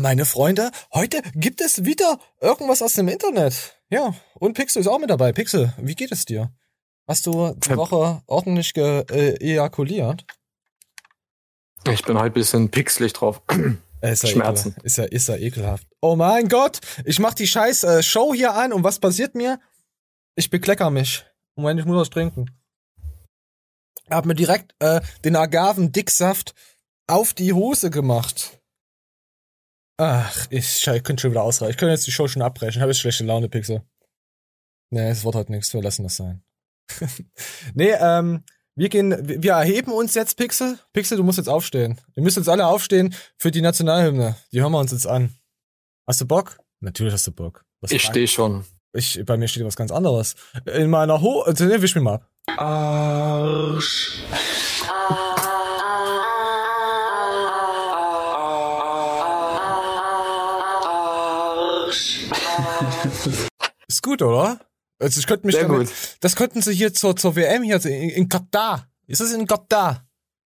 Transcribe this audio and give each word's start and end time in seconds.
Meine 0.00 0.26
Freunde, 0.26 0.70
heute 0.92 1.22
gibt 1.34 1.60
es 1.60 1.84
wieder 1.84 2.18
irgendwas 2.40 2.82
aus 2.82 2.94
dem 2.94 3.08
Internet. 3.08 3.80
Ja, 3.88 4.14
und 4.34 4.54
Pixel 4.54 4.80
ist 4.80 4.88
auch 4.88 4.98
mit 4.98 5.08
dabei. 5.08 5.32
Pixel, 5.32 5.72
wie 5.78 5.94
geht 5.94 6.12
es 6.12 6.24
dir? 6.24 6.52
Hast 7.06 7.26
du 7.26 7.54
die 7.54 7.76
Woche 7.76 8.22
ordentlich 8.26 8.74
ge 8.74 9.04
äh, 9.10 9.36
ejakuliert? 9.36 10.26
Ich 11.88 12.02
bin 12.02 12.16
heute 12.16 12.26
ein 12.26 12.32
bisschen 12.32 12.70
pixelig 12.70 13.12
drauf. 13.14 13.40
Ist 14.02 14.24
ja 14.24 14.28
Schmerzen. 14.28 14.76
Ist 14.82 14.98
ja, 14.98 15.04
ist 15.04 15.28
ja 15.28 15.36
ekelhaft. 15.36 15.86
Oh 16.00 16.16
mein 16.16 16.48
Gott, 16.48 16.80
ich 17.04 17.18
mach 17.18 17.32
die 17.32 17.46
scheiß 17.46 17.82
äh, 17.84 18.02
Show 18.02 18.34
hier 18.34 18.54
an 18.54 18.72
und 18.72 18.84
was 18.84 18.98
passiert 18.98 19.34
mir? 19.34 19.58
Ich 20.34 20.50
beklecker 20.50 20.90
mich. 20.90 21.24
Moment, 21.56 21.80
ich 21.80 21.86
muss 21.86 21.96
was 21.96 22.10
trinken. 22.10 22.50
Hab 24.10 24.26
mir 24.26 24.34
direkt 24.34 24.74
äh, 24.80 25.00
den 25.24 25.34
Agaven-Dicksaft 25.34 26.54
auf 27.06 27.32
die 27.32 27.54
Hose 27.54 27.90
gemacht. 27.90 28.60
Ach, 29.98 30.46
ich, 30.50 30.86
ich 30.86 31.04
könnte 31.04 31.22
schon 31.22 31.30
wieder 31.30 31.42
ausreichen. 31.42 31.70
Ich 31.70 31.76
könnte 31.76 31.92
jetzt 31.92 32.06
die 32.06 32.12
Show 32.12 32.28
schon 32.28 32.42
abbrechen. 32.42 32.78
Ich 32.78 32.80
habe 32.80 32.90
jetzt 32.90 33.00
schlechte 33.00 33.24
Laune, 33.24 33.48
Pixel. 33.48 33.82
Nee, 34.90 35.10
es 35.10 35.24
wird 35.24 35.34
heute 35.34 35.52
nichts. 35.52 35.72
Wir 35.72 35.82
lassen 35.82 36.02
das 36.02 36.16
sein. 36.16 36.42
nee, 37.74 37.92
ähm, 37.98 38.44
wir 38.74 38.90
gehen, 38.90 39.16
wir 39.26 39.52
erheben 39.52 39.90
uns 39.92 40.14
jetzt, 40.14 40.36
Pixel. 40.36 40.78
Pixel, 40.92 41.16
du 41.16 41.24
musst 41.24 41.38
jetzt 41.38 41.48
aufstehen. 41.48 41.98
Wir 42.14 42.22
müssen 42.22 42.40
jetzt 42.40 42.48
alle 42.48 42.66
aufstehen 42.66 43.14
für 43.38 43.50
die 43.50 43.62
Nationalhymne. 43.62 44.36
Die 44.52 44.60
hören 44.60 44.72
wir 44.72 44.78
uns 44.78 44.92
jetzt 44.92 45.06
an. 45.06 45.34
Hast 46.06 46.20
du 46.20 46.26
Bock? 46.26 46.58
Natürlich 46.80 47.14
hast 47.14 47.26
du 47.26 47.32
Bock. 47.32 47.64
Was 47.80 47.90
ich 47.90 48.02
stehe 48.02 48.28
schon. 48.28 48.64
Ich, 48.92 49.22
bei 49.24 49.36
mir 49.36 49.48
steht 49.48 49.64
was 49.64 49.76
ganz 49.76 49.90
anderes. 49.90 50.36
In 50.66 50.90
meiner 50.90 51.20
Ho, 51.22 51.40
also, 51.40 51.64
ne, 51.64 51.80
wisch 51.80 51.94
mir 51.94 52.02
mal 52.02 52.14
ab. 52.14 52.30
Arsch. 52.58 54.22
Ist 63.88 64.02
gut, 64.02 64.22
oder? 64.22 64.60
Also 64.98 65.20
ich 65.20 65.26
könnte 65.26 65.46
mich 65.46 65.56
Sehr 65.56 65.68
damit, 65.68 65.88
gut. 65.88 65.96
das 66.20 66.36
könnten 66.36 66.62
sie 66.62 66.72
hier 66.72 66.92
zur, 66.94 67.16
zur 67.16 67.36
WM 67.36 67.62
hier 67.62 67.84
in, 67.84 68.10
in 68.10 68.28
Katar. 68.28 68.88
Ist 69.06 69.20
das 69.20 69.32
in 69.32 69.46
Katar? 69.46 70.06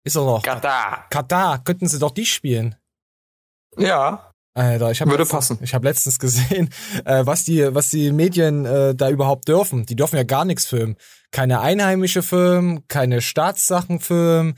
Ist 0.03 0.17
er 0.17 0.25
noch? 0.25 0.43
Katar. 0.43 1.07
Katar, 1.11 1.63
könnten 1.63 1.87
sie 1.89 1.99
doch 1.99 2.11
die 2.11 2.27
spielen. 2.27 2.75
Ja. 3.77 4.33
Alter, 4.55 4.91
ich 4.91 5.01
habe 5.01 5.11
würde 5.11 5.23
letztens, 5.23 5.49
passen. 5.49 5.59
Ich 5.63 5.75
habe 5.75 5.87
letztens 5.87 6.19
gesehen, 6.19 6.71
äh, 7.05 7.25
was 7.25 7.45
die 7.45 7.73
was 7.73 7.91
die 7.91 8.11
Medien 8.11 8.65
äh, 8.65 8.95
da 8.95 9.11
überhaupt 9.11 9.47
dürfen. 9.47 9.87
Die 9.87 9.95
dürfen 9.95 10.17
ja 10.17 10.25
gar 10.25 10.45
nichts 10.45 10.67
filmen. 10.67 10.97
Keine 11.31 11.61
einheimische 11.61 12.23
Film, 12.23 12.85
keine 12.89 13.21
Staatssachen 13.21 14.01
filmen. 14.01 14.55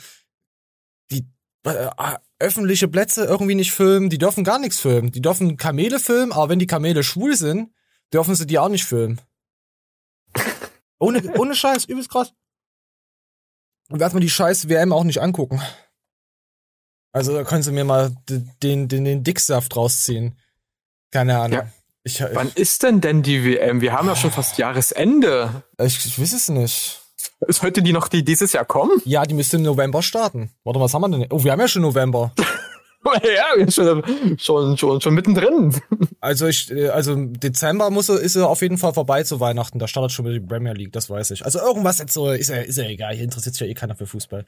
Die 1.10 1.26
äh, 1.66 1.88
öffentliche 2.38 2.88
Plätze 2.88 3.24
irgendwie 3.24 3.54
nicht 3.54 3.72
filmen. 3.72 4.08
Die 4.08 4.18
dürfen 4.18 4.44
gar 4.44 4.58
nichts 4.58 4.80
filmen. 4.80 5.12
Die 5.12 5.20
dürfen 5.20 5.56
Kamele 5.58 6.00
filmen, 6.00 6.32
aber 6.32 6.48
wenn 6.48 6.58
die 6.58 6.66
Kamele 6.66 7.02
schwul 7.02 7.36
sind, 7.36 7.70
dürfen 8.12 8.34
sie 8.34 8.46
die 8.46 8.58
auch 8.58 8.68
nicht 8.68 8.84
filmen. 8.84 9.20
Ohne, 10.98 11.20
ohne 11.36 11.56
Scheiß, 11.56 11.86
übelst 11.86 12.10
krass. 12.10 12.32
Und 13.88 13.98
werden 13.98 14.14
wir 14.14 14.20
die 14.20 14.30
scheiß 14.30 14.68
WM 14.68 14.92
auch 14.92 15.02
nicht 15.02 15.20
angucken. 15.20 15.60
Also 17.12 17.34
da 17.34 17.42
können 17.44 17.62
sie 17.62 17.72
mir 17.72 17.84
mal 17.84 18.14
den, 18.28 18.88
den, 18.88 19.04
den 19.04 19.24
Dicksaft 19.24 19.76
rausziehen. 19.76 20.38
Keine 21.10 21.38
Ahnung. 21.38 21.58
Ja. 21.58 21.72
Ich, 22.04 22.20
ich, 22.20 22.34
Wann 22.34 22.50
ist 22.54 22.82
denn 22.84 23.00
denn 23.00 23.22
die 23.22 23.44
WM? 23.44 23.80
Wir 23.80 23.92
haben 23.92 24.08
ja 24.08 24.16
schon 24.16 24.30
fast 24.30 24.58
Jahresende. 24.58 25.64
Ich, 25.78 26.06
ich 26.06 26.20
weiß 26.20 26.32
es 26.32 26.48
nicht. 26.48 27.00
Heute 27.60 27.82
die 27.82 27.92
noch, 27.92 28.08
die 28.08 28.24
dieses 28.24 28.52
Jahr 28.52 28.64
kommen? 28.64 29.00
Ja, 29.04 29.24
die 29.24 29.34
müsste 29.34 29.56
im 29.56 29.62
November 29.62 30.02
starten. 30.02 30.50
Warte, 30.64 30.80
was 30.80 30.94
haben 30.94 31.02
wir 31.02 31.08
denn? 31.08 31.26
Oh, 31.30 31.44
wir 31.44 31.52
haben 31.52 31.60
ja 31.60 31.68
schon 31.68 31.82
November. 31.82 32.32
ja, 33.22 33.70
schon, 33.70 34.02
schon, 34.38 34.76
schon, 34.76 35.00
schon 35.00 35.14
mittendrin. 35.14 35.74
Also 36.20 36.46
ich, 36.46 36.70
äh, 36.70 36.88
also 36.88 37.14
Dezember 37.16 37.90
muss 37.90 38.08
ist 38.08 38.36
er 38.36 38.48
auf 38.48 38.62
jeden 38.62 38.78
Fall 38.78 38.94
vorbei 38.94 39.24
zu 39.24 39.40
Weihnachten. 39.40 39.78
Da 39.78 39.88
startet 39.88 40.12
schon 40.12 40.24
wieder 40.24 40.38
die 40.38 40.46
Premier 40.46 40.72
League, 40.72 40.92
das 40.92 41.10
weiß 41.10 41.32
ich. 41.32 41.44
Also 41.44 41.58
irgendwas 41.58 41.98
jetzt 41.98 42.12
so, 42.12 42.30
ist 42.30 42.50
ja, 42.50 42.56
ist 42.56 42.78
ja 42.78 42.84
egal. 42.84 43.14
Hier 43.14 43.24
interessiert 43.24 43.54
sich 43.54 43.60
ja 43.62 43.66
eh 43.66 43.74
keiner 43.74 43.96
für 43.96 44.06
Fußball. 44.06 44.44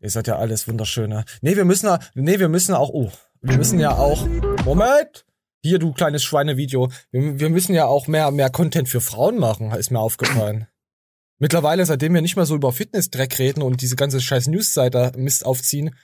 Ihr 0.00 0.10
seid 0.10 0.26
ja 0.26 0.36
alles 0.36 0.66
wunderschöne. 0.68 1.24
Nee, 1.42 1.56
wir 1.56 1.64
müssen, 1.64 1.96
nee, 2.14 2.38
wir 2.38 2.48
müssen 2.48 2.74
auch, 2.74 2.90
oh, 2.90 3.10
wir 3.42 3.56
müssen 3.56 3.78
ja 3.78 3.96
auch, 3.96 4.26
Moment! 4.64 5.24
Hier, 5.60 5.80
du 5.80 5.92
kleines 5.92 6.22
Schweinevideo. 6.22 6.88
Wir, 7.10 7.40
wir 7.40 7.50
müssen 7.50 7.74
ja 7.74 7.86
auch 7.86 8.06
mehr, 8.06 8.30
mehr 8.30 8.48
Content 8.48 8.88
für 8.88 9.00
Frauen 9.00 9.38
machen, 9.38 9.72
ist 9.72 9.90
mir 9.90 9.98
aufgefallen. 9.98 10.68
Mittlerweile, 11.40 11.86
seitdem 11.86 12.14
wir 12.14 12.22
nicht 12.22 12.36
mehr 12.36 12.46
so 12.46 12.56
über 12.56 12.72
Fitness-Dreck 12.72 13.38
reden 13.38 13.62
und 13.62 13.80
diese 13.80 13.94
ganze 13.94 14.20
scheiß 14.20 14.48
News-Seite 14.48 15.12
Mist 15.16 15.46
aufziehen, 15.46 15.94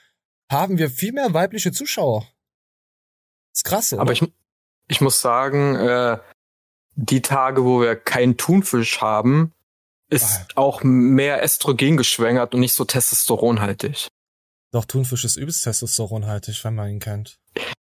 haben 0.49 0.77
wir 0.77 0.89
viel 0.89 1.11
mehr 1.11 1.33
weibliche 1.33 1.71
Zuschauer. 1.71 2.27
ist 3.53 3.63
krass, 3.63 3.93
oder? 3.93 4.01
Aber 4.01 4.13
ich, 4.13 4.23
ich 4.87 5.01
muss 5.01 5.21
sagen, 5.21 5.75
äh, 5.75 6.19
die 6.95 7.21
Tage, 7.21 7.63
wo 7.65 7.81
wir 7.81 7.95
keinen 7.95 8.37
Thunfisch 8.37 9.01
haben, 9.01 9.51
ist 10.09 10.41
ah. 10.41 10.47
auch 10.55 10.83
mehr 10.83 11.43
Östrogen 11.43 11.97
geschwängert 11.97 12.53
und 12.53 12.59
nicht 12.59 12.73
so 12.73 12.85
testosteronhaltig. 12.85 14.07
Doch, 14.71 14.85
Thunfisch 14.85 15.25
ist 15.25 15.35
übelst 15.35 15.63
testosteronhaltig, 15.63 16.63
wenn 16.63 16.75
man 16.75 16.89
ihn 16.89 16.99
kennt. 16.99 17.39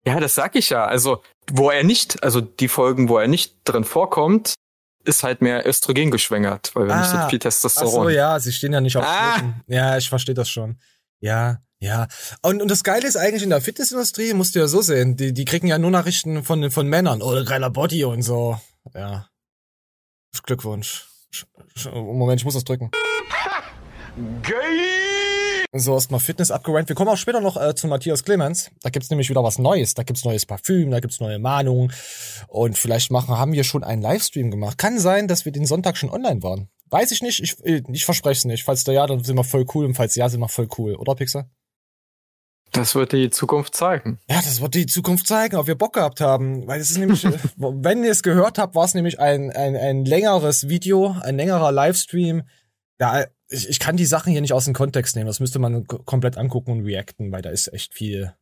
Ja, 0.06 0.20
das 0.20 0.36
sag 0.36 0.56
ich 0.56 0.70
ja. 0.70 0.86
Also, 0.86 1.24
wo 1.52 1.70
er 1.70 1.84
nicht, 1.84 2.24
also 2.24 2.42
die 2.42 2.68
Folgen, 2.68 3.09
wo 3.09 3.18
er 3.18 3.28
nicht 3.28 3.58
drin 3.64 3.84
vorkommt, 3.84 4.56
ist 5.04 5.24
halt 5.24 5.42
mehr 5.42 5.68
Östrogen 5.68 6.12
geschwängert, 6.12 6.72
weil 6.76 6.88
wir 6.88 6.96
ah, 6.96 7.02
nicht 7.02 7.12
so 7.12 7.30
viel 7.30 7.40
Testosteron. 7.40 7.90
Ach 7.90 8.04
so, 8.04 8.09
ja, 8.09 8.40
sie 8.40 8.52
stehen 8.52 8.74
ja 8.74 8.82
nicht 8.82 8.98
auf 8.98 9.06
ah. 9.06 9.42
Ja, 9.68 9.98
ich 9.98 10.09
verstehe 10.09 10.36
das 10.36 10.50
schon. 10.50 10.80
Ja, 11.20 11.62
ja. 11.79 12.07
Und, 12.41 12.62
und 12.62 12.69
das 12.69 12.84
Geile 12.84 13.07
ist 13.07 13.17
eigentlich 13.17 13.44
in 13.44 13.50
der 13.50 13.62
Fitnessindustrie, 13.62 14.34
musst 14.34 14.56
du 14.56 14.59
ja 14.59 14.67
so 14.67 14.81
sehen, 14.81 15.17
die, 15.17 15.34
die 15.34 15.45
kriegen 15.45 15.67
ja 15.67 15.78
nur 15.78 15.91
Nachrichten 15.91 16.44
von, 16.44 16.72
von 16.72 16.88
Männern. 16.88 17.22
Oh, 17.22 17.44
geiler 17.44 17.69
Body 17.69 18.03
und 18.03 18.22
so. 18.22 18.59
Ja. 18.94 19.28
Glückwunsch. 20.44 21.07
Moment, 21.94 22.41
ich 22.41 22.45
muss 22.45 22.56
das 22.56 22.63
drücken. 22.63 22.91
Geil! 24.44 25.59
So, 25.72 25.94
erstmal 25.94 26.19
Fitness 26.19 26.50
abgerannt. 26.50 26.90
Wir 26.90 26.95
kommen 26.95 27.09
auch 27.09 27.17
später 27.17 27.41
noch 27.41 27.56
äh, 27.56 27.75
zu 27.75 27.88
Matthias 27.88 28.23
Clemens. 28.23 28.72
Da 28.81 28.90
gibt's 28.90 29.11
nämlich 29.11 29.29
wieder 29.29 29.44
was 29.44 29.59
Neues. 29.59 29.94
Da 29.94 30.01
gibt's 30.01 30.25
neues 30.25 30.47
Parfüm, 30.47 30.90
da 30.90 31.00
gibt's 31.00 31.19
neue 31.19 31.38
Mahnungen. 31.38 31.94
Und 32.47 32.78
vielleicht 32.78 33.11
machen, 33.11 33.38
haben 33.38 33.53
wir 33.53 33.63
schon 33.63 33.84
einen 33.84 34.01
Livestream 34.01 34.50
gemacht. 34.50 34.79
Kann 34.79 35.00
sein, 35.00 35.28
dass 35.28 35.46
wir 35.46 35.51
den 35.51 35.67
Sonntag 35.67 35.96
schon 35.96 36.09
online 36.09 36.41
waren. 36.41 36.69
Weiß 36.90 37.11
ich 37.11 37.22
nicht, 37.22 37.44
ich, 37.44 37.56
ich 37.63 38.06
verspreche 38.06 38.40
es 38.40 38.46
nicht. 38.46 38.63
Falls 38.63 38.84
da 38.84 38.91
ja, 38.91 39.06
dann 39.06 39.23
sind 39.23 39.35
wir 39.35 39.44
voll 39.44 39.66
cool 39.75 39.85
und 39.85 39.94
falls 39.94 40.16
ja, 40.16 40.28
sind 40.28 40.40
wir 40.40 40.50
voll 40.50 40.67
cool, 40.79 40.96
oder 40.96 41.13
Pixar? 41.13 41.47
Das 42.72 42.96
wird 42.96 43.13
die 43.13 43.30
Zukunft 43.30 43.75
zeigen. 43.75 44.19
Ja, 44.30 44.38
das 44.38 44.62
wird 44.62 44.75
die 44.75 44.85
Zukunft 44.85 45.28
zeigen, 45.28 45.56
ob 45.56 45.68
wir 45.68 45.75
Bock 45.75 45.94
gehabt 45.94 46.22
haben. 46.22 46.68
Weil 46.68 46.80
es 46.80 46.91
ist 46.91 46.97
nämlich, 46.97 47.24
wenn 47.57 48.03
ihr 48.03 48.12
es 48.12 48.24
gehört 48.24 48.57
habt, 48.57 48.75
war 48.75 48.85
es 48.85 48.94
nämlich 48.94 49.19
ein, 49.19 49.52
ein, 49.52 49.75
ein 49.75 50.06
längeres 50.06 50.69
Video, 50.69 51.16
ein 51.22 51.38
längerer 51.38 51.72
Livestream. 51.72 52.44
Ja, 53.00 53.25
ich, 53.50 53.69
ich 53.69 53.79
kann 53.79 53.97
die 53.97 54.06
Sachen 54.06 54.31
hier 54.31 54.41
nicht 54.41 54.53
aus 54.53 54.66
dem 54.66 54.74
Kontext 54.74 55.16
nehmen. 55.16 55.28
Das 55.28 55.40
müsste 55.40 55.59
man 55.59 55.88
komplett 55.88 56.38
angucken 56.38 56.72
und 56.72 56.85
reacten, 56.85 57.31
weil 57.31 57.41
da 57.41 57.50
ist 57.50 57.74
echt 57.74 57.94
viel, 57.94 58.34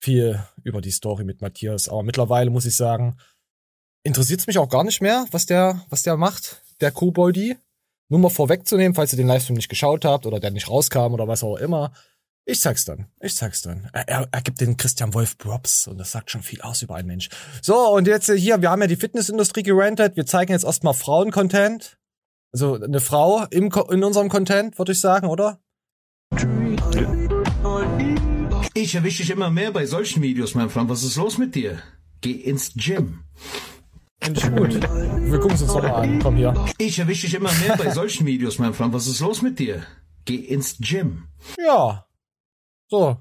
viel 0.00 0.42
über 0.62 0.80
die 0.80 0.90
Story 0.92 1.24
mit 1.24 1.40
Matthias. 1.40 1.88
Aber 1.88 2.02
mittlerweile 2.02 2.50
muss 2.50 2.66
ich 2.66 2.76
sagen, 2.76 3.16
interessiert 4.04 4.40
es 4.40 4.46
mich 4.46 4.58
auch 4.58 4.68
gar 4.68 4.84
nicht 4.84 5.02
mehr, 5.02 5.26
was 5.32 5.46
der, 5.46 5.82
was 5.88 6.02
der 6.02 6.16
macht, 6.16 6.62
der 6.80 6.92
Koboldi. 6.92 7.56
Nur 8.08 8.20
mal 8.20 8.30
vorwegzunehmen, 8.30 8.94
falls 8.94 9.12
ihr 9.12 9.16
den 9.16 9.26
Livestream 9.26 9.56
nicht 9.56 9.68
geschaut 9.68 10.04
habt 10.04 10.26
oder 10.26 10.38
der 10.38 10.52
nicht 10.52 10.70
rauskam 10.70 11.12
oder 11.12 11.26
was 11.26 11.42
auch 11.42 11.56
immer. 11.56 11.92
Ich 12.48 12.60
zeig's 12.60 12.84
dann. 12.84 13.06
Ich 13.20 13.34
zeig's 13.34 13.62
dann. 13.62 13.90
Er, 13.92 14.08
er, 14.08 14.28
er 14.30 14.40
gibt 14.40 14.60
den 14.60 14.76
Christian 14.76 15.12
Wolf 15.14 15.36
Props 15.36 15.88
und 15.88 15.98
das 15.98 16.12
sagt 16.12 16.30
schon 16.30 16.42
viel 16.42 16.60
aus 16.60 16.80
über 16.80 16.94
einen 16.94 17.08
Mensch. 17.08 17.28
So, 17.60 17.76
und 17.90 18.06
jetzt 18.06 18.30
hier, 18.30 18.62
wir 18.62 18.70
haben 18.70 18.80
ja 18.80 18.86
die 18.86 18.94
Fitnessindustrie 18.94 19.64
gerantet. 19.64 20.16
Wir 20.16 20.26
zeigen 20.26 20.52
jetzt 20.52 20.64
erstmal 20.64 20.94
Frauen-Content. 20.94 21.98
Also 22.52 22.80
eine 22.80 23.00
Frau 23.00 23.44
im, 23.50 23.72
in 23.90 24.04
unserem 24.04 24.28
Content, 24.28 24.78
würde 24.78 24.92
ich 24.92 25.00
sagen, 25.00 25.26
oder? 25.26 25.58
Ich 28.74 28.94
erwische 28.94 29.22
dich 29.22 29.30
immer 29.30 29.50
mehr 29.50 29.72
bei 29.72 29.84
solchen 29.84 30.22
Videos, 30.22 30.54
mein 30.54 30.70
Freund. 30.70 30.88
Was 30.88 31.02
ist 31.02 31.16
los 31.16 31.38
mit 31.38 31.56
dir? 31.56 31.82
Geh 32.20 32.30
ins 32.30 32.74
Gym. 32.74 33.24
Finde 34.20 34.40
ich 34.40 34.56
gut. 34.56 34.74
Wir 34.74 35.40
gucken 35.40 35.56
es 35.56 35.62
uns 35.62 35.74
nochmal 35.74 36.04
an. 36.04 36.20
Komm 36.22 36.36
hier. 36.36 36.54
Ich 36.78 36.96
erwische 37.00 37.26
dich 37.26 37.34
immer 37.34 37.52
mehr 37.54 37.76
bei 37.76 37.90
solchen 37.90 38.24
Videos, 38.24 38.60
mein 38.60 38.72
Freund. 38.72 38.94
Was 38.94 39.08
ist 39.08 39.18
los 39.18 39.42
mit 39.42 39.58
dir? 39.58 39.82
Geh 40.24 40.36
ins 40.36 40.78
Gym. 40.78 41.24
Ja. 41.58 42.05
So. 42.88 43.16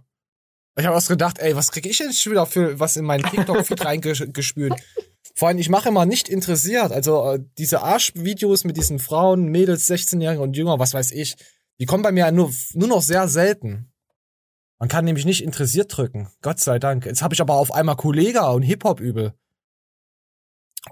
Ich 0.78 0.86
habe 0.86 0.96
was 0.96 1.08
gedacht, 1.08 1.40
ey, 1.40 1.56
was 1.56 1.72
kriege 1.72 1.88
ich 1.88 1.98
denn 1.98 2.12
schon 2.12 2.34
wieder 2.34 2.46
für 2.46 2.80
was 2.80 2.98
in 2.98 3.06
meinen 3.06 3.24
TikTok-Feed 3.24 3.86
reingespült? 3.86 4.74
Vor 5.36 5.48
allem, 5.48 5.58
ich 5.58 5.70
mache 5.70 5.90
immer 5.90 6.06
nicht 6.06 6.30
interessiert. 6.30 6.92
Also 6.92 7.34
äh, 7.34 7.40
diese 7.58 7.82
Arschvideos 7.82 8.64
mit 8.64 8.78
diesen 8.78 9.00
Frauen, 9.00 9.48
Mädels, 9.48 9.90
16-Jährigen 9.90 10.42
und 10.42 10.56
Jünger, 10.56 10.80
was 10.80 10.94
weiß 10.94 11.12
ich, 11.12 11.36
die 11.80 11.86
kommen 11.86 12.04
bei 12.04 12.12
mir 12.12 12.32
nur, 12.32 12.52
nur 12.74 12.88
noch 12.88 13.02
sehr 13.02 13.28
selten. 13.28 13.92
Man 14.80 14.90
kann 14.90 15.06
nämlich 15.06 15.26
nicht 15.26 15.44
interessiert 15.44 15.96
drücken. 15.96 16.30
Gott 16.42 16.60
sei 16.60 16.80
Dank. 16.80 17.06
Jetzt 17.06 17.22
habe 17.22 17.34
ich 17.34 17.42
aber 17.42 17.56
auf 17.56 17.74
einmal 17.74 17.96
Kollega 17.96 18.50
und 18.52 18.62
Hip-Hop 18.62 19.00
übel. 19.00 19.34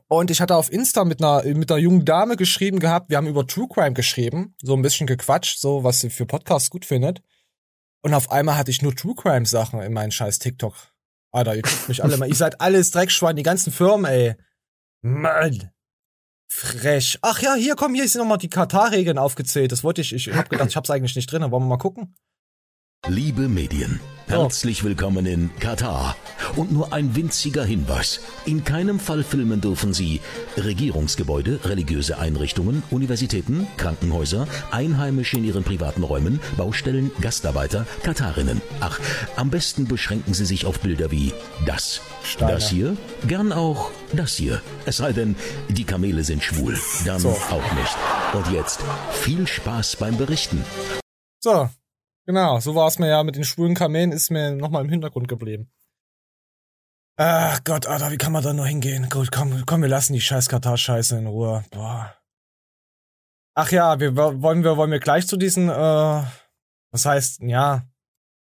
Und 0.08 0.31
ich 0.31 0.42
hatte 0.42 0.56
auf 0.56 0.72
Insta 0.72 1.06
mit 1.06 1.22
einer, 1.22 1.44
mit 1.56 1.72
einer 1.72 1.80
jungen 1.80 2.06
Dame 2.06 2.36
geschrieben 2.36 2.80
gehabt, 2.80 3.10
wir 3.10 3.18
haben 3.18 3.28
über 3.28 3.46
True 3.46 3.68
Crime 3.69 3.94
geschrieben, 3.94 4.56
so 4.62 4.74
ein 4.76 4.81
bisschen 4.81 5.06
gequatscht, 5.08 5.60
so 5.60 5.84
was 5.84 6.00
sie 6.00 6.10
für 6.10 6.26
Podcasts 6.26 6.69
gut 6.69 6.86
findet. 6.86 7.22
Und 8.04 8.14
auf 8.14 8.32
einmal 8.32 8.58
hatte 8.58 8.70
ich 8.70 8.82
nur 8.82 8.96
True 8.96 9.16
Crime 9.16 9.46
Sachen 9.46 9.82
in 9.82 9.94
meinen 9.94 10.12
scheiß 10.12 10.40
TikTok 10.40 10.76
Alter, 11.34 11.56
ihr 11.56 11.64
guckt 11.64 11.90
mich 11.90 12.04
alle 12.04 12.16
mal. 12.18 12.30
Ihr 12.30 12.36
seid 12.36 12.62
alles 12.62 12.92
Dreckschwein, 12.92 13.36
die 13.36 13.44
ganzen 13.44 13.74
Firmen, 13.74 14.06
ey. 14.06 14.36
Mann. 15.02 15.72
Frech. 16.48 17.18
Ach 17.24 17.42
ja, 17.42 17.56
hier, 17.56 17.76
komm, 17.76 17.96
hier 17.96 18.08
sind 18.08 18.22
nochmal 18.22 18.38
die 18.38 18.50
Katar-Regeln 18.50 19.18
aufgezählt. 19.18 19.72
Das 19.72 19.84
wollte 19.84 20.02
ich, 20.02 20.14
ich 20.14 20.32
hab 20.32 20.50
gedacht, 20.50 20.70
ich 20.70 20.76
hab's 20.76 20.92
eigentlich 20.92 21.16
nicht 21.16 21.32
drin. 21.32 21.42
Wollen 21.42 21.64
wir 21.64 21.70
mal 21.70 21.78
gucken? 21.78 22.16
Liebe 23.10 23.50
Medien, 23.50 24.00
herzlich 24.28 24.86
willkommen 24.86 25.26
in 25.26 25.50
Katar. 25.60 26.16
Und 26.56 26.72
nur 26.72 26.94
ein 26.94 27.18
winziger 27.18 27.66
Hinweis. 27.66 28.22
In 28.46 28.64
keinem 28.64 28.98
Fall 28.98 29.24
filmen 29.24 29.60
dürfen 29.60 29.94
Sie 29.94 30.22
Regierungsgebäude, 30.56 31.60
religiöse 31.66 32.18
Einrichtungen, 32.18 32.82
Universitäten, 32.92 33.68
Krankenhäuser, 33.76 34.48
Einheimische 34.72 35.36
in 35.36 35.44
ihren 35.44 35.66
privaten 35.66 36.04
Räumen, 36.04 36.40
Baustellen, 36.56 37.12
Gastarbeiter, 37.20 37.86
Katarinnen. 38.04 38.62
Ach, 38.80 39.02
am 39.36 39.50
besten 39.50 39.86
beschränken 39.86 40.34
Sie 40.34 40.46
sich 40.46 40.66
auf 40.66 40.80
Bilder 40.80 41.12
wie 41.12 41.34
das. 41.66 42.00
Steine. 42.24 42.54
Das 42.54 42.70
hier, 42.70 42.96
gern 43.28 43.52
auch 43.52 43.92
das 44.14 44.36
hier. 44.36 44.62
Es 44.86 44.98
sei 44.98 45.12
denn, 45.12 45.36
die 45.68 45.84
Kamele 45.84 46.24
sind 46.24 46.42
schwul. 46.42 46.80
Dann 47.06 47.20
So. 47.20 47.32
auch 47.32 47.74
nicht. 47.74 47.98
Und 48.34 48.54
jetzt 48.54 48.80
viel 49.12 49.46
Spaß 49.46 49.98
beim 49.98 50.16
Berichten. 50.16 50.64
So, 51.42 51.68
genau, 52.25 52.60
so 52.60 52.75
war 52.75 52.88
es 52.88 53.00
mir 53.00 53.08
ja 53.08 53.24
mit 53.24 53.36
den 53.36 53.44
schwulen 53.44 53.75
Kamelen, 53.75 54.12
ist 54.12 54.30
mir 54.30 54.52
nochmal 54.52 54.84
im 54.84 54.90
Hintergrund 54.90 55.28
geblieben. 55.28 55.72
Ach 57.16 57.64
Gott, 57.64 57.86
Alter, 57.86 58.12
wie 58.12 58.18
kann 58.18 58.31
man 58.31 58.44
da 58.44 58.54
nur 58.54 58.66
hingehen? 58.66 59.08
Gut, 59.10 59.31
komm, 59.31 59.66
komm, 59.66 59.81
wir 59.81 59.90
lassen 59.90 60.14
die 60.14 60.22
scheiß 60.22 60.50
Katar-Scheiße 60.50 61.18
in 61.18 61.28
Ruhe. 61.28 61.64
Boah. 61.70 62.16
Ach 63.56 63.72
ja, 63.72 64.00
wir 64.00 64.16
wollen 64.16 64.64
wir 64.64 64.78
wollen 64.78 64.90
wir 64.90 65.00
gleich 65.00 65.28
zu 65.28 65.38
diesen, 65.38 65.70
äh, 65.70 66.24
was 66.92 67.06
heißt, 67.06 67.42
ja, 67.42 67.88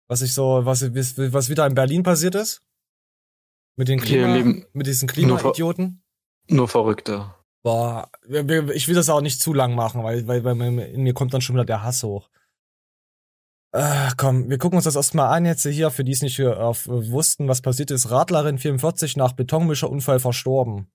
was 0.07 0.21
ich 0.21 0.33
so, 0.33 0.65
was, 0.65 0.83
was 0.83 1.49
wieder 1.49 1.65
in 1.65 1.75
Berlin 1.75 2.03
passiert 2.03 2.35
ist? 2.35 2.61
Mit 3.75 3.89
den 3.89 3.99
Klima, 3.99 4.33
leben 4.33 4.65
mit 4.71 4.87
diesen 4.87 5.07
nur 5.07 5.37
Klimaidioten? 5.37 6.01
Nur 6.47 6.69
Verrückte. 6.69 7.33
Boah, 7.61 8.09
ich 8.29 8.87
will 8.87 8.95
das 8.95 9.09
auch 9.09 9.21
nicht 9.21 9.41
zu 9.41 9.53
lang 9.53 9.75
machen, 9.75 10.03
weil, 10.03 10.27
weil, 10.27 10.45
weil 10.45 10.61
in 10.61 11.03
mir 11.03 11.13
kommt 11.13 11.33
dann 11.33 11.41
schon 11.41 11.55
wieder 11.55 11.65
der 11.65 11.83
Hass 11.83 12.03
hoch. 12.03 12.29
Äh, 13.75 14.11
komm, 14.15 14.49
wir 14.49 14.57
gucken 14.57 14.77
uns 14.77 14.85
das 14.85 14.95
erstmal 14.95 15.35
an 15.35 15.45
jetzt 15.45 15.63
hier, 15.63 15.91
für 15.91 16.05
die 16.05 16.13
es 16.13 16.21
nicht 16.21 16.39
äh, 16.39 16.47
auf, 16.47 16.87
äh, 16.87 17.11
wussten, 17.11 17.49
was 17.49 17.61
passiert 17.61 17.91
ist. 17.91 18.09
Radlerin 18.09 18.57
44 18.57 19.17
nach 19.17 19.33
Betonmischerunfall 19.33 20.21
verstorben. 20.21 20.87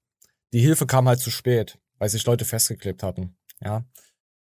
Die 0.54 0.60
Hilfe 0.60 0.86
kam 0.86 1.06
halt 1.06 1.20
zu 1.20 1.30
spät, 1.30 1.78
weil 1.98 2.08
sich 2.08 2.24
Leute 2.24 2.46
festgeklebt 2.46 3.02
hatten. 3.02 3.36
Ja. 3.62 3.84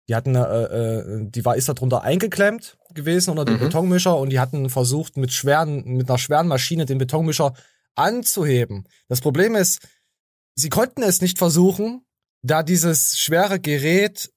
Die 0.09 0.15
hatten, 0.15 0.35
äh, 0.35 0.41
äh, 0.41 1.29
die 1.29 1.45
war, 1.45 1.55
ist 1.55 1.69
da 1.69 1.73
drunter 1.73 2.03
eingeklemmt 2.03 2.77
gewesen 2.93 3.29
unter 3.29 3.45
dem 3.45 3.55
Mhm. 3.55 3.59
Betonmischer 3.59 4.17
und 4.17 4.31
die 4.31 4.39
hatten 4.41 4.69
versucht, 4.69 5.15
mit 5.15 5.31
schweren, 5.31 5.85
mit 5.85 6.09
einer 6.09 6.17
schweren 6.17 6.49
Maschine 6.49 6.85
den 6.85 6.97
Betonmischer 6.97 7.53
anzuheben. 7.95 8.85
Das 9.07 9.21
Problem 9.21 9.55
ist, 9.55 9.79
sie 10.55 10.69
konnten 10.69 11.03
es 11.03 11.21
nicht 11.21 11.37
versuchen, 11.37 12.05
da 12.41 12.63
dieses 12.63 13.17
schwere 13.17 13.61
Gerät 13.61 14.29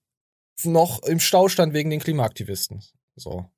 noch 0.62 1.02
im 1.02 1.18
Stau 1.18 1.48
stand 1.48 1.74
wegen 1.74 1.90
den 1.90 1.98
Klimaaktivisten. 1.98 2.80
So. 3.16 3.50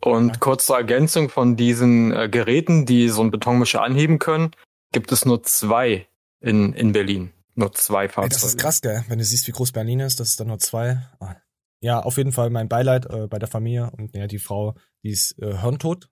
Und 0.00 0.28
Ja. 0.28 0.36
kurze 0.38 0.74
Ergänzung 0.74 1.28
von 1.28 1.56
diesen 1.56 2.12
äh, 2.12 2.28
Geräten, 2.28 2.86
die 2.86 3.08
so 3.08 3.20
einen 3.20 3.30
Betonmischer 3.30 3.82
anheben 3.82 4.18
können, 4.18 4.52
gibt 4.92 5.10
es 5.12 5.24
nur 5.24 5.42
zwei 5.42 6.06
in, 6.40 6.72
in 6.72 6.92
Berlin. 6.92 7.32
Nur 7.54 7.72
zwei 7.72 8.04
Ey, 8.04 8.08
Fahrzeuge. 8.08 8.34
das 8.34 8.44
ist 8.44 8.58
krass, 8.58 8.80
gell? 8.80 9.04
Wenn 9.08 9.18
du 9.18 9.24
siehst, 9.24 9.48
wie 9.48 9.52
groß 9.52 9.72
Berlin 9.72 9.98
ist, 10.00 10.20
das 10.20 10.28
ist 10.28 10.40
dann 10.40 10.46
nur 10.48 10.60
zwei. 10.60 11.04
Ah. 11.18 11.34
Ja, 11.80 12.00
auf 12.00 12.16
jeden 12.16 12.32
Fall 12.32 12.50
mein 12.50 12.68
Beileid 12.68 13.06
äh, 13.06 13.26
bei 13.26 13.38
der 13.38 13.48
Familie 13.48 13.90
und 13.90 14.14
ja, 14.14 14.26
die 14.28 14.38
Frau, 14.38 14.74
die 15.02 15.10
ist 15.10 15.36
äh, 15.40 15.58
hirntot. 15.60 16.08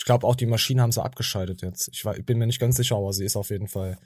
Ich 0.00 0.04
glaube 0.04 0.26
auch 0.26 0.34
die 0.36 0.46
Maschine 0.46 0.82
haben 0.82 0.92
sie 0.92 1.02
abgeschaltet 1.02 1.62
jetzt. 1.62 1.88
Ich, 1.92 2.04
war, 2.04 2.16
ich 2.16 2.24
bin 2.24 2.38
mir 2.38 2.46
nicht 2.46 2.60
ganz 2.60 2.76
sicher, 2.76 2.96
aber 2.96 3.12
sie 3.12 3.24
ist 3.24 3.36
auf 3.36 3.50
jeden 3.50 3.68
Fall 3.68 3.98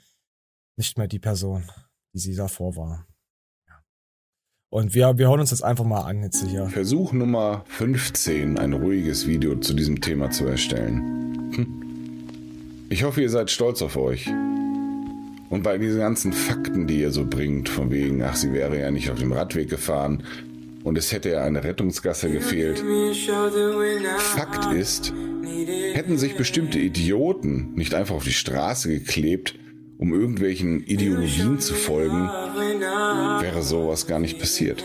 nicht 0.75 0.97
mehr 0.97 1.07
die 1.07 1.19
Person, 1.19 1.69
die 2.13 2.19
sie 2.19 2.35
davor 2.35 2.75
war. 2.75 3.07
Und 4.73 4.95
wir, 4.95 5.19
wir 5.19 5.29
hören 5.29 5.39
uns 5.39 5.51
jetzt 5.51 5.63
einfach 5.63 5.85
mal 5.85 6.01
an 6.01 6.23
jetzt 6.23 6.47
hier. 6.47 6.65
Versuch 6.65 7.13
Nummer 7.13 7.63
15, 7.67 8.57
ein 8.57 8.73
ruhiges 8.73 9.27
Video 9.27 9.55
zu 9.57 9.75
diesem 9.75 10.01
Thema 10.01 10.31
zu 10.31 10.47
erstellen. 10.47 11.53
Hm. 11.53 12.87
Ich 12.89 13.03
hoffe, 13.03 13.21
ihr 13.21 13.29
seid 13.29 13.51
stolz 13.51 13.83
auf 13.83 13.97
euch. 13.97 14.31
Und 15.51 15.61
bei 15.61 15.77
diesen 15.77 15.99
ganzen 15.99 16.33
Fakten, 16.33 16.87
die 16.87 17.01
ihr 17.01 17.11
so 17.11 17.23
bringt, 17.23 17.69
von 17.69 17.91
wegen, 17.91 18.23
ach, 18.23 18.35
sie 18.35 18.51
wäre 18.51 18.79
ja 18.79 18.89
nicht 18.89 19.11
auf 19.11 19.19
dem 19.19 19.31
Radweg 19.31 19.69
gefahren 19.69 20.23
und 20.83 20.97
es 20.97 21.11
hätte 21.11 21.29
ja 21.29 21.43
eine 21.43 21.63
Rettungsgasse 21.63 22.31
gefehlt. 22.31 22.83
Fakt 24.17 24.73
ist, 24.73 25.13
hätten 25.93 26.17
sich 26.17 26.35
bestimmte 26.35 26.79
Idioten 26.79 27.75
nicht 27.75 27.93
einfach 27.93 28.15
auf 28.15 28.23
die 28.23 28.33
Straße 28.33 28.89
geklebt, 28.89 29.53
um 30.03 30.13
irgendwelchen 30.13 30.83
Ideologien 30.83 31.61
zu 31.61 31.73
folgen, 31.75 32.27
wäre 33.39 33.63
sowas 33.63 34.05
gar 34.05 34.19
nicht 34.19 34.37
passiert. 34.37 34.83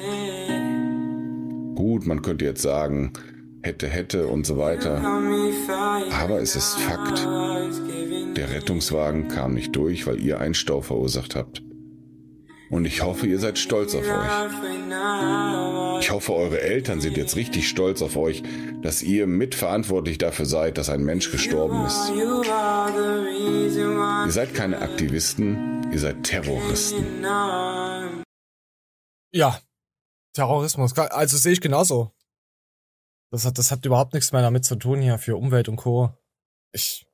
Gut, 1.74 2.06
man 2.06 2.22
könnte 2.22 2.44
jetzt 2.44 2.62
sagen, 2.62 3.12
hätte, 3.60 3.88
hätte 3.88 4.28
und 4.28 4.46
so 4.46 4.58
weiter. 4.58 5.00
Aber 6.22 6.40
es 6.40 6.54
ist 6.54 6.78
Fakt. 6.78 7.26
Der 8.36 8.52
Rettungswagen 8.52 9.26
kam 9.26 9.54
nicht 9.54 9.74
durch, 9.74 10.06
weil 10.06 10.20
ihr 10.20 10.38
einen 10.38 10.54
Stau 10.54 10.82
verursacht 10.82 11.34
habt. 11.34 11.64
Und 12.70 12.84
ich 12.84 13.02
hoffe, 13.02 13.26
ihr 13.26 13.38
seid 13.38 13.58
stolz 13.58 13.94
auf 13.94 14.04
euch. 14.04 14.28
Ich 16.00 16.10
hoffe, 16.10 16.34
eure 16.34 16.60
Eltern 16.60 17.00
sind 17.00 17.16
jetzt 17.16 17.36
richtig 17.36 17.68
stolz 17.68 18.02
auf 18.02 18.16
euch, 18.16 18.42
dass 18.82 19.02
ihr 19.02 19.26
mitverantwortlich 19.26 20.18
dafür 20.18 20.44
seid, 20.44 20.76
dass 20.76 20.90
ein 20.90 21.02
Mensch 21.02 21.30
gestorben 21.32 21.86
ist. 21.86 22.10
Ihr 24.26 24.32
seid 24.32 24.54
keine 24.54 24.80
Aktivisten, 24.80 25.90
ihr 25.90 25.98
seid 25.98 26.22
Terroristen. 26.24 27.24
Ja, 29.32 29.60
Terrorismus. 30.34 30.96
Also 30.96 31.36
sehe 31.38 31.52
ich 31.52 31.60
genauso. 31.60 32.12
Das 33.30 33.44
hat, 33.44 33.58
das 33.58 33.70
hat 33.70 33.84
überhaupt 33.84 34.14
nichts 34.14 34.32
mehr 34.32 34.42
damit 34.42 34.64
zu 34.64 34.76
tun 34.76 35.00
hier 35.00 35.18
für 35.18 35.36
Umwelt 35.36 35.68
und 35.68 35.76
Co. 35.76 36.16
Ich 36.72 37.06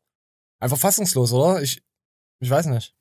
einfach 0.60 0.78
fassungslos, 0.78 1.32
oder? 1.32 1.62
Ich, 1.62 1.82
ich 2.40 2.50
weiß 2.50 2.66
nicht. 2.66 2.94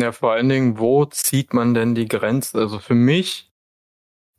Ja, 0.00 0.12
vor 0.12 0.32
allen 0.32 0.48
Dingen, 0.48 0.78
wo 0.78 1.04
zieht 1.06 1.52
man 1.52 1.74
denn 1.74 1.94
die 1.96 2.06
Grenze? 2.06 2.58
Also 2.58 2.78
für 2.78 2.94
mich 2.94 3.50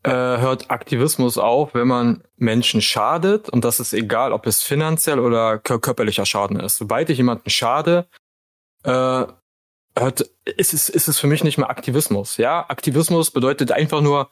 äh, 0.03 0.11
hört 0.11 0.71
Aktivismus 0.71 1.37
auf, 1.37 1.73
wenn 1.73 1.87
man 1.87 2.23
Menschen 2.37 2.81
schadet 2.81 3.49
und 3.49 3.65
das 3.65 3.81
ist 3.81 3.91
egal, 3.91 4.31
ob 4.31 4.47
es 4.47 4.63
finanziell 4.63 5.19
oder 5.19 5.55
kör- 5.55 5.79
körperlicher 5.79 6.25
Schaden 6.25 6.59
ist. 6.61 6.77
Sobald 6.77 7.09
ich 7.09 7.17
jemanden 7.17 7.49
schade, 7.49 8.07
äh, 8.83 9.25
hört, 9.97 10.21
ist, 10.45 10.73
es, 10.73 10.87
ist 10.87 11.09
es 11.09 11.19
für 11.19 11.27
mich 11.27 11.43
nicht 11.43 11.57
mehr 11.57 11.69
Aktivismus. 11.69 12.37
Ja, 12.37 12.65
Aktivismus 12.69 13.31
bedeutet 13.31 13.73
einfach 13.73 13.99
nur 13.99 14.29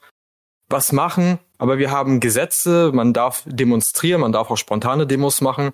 was 0.70 0.92
machen, 0.92 1.38
aber 1.58 1.76
wir 1.76 1.90
haben 1.90 2.20
Gesetze, 2.20 2.90
man 2.94 3.12
darf 3.12 3.42
demonstrieren, 3.46 4.22
man 4.22 4.32
darf 4.32 4.50
auch 4.50 4.56
spontane 4.56 5.06
Demos 5.06 5.42
machen. 5.42 5.72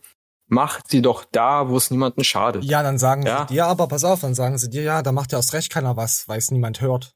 Macht 0.55 0.89
sie 0.89 1.03
doch 1.03 1.25
da, 1.33 1.69
wo 1.69 1.77
es 1.77 1.91
niemanden 1.91 2.25
schadet. 2.25 2.65
Ja, 2.65 2.83
dann 2.83 2.99
sagen 2.99 3.27
Ja. 3.27 3.41
sie 3.49 3.55
dir, 3.55 3.67
aber 3.67 3.89
pass 3.89 4.05
auf, 4.05 4.21
dann 4.21 4.35
sagen 4.35 4.57
sie 4.59 4.71
dir, 4.71 4.83
ja, 4.83 5.03
da 5.03 5.13
macht 5.13 5.33
ja 5.33 5.39
erst 5.39 5.53
recht 5.53 5.71
keiner 5.73 5.97
was, 5.97 6.29
weil 6.29 6.39
es 6.39 6.51
niemand 6.51 6.81
hört. 6.81 7.13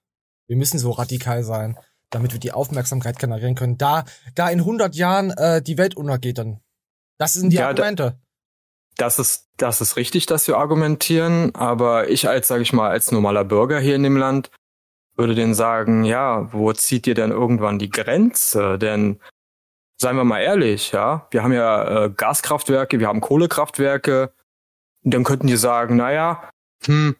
Wir 0.48 0.56
müssen 0.56 0.78
so 0.78 0.90
radikal 0.90 1.42
sein, 1.44 1.78
damit 2.10 2.32
wir 2.32 2.40
die 2.40 2.52
Aufmerksamkeit 2.52 3.18
generieren 3.18 3.54
können. 3.54 3.78
Da, 3.78 4.04
da 4.34 4.48
in 4.50 4.60
100 4.60 4.94
Jahren 4.96 5.30
äh, 5.30 5.62
die 5.62 5.78
Welt 5.78 5.96
untergeht 5.96 6.38
dann. 6.38 6.60
Das 7.18 7.32
sind 7.34 7.50
die 7.50 7.56
Ja, 7.56 7.72
da- 7.72 7.82
Argumente. 7.84 8.18
Das 8.96 9.20
ist, 9.20 9.46
das 9.56 9.80
ist 9.80 9.94
richtig, 9.96 10.26
dass 10.26 10.48
wir 10.48 10.56
argumentieren, 10.56 11.54
aber 11.54 12.08
ich 12.10 12.28
als, 12.28 12.48
sage 12.48 12.62
ich 12.62 12.72
mal, 12.72 12.90
als 12.90 13.12
normaler 13.12 13.44
Bürger 13.44 13.78
hier 13.78 13.94
in 13.94 14.02
dem 14.02 14.16
Land 14.16 14.50
würde 15.16 15.34
denen 15.36 15.54
sagen, 15.54 16.02
ja, 16.04 16.52
wo 16.52 16.72
zieht 16.72 17.06
ihr 17.06 17.14
denn 17.14 17.30
irgendwann 17.30 17.78
die 17.78 17.90
Grenze? 17.90 18.78
Denn 18.78 19.20
seien 20.00 20.16
wir 20.16 20.24
mal 20.24 20.40
ehrlich, 20.40 20.92
ja, 20.92 21.26
wir 21.30 21.42
haben 21.42 21.52
ja 21.52 22.04
äh, 22.04 22.10
Gaskraftwerke, 22.10 23.00
wir 23.00 23.08
haben 23.08 23.20
Kohlekraftwerke, 23.20 24.32
und 25.04 25.14
dann 25.14 25.24
könnten 25.24 25.46
die 25.46 25.56
sagen, 25.56 25.96
naja, 25.96 26.50
hm, 26.84 27.16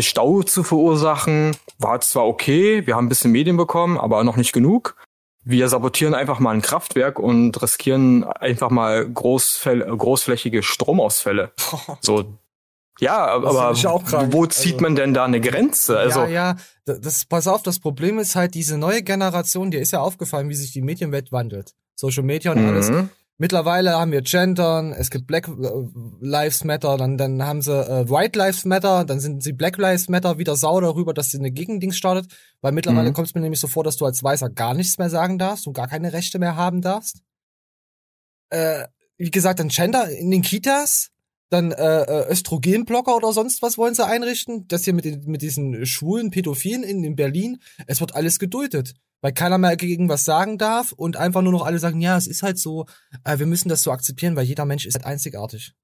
Stau 0.00 0.42
zu 0.42 0.64
verursachen, 0.64 1.56
war 1.78 2.00
zwar 2.00 2.26
okay, 2.26 2.86
wir 2.86 2.96
haben 2.96 3.06
ein 3.06 3.08
bisschen 3.08 3.30
Medien 3.30 3.56
bekommen, 3.56 3.96
aber 3.96 4.24
noch 4.24 4.36
nicht 4.36 4.52
genug. 4.52 4.96
Wir 5.44 5.68
sabotieren 5.68 6.14
einfach 6.14 6.40
mal 6.40 6.50
ein 6.50 6.62
Kraftwerk 6.62 7.18
und 7.18 7.62
riskieren 7.62 8.24
einfach 8.24 8.70
mal 8.70 9.08
großfäll 9.08 9.80
großflächige 9.96 10.62
Stromausfälle. 10.62 11.52
So, 12.00 12.38
ja, 13.00 13.26
aber 13.26 13.52
wo 14.32 14.46
zieht 14.46 14.74
Also- 14.74 14.82
man 14.82 14.96
denn 14.96 15.14
da 15.14 15.24
eine 15.24 15.40
Grenze? 15.40 15.98
Also, 15.98 16.20
ja, 16.24 16.56
ja, 16.86 16.96
das, 17.00 17.24
pass 17.24 17.46
auf, 17.46 17.62
das 17.62 17.78
Problem 17.80 18.18
ist 18.18 18.34
halt, 18.36 18.54
diese 18.54 18.78
neue 18.78 19.02
Generation, 19.02 19.70
dir 19.70 19.80
ist 19.80 19.92
ja 19.92 20.00
aufgefallen, 20.00 20.48
wie 20.48 20.54
sich 20.54 20.72
die 20.72 20.82
Medienwelt 20.82 21.32
wandelt. 21.32 21.74
Social 21.94 22.22
Media 22.22 22.52
und 22.52 22.64
alles. 22.66 22.90
mhm. 22.90 23.10
Mittlerweile 23.40 23.92
haben 23.92 24.10
wir 24.10 24.22
Gendern, 24.22 24.92
es 24.92 25.10
gibt 25.10 25.28
Black 25.28 25.46
äh, 25.46 25.52
Lives 26.20 26.64
Matter, 26.64 26.96
dann, 26.96 27.16
dann 27.16 27.40
haben 27.44 27.62
sie 27.62 27.72
äh, 27.72 28.10
White 28.10 28.36
Lives 28.36 28.64
Matter, 28.64 29.04
dann 29.04 29.20
sind 29.20 29.44
sie 29.44 29.52
Black 29.52 29.76
Lives 29.78 30.08
Matter 30.08 30.38
wieder 30.38 30.56
sauer 30.56 30.80
darüber, 30.80 31.14
dass 31.14 31.30
sie 31.30 31.38
eine 31.38 31.52
Gegendings 31.52 31.96
startet, 31.96 32.32
weil 32.62 32.72
mittlerweile 32.72 33.10
Mhm. 33.10 33.14
kommt 33.14 33.28
es 33.28 33.34
mir 33.36 33.40
nämlich 33.40 33.60
so 33.60 33.68
vor, 33.68 33.84
dass 33.84 33.96
du 33.96 34.06
als 34.06 34.24
Weißer 34.24 34.50
gar 34.50 34.74
nichts 34.74 34.98
mehr 34.98 35.08
sagen 35.08 35.38
darfst 35.38 35.68
und 35.68 35.72
gar 35.74 35.86
keine 35.86 36.12
Rechte 36.12 36.40
mehr 36.40 36.56
haben 36.56 36.80
darfst. 36.82 37.20
Äh, 38.50 38.86
wie 39.18 39.30
gesagt, 39.30 39.60
dann 39.60 39.68
Gender 39.68 40.08
in 40.10 40.30
den 40.32 40.42
Kitas. 40.42 41.10
Dann 41.50 41.72
äh, 41.72 42.02
äh, 42.02 42.30
Östrogenblocker 42.30 43.16
oder 43.16 43.32
sonst 43.32 43.62
was 43.62 43.78
wollen 43.78 43.94
sie 43.94 44.06
einrichten. 44.06 44.68
Das 44.68 44.84
hier 44.84 44.92
mit, 44.92 45.04
den, 45.04 45.24
mit 45.24 45.42
diesen 45.42 45.86
schwulen 45.86 46.30
Pädophilen 46.30 46.82
in, 46.82 47.02
in 47.04 47.16
Berlin. 47.16 47.58
Es 47.86 48.00
wird 48.00 48.14
alles 48.14 48.38
geduldet. 48.38 48.94
Weil 49.20 49.32
keiner 49.32 49.58
mehr 49.58 49.76
gegen 49.76 50.08
was 50.08 50.24
sagen 50.24 50.58
darf 50.58 50.92
und 50.92 51.16
einfach 51.16 51.42
nur 51.42 51.52
noch 51.52 51.66
alle 51.66 51.80
sagen, 51.80 52.00
ja, 52.00 52.16
es 52.16 52.28
ist 52.28 52.42
halt 52.42 52.58
so, 52.58 52.86
äh, 53.24 53.38
wir 53.38 53.46
müssen 53.46 53.68
das 53.68 53.82
so 53.82 53.90
akzeptieren, 53.90 54.36
weil 54.36 54.44
jeder 54.44 54.64
Mensch 54.64 54.86
ist 54.86 54.94
halt 54.94 55.06
einzigartig. 55.06 55.74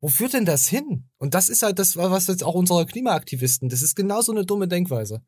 Wo 0.00 0.08
führt 0.08 0.34
denn 0.34 0.44
das 0.44 0.68
hin? 0.68 1.08
Und 1.16 1.34
das 1.34 1.48
ist 1.48 1.62
halt 1.62 1.78
das, 1.78 1.96
was 1.96 2.26
jetzt 2.26 2.44
auch 2.44 2.54
unsere 2.54 2.84
Klimaaktivisten, 2.86 3.68
das 3.68 3.82
ist 3.82 3.96
genauso 3.96 4.32
eine 4.32 4.44
dumme 4.44 4.68
Denkweise. 4.68 5.22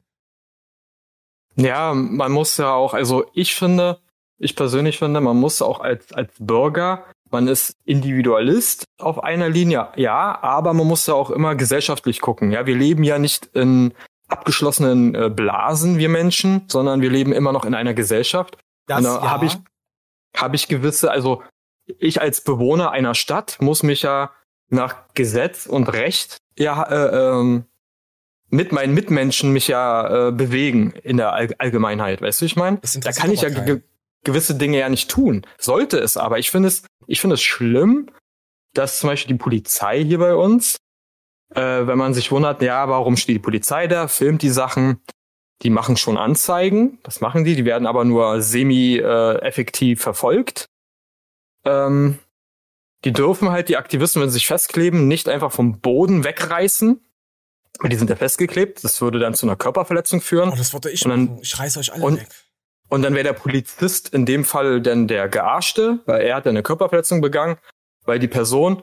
Ja, 1.56 1.94
man 1.94 2.30
muss 2.30 2.56
ja 2.56 2.72
auch, 2.72 2.94
also 2.94 3.24
ich 3.34 3.54
finde, 3.54 4.00
ich 4.38 4.54
persönlich 4.54 4.98
finde, 4.98 5.20
man 5.20 5.36
muss 5.36 5.60
auch 5.62 5.80
als, 5.80 6.12
als 6.12 6.32
Bürger 6.38 7.04
man 7.30 7.48
ist 7.48 7.76
Individualist 7.84 8.84
auf 8.98 9.22
einer 9.22 9.48
Linie, 9.48 9.88
ja, 9.96 10.38
aber 10.42 10.72
man 10.74 10.86
muss 10.86 11.06
ja 11.06 11.14
auch 11.14 11.30
immer 11.30 11.54
gesellschaftlich 11.54 12.20
gucken. 12.20 12.50
Ja, 12.50 12.66
wir 12.66 12.76
leben 12.76 13.04
ja 13.04 13.18
nicht 13.18 13.46
in 13.54 13.94
abgeschlossenen 14.28 15.14
äh, 15.14 15.30
Blasen, 15.30 15.98
wir 15.98 16.08
Menschen, 16.08 16.64
sondern 16.68 17.02
wir 17.02 17.10
leben 17.10 17.32
immer 17.32 17.52
noch 17.52 17.64
in 17.64 17.74
einer 17.74 17.94
Gesellschaft. 17.94 18.58
Das, 18.86 18.98
Und 18.98 19.04
da 19.04 19.14
ja. 19.16 19.30
habe 19.30 19.46
ich, 19.46 19.56
habe 20.36 20.56
ich 20.56 20.68
gewisse, 20.68 21.10
also 21.10 21.42
ich 21.98 22.20
als 22.20 22.42
Bewohner 22.42 22.92
einer 22.92 23.14
Stadt 23.14 23.58
muss 23.60 23.82
mich 23.82 24.02
ja 24.02 24.30
nach 24.68 24.96
Gesetz 25.14 25.66
und 25.66 25.92
Recht 25.92 26.38
ja 26.56 26.82
äh, 26.84 27.38
ähm, 27.38 27.64
mit 28.50 28.72
meinen 28.72 28.94
Mitmenschen 28.94 29.52
mich 29.52 29.68
ja 29.68 30.28
äh, 30.28 30.32
bewegen 30.32 30.92
in 31.02 31.16
der 31.16 31.32
All 31.32 31.48
Allgemeinheit, 31.58 32.20
weißt 32.20 32.40
du, 32.40 32.44
ich 32.44 32.56
meine? 32.56 32.80
Da 33.00 33.12
kann 33.12 33.30
ich 33.30 33.42
ja 33.42 33.48
gewisse 34.24 34.54
Dinge 34.54 34.78
ja 34.78 34.88
nicht 34.88 35.10
tun. 35.10 35.46
Sollte 35.58 35.98
es 35.98 36.16
aber. 36.16 36.38
Ich 36.38 36.50
finde 36.50 36.68
es, 36.68 36.84
ich 37.06 37.20
finde 37.20 37.34
es 37.34 37.42
schlimm, 37.42 38.10
dass 38.74 38.98
zum 38.98 39.08
Beispiel 39.08 39.34
die 39.36 39.42
Polizei 39.42 40.04
hier 40.04 40.18
bei 40.18 40.34
uns, 40.34 40.76
äh, 41.54 41.86
wenn 41.86 41.98
man 41.98 42.14
sich 42.14 42.30
wundert, 42.30 42.62
ja, 42.62 42.88
warum 42.88 43.16
steht 43.16 43.36
die 43.36 43.40
Polizei 43.40 43.86
da, 43.86 44.08
filmt 44.08 44.42
die 44.42 44.50
Sachen, 44.50 45.00
die 45.62 45.70
machen 45.70 45.96
schon 45.96 46.16
Anzeigen, 46.16 46.98
das 47.02 47.20
machen 47.20 47.44
die, 47.44 47.54
die 47.54 47.64
werden 47.64 47.86
aber 47.86 48.04
nur 48.04 48.40
semi-effektiv 48.40 50.00
äh, 50.00 50.02
verfolgt. 50.02 50.66
Ähm, 51.64 52.18
die 53.04 53.12
dürfen 53.12 53.50
halt 53.50 53.68
die 53.68 53.76
Aktivisten, 53.76 54.20
wenn 54.20 54.28
sie 54.28 54.34
sich 54.34 54.46
festkleben, 54.46 55.08
nicht 55.08 55.28
einfach 55.28 55.52
vom 55.52 55.80
Boden 55.80 56.24
wegreißen. 56.24 57.00
Die 57.82 57.96
sind 57.96 58.10
ja 58.10 58.16
festgeklebt, 58.16 58.84
das 58.84 59.00
würde 59.00 59.18
dann 59.18 59.32
zu 59.32 59.46
einer 59.46 59.56
Körperverletzung 59.56 60.20
führen. 60.20 60.50
Oh, 60.50 60.56
das 60.56 60.74
wollte 60.74 60.90
ich 60.90 61.02
und 61.04 61.10
dann, 61.10 61.38
Ich 61.40 61.58
reiß 61.58 61.78
euch 61.78 61.92
alle 61.92 62.04
und, 62.04 62.20
weg. 62.20 62.28
Und 62.90 63.02
dann 63.02 63.14
wäre 63.14 63.24
der 63.24 63.32
Polizist 63.32 64.12
in 64.12 64.26
dem 64.26 64.44
Fall 64.44 64.82
dann 64.82 65.08
der 65.08 65.28
Gearschte, 65.28 66.00
weil 66.06 66.22
er 66.22 66.36
hat 66.36 66.46
eine 66.46 66.62
Körperverletzung 66.62 67.20
begangen, 67.20 67.56
weil 68.04 68.18
die 68.18 68.28
Person 68.28 68.82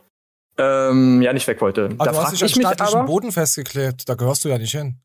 ähm, 0.58 1.22
ja 1.22 1.34
nicht 1.34 1.46
weg 1.48 1.62
wollte. 1.62 1.90
Aber 1.98 2.06
da 2.06 2.12
du 2.12 2.18
hast 2.18 2.32
dich 2.32 2.42
ich 2.42 2.56
mich 2.56 2.66
aber, 2.66 3.04
Boden 3.04 3.32
festgeklebt, 3.32 4.08
da 4.08 4.16
gehörst 4.16 4.46
du 4.46 4.50
ja 4.50 4.58
nicht 4.58 4.72
hin. 4.72 5.02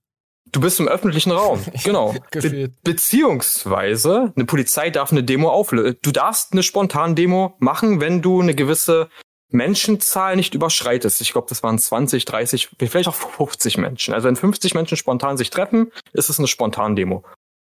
Du 0.51 0.61
bist 0.61 0.79
im 0.81 0.89
öffentlichen 0.89 1.33
Raum, 1.33 1.63
genau. 1.85 2.15
Be 2.31 2.71
beziehungsweise 2.83 4.33
eine 4.35 4.45
Polizei 4.45 4.91
darf 4.91 5.11
eine 5.11 5.25
Demo 5.25 5.51
auflösen. 5.51 5.99
Du 6.03 6.13
darfst 6.13 6.53
eine 6.53 6.63
spontane 6.63 7.15
Demo 7.15 7.55
machen, 7.59 8.01
wenn 8.01 8.23
du 8.23 8.41
eine 8.41 8.55
gewisse 8.55 9.09
Menschenzahl 9.49 10.37
nicht 10.37 10.55
überschreitest. 10.55 11.21
Ich 11.21 11.33
glaube, 11.33 11.49
das 11.49 11.63
waren 11.63 11.79
20, 11.79 12.25
30, 12.25 12.71
vielleicht 12.79 13.09
auch 13.09 13.15
50 13.15 13.79
Menschen. 13.79 14.15
Also 14.15 14.29
wenn 14.29 14.37
50 14.37 14.75
Menschen 14.75 14.97
spontan 14.97 15.37
sich 15.37 15.51
treffen, 15.51 15.91
ist 16.13 16.31
es 16.31 16.39
eine 16.39 16.49
spontane 16.49 16.95
Demo. 16.95 17.25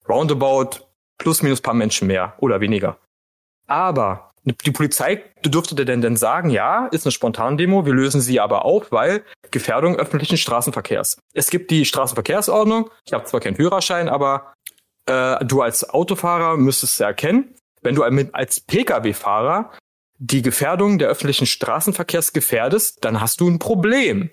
Roundabout 0.07 0.86
plus 1.17 1.41
minus 1.43 1.61
paar 1.61 1.73
Menschen 1.73 2.07
mehr 2.07 2.33
oder 2.39 2.59
weniger. 2.59 2.97
Aber 3.67 4.31
die 4.43 4.71
Polizei 4.71 5.23
dürfte 5.45 5.75
denn 5.75 6.01
denn 6.01 6.15
sagen, 6.15 6.49
ja, 6.49 6.87
ist 6.87 7.05
eine 7.05 7.11
Spontandemo, 7.11 7.85
wir 7.85 7.93
lösen 7.93 8.21
sie 8.21 8.39
aber 8.39 8.63
auf, 8.63 8.91
weil 8.91 9.23
Gefährdung 9.51 9.97
öffentlichen 9.97 10.37
Straßenverkehrs. 10.37 11.17
Es 11.33 11.49
gibt 11.49 11.69
die 11.69 11.85
Straßenverkehrsordnung, 11.85 12.89
ich 13.05 13.13
habe 13.13 13.25
zwar 13.25 13.41
keinen 13.41 13.57
Führerschein, 13.57 14.07
aber 14.07 14.53
äh, 15.05 15.43
du 15.43 15.61
als 15.61 15.89
Autofahrer 15.89 16.55
müsstest 16.55 16.99
ja 16.99 17.07
erkennen, 17.07 17.55
wenn 17.81 17.95
du 17.95 18.03
als 18.03 18.61
Pkw-Fahrer 18.61 19.71
die 20.19 20.41
Gefährdung 20.41 20.97
der 20.97 21.09
öffentlichen 21.09 21.45
Straßenverkehrs 21.45 22.33
gefährdest, 22.33 23.03
dann 23.05 23.21
hast 23.21 23.41
du 23.41 23.49
ein 23.49 23.59
Problem. 23.59 24.29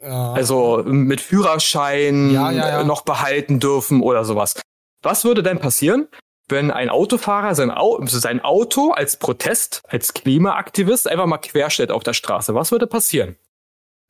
Ja. 0.00 0.32
Also 0.32 0.82
mit 0.84 1.20
Führerschein 1.20 2.30
ja, 2.30 2.50
ja, 2.50 2.84
noch 2.84 3.02
behalten 3.02 3.60
dürfen 3.60 4.00
oder 4.00 4.24
sowas. 4.24 4.60
Was 5.02 5.24
würde 5.24 5.42
denn 5.42 5.58
passieren, 5.58 6.08
wenn 6.48 6.70
ein 6.70 6.88
Autofahrer 6.88 7.54
sein, 7.54 7.70
Au 7.70 8.04
sein 8.06 8.40
Auto 8.40 8.92
als 8.92 9.16
Protest, 9.16 9.82
als 9.88 10.14
Klimaaktivist 10.14 11.08
einfach 11.08 11.26
mal 11.26 11.38
querstellt 11.38 11.90
auf 11.90 12.02
der 12.02 12.14
Straße? 12.14 12.54
Was 12.54 12.72
würde 12.72 12.86
passieren? 12.86 13.36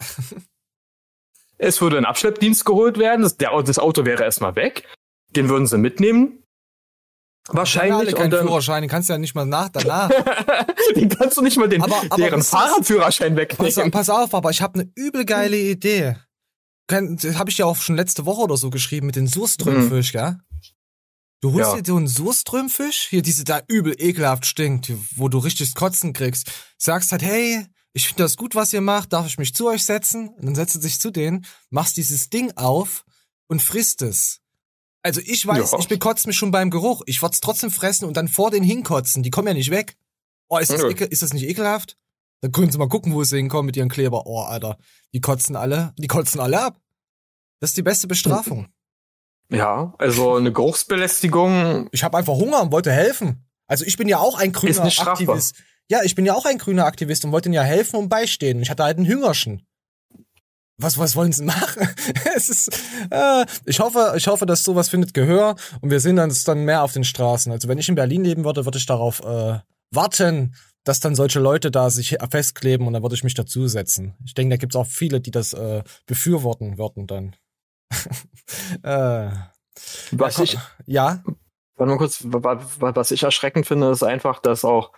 es 1.58 1.80
würde 1.80 1.99
ein 1.99 2.04
Abschleppdienst 2.04 2.64
geholt 2.64 2.99
werden, 2.99 3.22
das, 3.22 3.37
der, 3.37 3.50
das 3.62 3.78
Auto 3.78 4.04
wäre 4.04 4.25
erstmal 4.25 4.56
weg, 4.56 4.87
den 5.30 5.49
würden 5.49 5.66
sie 5.66 5.78
mitnehmen. 5.78 6.42
Wahrscheinlich. 7.49 8.14
Kein 8.14 8.30
Führerschein, 8.30 8.82
den 8.82 8.90
kannst 8.90 9.08
du 9.08 9.14
ja 9.14 9.18
nicht 9.18 9.34
mal 9.34 9.44
nach 9.44 9.68
danach. 9.68 10.11
den 10.96 11.08
kannst 11.08 11.37
du 11.37 11.42
nicht 11.42 11.56
mal 11.56 11.68
den, 11.68 11.82
aber, 11.82 11.96
aber 12.08 12.16
deren 12.16 12.42
Fahrradführerschein 12.42 13.37
wegnehmen. 13.37 13.90
Pass, 13.90 14.06
pass 14.06 14.11
auf, 14.11 14.34
aber 14.34 14.50
ich 14.50 14.62
habe 14.62 14.80
eine 14.80 14.92
übel 14.94 15.25
geile 15.25 15.56
Idee. 15.56 16.16
Habe 16.90 17.50
ich 17.50 17.58
ja 17.58 17.66
auch 17.66 17.76
schon 17.76 17.96
letzte 17.96 18.26
Woche 18.26 18.42
oder 18.42 18.56
so 18.56 18.70
geschrieben 18.70 19.06
mit 19.06 19.16
den 19.16 19.26
Surströmfisch, 19.26 20.14
mhm. 20.14 20.18
gell? 20.18 20.38
Du 21.42 21.52
holst 21.52 21.72
ja. 21.72 21.80
dir 21.80 21.92
so 21.92 21.96
einen 21.96 22.06
Surströmfisch, 22.06 23.08
hier 23.11 23.20
diese 23.20 23.42
da 23.42 23.62
übel 23.66 23.96
ekelhaft 23.99 24.46
stinkt, 24.46 24.92
wo 25.16 25.28
du 25.28 25.38
richtig 25.38 25.75
Kotzen 25.75 26.12
kriegst. 26.12 26.49
Sagst 26.78 27.11
halt, 27.11 27.22
hey, 27.22 27.66
ich 27.92 28.06
finde 28.06 28.22
das 28.22 28.37
gut, 28.37 28.54
was 28.54 28.72
ihr 28.72 28.80
macht, 28.80 29.12
darf 29.12 29.26
ich 29.26 29.38
mich 29.38 29.52
zu 29.52 29.68
euch 29.68 29.84
setzen? 29.84 30.28
Und 30.28 30.46
dann 30.46 30.54
setzt 30.54 30.76
du 30.76 30.78
dich 30.78 31.00
zu 31.00 31.11
denen, 31.11 31.44
machst 31.68 31.96
dieses 31.96 32.30
Ding 32.30 32.52
auf 32.56 33.04
und 33.49 33.61
frisst 33.61 34.02
es. 34.02 34.38
Also 35.02 35.20
ich 35.20 35.44
weiß, 35.44 35.72
ja. 35.72 35.78
ich 35.80 35.88
bekotze 35.88 36.28
mich 36.28 36.37
schon 36.37 36.52
beim 36.52 36.70
Geruch. 36.70 37.02
Ich 37.06 37.20
würde 37.22 37.34
es 37.34 37.40
trotzdem 37.40 37.72
fressen 37.72 38.04
und 38.04 38.16
dann 38.16 38.28
vor 38.28 38.52
den 38.52 38.62
hinkotzen. 38.62 39.25
Die 39.25 39.30
kommen 39.30 39.49
ja 39.49 39.54
nicht 39.54 39.72
weg. 39.72 39.96
Oh, 40.49 40.58
ist 40.58 40.70
das, 40.70 40.84
ekel, 40.84 41.08
ist 41.08 41.22
das 41.22 41.32
nicht 41.32 41.49
ekelhaft? 41.49 41.99
Dann 42.40 42.52
können 42.52 42.70
sie 42.70 42.78
mal 42.78 42.88
gucken, 42.88 43.12
wo 43.14 43.25
sie 43.25 43.38
hinkommen 43.38 43.66
mit 43.66 43.76
ihren 43.76 43.88
Kleber. 43.88 44.26
Oh, 44.26 44.42
Alter. 44.42 44.78
Die 45.12 45.20
kotzen 45.20 45.56
alle, 45.56 45.92
die 45.99 46.06
kotzen 46.06 46.40
alle 46.40 46.62
ab. 46.62 46.80
Das 47.58 47.70
ist 47.70 47.76
die 47.76 47.82
beste 47.82 48.06
Bestrafung. 48.06 48.68
Ja, 49.56 49.94
also 49.99 50.35
eine 50.37 50.52
Geruchsbelästigung. 50.52 51.88
Ich 51.92 52.04
habe 52.04 52.16
einfach 52.18 52.35
Hunger 52.35 52.62
und 52.62 52.73
wollte 52.73 52.92
helfen. 52.92 53.44
Also 53.66 53.85
ich 53.85 53.97
bin 53.97 54.09
ja 54.09 54.18
auch 54.18 54.38
ein 54.38 54.52
grüner 54.52 54.85
Aktivist. 54.85 55.54
Ja, 55.88 56.02
ich 56.02 56.14
bin 56.14 56.25
ja 56.25 56.35
auch 56.35 56.47
ein 56.47 56.59
grüner 56.59 56.87
Aktivist 56.87 57.25
und 57.25 57.32
wollte 57.32 57.49
ihnen 57.49 57.54
ja 57.54 57.62
helfen 57.62 57.97
und 57.97 58.09
beistehen. 58.09 58.62
Ich 58.62 58.71
hatte 58.71 58.85
halt 58.85 58.99
einen 58.99 59.06
Hüngerschen. 59.06 59.66
Was, 60.78 60.99
was 60.99 61.16
wollen 61.16 61.32
sie 61.32 61.44
machen? 61.44 61.88
es 62.35 62.49
ist, 62.49 62.68
äh, 63.11 63.47
ich 63.66 63.80
hoffe, 63.80 64.14
ich 64.16 64.26
hoffe, 64.26 64.47
dass 64.47 64.64
sowas 64.64 64.88
findet 64.88 65.14
Gehör 65.14 65.56
und 65.80 65.90
wir 65.90 66.00
sehen 66.00 66.18
uns 66.18 66.44
dann 66.44 66.64
mehr 66.64 66.82
auf 66.82 66.92
den 66.92 67.04
Straßen. 67.04 67.52
Also 67.52 67.68
wenn 67.68 67.78
ich 67.78 67.88
in 67.88 67.94
Berlin 67.94 68.25
leben 68.25 68.44
würde, 68.44 68.64
würde 68.64 68.78
ich 68.78 68.87
darauf 68.87 69.21
äh, 69.21 69.59
warten, 69.90 70.54
dass 70.85 71.00
dann 71.00 71.14
solche 71.14 71.38
Leute 71.38 71.71
da 71.71 71.90
sich 71.90 72.16
festkleben 72.30 72.87
und 72.87 72.92
dann 72.92 73.02
würde 73.02 73.14
ich 73.14 73.25
mich 73.25 73.35
dazusetzen. 73.35 74.14
Ich 74.25 74.35
denke, 74.35 74.54
da 74.54 74.56
gibt's 74.56 74.76
auch 74.76 74.87
viele, 74.87 75.21
die 75.21 75.30
das 75.30 75.52
äh, 75.52 75.82
befürworten 76.06 76.78
würden 76.78 77.06
dann. 77.06 77.37
äh, 78.82 79.30
was 80.12 80.37
ja, 80.38 80.44
ich, 80.44 80.58
ja. 80.87 81.22
Warte 81.76 81.90
mal 81.90 81.99
kurz, 81.99 82.22
was 82.25 83.11
ich 83.11 83.22
erschreckend 83.22 83.66
finde, 83.66 83.90
ist 83.90 84.02
einfach, 84.02 84.38
dass 84.40 84.64
auch 84.64 84.92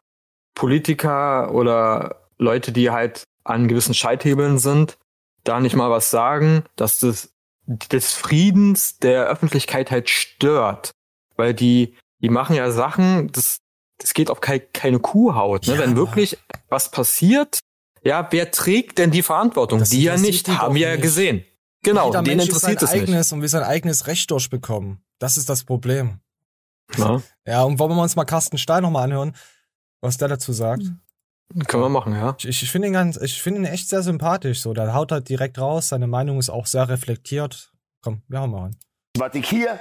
Politiker 0.55 1.53
oder 1.53 2.29
Leute, 2.39 2.73
die 2.73 2.91
halt 2.91 3.25
an 3.45 3.69
gewissen 3.69 3.95
Scheithebeln 3.95 4.59
sind, 4.59 4.99
da 5.45 5.61
nicht 5.61 5.77
mal 5.77 5.91
was 5.91 6.11
sagen, 6.11 6.65
dass 6.77 6.99
das 6.99 7.35
des 7.67 8.13
Friedens 8.13 8.99
der 8.99 9.27
Öffentlichkeit 9.27 9.91
halt 9.91 10.11
stört. 10.11 10.91
Weil 11.37 11.55
die, 11.55 11.97
die 12.21 12.29
machen 12.29 12.57
ja 12.57 12.71
Sachen, 12.71 13.31
das, 13.33 13.59
das 13.99 14.15
geht 14.15 14.31
auf 14.31 14.41
keine, 14.41 14.61
keine 14.61 14.99
Kuhhaut. 14.99 15.67
Ne? 15.67 15.75
Ja, 15.75 15.81
Wenn 15.81 15.97
wirklich 15.97 16.39
was 16.69 16.91
passiert, 16.91 17.61
ja, 18.03 18.27
wer 18.31 18.51
trägt 18.51 18.99
denn 18.99 19.11
die 19.11 19.23
Verantwortung? 19.23 19.81
Das, 19.81 19.91
die 19.91 20.03
ja 20.03 20.17
nicht, 20.17 20.49
haben 20.49 20.75
wir 20.75 20.89
ja 20.89 20.97
gesehen. 20.97 21.45
Genau, 21.85 22.07
Jeder 22.07 22.23
den 22.23 22.37
Mensch 22.37 22.49
interessiert 22.49 22.83
ist 22.83 22.91
sein 22.91 22.99
es 22.99 23.03
eigenes 23.03 23.27
nicht. 23.27 23.33
und 23.33 23.43
wir 23.43 23.49
sein 23.49 23.63
eigenes 23.63 24.07
Recht 24.07 24.31
durchbekommen. 24.31 25.05
Das 25.19 25.37
ist 25.37 25.49
das 25.49 25.65
Problem. 25.65 26.19
Ja. 26.97 27.23
ja, 27.47 27.63
und 27.63 27.79
wollen 27.79 27.95
wir 27.95 28.03
uns 28.03 28.17
mal 28.17 28.25
Carsten 28.25 28.59
Stahl 28.59 28.83
nochmal 28.83 29.05
anhören, 29.05 29.35
was 30.01 30.19
der 30.19 30.29
dazu 30.29 30.53
sagt? 30.53 30.83
Können 31.67 31.83
wir 31.83 31.89
machen, 31.89 32.15
ja. 32.15 32.37
Ich, 32.41 32.63
ich 32.63 32.71
finde 32.71 32.89
ihn 32.89 32.95
ganz, 32.95 33.17
ich 33.17 33.41
finde 33.41 33.61
ihn 33.61 33.67
echt 33.67 33.89
sehr 33.89 34.03
sympathisch. 34.03 34.61
So, 34.61 34.73
der 34.73 34.93
haut 34.95 35.13
halt 35.13 35.29
direkt 35.29 35.59
raus. 35.59 35.89
Seine 35.89 36.07
Meinung 36.07 36.39
ist 36.39 36.51
auch 36.51 36.67
sehr 36.67 36.89
reflektiert. 36.89 37.73
Komm, 38.03 38.23
wir 38.29 38.41
haben 38.41 38.51
mal 38.51 38.65
an. 38.67 38.77
Was 39.17 39.35
ich 39.35 39.49
hier 39.49 39.79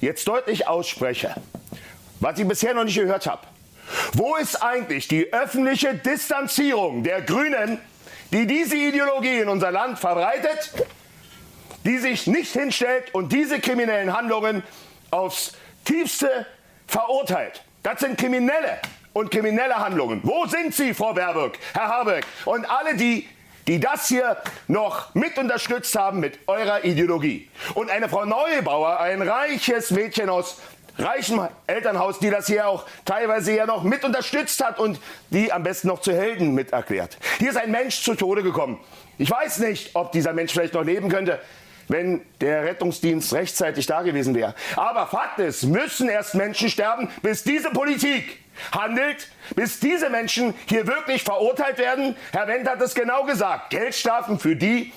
jetzt 0.00 0.28
deutlich 0.28 0.68
ausspreche, 0.68 1.34
was 2.20 2.38
ich 2.38 2.46
bisher 2.46 2.74
noch 2.74 2.84
nicht 2.84 2.96
gehört 2.96 3.26
habe. 3.26 3.46
Wo 4.14 4.36
ist 4.36 4.62
eigentlich 4.62 5.08
die 5.08 5.32
öffentliche 5.32 5.94
Distanzierung 5.94 7.02
der 7.02 7.22
Grünen, 7.22 7.78
die 8.32 8.46
diese 8.46 8.76
Ideologie 8.76 9.40
in 9.40 9.48
unser 9.48 9.70
Land 9.70 9.98
verbreitet? 9.98 10.72
Die 11.84 11.98
sich 11.98 12.26
nicht 12.26 12.52
hinstellt 12.52 13.14
und 13.14 13.32
diese 13.32 13.60
kriminellen 13.60 14.12
Handlungen 14.12 14.62
aufs 15.10 15.52
tiefste 15.84 16.46
verurteilt. 16.86 17.62
Das 17.82 18.00
sind 18.00 18.18
Kriminelle 18.18 18.78
und 19.12 19.30
kriminelle 19.30 19.76
Handlungen. 19.76 20.20
Wo 20.22 20.46
sind 20.46 20.74
sie, 20.74 20.94
Frau 20.94 21.12
Baerbock, 21.12 21.52
Herr 21.72 21.88
Habeck 21.88 22.26
und 22.44 22.64
alle, 22.68 22.96
die 22.96 23.28
die 23.66 23.80
das 23.80 24.08
hier 24.08 24.36
noch 24.68 25.14
mit 25.14 25.38
unterstützt 25.38 25.96
haben 25.96 26.20
mit 26.20 26.38
eurer 26.46 26.84
Ideologie. 26.84 27.48
Und 27.74 27.90
eine 27.90 28.08
Frau 28.10 28.26
Neubauer, 28.26 29.00
ein 29.00 29.22
reiches 29.22 29.90
Mädchen 29.90 30.28
aus 30.28 30.58
reichem 30.98 31.48
Elternhaus, 31.66 32.18
die 32.18 32.30
das 32.30 32.46
hier 32.46 32.68
auch 32.68 32.84
teilweise 33.04 33.54
ja 33.54 33.66
noch 33.66 33.82
mit 33.82 34.04
unterstützt 34.04 34.62
hat 34.64 34.78
und 34.78 35.00
die 35.30 35.50
am 35.52 35.62
besten 35.62 35.88
noch 35.88 36.00
zu 36.00 36.12
Helden 36.12 36.54
mit 36.54 36.72
erklärt. 36.72 37.16
Hier 37.38 37.50
ist 37.50 37.56
ein 37.56 37.70
Mensch 37.70 38.02
zu 38.02 38.14
Tode 38.14 38.42
gekommen. 38.42 38.78
Ich 39.18 39.30
weiß 39.30 39.60
nicht, 39.60 39.94
ob 39.94 40.12
dieser 40.12 40.32
Mensch 40.32 40.52
vielleicht 40.52 40.74
noch 40.74 40.84
leben 40.84 41.08
könnte, 41.08 41.40
wenn 41.88 42.22
der 42.40 42.64
Rettungsdienst 42.64 43.32
rechtzeitig 43.32 43.86
da 43.86 44.02
gewesen 44.02 44.34
wäre. 44.34 44.54
Aber 44.76 45.06
Fakt 45.06 45.38
ist, 45.38 45.64
müssen 45.64 46.08
erst 46.08 46.34
Menschen 46.34 46.68
sterben, 46.68 47.08
bis 47.22 47.44
diese 47.44 47.70
Politik 47.70 48.38
handelt, 48.72 49.28
bis 49.56 49.80
diese 49.80 50.10
Menschen 50.10 50.54
hier 50.66 50.86
wirklich 50.86 51.22
verurteilt 51.22 51.78
werden. 51.78 52.16
Herr 52.32 52.46
Wendt 52.46 52.68
hat 52.68 52.80
es 52.80 52.94
genau 52.94 53.24
gesagt. 53.24 53.70
Geldstrafen 53.70 54.38
für 54.38 54.56
die, 54.56 54.92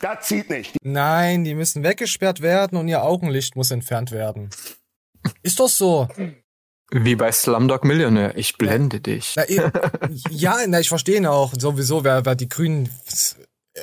das 0.00 0.26
zieht 0.26 0.50
nicht. 0.50 0.76
Nein, 0.82 1.44
die 1.44 1.54
müssen 1.54 1.82
weggesperrt 1.82 2.40
werden 2.40 2.78
und 2.78 2.88
ihr 2.88 3.02
Augenlicht 3.02 3.56
muss 3.56 3.70
entfernt 3.70 4.12
werden. 4.12 4.50
Ist 5.42 5.60
doch 5.60 5.68
so. 5.68 6.08
Wie 6.90 7.16
bei 7.16 7.30
Slumdog 7.32 7.84
Millionaire. 7.84 8.32
Ich 8.36 8.56
blende 8.56 9.00
dich. 9.00 9.34
Na, 9.36 9.44
ja, 10.30 10.58
na, 10.66 10.80
ich 10.80 10.88
verstehe 10.88 11.18
ihn 11.18 11.26
auch. 11.26 11.52
Sowieso, 11.58 12.04
wer, 12.04 12.24
wer 12.24 12.34
die 12.34 12.48
Grünen, 12.48 12.88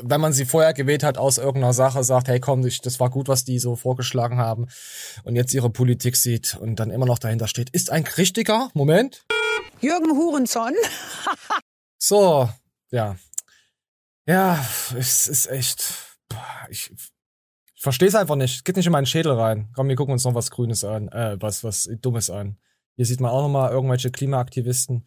wenn 0.03 0.21
man 0.21 0.33
sie 0.33 0.45
vorher 0.45 0.73
gewählt 0.73 1.03
hat 1.03 1.17
aus 1.17 1.37
irgendeiner 1.37 1.73
Sache, 1.73 2.03
sagt, 2.03 2.27
hey 2.27 2.39
komm, 2.39 2.65
ich, 2.65 2.81
das 2.81 2.99
war 2.99 3.09
gut, 3.09 3.27
was 3.27 3.43
die 3.43 3.59
so 3.59 3.75
vorgeschlagen 3.75 4.37
haben 4.37 4.67
und 5.23 5.35
jetzt 5.35 5.53
ihre 5.53 5.69
Politik 5.69 6.15
sieht 6.15 6.55
und 6.55 6.77
dann 6.77 6.91
immer 6.91 7.05
noch 7.05 7.19
dahinter 7.19 7.47
steht, 7.47 7.69
ist 7.71 7.91
ein 7.91 8.05
richtiger, 8.17 8.69
Moment. 8.73 9.25
Jürgen 9.81 10.11
Hurenson. 10.11 10.73
So, 11.97 12.47
ja. 12.91 13.15
Ja, 14.27 14.63
es 14.95 15.27
ist 15.27 15.47
echt, 15.47 15.93
ich, 16.69 16.91
ich 16.91 17.81
verstehe 17.81 18.07
es 18.07 18.13
einfach 18.13 18.35
nicht. 18.35 18.63
Geht 18.63 18.75
nicht 18.75 18.85
in 18.85 18.91
meinen 18.91 19.07
Schädel 19.07 19.31
rein. 19.31 19.69
Komm, 19.73 19.87
wir 19.87 19.95
gucken 19.95 20.11
uns 20.11 20.23
noch 20.23 20.35
was 20.35 20.51
Grünes 20.51 20.83
an, 20.83 21.07
äh, 21.07 21.37
was, 21.39 21.63
was 21.63 21.89
Dummes 22.01 22.29
an. 22.29 22.57
Hier 22.95 23.05
sieht 23.05 23.19
man 23.19 23.31
auch 23.31 23.41
nochmal 23.41 23.71
irgendwelche 23.71 24.09
Klimaaktivisten, 24.09 25.03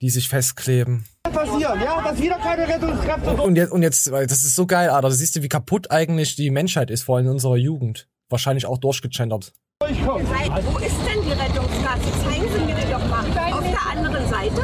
die 0.00 0.08
sich 0.08 0.30
festkleben. 0.30 1.04
passieren, 1.24 1.78
ja, 1.80 2.00
dass 2.02 2.18
wieder 2.20 2.38
keine 2.38 2.66
Rettungskräfte 2.66 3.30
Und 3.42 3.56
jetzt, 3.56 3.70
und 3.70 3.82
jetzt, 3.82 4.10
weil 4.10 4.26
das 4.26 4.44
ist 4.44 4.54
so 4.54 4.66
geil, 4.66 4.88
Alter. 4.88 5.08
Da 5.08 5.14
siehst 5.14 5.36
du, 5.36 5.42
wie 5.42 5.48
kaputt 5.48 5.90
eigentlich 5.90 6.36
die 6.36 6.50
Menschheit 6.50 6.90
ist, 6.90 7.02
vor 7.02 7.16
allem 7.16 7.26
in 7.26 7.32
unserer 7.32 7.56
Jugend. 7.56 8.08
Wahrscheinlich 8.30 8.64
auch 8.64 8.78
durchgegendert. 8.78 9.52
wo 9.80 9.86
ist 9.86 10.96
denn 11.06 11.22
die 11.22 11.32
Rettungsgasse? 11.32 12.12
Zeigen 12.24 12.48
Sie 12.50 12.64
mir 12.64 12.74
die 12.74 12.90
doch 12.90 13.06
mal. 13.08 13.24
Auf 13.52 13.64
der 13.64 13.86
anderen 13.90 14.28
Seite? 14.28 14.62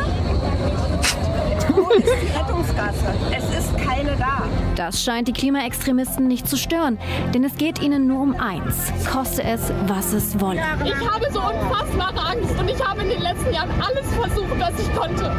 Wo 1.69 1.91
ist 1.91 2.07
die 2.07 2.39
Rettungsgasse? 2.39 3.15
Es 3.37 3.59
ist 3.59 3.77
keine 3.77 4.17
da. 4.17 4.49
Das 4.77 5.03
scheint 5.05 5.29
die 5.29 5.33
Klimaextremisten 5.33 6.27
nicht 6.27 6.49
zu 6.49 6.57
stören, 6.57 6.99
denn 7.33 7.45
es 7.45 7.55
geht 7.57 7.81
ihnen 7.81 8.07
nur 8.09 8.21
um 8.21 8.35
eins. 8.41 8.75
Koste 9.11 9.43
es, 9.45 9.61
was 9.87 10.13
es 10.13 10.41
wolle. 10.41 10.61
Ich 10.85 10.95
habe 11.09 11.27
so 11.33 11.41
unfassbare 11.41 12.21
Angst 12.21 12.59
und 12.59 12.69
ich 12.69 12.85
habe 12.85 13.03
in 13.03 13.09
den 13.11 13.23
letzten 13.23 13.53
Jahren 13.53 13.71
alles 13.81 14.07
versucht, 14.15 14.59
was 14.59 14.73
ich 14.81 14.93
konnte. 14.95 15.33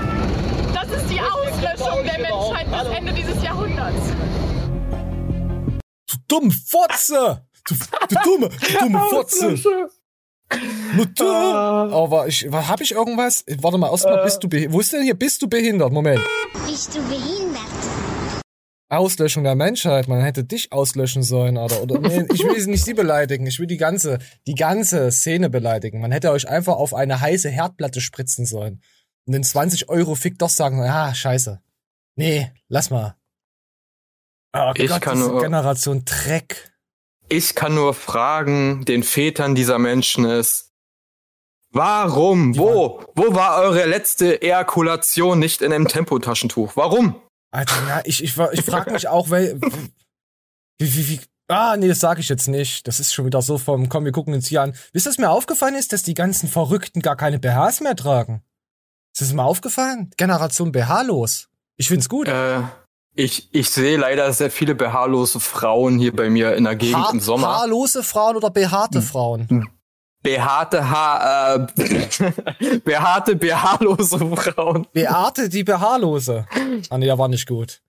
Das 0.74 0.88
ist 0.89 1.10
die 1.10 1.20
Auslöschung 1.20 2.04
der 2.06 2.20
Menschheit 2.20 2.68
bis 2.72 2.98
Ende 2.98 3.13
dieses 3.13 3.44
Jahrhunderts. 3.44 4.14
Du 6.07 6.18
dumme 6.27 6.51
Fotze! 6.51 7.46
Du, 7.68 7.75
du 8.09 8.16
dumme, 8.24 8.50
du 8.50 8.79
dumme 8.79 9.00
Fotze! 9.09 9.57
Mutter! 10.94 11.25
Aber 11.92 12.27
ich, 12.27 12.50
wa- 12.51 12.68
hab 12.68 12.79
ich 12.79 12.92
irgendwas? 12.94 13.44
Warte 13.62 13.77
mal, 13.77 13.90
erstmal, 13.92 14.24
bist 14.24 14.42
du 14.44 14.48
behindert? 14.48 14.74
Wo 14.74 14.79
ist 14.79 14.94
denn 14.94 15.03
hier? 15.03 15.16
Bist 15.16 15.42
du 15.42 15.48
behindert? 15.50 15.92
Moment. 15.92 16.22
Bist 16.68 16.96
du 16.96 17.01
behindert? 17.01 17.62
Auslöschung 18.89 19.43
der 19.43 19.55
Menschheit. 19.55 20.07
Man 20.07 20.21
hätte 20.21 20.43
dich 20.43 20.71
auslöschen 20.71 21.24
sollen, 21.24 21.57
oder? 21.57 21.81
oder 21.81 22.00
nee, 22.00 22.25
ich 22.33 22.43
will 22.43 22.63
nicht 22.67 22.85
sie 22.85 22.93
beleidigen. 22.93 23.48
Ich 23.48 23.59
will 23.59 23.67
die 23.67 23.77
ganze, 23.77 24.19
die 24.48 24.55
ganze 24.55 25.11
Szene 25.11 25.50
beleidigen. 25.50 26.01
Man 26.01 26.11
hätte 26.11 26.31
euch 26.31 26.48
einfach 26.48 26.75
auf 26.75 26.93
eine 26.93 27.19
heiße 27.19 27.50
Herdplatte 27.50 28.00
spritzen 28.01 28.45
sollen. 28.45 28.81
Und 29.25 29.33
den 29.33 29.43
20 29.43 29.89
Euro 29.89 30.13
Fick 30.15 30.37
doch 30.37 30.50
sagen, 30.50 30.83
ja, 30.83 31.13
scheiße. 31.15 31.61
Nee, 32.15 32.51
lass 32.67 32.91
mal. 32.91 33.15
Oh 34.55 34.71
Ich 34.75 34.87
Gott, 34.89 35.01
kann 35.01 35.17
diese 35.17 35.29
nur- 35.31 35.41
Generation 35.41 36.05
Dreck. 36.05 36.71
Ich 37.27 37.55
kann 37.55 37.74
nur 37.74 37.95
fragen, 37.95 38.85
den 38.85 39.01
Vätern 39.01 39.55
dieser 39.55 39.79
Menschen 39.79 40.25
ist, 40.25 40.71
warum, 41.71 42.55
wo, 42.57 43.03
wo 43.15 43.33
war 43.35 43.57
eure 43.61 43.85
letzte 43.85 44.41
Ejakulation 44.43 45.39
nicht 45.39 45.61
in 45.63 45.74
einem 45.74 45.87
Tempotaschentuch? 45.87 46.77
Warum? 46.77 47.19
Alter, 47.55 47.87
ja, 47.87 48.01
ich, 48.03 48.22
ich, 48.22 48.37
ich 48.37 48.61
frage 48.65 48.91
mich 48.91 49.07
auch, 49.07 49.29
weil, 49.29 49.59
wie, 50.77 50.94
wie, 50.94 51.09
wie, 51.09 51.22
ah, 51.48 51.77
nee, 51.77 51.87
das 51.87 52.00
sage 52.00 52.20
ich 52.20 52.27
jetzt 52.27 52.48
nicht. 52.48 52.85
Das 52.87 53.00
ist 53.00 53.13
schon 53.13 53.25
wieder 53.25 53.41
so 53.41 53.57
vom, 53.57 53.87
komm, 53.87 54.03
wir 54.03 54.11
gucken 54.11 54.33
uns 54.33 54.48
hier 54.48 54.61
an. 54.61 54.75
Wisst 54.91 55.07
ihr, 55.07 55.11
was 55.11 55.18
mir 55.18 55.29
aufgefallen 55.29 55.75
ist, 55.75 55.94
dass 55.94 56.03
die 56.03 56.13
ganzen 56.13 56.50
Verrückten 56.50 57.01
gar 57.01 57.15
keine 57.15 57.39
BHs 57.39 57.79
mehr 57.79 57.96
tragen? 57.96 58.44
Ist 59.13 59.22
das 59.22 59.33
mal 59.33 59.46
aufgefallen? 59.46 60.11
Generation 60.18 60.74
BH-los. 60.74 61.48
Ich 61.77 61.87
find's 61.87 62.09
gut. 62.09 62.27
Äh, 62.27 62.61
ich, 63.13 63.48
ich 63.53 63.70
sehe 63.70 63.98
leider 63.98 64.33
sehr 64.33 64.51
viele 64.51 64.75
behaarlose 64.75 65.39
Frauen 65.39 65.98
hier 65.98 66.13
bei 66.13 66.29
mir 66.29 66.55
in 66.55 66.65
der 66.65 66.75
Gegend 66.75 67.07
Ha 67.07 67.11
im 67.13 67.22
Sommer. 67.22 67.48
Haarlose 67.48 68.03
Frauen 68.03 68.35
oder 68.35 68.50
behaarte 68.50 69.01
Frauen? 69.01 69.70
Behaarte 70.25 70.90
Haar, 70.90 71.68
äh, 71.77 72.79
behaarte, 72.83 73.35
behaarlose 73.35 74.18
Frauen. 74.35 74.88
Beate 74.92 75.50
die 75.50 75.64
Behaarlose. 75.64 76.48
Ah, 76.90 76.98
nee, 76.98 77.05
der 77.05 77.18
war 77.20 77.27
nicht 77.27 77.48
gut. 77.48 77.81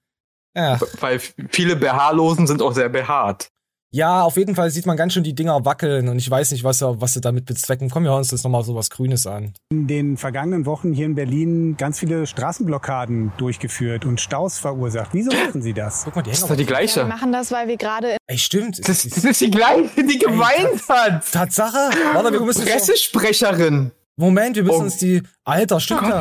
Ja. 0.55 0.79
Weil 1.01 1.18
viele 1.18 1.77
Behaarlosen 1.77 2.46
sind 2.46 2.61
auch 2.61 2.72
sehr 2.72 2.90
behaart. 2.90 3.51
Ja, 3.92 4.22
auf 4.25 4.37
jeden 4.37 4.55
Fall 4.57 4.70
sieht 4.70 4.85
man 4.85 4.96
ganz 4.96 5.12
schön 5.12 5.22
die 5.22 5.35
Dinger 5.35 5.64
wackeln 5.64 6.09
und 6.09 6.18
ich 6.18 6.29
weiß 6.29 6.51
nicht, 6.51 6.64
was, 6.64 6.81
sie- 6.81 7.01
was 7.01 7.14
sie 7.14 7.20
damit 7.20 7.46
bezwecken. 7.46 7.88
Komm, 7.88 8.03
wir 8.03 8.11
hören 8.11 8.18
uns 8.18 8.31
jetzt 8.33 8.42
nochmal 8.42 8.64
so 8.64 8.75
was 8.75 8.90
Grünes 8.90 9.27
an. 9.27 9.55
In 9.70 9.87
den 9.87 10.16
vergangenen 10.16 10.66
Wochen 10.66 10.92
hier 10.92 11.07
in 11.07 11.14
Berlin 11.14 11.77
ganz 11.77 12.01
viele 12.01 12.27
Straßenblockaden 12.27 13.33
durchgeführt 13.38 14.05
und 14.05 14.20
Staus 14.20 14.59
verursacht. 14.59 15.11
Wieso 15.12 15.31
machen 15.31 15.62
Sie 15.62 15.72
das? 15.72 16.03
Guck 16.05 16.16
mal, 16.16 16.22
die 16.22 16.31
Das 16.31 16.42
ist 16.42 16.57
die 16.59 16.66
gleiche. 16.66 17.01
Wir 17.01 17.07
machen 17.07 17.33
das, 17.33 17.53
weil 17.53 17.68
wir 17.68 17.77
gerade 17.77 18.16
Ey, 18.27 18.38
stimmt. 18.38 18.81
Das, 18.87 19.05
das 19.05 19.25
ist 19.25 19.40
die 19.40 19.51
gleiche, 19.51 19.88
die 20.05 20.18
geweint 20.18 20.88
hat. 20.88 21.31
Tatsache? 21.31 21.90
Warte, 22.12 22.33
wir 22.33 22.40
müssen 22.40 22.64
Pressesprecherin. 22.66 23.92
Moment, 24.16 24.57
wir 24.57 24.64
müssen 24.64 24.81
Oh. 24.81 24.85
uns 24.85 24.96
die. 24.99 25.22
Alter, 25.44 25.79
stimmt 25.79 26.03
ja. 26.03 26.18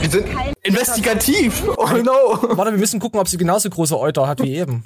Wir 0.00 0.10
sind 0.10 0.30
kein 0.30 0.52
investigativ. 0.62 1.64
Oh 1.76 1.88
no. 2.02 2.38
Warte, 2.56 2.70
wir 2.72 2.78
müssen 2.78 3.00
gucken, 3.00 3.18
ob 3.18 3.28
sie 3.28 3.36
genauso 3.36 3.68
große 3.68 3.98
Euter 3.98 4.28
hat 4.28 4.42
wie 4.42 4.54
eben. 4.54 4.84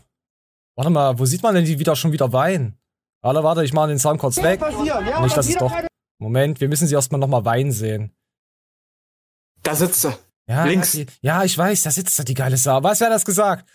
Warte 0.78 0.90
mal, 0.90 1.18
wo 1.18 1.24
sieht 1.24 1.42
man 1.42 1.56
denn 1.56 1.64
die 1.64 1.80
wieder 1.80 1.96
schon 1.96 2.12
wieder 2.12 2.32
weinen? 2.32 2.78
Warte, 3.20 3.42
warte, 3.42 3.64
ich 3.64 3.72
mache 3.72 3.88
den 3.88 3.98
Sound 3.98 4.20
kurz 4.20 4.36
weg. 4.36 4.60
ja, 4.84 5.20
Nicht, 5.20 5.36
dass 5.36 5.48
es 5.48 5.56
doch. 5.56 5.72
Moment, 6.20 6.60
wir 6.60 6.68
müssen 6.68 6.86
sie 6.86 6.94
erstmal 6.94 7.18
nochmal 7.18 7.44
weinen 7.44 7.72
sehen. 7.72 8.14
Da 9.64 9.74
sitzt 9.74 10.02
sie. 10.02 10.16
Ja, 10.48 10.64
Links. 10.66 10.94
Ja, 10.94 11.04
die, 11.04 11.10
ja, 11.20 11.42
ich 11.42 11.58
weiß, 11.58 11.82
da 11.82 11.90
sitzt 11.90 12.16
da 12.16 12.22
die 12.22 12.34
geile 12.34 12.56
Sau. 12.56 12.80
Was 12.84 13.00
wer 13.00 13.08
hat 13.08 13.14
das 13.14 13.24
gesagt? 13.24 13.68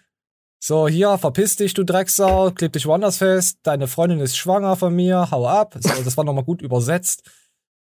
So, 0.63 0.88
hier, 0.88 1.18
verpiss 1.18 1.58
dich, 1.58 1.74
du 1.74 1.84
Drecksau, 1.84 2.52
kleb 2.52 2.72
dich 2.72 2.86
woanders 2.86 3.18
fest, 3.18 3.60
deine 3.63 3.88
Freundin 3.89 4.22
ist 4.22 4.38
schwanger 4.38 4.78
von 4.78 4.96
mir, 4.96 5.30
hau 5.30 5.46
ab. 5.46 5.76
So, 5.78 6.04
das 6.04 6.16
war 6.16 6.24
nochmal 6.24 6.46
gut 6.46 6.62
übersetzt. 6.62 7.30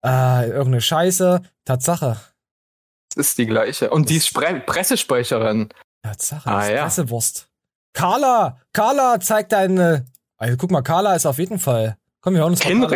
Äh, 0.05 0.49
irgendeine 0.49 0.81
Scheiße. 0.81 1.41
Tatsache. 1.63 2.19
Das 3.15 3.27
ist 3.29 3.37
die 3.37 3.45
gleiche. 3.45 3.89
Und 3.89 4.09
die 4.09 4.17
ist 4.17 4.27
Spre 4.27 4.59
Pressesprecherin. 4.59 5.69
Tatsache, 6.03 6.49
Ah, 6.49 6.55
das 6.57 6.65
ist 6.67 6.73
ja. 6.75 6.83
Pressewurst. 6.83 7.46
Carla, 7.97 8.59
Carla, 8.73 9.19
zeig 9.19 9.49
deine. 9.49 10.05
Also, 10.37 10.55
guck 10.55 10.69
mal, 10.69 10.83
Carla 10.83 11.15
ist 11.15 11.25
auf 11.25 11.39
jeden 11.39 11.57
Fall. 11.57 11.97
Komm, 12.21 12.35
wir 12.35 12.41
hören 12.41 12.51
uns 12.51 12.63
mal 12.81 12.87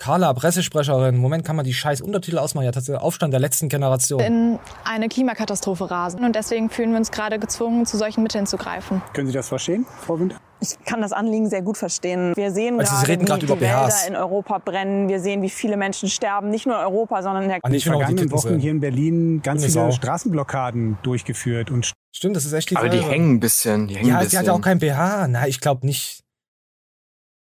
Carla. 0.00 0.32
Pressesprecherin. 0.32 1.16
Moment, 1.16 1.44
kann 1.44 1.54
man 1.54 1.64
die 1.64 1.74
scheiß 1.74 2.00
Untertitel 2.00 2.38
ausmachen? 2.38 2.64
Ja, 2.64 2.72
tatsächlich 2.72 3.00
Aufstand 3.00 3.32
der 3.32 3.40
letzten 3.40 3.68
Generation. 3.68 4.20
in 4.20 4.58
eine 4.84 5.08
Klimakatastrophe 5.08 5.88
rasen. 5.90 6.24
Und 6.24 6.34
deswegen 6.34 6.70
fühlen 6.70 6.90
wir 6.90 6.98
uns 6.98 7.10
gerade 7.12 7.38
gezwungen, 7.38 7.86
zu 7.86 7.96
solchen 7.96 8.22
Mitteln 8.22 8.46
zu 8.46 8.56
greifen. 8.56 9.02
Können 9.12 9.28
Sie 9.28 9.32
das 9.32 9.48
verstehen, 9.48 9.86
Frau 10.00 10.18
Winter? 10.18 10.36
Ich 10.62 10.76
kann 10.84 11.00
das 11.00 11.12
Anliegen 11.12 11.48
sehr 11.48 11.62
gut 11.62 11.78
verstehen. 11.78 12.34
Wir 12.36 12.50
sehen 12.50 12.78
Also, 12.80 12.94
gerade, 12.94 13.08
reden 13.08 13.20
wie 13.22 13.24
über 13.32 13.36
die 13.56 13.60
Wälder 13.62 13.86
BHs. 13.86 14.08
in 14.08 14.16
Europa 14.16 14.58
brennen. 14.58 15.08
Wir 15.08 15.20
sehen, 15.20 15.40
wie 15.42 15.48
viele 15.48 15.76
Menschen 15.78 16.08
sterben. 16.10 16.50
Nicht 16.50 16.66
nur 16.66 16.76
in 16.76 16.82
Europa, 16.84 17.22
sondern 17.22 17.44
in 17.44 17.48
der 17.48 17.58
Ah, 17.62 17.68
In 17.68 17.74
ich 17.74 17.84
den 17.84 17.92
die 17.92 17.98
vergangenen 17.98 18.30
Wochen 18.32 18.58
hier 18.58 18.70
in 18.72 18.80
Berlin 18.80 19.40
ganz 19.42 19.60
viele 19.62 19.72
Sau. 19.72 19.90
Straßenblockaden 19.90 20.98
durchgeführt 21.02 21.70
und 21.70 21.92
Stimmt, 22.14 22.34
das 22.36 22.44
ist 22.44 22.52
echt 22.52 22.70
die 22.70 22.76
Aber 22.76 22.88
die 22.88 22.98
Salbe. 22.98 23.12
hängen 23.12 23.34
ein 23.34 23.40
bisschen. 23.40 23.86
Die 23.86 23.96
hängen 23.96 24.08
Ja, 24.08 24.18
ein 24.18 24.28
sie 24.28 24.36
hat 24.36 24.44
ja 24.46 24.52
auch 24.52 24.60
kein 24.60 24.80
BH. 24.80 25.28
Na, 25.28 25.46
ich 25.46 25.60
glaube 25.60 25.86
nicht. 25.86 26.20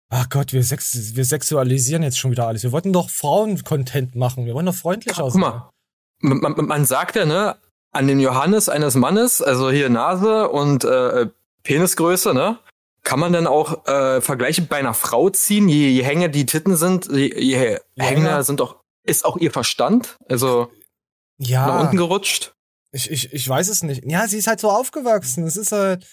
Ach 0.10 0.30
Gott, 0.30 0.54
wir, 0.54 0.64
sex 0.64 1.16
wir 1.16 1.26
sexualisieren 1.26 2.02
jetzt 2.04 2.18
schon 2.18 2.32
wieder 2.32 2.48
alles. 2.48 2.64
Wir 2.64 2.72
wollten 2.72 2.94
doch 2.94 3.10
Frauen-Content 3.10 4.16
machen. 4.16 4.46
Wir 4.46 4.54
wollen 4.54 4.66
doch 4.66 4.74
freundlicher 4.76 5.24
Guck 5.24 5.32
sein. 5.34 5.42
mal. 5.42 5.70
Man, 6.22 6.40
man, 6.40 6.66
man 6.66 6.86
sagt 6.86 7.16
ja, 7.16 7.26
ne, 7.26 7.58
an 7.92 8.08
den 8.08 8.20
Johannes 8.20 8.70
eines 8.70 8.96
Mannes, 8.96 9.42
also 9.42 9.70
hier 9.70 9.90
Nase 9.90 10.50
und 10.50 10.84
äh, 10.86 11.28
Penisgröße, 11.64 12.34
ne, 12.34 12.58
kann 13.04 13.20
man 13.20 13.34
dann 13.34 13.48
auch 13.48 13.86
äh, 13.88 14.22
Vergleiche 14.22 14.62
bei 14.62 14.78
einer 14.78 14.94
Frau 14.94 15.30
ziehen, 15.30 15.68
je, 15.70 15.90
je 15.90 16.04
hänger 16.04 16.30
die 16.30 16.46
Titten 16.46 16.76
sind, 16.78 17.08
je, 17.12 17.34
je 17.40 17.58
hänger- 17.58 17.80
hänger 17.98 18.44
sind 18.44 18.62
auch, 18.62 18.78
ist 19.04 19.26
auch 19.26 19.38
ihr 19.38 19.52
Verstand, 19.52 20.18
also 20.30 20.72
nach 21.38 21.48
Ja, 21.48 21.80
unten 21.82 21.98
gerutscht. 21.98 22.54
Ich, 22.92 23.12
ich, 23.12 23.34
ich 23.34 23.48
weiß 23.48 23.68
es 23.68 23.84
nicht. 23.84 24.04
Ja, 24.10 24.28
sie 24.28 24.38
ist 24.38 24.48
halt 24.48 24.60
so 24.62 24.72
aufgewachsen. 24.72 25.46
Es 25.46 25.58
ist 25.58 25.72
halt. 25.74 26.08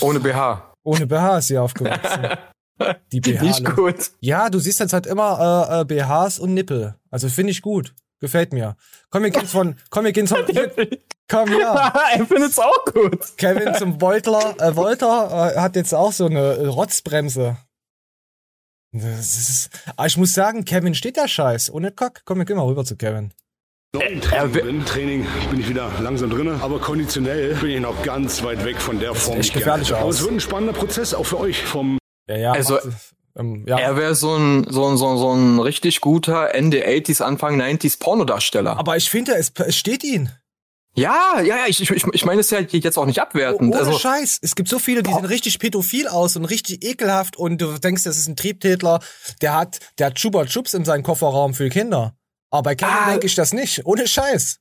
Ohne 0.00 0.20
BH. 0.20 0.74
Ohne 0.84 1.06
BH 1.06 1.38
ist 1.38 1.48
sie 1.48 1.58
aufgewachsen. 1.58 2.28
Die 3.12 3.20
BH. 3.20 3.42
Nicht 3.42 3.64
gut. 3.76 4.10
Ja, 4.20 4.50
du 4.50 4.58
siehst 4.58 4.80
jetzt 4.80 4.92
halt 4.92 5.06
immer 5.06 5.66
äh, 5.70 5.80
äh, 5.80 5.84
BHs 5.84 6.38
und 6.38 6.54
Nippel. 6.54 6.94
Also 7.10 7.28
finde 7.28 7.52
ich 7.52 7.62
gut. 7.62 7.94
Gefällt 8.20 8.52
mir. 8.52 8.76
Komm, 9.10 9.22
wir 9.22 9.30
gehen 9.30 9.46
von. 9.46 9.76
Komm, 9.90 10.04
wir 10.04 10.12
gehen 10.12 10.26
von. 10.26 10.44
Hier, 10.46 10.72
komm 11.28 11.48
her. 11.48 11.92
er 12.16 12.26
findet's 12.26 12.58
auch 12.58 12.84
gut. 12.92 13.36
Kevin 13.36 13.74
zum 13.74 13.98
Beutler. 13.98 14.56
Äh, 14.58 14.74
Wolter 14.74 15.54
äh, 15.54 15.60
hat 15.60 15.76
jetzt 15.76 15.94
auch 15.94 16.12
so 16.12 16.26
eine 16.26 16.38
äh, 16.40 16.66
Rotzbremse. 16.66 17.56
Das 18.92 19.36
ist, 19.36 19.70
aber 19.96 20.06
ich 20.06 20.16
muss 20.16 20.32
sagen, 20.32 20.64
Kevin 20.64 20.94
steht 20.94 21.16
der 21.16 21.28
Scheiß. 21.28 21.70
Ohne 21.70 21.92
Kock. 21.92 22.22
Komm, 22.24 22.38
wir 22.38 22.44
gehen 22.44 22.56
mal 22.56 22.66
rüber 22.66 22.84
zu 22.84 22.96
Kevin. 22.96 23.32
So, 23.94 24.00
im 24.02 24.20
Training, 24.20 24.52
bin, 24.52 24.84
Training 24.84 25.26
bin 25.50 25.60
ich 25.60 25.68
wieder 25.68 25.90
langsam 26.00 26.28
drin, 26.28 26.48
aber 26.48 26.78
konditionell 26.78 27.54
bin 27.54 27.70
ich 27.70 27.80
noch 27.80 28.02
ganz 28.02 28.42
weit 28.42 28.64
weg 28.64 28.78
von 28.80 28.98
der 28.98 29.14
Form. 29.14 29.38
echt 29.38 29.54
gefährlich 29.54 29.94
Aber 29.94 30.04
aus. 30.04 30.16
es 30.16 30.22
wird 30.22 30.32
ein 30.32 30.40
spannender 30.40 30.74
Prozess, 30.74 31.14
auch 31.14 31.24
für 31.24 31.38
euch 31.38 31.62
vom 31.64 31.97
Ja, 32.28 32.36
ja. 32.36 32.52
Also, 32.52 32.78
ähm, 33.36 33.64
ja. 33.66 33.78
Er 33.78 33.96
wäre 33.96 34.14
so 34.14 34.34
ein, 34.36 34.66
so, 34.68 34.86
ein, 34.86 34.96
so, 34.96 35.08
ein- 35.08 35.18
so 35.18 35.32
ein 35.32 35.58
richtig 35.60 36.00
guter 36.00 36.54
Ende 36.54 36.86
80s, 36.86 37.22
Anfang 37.22 37.60
90s 37.60 37.98
Pornodarsteller. 37.98 38.76
Aber 38.78 38.96
ich 38.96 39.10
finde, 39.10 39.34
es, 39.34 39.52
es 39.56 39.76
steht 39.76 40.04
ihn. 40.04 40.30
Ja, 40.94 41.40
ja, 41.40 41.58
ja, 41.58 41.64
ich, 41.68 41.80
ich, 41.80 42.04
ich 42.12 42.24
meine 42.24 42.40
es 42.40 42.50
ja 42.50 42.58
jetzt 42.58 42.98
auch 42.98 43.06
nicht 43.06 43.20
abwertend. 43.20 43.72
Ohne 43.72 43.78
also, 43.86 43.96
Scheiß. 43.96 44.40
Es 44.42 44.56
gibt 44.56 44.68
so 44.68 44.80
viele, 44.80 45.04
die 45.04 45.12
sehen 45.12 45.24
richtig 45.24 45.60
pädophil 45.60 46.08
aus 46.08 46.34
und 46.34 46.44
richtig 46.46 46.84
ekelhaft 46.84 47.36
und 47.36 47.60
du 47.60 47.78
denkst, 47.78 48.02
das 48.02 48.16
ist 48.16 48.26
ein 48.26 48.34
Triebtätler. 48.34 48.98
Der 49.40 49.54
hat, 49.54 49.78
der 49.98 50.06
hat 50.08 50.16
Chupa 50.16 50.44
Chups 50.46 50.74
in 50.74 50.84
seinem 50.84 51.04
Kofferraum 51.04 51.54
für 51.54 51.68
Kinder. 51.68 52.14
Aber 52.50 52.62
bei 52.64 52.74
Kevin 52.74 52.94
Ah. 52.94 53.10
denke 53.10 53.26
ich 53.26 53.36
das 53.36 53.52
nicht. 53.52 53.86
Ohne 53.86 54.08
Scheiß. 54.08 54.58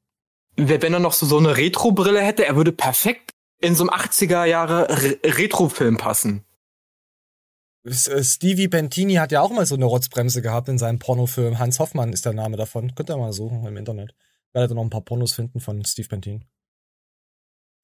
wenn 0.58 0.94
er 0.94 1.00
noch 1.00 1.14
so, 1.14 1.26
so 1.26 1.38
eine 1.40 1.58
Retro-Brille 1.58 2.22
hätte, 2.22 2.46
er 2.46 2.56
würde 2.56 2.72
perfekt 2.72 3.32
in 3.60 3.74
so 3.74 3.84
einem 3.84 3.90
80er 3.90 4.44
Jahre 4.46 4.88
Re 4.90 5.18
Retro-Film 5.24 5.98
passen. 5.98 6.44
Äh, 7.88 8.24
Stevie 8.24 8.68
Bentini 8.68 9.16
hat 9.16 9.32
ja 9.32 9.42
auch 9.42 9.52
mal 9.52 9.66
so 9.66 9.76
eine 9.76 9.86
Rotzbremse 9.86 10.42
gehabt 10.42 10.68
in 10.70 10.78
seinem 10.78 11.00
Pornofilm. 11.00 11.58
Hans 11.60 11.80
Hoffmann 11.80 12.14
ist 12.14 12.26
der 12.26 12.34
Name 12.34 12.58
davon. 12.58 12.94
Könnt 12.96 13.10
ihr 13.10 13.18
mal 13.18 13.34
suchen 13.34 13.66
im 13.66 13.78
Internet. 13.78 14.14
Werdet 14.54 14.72
ihr 14.72 14.76
noch 14.76 14.84
ein 14.84 14.90
paar 14.90 15.02
Pornos 15.02 15.34
finden 15.34 15.60
von 15.60 15.84
Steve 15.86 16.08
Bentini. 16.08 16.42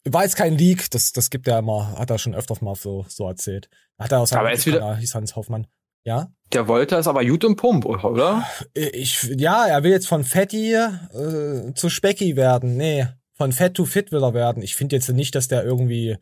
War 0.06 0.24
jetzt 0.24 0.36
kein 0.36 0.58
Leak, 0.58 0.92
das, 0.92 1.14
das 1.14 1.30
gibt 1.30 1.48
er 1.48 1.60
immer, 1.60 1.98
hat 1.98 2.10
er 2.10 2.18
schon 2.20 2.36
öfters 2.36 2.60
mal 2.62 2.76
so, 2.76 3.06
so 3.08 3.26
erzählt. 3.28 3.70
Hat 3.98 4.12
er 4.12 4.20
aus 4.20 4.34
Aber 4.34 4.52
jetzt 4.52 4.66
wieder- 4.66 4.98
hieß 4.98 5.16
Hans 5.16 5.36
Hoffmann. 5.38 5.66
Ja? 6.06 6.30
Der 6.52 6.68
wollte 6.68 6.98
es 6.98 7.08
aber 7.08 7.24
gut 7.24 7.46
im 7.46 7.56
Pump, 7.56 7.86
oder? 7.86 8.46
Ich, 8.74 9.24
ja, 9.38 9.66
er 9.66 9.84
will 9.84 9.92
jetzt 9.92 10.08
von 10.10 10.26
Fatty 10.26 10.74
äh, 10.74 11.74
zu 11.76 11.90
Specky 11.90 12.36
werden. 12.36 12.76
Nee, 12.76 13.08
von 13.36 13.54
Fat 13.54 13.76
to 13.76 13.86
Fit 13.86 14.12
will 14.12 14.22
er 14.24 14.34
werden. 14.34 14.62
Ich 14.62 14.76
finde 14.76 14.98
jetzt 14.98 15.08
nicht, 15.08 15.36
dass 15.36 15.48
der 15.48 15.64
irgendwie, 15.64 16.18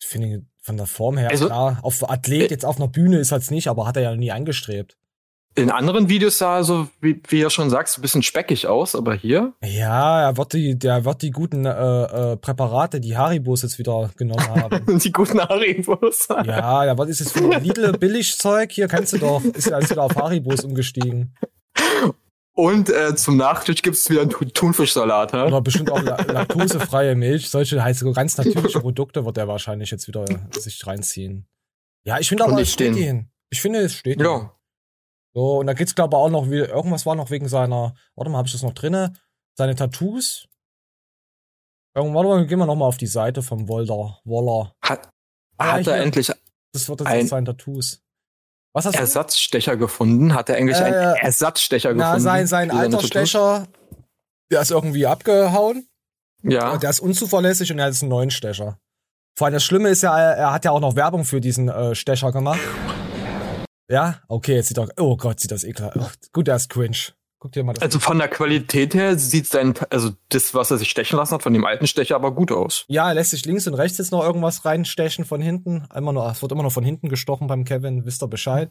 ich 0.00 0.08
finde 0.08 0.44
von 0.62 0.76
der 0.78 0.86
Form 0.86 1.18
her, 1.18 1.30
Also- 1.30 1.46
klar, 1.46 1.78
auf 1.82 2.08
Athlet 2.08 2.50
jetzt 2.50 2.64
auf 2.64 2.76
einer 2.76 2.88
Bühne 2.88 3.18
ist 3.18 3.32
er 3.32 3.40
nicht, 3.50 3.68
aber 3.68 3.86
hat 3.86 3.96
er 3.96 4.02
ja 4.04 4.16
nie 4.16 4.32
angestrebt. 4.32 4.96
In 5.54 5.70
anderen 5.70 6.08
Videos 6.08 6.38
sah 6.38 6.58
er 6.58 6.64
so, 6.64 6.88
wie, 7.02 7.20
wie 7.28 7.42
er 7.42 7.50
schon 7.50 7.68
sagst, 7.68 7.98
ein 7.98 8.00
bisschen 8.00 8.22
speckig 8.22 8.66
aus, 8.68 8.94
aber 8.94 9.12
hier? 9.12 9.52
Ja, 9.62 10.22
er 10.22 10.38
wird 10.38 10.54
die, 10.54 10.78
der 10.78 11.04
wird 11.04 11.20
die 11.20 11.30
guten 11.30 11.66
äh, 11.66 11.70
äh, 12.32 12.36
Präparate, 12.38 13.00
die 13.00 13.18
Haribos 13.18 13.60
jetzt 13.60 13.78
wieder 13.78 14.08
genommen 14.16 14.46
haben. 14.48 14.98
Die 14.98 15.12
guten 15.12 15.40
Haribos. 15.40 16.26
ja, 16.28 16.84
der 16.86 16.96
wird 16.96 17.10
ist 17.10 17.20
jetzt 17.20 17.32
für 17.32 17.50
Lidl 17.60 17.92
Billigzeug, 17.98 18.72
hier 18.72 18.88
kennst 18.88 19.12
du 19.12 19.18
doch, 19.18 19.44
ist 19.44 19.66
ja 19.68 19.76
alles 19.76 19.90
wieder 19.90 20.04
auf 20.04 20.16
Haribos 20.16 20.64
umgestiegen. 20.64 21.34
Und 22.54 22.90
äh, 22.90 23.16
zum 23.16 23.38
Nachtisch 23.38 23.80
gibt's 23.82 24.10
wieder 24.10 24.20
einen 24.22 24.30
Thun- 24.30 24.52
Thunfischsalat, 24.52 25.32
hä? 25.32 25.42
Oder 25.46 25.62
bestimmt 25.62 25.90
auch 25.90 26.02
la 26.02 26.20
laktosefreie 26.22 27.14
Milch. 27.14 27.48
Solche 27.48 27.82
heißt 27.82 28.00
so 28.00 28.12
ganz 28.12 28.36
natürliche 28.38 28.80
Produkte 28.80 29.24
wird 29.24 29.38
er 29.38 29.48
wahrscheinlich 29.48 29.90
jetzt 29.90 30.06
wieder 30.06 30.26
sich 30.58 30.86
reinziehen. 30.86 31.46
Ja, 32.04 32.18
ich 32.18 32.28
finde 32.28 32.44
aber, 32.44 32.60
es 32.60 32.70
steht 32.72 32.96
ihn. 32.96 33.30
Ich 33.48 33.60
finde, 33.62 33.80
es 33.80 33.94
steht 33.94 34.18
ihn. 34.18 34.24
Ja. 34.24 34.54
So, 35.34 35.60
und 35.60 35.66
da 35.66 35.72
geht's, 35.72 35.94
glaube 35.94 36.14
ich, 36.14 36.18
auch 36.18 36.28
noch, 36.28 36.50
wie, 36.50 36.58
irgendwas 36.58 37.06
war 37.06 37.14
noch 37.14 37.30
wegen 37.30 37.48
seiner, 37.48 37.94
warte 38.16 38.30
mal, 38.30 38.36
habe 38.38 38.48
ich 38.48 38.52
das 38.52 38.62
noch 38.62 38.74
drinne? 38.74 39.14
Seine 39.56 39.74
Tattoos? 39.74 40.46
Irgendwann, 41.94 42.14
warte 42.26 42.28
mal, 42.40 42.46
gehen 42.46 42.58
wir 42.58 42.66
noch 42.66 42.76
mal 42.76 42.86
auf 42.86 42.96
die 42.98 43.06
Seite 43.06 43.42
vom 43.42 43.68
Wolder, 43.68 44.20
Woller. 44.24 44.74
Hat, 44.82 45.08
Ah, 45.56 45.72
hat 45.72 45.86
er 45.86 45.96
endlich 46.02 46.30
Das 46.72 46.88
wird 46.88 47.00
jetzt 47.00 47.08
ein 47.08 47.26
sein 47.26 47.44
Tattoos. 47.46 48.02
Was 48.74 48.86
hast 48.86 48.94
du? 48.96 49.00
Ersatzstecher 49.00 49.76
gefunden? 49.76 50.34
Hat 50.34 50.48
er 50.48 50.56
eigentlich 50.56 50.78
Äh, 50.78 50.84
einen 50.84 51.16
Ersatzstecher 51.16 51.92
Na, 51.94 52.04
gefunden? 52.14 52.22
sein, 52.22 52.46
sein 52.46 52.70
alter? 52.70 53.00
Stecher, 53.02 53.66
der 54.50 54.62
ist 54.62 54.70
irgendwie 54.70 55.06
abgehauen. 55.06 55.86
Ja. 56.42 56.76
Der 56.78 56.90
ist 56.90 57.00
unzuverlässig 57.00 57.70
und 57.70 57.78
er 57.78 57.86
hat 57.86 57.92
jetzt 57.92 58.02
einen 58.02 58.10
neuen 58.10 58.30
Stecher. 58.30 58.78
Vor 59.36 59.46
allem 59.46 59.54
das 59.54 59.64
Schlimme 59.64 59.88
ist 59.90 60.02
ja, 60.02 60.18
er, 60.18 60.36
er 60.36 60.52
hat 60.52 60.64
ja 60.64 60.70
auch 60.72 60.80
noch 60.80 60.96
Werbung 60.96 61.24
für 61.24 61.40
diesen 61.40 61.68
äh, 61.68 61.94
Stecher 61.94 62.32
gemacht. 62.32 62.60
Ja, 63.90 64.20
okay, 64.28 64.54
jetzt 64.56 64.68
sieht 64.68 64.78
er, 64.78 64.88
oh 64.98 65.16
Gott, 65.16 65.40
sieht 65.40 65.50
das 65.50 65.64
ekelhaft. 65.64 65.96
Ach, 66.00 66.14
gut, 66.32 66.46
der 66.48 66.56
ist 66.56 66.68
cringe. 66.70 66.96
Guck 67.42 67.50
dir 67.50 67.64
mal 67.64 67.72
das 67.72 67.82
Also 67.82 67.98
von 67.98 68.18
der 68.18 68.28
Qualität 68.28 68.94
her 68.94 69.18
sieht 69.18 69.48
sein, 69.48 69.74
also 69.90 70.10
das, 70.28 70.54
was 70.54 70.70
er 70.70 70.78
sich 70.78 70.88
stechen 70.88 71.16
lassen 71.16 71.34
hat, 71.34 71.42
von 71.42 71.52
dem 71.52 71.64
alten 71.64 71.88
Stecher 71.88 72.14
aber 72.14 72.32
gut 72.32 72.52
aus. 72.52 72.84
Ja, 72.86 73.08
er 73.08 73.14
lässt 73.14 73.32
sich 73.32 73.44
links 73.44 73.66
und 73.66 73.74
rechts 73.74 73.98
jetzt 73.98 74.12
noch 74.12 74.22
irgendwas 74.22 74.64
reinstechen 74.64 75.24
von 75.24 75.40
hinten. 75.40 75.88
Immer 75.92 76.12
noch, 76.12 76.30
es 76.30 76.40
wird 76.40 76.52
immer 76.52 76.62
noch 76.62 76.70
von 76.70 76.84
hinten 76.84 77.08
gestochen 77.08 77.48
beim 77.48 77.64
Kevin, 77.64 78.04
wisst 78.04 78.22
ihr 78.22 78.28
Bescheid. 78.28 78.70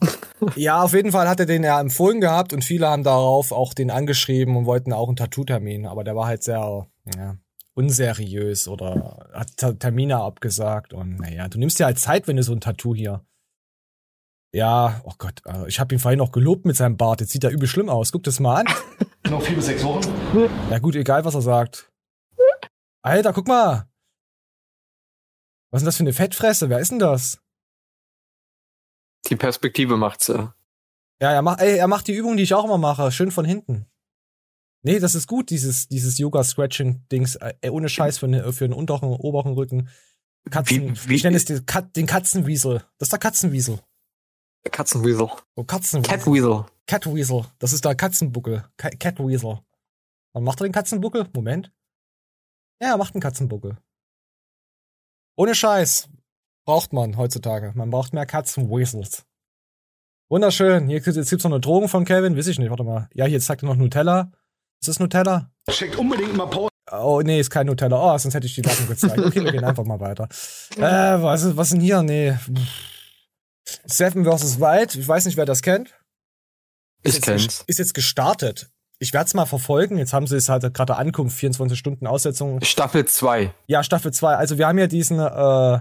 ja, 0.56 0.82
auf 0.82 0.92
jeden 0.92 1.12
Fall 1.12 1.28
hat 1.28 1.38
er 1.38 1.46
den 1.46 1.62
ja 1.62 1.80
empfohlen 1.80 2.20
gehabt 2.20 2.52
und 2.52 2.64
viele 2.64 2.88
haben 2.88 3.04
darauf 3.04 3.52
auch 3.52 3.74
den 3.74 3.92
angeschrieben 3.92 4.56
und 4.56 4.66
wollten 4.66 4.92
auch 4.92 5.06
einen 5.06 5.16
Tattoo-Termin, 5.16 5.86
aber 5.86 6.02
der 6.02 6.16
war 6.16 6.26
halt 6.26 6.42
sehr, 6.42 6.88
ja, 7.16 7.36
unseriös 7.74 8.66
oder 8.66 9.28
hat 9.32 9.78
Termine 9.78 10.16
abgesagt 10.16 10.92
und 10.92 11.20
naja, 11.20 11.46
du 11.46 11.60
nimmst 11.60 11.78
dir 11.78 11.84
halt 11.84 12.00
Zeit, 12.00 12.26
wenn 12.26 12.36
du 12.36 12.42
so 12.42 12.52
ein 12.52 12.60
Tattoo 12.60 12.92
hier. 12.92 13.24
Ja, 14.52 15.02
oh 15.04 15.12
Gott, 15.18 15.42
äh, 15.46 15.68
ich 15.68 15.78
habe 15.78 15.94
ihn 15.94 15.98
vorhin 15.98 16.18
noch 16.18 16.32
gelobt 16.32 16.64
mit 16.64 16.76
seinem 16.76 16.96
Bart. 16.96 17.20
Jetzt 17.20 17.32
sieht 17.32 17.44
er 17.44 17.50
übel 17.50 17.68
schlimm 17.68 17.88
aus. 17.88 18.12
Guck 18.12 18.22
das 18.24 18.40
mal 18.40 18.60
an. 18.64 18.66
noch 19.30 19.42
vier 19.42 19.56
bis 19.56 19.66
sechs 19.66 19.84
Wochen. 19.84 20.00
Ja 20.70 20.78
gut, 20.78 20.96
egal 20.96 21.24
was 21.24 21.34
er 21.34 21.42
sagt. 21.42 21.90
Alter, 23.02 23.32
guck 23.32 23.46
mal. 23.46 23.88
Was 25.70 25.82
ist 25.82 25.82
denn 25.82 25.86
das 25.86 25.96
für 25.98 26.02
eine 26.04 26.12
Fettfresse? 26.14 26.70
Wer 26.70 26.78
ist 26.78 26.90
denn 26.90 26.98
das? 26.98 27.40
Die 29.28 29.36
Perspektive 29.36 29.96
macht's 29.98 30.28
ja. 30.28 30.54
Ja, 31.20 31.32
er 31.32 31.42
macht, 31.42 31.60
ey, 31.60 31.76
er 31.76 31.88
macht 31.88 32.06
die 32.06 32.14
Übung, 32.14 32.36
die 32.36 32.44
ich 32.44 32.54
auch 32.54 32.64
immer 32.64 32.78
mache, 32.78 33.10
schön 33.12 33.30
von 33.30 33.44
hinten. 33.44 33.86
Nee, 34.82 35.00
das 35.00 35.14
ist 35.16 35.26
gut, 35.26 35.50
dieses, 35.50 35.88
dieses 35.88 36.16
Yoga-Scratching-Dings, 36.18 37.34
äh, 37.36 37.68
ohne 37.70 37.88
Scheiß 37.88 38.18
für, 38.18 38.28
den- 38.28 38.52
für 38.52 38.66
den 38.68 38.72
unteren, 38.72 39.08
oberen 39.10 39.52
Rücken. 39.54 39.88
Katzen, 40.50 40.94
Wie- 40.96 41.08
wie- 41.08 41.14
ich 41.16 41.24
nenne 41.24 41.36
es 41.36 41.44
den, 41.44 41.66
Kat, 41.66 41.94
den 41.96 42.06
Katzenwiesel. 42.06 42.84
Das 42.98 43.06
ist 43.08 43.12
der 43.12 43.18
Katzenwiesel. 43.18 43.80
Katzenweasel. 44.70 45.28
Oh, 45.56 45.64
Katzenwiesel. 45.64 46.02
Catweasel. 46.18 46.64
Catweasel. 46.86 47.44
Das 47.58 47.72
ist 47.72 47.84
der 47.84 47.94
Katzenbuckel. 47.94 48.64
Ca- 48.76 48.90
Catweasel. 48.90 49.60
Wann 50.34 50.44
macht 50.44 50.60
er 50.60 50.64
den 50.68 50.72
Katzenbuckel? 50.72 51.26
Moment. 51.34 51.72
Ja, 52.82 52.90
er 52.92 52.96
macht 52.96 53.14
einen 53.14 53.22
Katzenbuckel. 53.22 53.78
Ohne 55.36 55.54
Scheiß. 55.54 56.08
Braucht 56.66 56.92
man 56.92 57.16
heutzutage. 57.16 57.72
Man 57.74 57.90
braucht 57.90 58.12
mehr 58.12 58.26
Katzenweasels. 58.26 59.24
Wunderschön. 60.30 60.86
Hier, 60.88 60.98
jetzt 60.98 61.30
gibt's 61.30 61.44
noch 61.44 61.50
eine 61.52 61.60
Drogen 61.60 61.88
von 61.88 62.04
Kevin. 62.04 62.36
Weiß 62.36 62.46
ich 62.48 62.58
nicht. 62.58 62.68
Warte 62.70 62.84
mal. 62.84 63.08
Ja, 63.14 63.24
hier 63.24 63.40
zeigt 63.40 63.62
er 63.62 63.68
noch 63.68 63.76
Nutella. 63.76 64.30
Ist 64.80 64.88
das 64.88 65.00
Nutella? 65.00 65.50
Checkt 65.70 65.96
unbedingt 65.96 66.36
mal 66.36 66.46
Pause. 66.46 66.68
Oh, 66.92 67.20
nee, 67.22 67.40
ist 67.40 67.50
kein 67.50 67.66
Nutella. 67.66 67.96
Oh, 68.14 68.18
sonst 68.18 68.34
hätte 68.34 68.46
ich 68.46 68.54
die 68.54 68.62
Lappen 68.62 68.86
gezeigt. 68.86 69.18
Okay, 69.18 69.42
wir 69.42 69.52
gehen 69.52 69.64
einfach 69.64 69.84
mal 69.84 70.00
weiter. 70.00 70.28
Äh, 70.76 71.22
was 71.22 71.42
ist, 71.44 71.56
was 71.56 71.68
ist 71.68 71.74
denn 71.74 71.80
hier? 71.80 72.02
Nee. 72.02 72.36
Seven 73.86 74.24
vs. 74.24 74.60
Wild. 74.60 74.94
Ich 74.94 75.06
weiß 75.06 75.26
nicht, 75.26 75.36
wer 75.36 75.46
das 75.46 75.62
kennt. 75.62 75.94
Ich 77.02 77.14
jetzt, 77.14 77.22
kenn's. 77.24 77.64
Ist 77.66 77.78
jetzt 77.78 77.94
gestartet. 77.94 78.70
Ich 78.98 79.12
werde 79.12 79.26
es 79.26 79.34
mal 79.34 79.46
verfolgen. 79.46 79.98
Jetzt 79.98 80.12
haben 80.12 80.26
sie 80.26 80.36
es 80.36 80.48
halt 80.48 80.74
gerade 80.74 80.96
Ankunft, 80.96 81.36
24 81.38 81.78
Stunden 81.78 82.06
Aussetzung. 82.06 82.60
Staffel 82.62 83.04
2. 83.04 83.54
Ja, 83.66 83.82
Staffel 83.84 84.12
2. 84.12 84.34
Also 84.34 84.58
wir 84.58 84.66
haben 84.66 84.78
ja 84.78 84.88
diesen, 84.88 85.20
äh, 85.20 85.80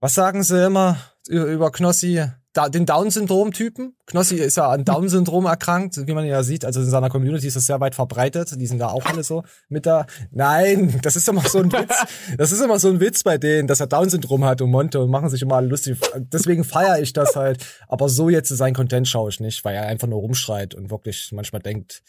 was 0.00 0.14
sagen 0.14 0.42
sie 0.42 0.64
immer 0.64 0.96
über, 1.26 1.46
über 1.46 1.72
Knossi? 1.72 2.24
Da, 2.54 2.68
den 2.68 2.86
Down-Syndrom-Typen. 2.86 3.96
Knossi 4.06 4.36
ist 4.36 4.56
ja 4.56 4.70
an 4.70 4.84
Down-Syndrom 4.84 5.44
erkrankt, 5.46 6.06
wie 6.06 6.14
man 6.14 6.24
ja 6.24 6.44
sieht. 6.44 6.64
Also 6.64 6.80
in 6.80 6.88
seiner 6.88 7.10
Community 7.10 7.48
ist 7.48 7.56
das 7.56 7.66
sehr 7.66 7.80
weit 7.80 7.96
verbreitet. 7.96 8.60
Die 8.60 8.66
sind 8.68 8.78
da 8.78 8.88
auch 8.88 9.04
alle 9.06 9.24
so 9.24 9.42
mit 9.68 9.86
da. 9.86 10.06
Nein, 10.30 11.00
das 11.02 11.16
ist 11.16 11.28
immer 11.28 11.42
so 11.42 11.58
ein 11.58 11.72
Witz. 11.72 12.36
Das 12.38 12.52
ist 12.52 12.60
immer 12.60 12.78
so 12.78 12.90
ein 12.90 13.00
Witz 13.00 13.24
bei 13.24 13.38
denen, 13.38 13.66
dass 13.66 13.80
er 13.80 13.88
Down-Syndrom 13.88 14.44
hat 14.44 14.62
und 14.62 14.70
Monte 14.70 15.00
und 15.00 15.10
machen 15.10 15.30
sich 15.30 15.42
immer 15.42 15.60
lustig. 15.62 15.98
Deswegen 16.16 16.62
feiere 16.62 17.00
ich 17.00 17.12
das 17.12 17.34
halt. 17.34 17.66
Aber 17.88 18.08
so 18.08 18.28
jetzt 18.28 18.50
sein 18.50 18.72
Content 18.72 19.08
schaue 19.08 19.30
ich 19.30 19.40
nicht, 19.40 19.64
weil 19.64 19.74
er 19.74 19.86
einfach 19.86 20.06
nur 20.06 20.20
rumschreit 20.20 20.76
und 20.76 20.90
wirklich 20.90 21.30
manchmal 21.32 21.60
denkt, 21.60 22.04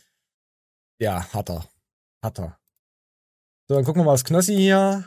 ja, 1.00 1.26
hat 1.34 1.50
er. 1.50 1.66
Hat 2.24 2.40
er. 2.40 2.60
So, 3.68 3.74
dann 3.74 3.84
gucken 3.84 4.02
wir 4.02 4.06
mal 4.06 4.14
das 4.14 4.24
Knossi 4.24 4.56
hier. 4.56 5.06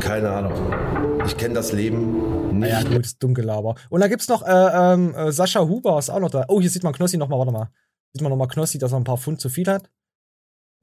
Keine 0.00 0.30
Ahnung. 0.30 1.22
Ich 1.26 1.36
kenne 1.36 1.54
das 1.54 1.72
Leben 1.72 2.58
nicht. 2.58 2.70
Ja, 2.70 2.82
gut, 2.82 3.04
ist 3.04 3.22
Dunkelaber. 3.22 3.74
Und 3.88 4.00
da 4.00 4.08
gibt's 4.08 4.28
noch 4.28 4.42
äh, 4.42 4.50
ähm, 4.94 5.14
äh, 5.14 5.32
Sascha 5.32 5.60
Huber 5.60 5.98
ist 5.98 6.10
auch 6.10 6.20
noch 6.20 6.30
da. 6.30 6.44
Oh, 6.48 6.60
hier 6.60 6.70
sieht 6.70 6.82
man 6.82 6.92
Knossi 6.92 7.16
noch 7.16 7.28
mal, 7.28 7.38
warte 7.38 7.52
mal. 7.52 7.70
Sieht 8.12 8.22
man 8.22 8.30
noch 8.30 8.36
mal 8.36 8.46
Knossi, 8.48 8.78
dass 8.78 8.92
er 8.92 8.98
ein 8.98 9.04
paar 9.04 9.18
Pfund 9.18 9.40
zu 9.40 9.48
viel 9.48 9.66
hat? 9.68 9.84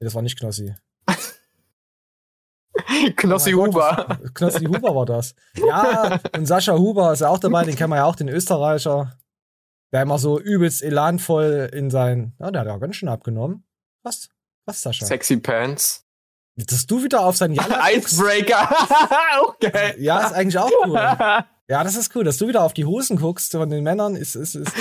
Nee, 0.00 0.04
das 0.06 0.14
war 0.14 0.22
nicht 0.22 0.38
Knossi. 0.38 0.74
Knossi 3.16 3.54
Oh 3.54 3.64
Gott, 3.64 3.68
Huber. 3.74 4.18
das- 4.22 4.34
Knossi 4.34 4.64
Huber 4.66 4.94
war 4.94 5.06
das. 5.06 5.34
Ja, 5.56 6.20
und 6.34 6.46
Sascha 6.46 6.76
Huber 6.76 7.12
ist 7.12 7.20
ja 7.20 7.28
auch 7.28 7.38
dabei, 7.38 7.64
den 7.64 7.76
kennen 7.76 7.90
wir 7.90 7.96
ja 7.96 8.04
auch, 8.04 8.16
den 8.16 8.28
Österreicher. 8.28 9.18
Der 9.92 10.02
immer 10.02 10.18
so 10.18 10.38
übelst 10.38 10.82
elanvoll 10.82 11.70
in 11.72 11.90
sein. 11.90 12.34
Ja, 12.38 12.50
der 12.50 12.60
hat 12.60 12.68
ja 12.68 12.76
ganz 12.78 12.96
schön 12.96 13.08
abgenommen. 13.08 13.64
Was? 14.04 14.28
Was, 14.66 14.82
Sascha? 14.82 15.06
Sexy 15.06 15.38
Pants. 15.38 16.06
Dass 16.66 16.86
du 16.86 17.04
wieder 17.04 17.24
auf 17.24 17.36
sein 17.36 17.52
Jalla. 17.52 17.88
Icebreaker. 17.94 18.68
auch 19.40 19.58
geil. 19.60 19.94
Ja, 19.98 20.26
ist 20.26 20.32
eigentlich 20.32 20.58
auch 20.58 20.70
cool. 20.86 20.98
Ja, 21.70 21.84
das 21.84 21.96
ist 21.96 22.16
cool, 22.16 22.24
dass 22.24 22.38
du 22.38 22.48
wieder 22.48 22.62
auf 22.62 22.72
die 22.72 22.86
Hosen 22.86 23.18
guckst 23.18 23.52
von 23.52 23.68
den 23.68 23.84
Männern. 23.84 24.16
Ist, 24.16 24.36
ist, 24.36 24.54
ist. 24.54 24.72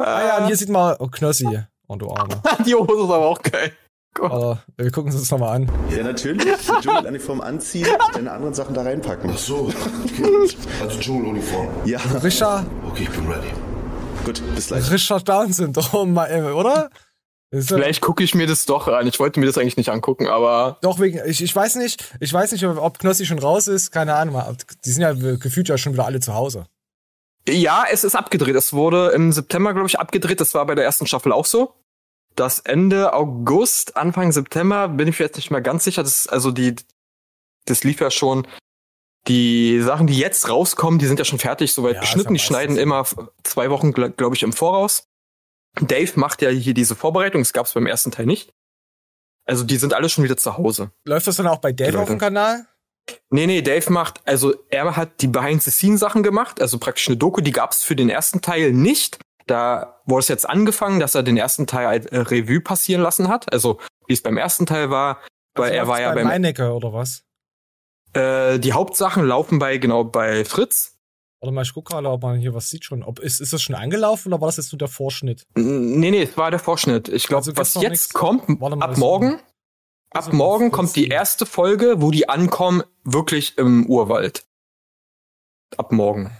Ah 0.00 0.24
ja, 0.26 0.38
und 0.38 0.46
hier 0.46 0.56
sieht 0.56 0.70
man, 0.70 0.96
oh, 0.98 1.08
Knossi. 1.08 1.46
Oh, 1.88 1.96
du 1.96 2.08
Arme. 2.08 2.40
Die 2.64 2.74
Hose 2.74 3.04
ist 3.04 3.10
aber 3.10 3.26
auch 3.26 3.42
geil. 3.42 3.72
Aber 4.18 4.62
wir 4.78 4.90
gucken 4.90 5.12
uns 5.12 5.20
das 5.20 5.30
nochmal 5.30 5.56
an. 5.56 5.70
Ja, 5.94 6.02
natürlich. 6.02 6.42
Die 6.42 6.80
Dschungeluniform 6.80 7.42
anziehen, 7.42 7.86
deine 8.14 8.32
anderen 8.32 8.54
Sachen 8.54 8.72
da 8.72 8.80
reinpacken. 8.80 9.30
Ach 9.34 9.38
so, 9.38 9.70
okay. 10.04 10.56
Also 10.80 10.98
Dschungeluniform. 11.00 11.68
Ja. 11.84 11.98
Richard, 12.22 12.64
Okay, 12.88 13.02
ich 13.02 13.10
bin 13.10 13.26
ready. 13.28 13.52
Gut, 14.24 14.42
bis 14.54 14.68
gleich. 14.68 14.90
Richard 14.90 15.28
Down-Syndrom, 15.28 16.16
oder? 16.16 16.88
Vielleicht 17.54 18.00
gucke 18.00 18.24
ich 18.24 18.34
mir 18.34 18.46
das 18.46 18.64
doch 18.64 18.88
an. 18.88 19.06
Ich 19.06 19.20
wollte 19.20 19.38
mir 19.38 19.44
das 19.46 19.58
eigentlich 19.58 19.76
nicht 19.76 19.90
angucken, 19.90 20.26
aber 20.26 20.78
Doch, 20.80 20.98
wegen, 21.00 21.20
ich, 21.26 21.42
ich 21.42 21.54
weiß 21.54 21.74
nicht, 21.76 22.02
ich 22.18 22.32
weiß 22.32 22.52
nicht, 22.52 22.64
ob 22.64 22.98
Knossi 22.98 23.26
schon 23.26 23.38
raus 23.38 23.68
ist, 23.68 23.90
keine 23.90 24.14
Ahnung. 24.14 24.40
Die 24.84 24.90
sind 24.90 25.02
ja 25.02 25.12
gefühlt 25.12 25.68
ja 25.68 25.76
schon 25.76 25.92
wieder 25.92 26.06
alle 26.06 26.20
zu 26.20 26.32
Hause. 26.32 26.64
ja, 27.46 27.84
es 27.90 28.04
ist 28.04 28.14
abgedreht. 28.14 28.56
Es 28.56 28.72
wurde 28.72 29.10
im 29.10 29.32
September, 29.32 29.74
glaube 29.74 29.88
ich, 29.88 30.00
abgedreht. 30.00 30.40
Das 30.40 30.54
war 30.54 30.64
bei 30.64 30.74
der 30.74 30.84
ersten 30.84 31.06
Staffel 31.06 31.30
auch 31.32 31.44
so. 31.44 31.74
Das 32.36 32.60
Ende 32.60 33.12
August, 33.12 33.96
Anfang 33.98 34.32
September, 34.32 34.88
bin 34.88 35.08
ich 35.08 35.18
mir 35.18 35.26
jetzt 35.26 35.36
nicht 35.36 35.50
mehr 35.50 35.60
ganz 35.60 35.84
sicher. 35.84 36.02
Das 36.02 36.26
also 36.26 36.52
die, 36.52 36.74
das 37.66 37.84
lief 37.84 38.00
ja 38.00 38.10
schon. 38.10 38.46
Die 39.28 39.80
Sachen, 39.82 40.06
die 40.06 40.18
jetzt 40.18 40.48
rauskommen, 40.48 40.98
die 40.98 41.06
sind 41.06 41.18
ja 41.18 41.24
schon 41.26 41.38
fertig, 41.38 41.74
soweit 41.74 41.96
Ja, 41.96 42.00
geschnitten. 42.00 42.32
Die 42.32 42.40
schneiden 42.40 42.78
immer 42.78 43.04
zwei 43.44 43.68
Wochen, 43.70 43.92
glaube 43.92 44.34
ich, 44.34 44.42
im 44.42 44.54
Voraus. 44.54 45.04
Dave 45.80 46.12
macht 46.16 46.42
ja 46.42 46.50
hier 46.50 46.74
diese 46.74 46.94
Vorbereitung. 46.94 47.40
Das 47.42 47.52
gab 47.52 47.66
es 47.66 47.72
beim 47.72 47.86
ersten 47.86 48.10
Teil 48.10 48.26
nicht. 48.26 48.52
Also 49.44 49.64
die 49.64 49.76
sind 49.76 49.94
alle 49.94 50.08
schon 50.08 50.24
wieder 50.24 50.36
zu 50.36 50.56
Hause. 50.56 50.92
Läuft 51.04 51.26
das 51.26 51.36
dann 51.36 51.46
auch 51.46 51.58
bei 51.58 51.72
Dave 51.72 51.98
auf 51.98 52.08
dem. 52.08 52.18
Kanal? 52.18 52.66
Nee, 53.30 53.46
nee, 53.46 53.62
Dave 53.62 53.90
macht, 53.92 54.20
also 54.26 54.54
er 54.68 54.94
hat 54.96 55.20
die 55.22 55.26
Behind-the-Scene-Sachen 55.26 56.22
gemacht, 56.22 56.60
also 56.60 56.78
praktisch 56.78 57.08
eine 57.08 57.16
Doku, 57.16 57.40
die 57.40 57.50
gab's 57.50 57.82
für 57.82 57.96
den 57.96 58.08
ersten 58.08 58.40
Teil 58.42 58.72
nicht. 58.72 59.18
Da 59.48 60.00
wurde 60.06 60.20
es 60.20 60.28
jetzt 60.28 60.48
angefangen, 60.48 61.00
dass 61.00 61.16
er 61.16 61.24
den 61.24 61.36
ersten 61.36 61.66
Teil 61.66 61.86
als 61.88 62.06
äh, 62.06 62.18
Revue 62.18 62.60
passieren 62.60 63.02
lassen 63.02 63.26
hat, 63.26 63.52
also 63.52 63.80
wie 64.06 64.12
es 64.12 64.22
beim 64.22 64.36
ersten 64.36 64.66
Teil 64.66 64.90
war, 64.90 65.20
weil 65.56 65.70
Also 65.70 65.74
er 65.74 65.88
war 65.88 66.00
ja 66.00 66.08
bei 66.10 66.14
beim, 66.16 66.28
Meinecke 66.28 66.72
oder 66.72 66.92
was? 66.92 67.24
äh, 68.12 68.60
die 68.60 68.72
Hauptsachen 68.72 69.24
laufen 69.26 69.58
bei, 69.58 69.78
genau, 69.78 70.04
bei 70.04 70.44
Fritz. 70.44 70.91
Warte 71.42 71.52
mal, 71.52 71.62
ich 71.62 71.74
guck 71.74 71.86
gerade, 71.88 72.08
ob 72.08 72.22
man 72.22 72.38
hier 72.38 72.54
was 72.54 72.70
sieht 72.70 72.84
schon. 72.84 73.02
Ob, 73.02 73.18
ist, 73.18 73.40
ist 73.40 73.52
das 73.52 73.60
schon 73.60 73.74
angelaufen 73.74 74.28
oder 74.32 74.40
war 74.40 74.46
das 74.46 74.58
jetzt 74.58 74.72
nur 74.72 74.78
der 74.78 74.86
Vorschnitt? 74.86 75.44
Nee, 75.56 76.12
nee, 76.12 76.22
es 76.22 76.36
war 76.36 76.52
der 76.52 76.60
Vorschnitt. 76.60 77.08
Ich 77.08 77.26
glaube, 77.26 77.40
Also 77.48 77.56
was 77.56 77.74
jetzt 77.74 77.90
nichts? 77.90 78.12
kommt, 78.12 78.48
mal, 78.60 78.72
ab 78.80 78.96
morgen, 78.96 79.34
ab 79.34 79.42
Also 80.26 80.32
morgen 80.32 80.70
kommt 80.70 80.94
die 80.94 81.08
erste 81.08 81.44
Folge, 81.44 81.96
wo 82.00 82.12
die 82.12 82.28
ankommen, 82.28 82.84
wirklich 83.02 83.58
im 83.58 83.86
Urwald. 83.86 84.46
Ab 85.76 85.90
morgen. 85.90 86.30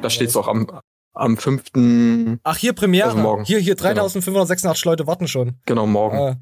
Da 0.00 0.10
steht's 0.10 0.36
auch 0.36 0.46
am, 0.46 0.70
am 1.12 1.36
5. 1.36 2.38
Ach, 2.44 2.56
hier 2.56 2.72
Premiere. 2.72 3.08
Also 3.08 3.18
morgen. 3.18 3.44
Hier, 3.44 3.58
hier 3.58 3.74
3586 3.74 4.84
Leute 4.84 5.06
warten 5.08 5.26
schon. 5.26 5.58
Genau, 5.66 5.86
morgen. 5.86 6.16
Äh, 6.18 6.36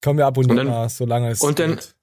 komm, 0.00 0.16
wir 0.16 0.26
abonnieren 0.26 0.60
Und 0.60 0.66
dann- 0.72 0.88
solange 0.88 1.30
es 1.30 1.40
und 1.40 1.58
dann 1.58 1.70
geht. 1.74 1.80
Hauen 1.82 1.94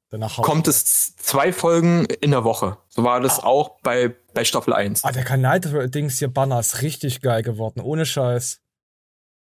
kommt 0.42 0.68
es 0.68 1.16
zwei 1.16 1.52
Folgen 1.52 2.06
in 2.06 2.32
der 2.32 2.44
Woche. 2.44 2.78
So 2.88 3.04
war 3.04 3.20
das 3.20 3.40
auch 3.40 3.80
bei, 3.82 4.16
bei 4.34 4.46
Staffel 4.46 4.74
1. 4.74 5.04
Ah, 5.04 5.12
der 5.12 5.24
Kanal-Dings 5.24 6.20
hier 6.20 6.30
Banner 6.30 6.60
ist 6.60 6.82
richtig 6.82 7.22
geil 7.22 7.44
geworden, 7.44 7.82
ohne 7.82 8.06
Scheiß. 8.06 8.62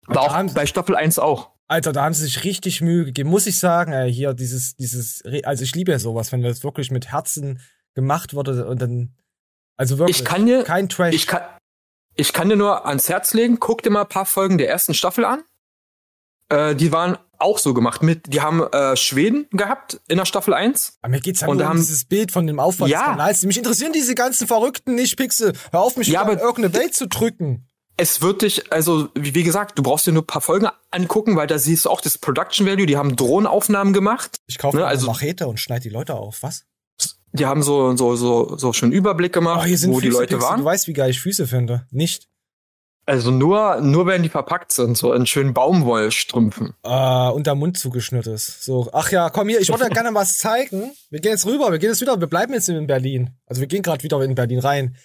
War 0.07 0.23
auch 0.23 0.53
bei 0.53 0.65
Staffel 0.65 0.95
1 0.95 1.19
auch. 1.19 1.51
Alter, 1.67 1.93
da 1.93 2.03
haben 2.03 2.13
sie 2.13 2.25
sich 2.25 2.43
richtig 2.43 2.81
Mühe 2.81 3.05
gegeben, 3.05 3.29
muss 3.29 3.47
ich 3.47 3.59
sagen. 3.59 3.91
Ey, 3.91 4.13
hier 4.13 4.33
dieses, 4.33 4.75
dieses, 4.75 5.23
also 5.43 5.63
ich 5.63 5.73
liebe 5.73 5.91
ja 5.91 5.99
sowas, 5.99 6.31
wenn 6.31 6.41
das 6.41 6.63
wirklich 6.63 6.91
mit 6.91 7.11
Herzen 7.11 7.59
gemacht 7.95 8.33
wurde 8.33 8.67
und 8.67 8.81
dann, 8.81 9.15
also 9.75 9.97
wirklich. 9.97 10.19
Ich 10.19 10.25
kann 10.25 10.45
dir, 10.45 10.63
kein 10.63 10.89
Trash. 10.89 11.15
ich 11.15 11.25
kann, 11.25 11.41
ich 12.15 12.33
kann 12.33 12.49
dir 12.49 12.55
nur 12.55 12.85
ans 12.85 13.09
Herz 13.09 13.33
legen, 13.33 13.59
guck 13.59 13.81
dir 13.81 13.89
mal 13.89 14.01
ein 14.01 14.09
paar 14.09 14.27
Folgen 14.27 14.57
der 14.57 14.69
ersten 14.69 14.93
Staffel 14.93 15.25
an. 15.25 15.43
Äh, 16.49 16.75
die 16.75 16.91
waren 16.91 17.17
auch 17.37 17.57
so 17.57 17.73
gemacht 17.73 18.01
mit, 18.03 18.31
die 18.33 18.41
haben 18.41 18.61
äh, 18.71 18.95
Schweden 18.95 19.47
gehabt 19.51 19.99
in 20.07 20.17
der 20.17 20.25
Staffel 20.25 20.53
1. 20.53 20.99
Aber 21.01 21.11
mir 21.11 21.19
geht's 21.19 21.41
ja 21.41 21.47
und 21.47 21.57
nur 21.57 21.63
da 21.63 21.65
um 21.65 21.69
haben, 21.71 21.79
dieses 21.79 22.05
Bild 22.05 22.31
von 22.31 22.47
dem 22.47 22.59
Aufwand 22.59 22.91
Ja. 22.91 22.99
des 22.99 23.05
Kanals. 23.07 23.43
Mich 23.43 23.57
interessieren 23.57 23.91
diese 23.93 24.15
ganzen 24.15 24.47
Verrückten 24.47 24.95
nicht, 24.95 25.17
Pixel. 25.17 25.53
Hör 25.71 25.81
auf, 25.81 25.97
mich 25.97 26.07
Ja, 26.07 26.21
aber- 26.21 26.39
irgendeine 26.39 26.73
Welt 26.73 26.93
zu 26.95 27.07
drücken. 27.07 27.67
es 27.97 28.21
wird 28.21 28.41
dich, 28.41 28.71
also 28.71 29.09
wie, 29.15 29.33
wie 29.35 29.43
gesagt, 29.43 29.77
du 29.77 29.83
brauchst 29.83 30.05
dir 30.07 30.11
nur 30.13 30.23
ein 30.23 30.27
paar 30.27 30.41
Folgen 30.41 30.67
angucken, 30.91 31.35
weil 31.35 31.47
da 31.47 31.57
siehst 31.59 31.85
du 31.85 31.89
auch 31.89 32.01
das 32.01 32.17
Production 32.17 32.65
Value, 32.67 32.85
die 32.85 32.95
haben 32.97 33.15
Drohnenaufnahmen 33.15 33.93
gemacht. 33.93 34.37
Ich 34.47 34.57
kaufe 34.57 34.77
ne, 34.77 34.83
mir 34.83 34.87
also 34.87 35.07
eine 35.07 35.13
Machete 35.13 35.47
und 35.47 35.59
schneid 35.59 35.83
die 35.83 35.89
Leute 35.89 36.13
auf. 36.15 36.41
Was? 36.43 36.63
die 37.33 37.45
haben 37.45 37.63
so 37.63 37.97
so 37.97 38.15
so 38.15 38.55
so 38.57 38.71
schon 38.71 38.93
Überblick 38.93 39.33
gemacht, 39.33 39.59
Oh, 39.63 39.65
hier 39.65 39.77
sind 39.77 39.91
wo 39.91 39.99
die 39.99 40.07
Leute 40.07 40.35
Pixel. 40.35 40.41
waren. 40.49 40.59
Du 40.61 40.65
weißt, 40.65 40.87
wie 40.87 40.93
geil 40.93 41.09
ich 41.09 41.19
Füße 41.19 41.47
finde. 41.47 41.85
Nicht. 41.91 42.29
Also 43.07 43.29
nur, 43.29 43.81
nur 43.81 44.07
wenn 44.07 44.23
die 44.23 44.29
verpackt 44.29 44.71
sind, 44.71 44.97
so 44.97 45.13
in 45.13 45.27
schönen 45.27 45.53
Baumwollstrümpfen. 45.53 46.73
Äh, 46.83 47.29
und 47.29 47.45
der 47.45 47.53
Mund 47.53 47.77
zugeschnitten 47.77 48.33
ist. 48.33 48.63
So, 48.63 48.89
ach 48.93 49.11
ja, 49.11 49.29
komm 49.29 49.49
hier, 49.49 49.59
ich 49.61 49.69
wollte 49.69 49.89
gerne 49.91 50.13
was 50.13 50.37
zeigen. 50.37 50.91
Wir 51.11 51.19
gehen 51.19 51.31
jetzt 51.31 51.45
rüber, 51.45 51.71
wir 51.71 51.77
gehen 51.77 51.89
jetzt 51.89 52.01
wieder, 52.01 52.19
wir 52.19 52.27
bleiben 52.27 52.53
jetzt 52.53 52.67
in 52.67 52.87
Berlin. 52.87 53.37
Also 53.45 53.61
wir 53.61 53.67
gehen 53.67 53.83
gerade 53.83 54.01
wieder 54.03 54.19
in 54.23 54.33
Berlin 54.33 54.59
rein. 54.59 54.95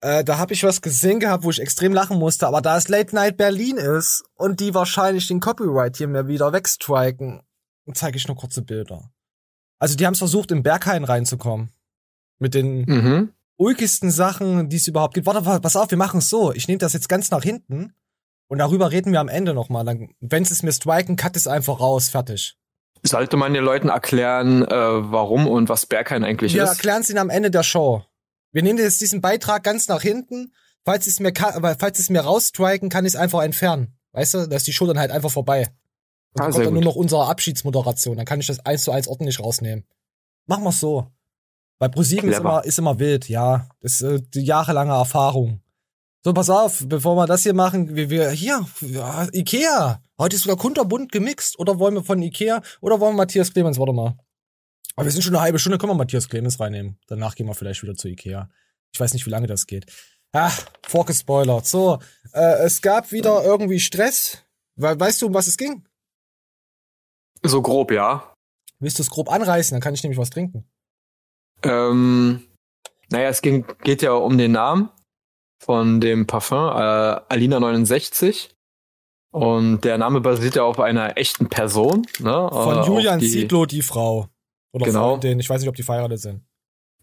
Äh, 0.00 0.24
da 0.24 0.38
habe 0.38 0.54
ich 0.54 0.64
was 0.64 0.80
gesehen 0.80 1.20
gehabt, 1.20 1.44
wo 1.44 1.50
ich 1.50 1.60
extrem 1.60 1.92
lachen 1.92 2.18
musste, 2.18 2.46
aber 2.46 2.62
da 2.62 2.78
es 2.78 2.88
Late 2.88 3.14
Night 3.14 3.36
Berlin 3.36 3.76
ist 3.76 4.24
und 4.34 4.58
die 4.60 4.74
wahrscheinlich 4.74 5.28
den 5.28 5.40
Copyright 5.40 5.96
hier 5.98 6.08
mir 6.08 6.26
wieder 6.28 6.52
wegstriken, 6.52 7.42
zeige 7.92 8.16
ich 8.16 8.26
nur 8.26 8.36
kurze 8.36 8.62
Bilder. 8.62 9.10
Also 9.78 9.96
die 9.96 10.06
haben 10.06 10.14
es 10.14 10.18
versucht, 10.18 10.50
im 10.50 10.62
Berghain 10.62 11.04
reinzukommen. 11.04 11.70
Mit 12.38 12.54
den 12.54 12.84
Mhm. 12.84 13.32
Ulkigsten 13.62 14.10
Sachen, 14.10 14.68
die 14.68 14.76
es 14.76 14.86
überhaupt 14.86 15.14
gibt. 15.14 15.26
Warte, 15.26 15.60
pass 15.60 15.76
auf, 15.76 15.90
wir 15.90 15.98
machen 15.98 16.18
es 16.18 16.28
so. 16.28 16.52
Ich 16.52 16.68
nehme 16.68 16.78
das 16.78 16.92
jetzt 16.92 17.08
ganz 17.08 17.30
nach 17.30 17.42
hinten 17.42 17.94
und 18.48 18.58
darüber 18.58 18.90
reden 18.90 19.12
wir 19.12 19.20
am 19.20 19.28
Ende 19.28 19.54
nochmal. 19.54 20.08
Wenn 20.20 20.44
sie 20.44 20.52
es 20.54 20.62
mir 20.62 20.72
striken, 20.72 21.16
cut 21.16 21.36
es 21.36 21.46
einfach 21.46 21.80
raus, 21.80 22.08
fertig. 22.08 22.56
Sollte 23.04 23.36
man 23.36 23.52
den 23.54 23.64
Leuten 23.64 23.88
erklären, 23.88 24.62
äh, 24.62 24.70
warum 24.70 25.48
und 25.48 25.68
was 25.68 25.86
Berghain 25.86 26.22
eigentlich 26.22 26.54
Wir 26.54 26.64
ist? 26.64 26.70
erklären 26.70 27.00
es 27.02 27.10
ihnen 27.10 27.18
am 27.18 27.30
Ende 27.30 27.50
der 27.50 27.62
Show. 27.64 28.04
Wir 28.52 28.62
nehmen 28.62 28.78
jetzt 28.78 29.00
diesen 29.00 29.20
Beitrag 29.20 29.64
ganz 29.64 29.88
nach 29.88 30.02
hinten. 30.02 30.52
Falls 30.84 31.06
es 31.06 31.18
mir, 31.20 31.32
falls 31.78 31.98
es 31.98 32.10
mir 32.10 32.20
rausstriken, 32.20 32.90
kann 32.90 33.04
ich 33.04 33.14
es 33.14 33.16
einfach 33.20 33.42
entfernen. 33.42 33.96
Weißt 34.12 34.34
du, 34.34 34.46
da 34.48 34.56
ist 34.56 34.66
die 34.66 34.72
Show 34.72 34.86
dann 34.86 34.98
halt 34.98 35.10
einfach 35.10 35.30
vorbei. 35.30 35.68
Und 36.34 36.40
Ah, 36.40 36.44
dann 36.44 36.52
kommt 36.52 36.66
dann 36.66 36.74
nur 36.74 36.82
noch 36.84 36.96
unsere 36.96 37.26
Abschiedsmoderation. 37.26 38.16
Dann 38.16 38.26
kann 38.26 38.40
ich 38.40 38.46
das 38.46 38.60
eins 38.60 38.84
zu 38.84 38.90
eins 38.92 39.08
ordentlich 39.08 39.40
rausnehmen. 39.40 39.84
Machen 40.46 40.64
wir's 40.64 40.80
so. 40.80 41.06
Bei 41.82 41.88
ProSieben 41.88 42.30
ist 42.30 42.38
immer, 42.38 42.64
ist 42.64 42.78
immer 42.78 43.00
wild, 43.00 43.28
ja. 43.28 43.68
Das 43.80 43.94
ist 43.94 44.02
äh, 44.02 44.22
die 44.34 44.44
jahrelange 44.44 44.92
Erfahrung. 44.92 45.62
So, 46.22 46.32
pass 46.32 46.48
auf, 46.48 46.84
bevor 46.86 47.16
wir 47.16 47.26
das 47.26 47.42
hier 47.42 47.54
machen, 47.54 47.96
wir, 47.96 48.08
wir 48.08 48.30
hier, 48.30 48.64
ja, 48.82 49.26
Ikea. 49.32 50.00
Heute 50.16 50.36
ist 50.36 50.44
wieder 50.44 50.54
kunterbunt 50.54 51.10
gemixt. 51.10 51.58
Oder 51.58 51.80
wollen 51.80 51.94
wir 51.94 52.04
von 52.04 52.22
Ikea, 52.22 52.62
oder 52.80 53.00
wollen 53.00 53.14
wir 53.14 53.24
Matthias 53.24 53.52
Clemens, 53.52 53.80
warte 53.80 53.92
mal. 53.92 54.16
Aber 54.94 55.06
wir 55.06 55.10
sind 55.10 55.22
schon 55.22 55.34
eine 55.34 55.42
halbe 55.42 55.58
Stunde, 55.58 55.76
können 55.76 55.90
wir 55.90 55.96
Matthias 55.96 56.28
Clemens 56.28 56.60
reinnehmen. 56.60 57.00
Danach 57.08 57.34
gehen 57.34 57.48
wir 57.48 57.54
vielleicht 57.54 57.82
wieder 57.82 57.96
zu 57.96 58.06
Ikea. 58.06 58.48
Ich 58.92 59.00
weiß 59.00 59.12
nicht, 59.12 59.26
wie 59.26 59.30
lange 59.30 59.48
das 59.48 59.66
geht. 59.66 59.86
Ah, 60.30 60.52
vorgespoilert. 60.86 61.66
So, 61.66 61.98
äh, 62.32 62.62
es 62.62 62.80
gab 62.80 63.10
wieder 63.10 63.42
irgendwie 63.42 63.80
Stress. 63.80 64.44
We 64.76 65.00
weißt 65.00 65.20
du, 65.20 65.26
um 65.26 65.34
was 65.34 65.48
es 65.48 65.56
ging? 65.56 65.84
So 67.42 67.60
grob, 67.60 67.90
ja. 67.90 68.36
Willst 68.78 69.00
du 69.00 69.02
es 69.02 69.10
grob 69.10 69.32
anreißen? 69.32 69.74
Dann 69.74 69.82
kann 69.82 69.94
ich 69.94 70.04
nämlich 70.04 70.18
was 70.20 70.30
trinken. 70.30 70.68
Ähm, 71.64 72.42
naja, 73.10 73.28
es 73.28 73.42
ging, 73.42 73.64
geht 73.84 74.02
ja 74.02 74.12
um 74.12 74.38
den 74.38 74.52
Namen 74.52 74.88
von 75.62 76.00
dem 76.00 76.26
Parfum, 76.26 76.58
äh, 76.68 77.20
Alina 77.28 77.60
69. 77.60 78.50
Und 79.30 79.82
der 79.84 79.96
Name 79.96 80.20
basiert 80.20 80.56
ja 80.56 80.62
auf 80.64 80.78
einer 80.80 81.16
echten 81.16 81.48
Person, 81.48 82.04
ne? 82.18 82.48
Von 82.52 82.78
äh, 82.78 82.86
Julian 82.86 83.18
die- 83.18 83.30
Zietlow, 83.30 83.64
die 83.66 83.80
Frau. 83.82 84.28
Oder 84.74 84.86
Genau. 84.86 85.10
Freundin. 85.12 85.40
Ich 85.40 85.48
weiß 85.48 85.60
nicht, 85.60 85.68
ob 85.68 85.74
die 85.74 85.82
verheiratet 85.82 86.20
sind. 86.20 86.42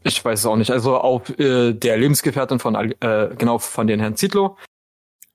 Ich 0.04 0.24
weiß 0.24 0.40
es 0.40 0.46
auch 0.46 0.56
nicht. 0.56 0.72
Also 0.72 0.98
auf 0.98 1.30
äh, 1.40 1.74
der 1.74 1.98
Lebensgefährtin 1.98 2.60
von 2.60 2.76
äh, 2.76 3.36
genau 3.38 3.58
von 3.60 3.88
den 3.88 4.00
Herrn 4.00 4.16
Zietlow. 4.16 4.58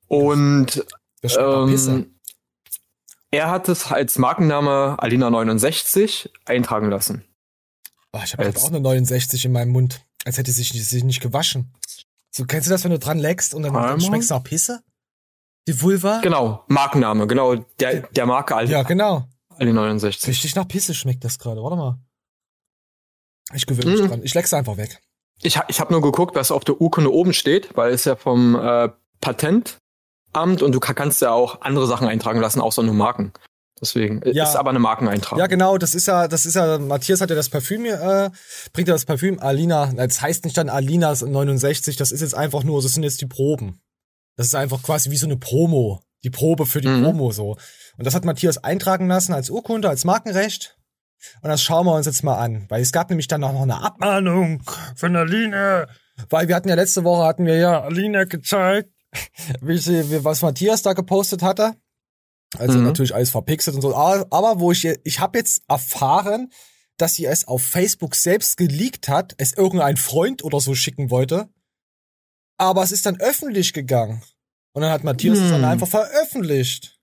Und 0.08 0.84
ähm, 1.22 2.14
er 3.30 3.50
hat 3.50 3.68
es 3.68 3.90
als 3.90 4.18
Markenname 4.18 4.96
Alina 4.98 5.30
69 5.30 6.30
eintragen 6.44 6.90
lassen. 6.90 7.24
Oh, 8.14 8.20
ich 8.24 8.32
habe 8.32 8.44
Als- 8.44 8.62
auch 8.62 8.68
eine 8.68 8.80
69 8.80 9.44
in 9.44 9.52
meinem 9.52 9.72
Mund. 9.72 10.02
Als 10.24 10.38
hätte 10.38 10.52
sie 10.52 10.62
sich, 10.62 10.88
sich 10.88 11.04
nicht 11.04 11.20
gewaschen. 11.20 11.72
So, 12.30 12.44
kennst 12.44 12.66
du 12.66 12.70
das, 12.70 12.84
wenn 12.84 12.90
du 12.92 12.98
dran 12.98 13.18
leckst 13.18 13.54
und 13.54 13.62
dann, 13.62 13.74
dann 13.74 14.00
schmeckst 14.00 14.30
du 14.30 14.34
nach 14.34 14.42
Pisse? 14.44 14.82
Die 15.68 15.80
Vulva? 15.82 16.20
Genau, 16.22 16.64
Markenname, 16.68 17.26
genau, 17.26 17.54
der, 17.80 18.02
der 18.08 18.26
Marke 18.26 18.54
Ali, 18.56 18.70
Ja, 18.70 18.82
genau. 18.82 19.26
Ali 19.56 19.72
69. 19.72 20.28
Richtig 20.28 20.54
nach 20.54 20.66
Pisse 20.68 20.94
schmeckt 20.94 21.24
das 21.24 21.38
gerade. 21.38 21.62
Warte 21.62 21.76
mal. 21.76 21.98
Ich 23.54 23.66
gewöhne 23.66 23.92
mich 23.92 24.02
Mhm. 24.02 24.08
dran. 24.08 24.22
Ich 24.24 24.34
leck's 24.34 24.52
einfach 24.54 24.76
weg. 24.76 25.00
Ich, 25.42 25.58
ich 25.68 25.80
habe 25.80 25.92
nur 25.92 26.00
geguckt, 26.02 26.34
was 26.34 26.50
auf 26.50 26.64
der 26.64 26.80
Urkunde 26.80 27.12
oben 27.12 27.32
steht, 27.32 27.76
weil 27.76 27.92
es 27.92 28.04
ja 28.04 28.16
vom 28.16 28.54
äh, 28.56 28.88
Patentamt 29.20 30.62
und 30.62 30.72
du 30.72 30.80
ka- 30.80 30.94
kannst 30.94 31.20
ja 31.20 31.30
auch 31.32 31.60
andere 31.60 31.86
Sachen 31.86 32.08
eintragen 32.08 32.40
lassen, 32.40 32.60
außer 32.60 32.82
nur 32.82 32.94
Marken. 32.94 33.32
Deswegen 33.84 34.22
äh, 34.22 34.32
Ja. 34.32 34.44
ist 34.44 34.56
aber 34.56 34.70
eine 34.70 34.78
Markeneintragung. 34.78 35.38
Ja, 35.38 35.46
genau, 35.46 35.78
das 35.78 35.94
ist 35.94 36.06
ja, 36.06 36.26
das 36.28 36.46
ist 36.46 36.54
ja, 36.54 36.78
Matthias 36.78 37.20
hat 37.20 37.30
ja 37.30 37.36
das 37.36 37.48
Parfüm, 37.50 37.84
äh, 37.84 38.30
bringt 38.72 38.88
ja 38.88 38.94
das 38.94 39.04
Parfüm 39.04 39.38
Alina, 39.40 39.92
das 39.94 40.20
heißt 40.20 40.44
nicht 40.44 40.56
dann 40.56 40.68
Alinas 40.68 41.22
69, 41.22 41.96
das 41.96 42.10
ist 42.12 42.20
jetzt 42.22 42.34
einfach 42.34 42.64
nur, 42.64 42.80
das 42.82 42.92
sind 42.94 43.02
jetzt 43.02 43.20
die 43.20 43.26
Proben. 43.26 43.80
Das 44.36 44.46
ist 44.46 44.54
einfach 44.54 44.82
quasi 44.82 45.10
wie 45.10 45.16
so 45.16 45.26
eine 45.26 45.36
Promo. 45.36 46.00
Die 46.24 46.30
Probe 46.30 46.64
für 46.66 46.80
die 46.80 46.88
Mhm. 46.88 47.02
Promo 47.04 47.30
so. 47.32 47.56
Und 47.98 48.06
das 48.06 48.14
hat 48.14 48.24
Matthias 48.24 48.56
eintragen 48.64 49.06
lassen 49.06 49.34
als 49.34 49.50
Urkunde, 49.50 49.88
als 49.90 50.04
Markenrecht. 50.04 50.76
Und 51.42 51.50
das 51.50 51.62
schauen 51.62 51.86
wir 51.86 51.94
uns 51.94 52.06
jetzt 52.06 52.24
mal 52.24 52.36
an. 52.36 52.64
Weil 52.70 52.80
es 52.82 52.92
gab 52.92 53.10
nämlich 53.10 53.28
dann 53.28 53.44
auch 53.44 53.52
noch 53.52 53.62
eine 53.62 53.82
Abmahnung 53.82 54.62
von 54.96 55.14
Aline. 55.14 55.86
Weil 56.30 56.48
wir 56.48 56.54
hatten 56.56 56.68
ja 56.68 56.74
letzte 56.74 57.04
Woche, 57.04 57.24
hatten 57.26 57.44
wir 57.46 57.56
ja 57.58 57.82
Aline 57.82 58.26
gezeigt, 58.26 58.88
wie 59.60 59.78
sie, 59.78 60.10
wie, 60.10 60.24
was 60.24 60.42
Matthias 60.42 60.82
da 60.82 60.94
gepostet 60.94 61.42
hatte. 61.42 61.74
Also 62.58 62.78
Mhm. 62.78 62.84
natürlich 62.84 63.14
alles 63.14 63.30
verpixelt 63.30 63.76
und 63.76 63.82
so. 63.82 63.94
Aber, 63.94 64.60
wo 64.60 64.72
ich, 64.72 64.84
ich 65.04 65.20
habe 65.20 65.38
jetzt 65.38 65.62
erfahren, 65.68 66.50
dass 66.96 67.14
sie 67.14 67.26
es 67.26 67.46
auf 67.48 67.62
Facebook 67.62 68.14
selbst 68.14 68.56
geleakt 68.56 69.08
hat, 69.08 69.34
es 69.38 69.52
irgendein 69.52 69.96
Freund 69.96 70.44
oder 70.44 70.60
so 70.60 70.74
schicken 70.74 71.10
wollte. 71.10 71.48
Aber 72.56 72.82
es 72.82 72.92
ist 72.92 73.06
dann 73.06 73.20
öffentlich 73.20 73.72
gegangen. 73.72 74.22
Und 74.72 74.82
dann 74.82 74.90
hat 74.92 75.04
Matthias 75.04 75.38
es 75.38 75.50
dann 75.50 75.62
Hm. 75.62 75.68
einfach 75.70 75.88
veröffentlicht. 75.88 76.98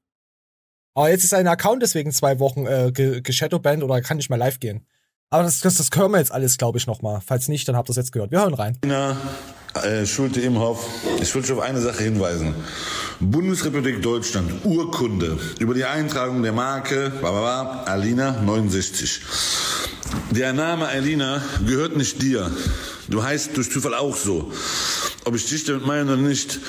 Aber 0.94 1.10
jetzt 1.10 1.24
ist 1.24 1.30
sein 1.32 1.48
Account 1.48 1.82
deswegen 1.84 2.12
zwei 2.12 2.40
Wochen 2.40 2.66
äh, 2.68 2.92
ge 2.94 3.22
geshadowbanned 3.22 3.84
oder 3.84 4.02
kann 4.02 4.18
nicht 4.18 4.30
mehr 4.30 4.38
live 4.40 4.60
gehen. 4.60 4.86
Aber 5.34 5.44
das, 5.44 5.62
das, 5.62 5.76
das 5.76 5.89
hören 5.96 6.12
wir 6.12 6.20
jetzt 6.20 6.34
alles, 6.34 6.58
glaube 6.58 6.78
ich, 6.78 6.88
noch 6.88 7.02
mal. 7.02 7.22
Falls 7.26 7.48
nicht, 7.48 7.65
dann 7.65 7.78
habt 7.78 7.88
ihr 7.89 7.91
es 7.91 7.96
jetzt 7.96 8.12
gehört. 8.12 8.32
Wir 8.32 8.41
hören 8.41 8.54
rein. 8.54 8.78
Alina 8.82 9.15
äh, 9.82 10.06
Schulte 10.06 10.41
Imhoff, 10.41 10.86
ich 11.22 11.34
will 11.34 11.41
dich 11.41 11.54
auf 11.54 11.62
eine 11.62 11.80
Sache 11.80 12.04
hinweisen. 12.04 12.54
Bundesrepublik 13.22 14.02
Deutschland, 14.02 14.52
Urkunde 14.65 15.39
über 15.60 15.74
die 15.74 15.86
Eintragung 15.86 16.44
der 16.44 16.52
Marke 16.52 17.12
bla, 17.22 17.84
Alina 17.84 18.41
69. 18.41 19.22
Der 20.32 20.52
Name 20.52 20.88
Alina 20.88 21.41
gehört 21.65 21.96
nicht 21.96 22.22
dir. 22.22 22.52
Du 23.08 23.24
heißt 23.24 23.56
durch 23.56 23.72
Zufall 23.72 23.94
auch 23.94 24.17
so. 24.17 24.52
Ob 25.24 25.36
ich 25.36 25.48
dich 25.48 25.63
damit 25.63 25.86
meine 25.86 26.12
oder 26.12 26.22
nicht, 26.22 26.60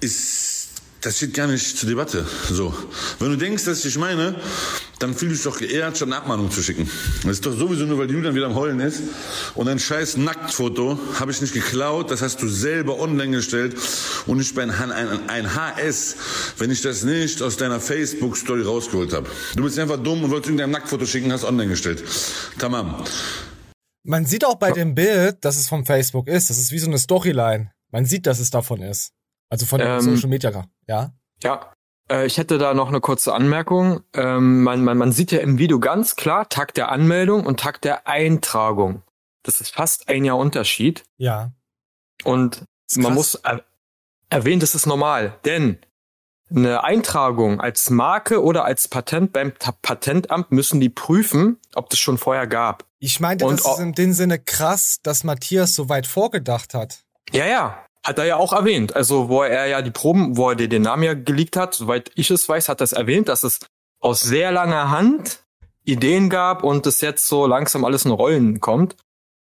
ist, 0.00 0.57
das 1.00 1.16
steht 1.16 1.34
gar 1.34 1.46
nicht 1.46 1.78
zur 1.78 1.88
Debatte. 1.88 2.26
So. 2.50 2.74
Wenn 3.18 3.30
du 3.30 3.36
denkst, 3.36 3.64
dass 3.64 3.84
ich 3.84 3.96
meine, 3.98 4.34
dann 4.98 5.14
fühl 5.14 5.28
dich 5.28 5.42
doch 5.44 5.58
geehrt, 5.58 5.96
schon 5.96 6.12
eine 6.12 6.20
Abmahnung 6.20 6.50
zu 6.50 6.60
schicken. 6.62 6.90
Das 7.22 7.32
ist 7.32 7.46
doch 7.46 7.56
sowieso 7.56 7.84
nur, 7.84 7.98
weil 7.98 8.10
Julian 8.10 8.34
wieder 8.34 8.46
am 8.46 8.56
Heulen 8.56 8.80
ist. 8.80 9.02
Und 9.54 9.68
ein 9.68 9.78
scheiß 9.78 10.16
Nacktfoto 10.16 10.98
habe 11.20 11.30
ich 11.30 11.40
nicht 11.40 11.54
geklaut, 11.54 12.10
das 12.10 12.20
hast 12.20 12.42
du 12.42 12.48
selber 12.48 12.98
online 12.98 13.36
gestellt. 13.36 13.76
Und 14.26 14.40
ich 14.40 14.52
bin 14.54 14.70
ein, 14.70 14.90
ein, 14.90 15.28
ein 15.28 15.54
HS, 15.54 16.16
wenn 16.58 16.70
ich 16.70 16.82
das 16.82 17.04
nicht 17.04 17.42
aus 17.42 17.56
deiner 17.56 17.80
Facebook-Story 17.80 18.62
rausgeholt 18.62 19.12
habe. 19.12 19.28
Du 19.54 19.62
bist 19.62 19.78
einfach 19.78 20.02
dumm 20.02 20.24
und 20.24 20.30
wolltest 20.30 20.48
irgendein 20.48 20.72
Nacktfoto 20.72 21.06
schicken, 21.06 21.32
hast 21.32 21.44
online 21.44 21.68
gestellt. 21.68 22.02
Tamam. 22.58 23.04
Man 24.02 24.26
sieht 24.26 24.44
auch 24.44 24.56
bei 24.56 24.72
dem 24.72 24.94
Bild, 24.94 25.44
dass 25.44 25.56
es 25.56 25.68
vom 25.68 25.86
Facebook 25.86 26.28
ist. 26.28 26.50
Das 26.50 26.58
ist 26.58 26.72
wie 26.72 26.78
so 26.78 26.88
eine 26.88 26.98
Storyline. 26.98 27.70
Man 27.90 28.04
sieht, 28.04 28.26
dass 28.26 28.40
es 28.40 28.50
davon 28.50 28.82
ist. 28.82 29.12
Also 29.50 29.66
von 29.66 29.80
Ähm, 29.80 30.00
Social 30.00 30.28
Media, 30.28 30.66
ja. 30.86 31.12
Ja, 31.42 31.72
äh, 32.10 32.26
ich 32.26 32.38
hätte 32.38 32.58
da 32.58 32.74
noch 32.74 32.88
eine 32.88 33.00
kurze 33.00 33.32
Anmerkung. 33.34 34.00
Ähm, 34.14 34.62
man, 34.62 34.82
man, 34.84 34.98
man 34.98 35.12
sieht 35.12 35.32
ja 35.32 35.40
im 35.40 35.58
Video 35.58 35.78
ganz 35.78 36.16
klar 36.16 36.48
Tag 36.48 36.74
der 36.74 36.90
Anmeldung 36.90 37.46
und 37.46 37.60
Tag 37.60 37.80
der 37.82 38.06
Eintragung. 38.06 39.02
Das 39.42 39.60
ist 39.60 39.70
fast 39.74 40.08
ein 40.08 40.24
Jahr 40.24 40.36
Unterschied. 40.36 41.04
Ja. 41.16 41.52
Und 42.24 42.64
man 42.96 43.14
muss 43.14 43.34
er 43.36 43.64
erwähnen, 44.30 44.60
das 44.60 44.74
ist 44.74 44.86
normal, 44.86 45.38
denn 45.44 45.78
eine 46.50 46.82
Eintragung 46.82 47.60
als 47.60 47.90
Marke 47.90 48.42
oder 48.42 48.64
als 48.64 48.88
Patent 48.88 49.32
beim 49.32 49.56
Ta 49.58 49.72
Patentamt 49.72 50.50
müssen 50.50 50.80
die 50.80 50.88
prüfen, 50.88 51.58
ob 51.74 51.90
das 51.90 51.98
schon 51.98 52.18
vorher 52.18 52.46
gab. 52.46 52.84
Ich 52.98 53.20
meinte, 53.20 53.46
Und 53.46 53.60
das 53.60 53.72
ist 53.72 53.78
in 53.78 53.92
dem 53.92 54.12
Sinne 54.12 54.38
krass, 54.38 54.98
dass 55.02 55.24
Matthias 55.24 55.74
so 55.74 55.88
weit 55.88 56.06
vorgedacht 56.06 56.74
hat. 56.74 57.04
Ja, 57.32 57.46
ja. 57.46 57.84
Hat 58.08 58.16
er 58.16 58.24
ja 58.24 58.36
auch 58.36 58.54
erwähnt. 58.54 58.96
Also, 58.96 59.28
wo 59.28 59.42
er 59.42 59.66
ja 59.66 59.82
die 59.82 59.90
Proben, 59.90 60.38
wo 60.38 60.48
er 60.48 60.56
dir 60.56 60.70
den 60.70 60.80
Namen 60.80 61.02
ja 61.02 61.12
geleakt 61.12 61.58
hat, 61.58 61.74
soweit 61.74 62.10
ich 62.14 62.30
es 62.30 62.48
weiß, 62.48 62.70
hat 62.70 62.80
er 62.80 62.84
es 62.84 62.94
erwähnt, 62.94 63.28
dass 63.28 63.42
es 63.42 63.60
aus 64.00 64.22
sehr 64.22 64.50
langer 64.50 64.90
Hand 64.90 65.44
Ideen 65.84 66.30
gab 66.30 66.64
und 66.64 66.86
es 66.86 67.02
jetzt 67.02 67.26
so 67.28 67.46
langsam 67.46 67.84
alles 67.84 68.06
in 68.06 68.10
Rollen 68.10 68.60
kommt. 68.60 68.96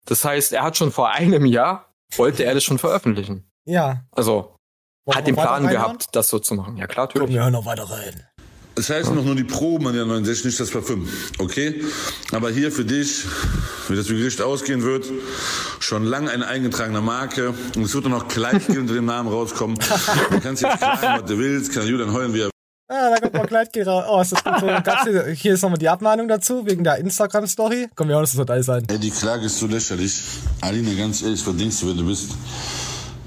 Das 0.04 0.24
heißt, 0.24 0.52
er 0.52 0.64
hat 0.64 0.76
schon 0.76 0.90
vor 0.90 1.10
einem 1.10 1.46
Jahr, 1.46 1.92
wollte 2.16 2.44
er 2.44 2.54
das 2.54 2.64
schon 2.64 2.78
veröffentlichen. 2.78 3.48
Ja. 3.66 4.04
Also, 4.10 4.56
Wollen 5.04 5.16
hat 5.16 5.28
den 5.28 5.36
Plan 5.36 5.68
gehabt, 5.68 6.08
das 6.16 6.28
so 6.28 6.40
zu 6.40 6.54
machen. 6.54 6.76
Ja, 6.76 6.88
klar, 6.88 7.06
natürlich. 7.06 7.30
Wir 7.30 7.42
hören 7.42 7.52
noch 7.52 7.66
weiter 7.66 7.88
rein. 7.88 8.26
Es 8.78 8.90
heißt 8.90 9.14
noch 9.14 9.24
nur 9.24 9.34
die 9.34 9.44
Proben 9.44 9.86
an 9.86 9.94
der 9.94 10.04
69, 10.04 10.44
nicht 10.44 10.60
das 10.60 10.70
Parfüm. 10.70 11.08
Okay? 11.38 11.82
Aber 12.32 12.50
hier 12.50 12.70
für 12.70 12.84
dich, 12.84 13.24
wie 13.88 13.96
das 13.96 14.06
Gericht 14.06 14.42
ausgehen 14.42 14.82
wird, 14.82 15.10
schon 15.80 16.04
lang 16.04 16.28
eine 16.28 16.46
eingetragene 16.46 17.00
Marke. 17.00 17.54
Und 17.74 17.84
es 17.84 17.94
wird 17.94 18.04
dann 18.04 18.12
noch 18.12 18.28
gleich 18.28 18.68
unter 18.68 18.92
dem 18.92 19.06
Namen 19.06 19.28
rauskommen. 19.28 19.78
Du 20.30 20.40
kannst 20.40 20.62
jetzt 20.62 20.78
klagen, 20.78 21.22
was 21.22 21.30
du 21.30 21.38
willst, 21.38 21.72
kann 21.72 21.86
Julian 21.86 22.12
heulen, 22.12 22.34
wie 22.34 22.40
er 22.40 22.50
Ah, 22.88 23.10
da 23.10 23.16
kommt 23.18 23.34
mal 23.34 23.46
Kleidgel 23.46 23.88
raus. 23.88 24.04
Oh, 24.08 24.20
ist 24.20 24.32
das 24.32 24.44
gut 24.44 24.60
so. 24.60 25.10
Hier, 25.10 25.26
hier 25.32 25.54
ist 25.54 25.62
nochmal 25.62 25.78
die 25.78 25.88
Abmahnung 25.88 26.28
dazu, 26.28 26.66
wegen 26.66 26.84
der 26.84 26.98
Instagram-Story. 26.98 27.88
Komm, 27.96 28.08
wir 28.08 28.14
hören 28.14 28.22
uns 28.22 28.30
das 28.30 28.38
wird 28.38 28.50
alles 28.50 28.66
sein. 28.66 28.84
Ey, 28.88 28.98
die 28.98 29.10
Klage 29.10 29.46
ist 29.46 29.58
so 29.58 29.66
lächerlich. 29.66 30.20
Aline, 30.60 30.94
ganz 30.94 31.22
ehrlich, 31.22 31.42
denkst 31.44 31.80
du, 31.80 31.88
wer 31.88 31.94
du 31.94 32.06
bist? 32.06 32.30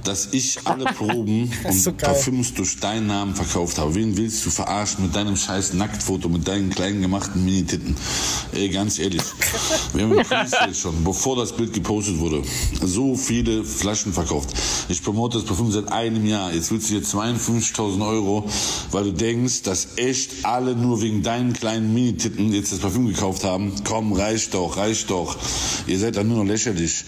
Dass 0.03 0.29
ich 0.31 0.59
alle 0.65 0.85
Proben 0.85 1.51
und 1.63 1.73
so. 1.73 1.91
Parfüms 1.91 2.53
durch 2.53 2.79
deinen 2.79 3.07
Namen 3.07 3.35
verkauft 3.35 3.77
habe. 3.77 3.95
Wen 3.95 4.15
willst 4.17 4.45
du 4.45 4.49
verarschen 4.49 5.05
mit 5.05 5.15
deinem 5.15 5.35
scheiß 5.35 5.73
Nacktfoto, 5.73 6.29
mit 6.29 6.47
deinen 6.47 6.69
kleinen 6.69 7.01
gemachten 7.01 7.43
Minititten? 7.43 7.95
Ey, 8.53 8.69
ganz 8.69 8.99
ehrlich. 8.99 9.21
Wir 9.93 10.03
haben 10.03 10.17
im 10.17 10.25
Presale 10.25 10.73
schon, 10.73 11.03
bevor 11.03 11.35
das 11.35 11.55
Bild 11.55 11.73
gepostet 11.73 12.19
wurde, 12.19 12.41
so 12.81 13.15
viele 13.15 13.63
Flaschen 13.63 14.13
verkauft. 14.13 14.49
Ich 14.89 15.03
promote 15.03 15.37
das 15.37 15.45
Parfüm 15.45 15.71
seit 15.71 15.91
einem 15.91 16.25
Jahr. 16.25 16.53
Jetzt 16.53 16.71
willst 16.71 16.89
du 16.89 16.99
dir 16.99 17.05
52.000 17.05 18.07
Euro, 18.07 18.49
weil 18.91 19.05
du 19.05 19.13
denkst, 19.13 19.63
dass 19.63 19.89
echt 19.97 20.45
alle 20.45 20.75
nur 20.75 21.01
wegen 21.01 21.23
deinen 21.23 21.53
kleinen 21.53 21.93
Minititten 21.93 22.53
jetzt 22.53 22.71
das 22.71 22.79
Parfüm 22.79 23.07
gekauft 23.07 23.43
haben. 23.43 23.73
Komm, 23.83 24.13
reicht 24.13 24.53
doch, 24.53 24.77
reicht 24.77 25.09
doch. 25.09 25.37
Ihr 25.87 25.99
seid 25.99 26.15
dann 26.15 26.27
nur 26.27 26.37
noch 26.37 26.45
lächerlich. 26.45 27.03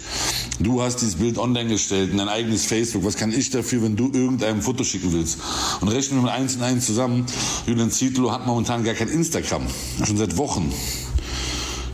Du 0.60 0.82
hast 0.82 0.98
dieses 0.98 1.16
Bild 1.16 1.38
online 1.38 1.70
gestellt 1.70 2.12
in 2.12 2.18
dein 2.18 2.30
eigenes 2.30 2.66
Facebook. 2.66 2.81
Was 3.04 3.16
kann 3.16 3.32
ich 3.32 3.50
dafür, 3.50 3.84
wenn 3.84 3.96
du 3.96 4.12
irgendeinem 4.12 4.62
Foto 4.62 4.84
schicken 4.84 5.14
willst? 5.14 5.38
Und 5.82 5.88
rechnen 5.88 6.20
wir 6.20 6.24
mit 6.24 6.32
eins 6.32 6.56
und 6.56 6.64
eins 6.64 6.86
zusammen. 6.86 7.26
Julian 7.68 7.92
Zietlow 7.92 8.32
hat 8.32 8.46
momentan 8.46 8.84
gar 8.84 8.94
kein 8.94 9.08
Instagram. 9.08 9.68
Schon 10.04 10.18
seit 10.18 10.38
Wochen. 10.38 10.72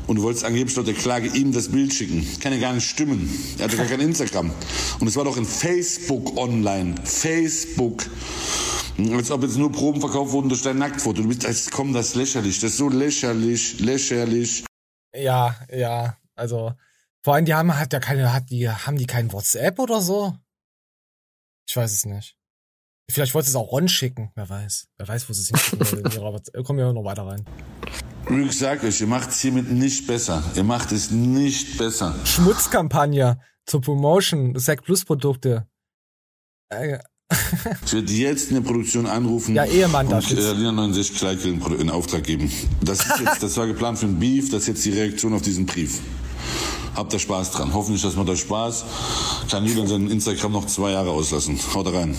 Und 0.08 0.16
du 0.16 0.24
wolltest 0.24 0.46
angeblich 0.46 0.76
laut 0.78 0.88
der 0.88 0.94
Klage 0.94 1.28
ihm 1.28 1.52
das 1.52 1.70
Bild 1.70 1.94
schicken. 1.94 2.26
Kann 2.40 2.54
ja 2.54 2.60
gar 2.60 2.74
nicht 2.74 2.90
stimmen. 2.90 3.30
Er 3.58 3.66
hatte 3.66 3.76
gar 3.76 3.86
kein 3.86 4.00
Instagram. 4.00 4.52
Und 5.00 5.08
es 5.08 5.18
war 5.18 5.26
doch 5.26 5.36
in 5.36 5.46
Facebook 5.46 6.38
online. 6.38 6.96
Facebook. 7.04 8.06
Als 9.14 9.30
ob 9.32 9.44
jetzt 9.44 9.58
nur 9.58 9.72
Proben 9.72 10.00
verkauft 10.00 10.32
wurden 10.32 10.48
durch 10.48 10.64
dein 10.64 10.78
Nacktfoto. 10.78 11.22
Du 11.22 11.28
bist, 11.28 11.46
als 11.46 11.70
komm, 11.70 11.94
das 11.94 12.16
lächerlich. 12.16 12.60
Das 12.62 12.72
ist 12.72 12.78
so 12.78 12.90
lächerlich, 12.90 13.80
lächerlich. 13.80 14.64
Ja, 15.14 15.56
ja, 15.72 16.18
also. 16.36 16.74
Vor 17.22 17.36
allem, 17.36 17.46
die 17.46 17.54
haben, 17.54 17.78
hat 17.78 17.92
ja 17.92 18.00
keine, 18.00 18.34
hat 18.34 18.50
die, 18.50 18.70
haben 18.70 18.98
die 18.98 19.06
kein 19.06 19.32
WhatsApp 19.34 19.78
oder 19.80 20.00
so? 20.00 20.34
Ich 21.68 21.76
weiß 21.76 21.92
es 21.92 22.06
nicht. 22.06 22.36
Vielleicht 23.10 23.34
wollte 23.34 23.50
es 23.50 23.56
auch 23.56 23.72
Ron 23.72 23.88
schicken, 23.88 24.32
wer 24.36 24.50
weiß. 24.50 24.88
Wer 24.98 25.08
weiß, 25.08 25.30
wo 25.30 25.34
sie 25.34 25.42
es 25.42 25.48
hinschicken 25.50 26.22
wollte. 26.22 26.64
Kommen 26.64 26.80
wir 26.80 26.92
noch 26.92 27.04
weiter 27.06 27.26
rein. 27.26 27.46
Wie 28.28 28.46
gesagt 28.46 28.84
euch, 28.84 29.00
ihr 29.00 29.08
macht 29.08 29.30
es 29.30 29.40
hiermit 29.40 29.72
nicht 29.72 30.08
besser. 30.08 30.44
Ihr 30.56 30.64
macht 30.66 30.92
es 30.92 31.12
nicht 31.12 31.78
besser. 31.78 32.14
Schmutzkampagne 32.26 33.40
zur 33.66 33.82
Promotion, 33.82 34.58
Sec 34.60 34.84
Plus 34.84 35.06
Produkte. 35.06 35.68
Äh, 36.70 37.00
Ich 37.86 37.94
werde 37.94 38.12
jetzt 38.12 38.50
in 38.50 38.56
der 38.56 38.62
Produktion 38.62 39.06
anrufen 39.06 39.54
Ja, 39.56 39.66
Ehemann 39.66 40.08
und 40.08 40.32
äh, 40.32 40.54
Lina 40.54 40.72
69 40.72 41.18
Kleidgel 41.18 41.54
in, 41.54 41.62
Produ- 41.62 41.78
in 41.80 41.90
Auftrag 41.90 42.24
geben. 42.24 42.50
Das, 42.82 43.00
ist 43.06 43.20
jetzt, 43.20 43.44
das 43.44 43.58
war 43.58 43.68
geplant 43.68 44.00
für 44.00 44.06
ein 44.06 44.18
Beef, 44.20 44.50
das 44.50 44.62
ist 44.62 44.68
jetzt 44.68 44.86
die 44.86 44.92
Reaktion 44.92 45.34
auf 45.34 45.42
diesen 45.42 45.66
Brief. 45.66 46.00
Habt 46.98 47.14
da 47.14 47.20
Spaß 47.20 47.52
dran. 47.52 47.76
Hoffentlich, 47.76 48.02
dass 48.02 48.16
macht 48.16 48.30
euch 48.30 48.40
Spaß. 48.40 48.84
Kann 49.52 49.66
Julian 49.66 49.88
seinen 49.88 50.10
Instagram 50.10 50.52
noch 50.52 50.66
zwei 50.66 50.92
Jahre 50.92 51.12
auslassen. 51.12 51.60
Haut 51.76 51.94
rein. 51.94 52.18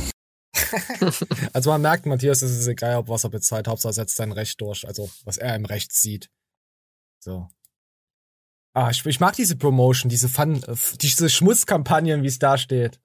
also 1.52 1.70
man 1.70 1.82
merkt, 1.82 2.06
Matthias, 2.06 2.42
es 2.42 2.56
ist 2.56 2.68
egal, 2.68 2.96
ob 2.98 3.08
was 3.08 3.24
er 3.24 3.30
bezahlt, 3.30 3.66
Hauptsache 3.66 3.90
er 3.90 3.94
setzt 3.94 4.16
sein 4.16 4.30
Recht 4.30 4.60
durch, 4.60 4.86
also 4.86 5.10
was 5.24 5.36
er 5.36 5.56
im 5.56 5.64
Recht 5.64 5.92
sieht. 5.92 6.30
So. 7.18 7.48
Ah, 8.72 8.90
ich, 8.90 9.04
ich 9.04 9.18
mag 9.18 9.34
diese 9.34 9.56
Promotion, 9.56 10.08
diese 10.08 10.28
Fun, 10.28 10.62
äh, 10.62 10.76
diese 11.00 11.28
Schmutzkampagnen, 11.28 12.22
wie 12.22 12.28
es 12.28 12.38
da 12.38 12.56
steht. 12.56 13.00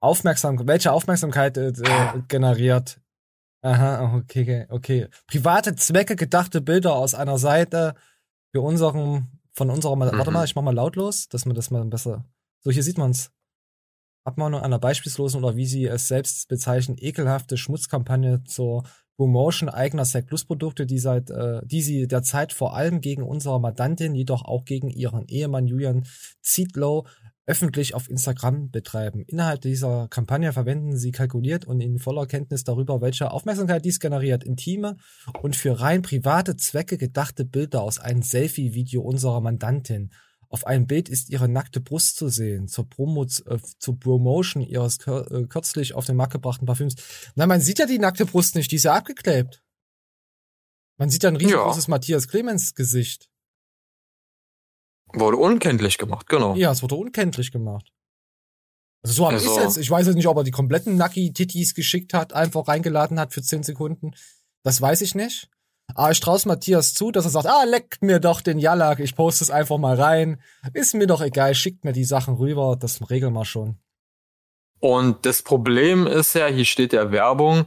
Aufmerksamkeit, 0.00 0.66
welche 0.66 0.90
Aufmerksamkeit 0.90 1.56
äh, 1.56 1.68
äh, 1.68 2.22
generiert. 2.26 3.00
Aha, 3.62 4.16
okay, 4.16 4.66
okay. 4.68 5.06
Private 5.28 5.76
Zwecke 5.76 6.16
gedachte 6.16 6.60
Bilder 6.60 6.94
aus 6.94 7.14
einer 7.14 7.38
Seite 7.38 7.94
für 8.52 8.62
unseren 8.62 9.33
von 9.54 9.70
unserer, 9.70 9.96
mhm. 9.96 10.00
warte 10.00 10.30
mal, 10.30 10.44
ich 10.44 10.54
mach 10.54 10.62
mal 10.62 10.74
lautlos, 10.74 11.28
dass 11.28 11.46
man 11.46 11.54
das 11.54 11.70
mal 11.70 11.84
besser. 11.84 12.24
So, 12.60 12.70
hier 12.70 12.82
sieht 12.82 12.98
man's. 12.98 13.30
Abmahnung 14.24 14.62
einer 14.62 14.78
beispielslosen 14.78 15.42
oder 15.44 15.54
wie 15.56 15.66
sie 15.66 15.84
es 15.84 16.08
selbst 16.08 16.48
bezeichnen, 16.48 16.96
ekelhafte 16.98 17.58
Schmutzkampagne 17.58 18.42
zur 18.44 18.84
Promotion 19.16 19.68
eigener 19.68 20.04
Sec 20.04 20.26
Plus 20.26 20.44
Produkte, 20.44 20.86
die 20.86 20.98
seit, 20.98 21.30
äh, 21.30 21.60
die 21.64 21.82
sie 21.82 22.08
derzeit 22.08 22.52
vor 22.52 22.74
allem 22.74 23.00
gegen 23.00 23.22
unsere 23.22 23.60
Mandantin, 23.60 24.14
jedoch 24.14 24.44
auch 24.44 24.64
gegen 24.64 24.88
ihren 24.88 25.26
Ehemann 25.26 25.66
Julian 25.66 26.06
Zietlow 26.40 27.06
öffentlich 27.46 27.94
auf 27.94 28.08
Instagram 28.08 28.70
betreiben. 28.70 29.22
Innerhalb 29.26 29.60
dieser 29.60 30.08
Kampagne 30.08 30.52
verwenden 30.52 30.96
sie 30.96 31.12
kalkuliert 31.12 31.66
und 31.66 31.80
in 31.80 31.98
voller 31.98 32.26
Kenntnis 32.26 32.64
darüber, 32.64 33.00
welche 33.00 33.30
Aufmerksamkeit 33.30 33.84
dies 33.84 34.00
generiert, 34.00 34.44
intime 34.44 34.96
und 35.42 35.54
für 35.54 35.80
rein 35.80 36.02
private 36.02 36.56
Zwecke 36.56 36.96
gedachte 36.96 37.44
Bilder 37.44 37.82
aus 37.82 37.98
einem 37.98 38.22
Selfie-Video 38.22 39.02
unserer 39.02 39.40
Mandantin 39.40 40.10
auf 40.54 40.68
einem 40.68 40.86
Bild 40.86 41.08
ist 41.08 41.30
ihre 41.30 41.48
nackte 41.48 41.80
Brust 41.80 42.16
zu 42.16 42.28
sehen, 42.28 42.68
zur, 42.68 42.88
Promo 42.88 43.24
äh, 43.24 43.58
zur 43.80 43.98
Promotion 43.98 44.62
ihres 44.62 45.04
äh, 45.06 45.46
kürzlich 45.48 45.94
auf 45.94 46.06
den 46.06 46.14
Markt 46.14 46.32
gebrachten 46.32 46.64
Parfüms. 46.64 46.94
Na, 47.34 47.46
man 47.48 47.60
sieht 47.60 47.80
ja 47.80 47.86
die 47.86 47.98
nackte 47.98 48.24
Brust 48.24 48.54
nicht, 48.54 48.70
die 48.70 48.76
ist 48.76 48.84
ja 48.84 48.94
abgeklebt. 48.94 49.64
Man 50.96 51.10
sieht 51.10 51.24
ja 51.24 51.30
ein 51.30 51.36
riesengroßes 51.36 51.86
ja. 51.86 51.90
Matthias 51.90 52.28
Clemens 52.28 52.76
Gesicht. 52.76 53.28
Wurde 55.14 55.36
unkenntlich 55.36 55.98
gemacht, 55.98 56.28
genau. 56.28 56.54
Ja, 56.54 56.72
es 56.72 56.82
wurde 56.82 56.96
unkenntlich 56.96 57.52
gemacht. 57.52 57.92
Also 59.02 59.16
so 59.16 59.24
habe 59.26 59.34
also, 59.34 59.50
ich 59.50 59.62
jetzt. 59.62 59.76
Ich 59.76 59.90
weiß 59.90 60.06
jetzt 60.06 60.16
nicht, 60.16 60.28
ob 60.28 60.36
er 60.36 60.44
die 60.44 60.50
kompletten 60.50 60.96
Nucky-Titties 60.96 61.74
geschickt 61.74 62.14
hat, 62.14 62.32
einfach 62.32 62.68
reingeladen 62.68 63.20
hat 63.20 63.32
für 63.32 63.42
10 63.42 63.62
Sekunden. 63.62 64.12
Das 64.62 64.80
weiß 64.80 65.02
ich 65.02 65.14
nicht. 65.14 65.48
Aber 65.94 66.10
ich 66.10 66.20
traue 66.20 66.40
Matthias 66.46 66.94
zu, 66.94 67.10
dass 67.10 67.26
er 67.26 67.30
sagt, 67.30 67.46
ah, 67.46 67.64
leckt 67.64 68.02
mir 68.02 68.18
doch 68.18 68.40
den 68.40 68.58
Jalak, 68.58 69.00
ich 69.00 69.14
poste 69.14 69.44
es 69.44 69.50
einfach 69.50 69.76
mal 69.76 70.00
rein. 70.00 70.40
Ist 70.72 70.94
mir 70.94 71.06
doch 71.06 71.20
egal, 71.20 71.54
schickt 71.54 71.84
mir 71.84 71.92
die 71.92 72.04
Sachen 72.04 72.36
rüber, 72.36 72.76
das 72.80 73.10
regeln 73.10 73.34
wir 73.34 73.44
schon. 73.44 73.76
Und 74.80 75.26
das 75.26 75.42
Problem 75.42 76.06
ist 76.06 76.34
ja, 76.34 76.46
hier 76.46 76.64
steht 76.64 76.94
ja 76.94 77.12
Werbung 77.12 77.66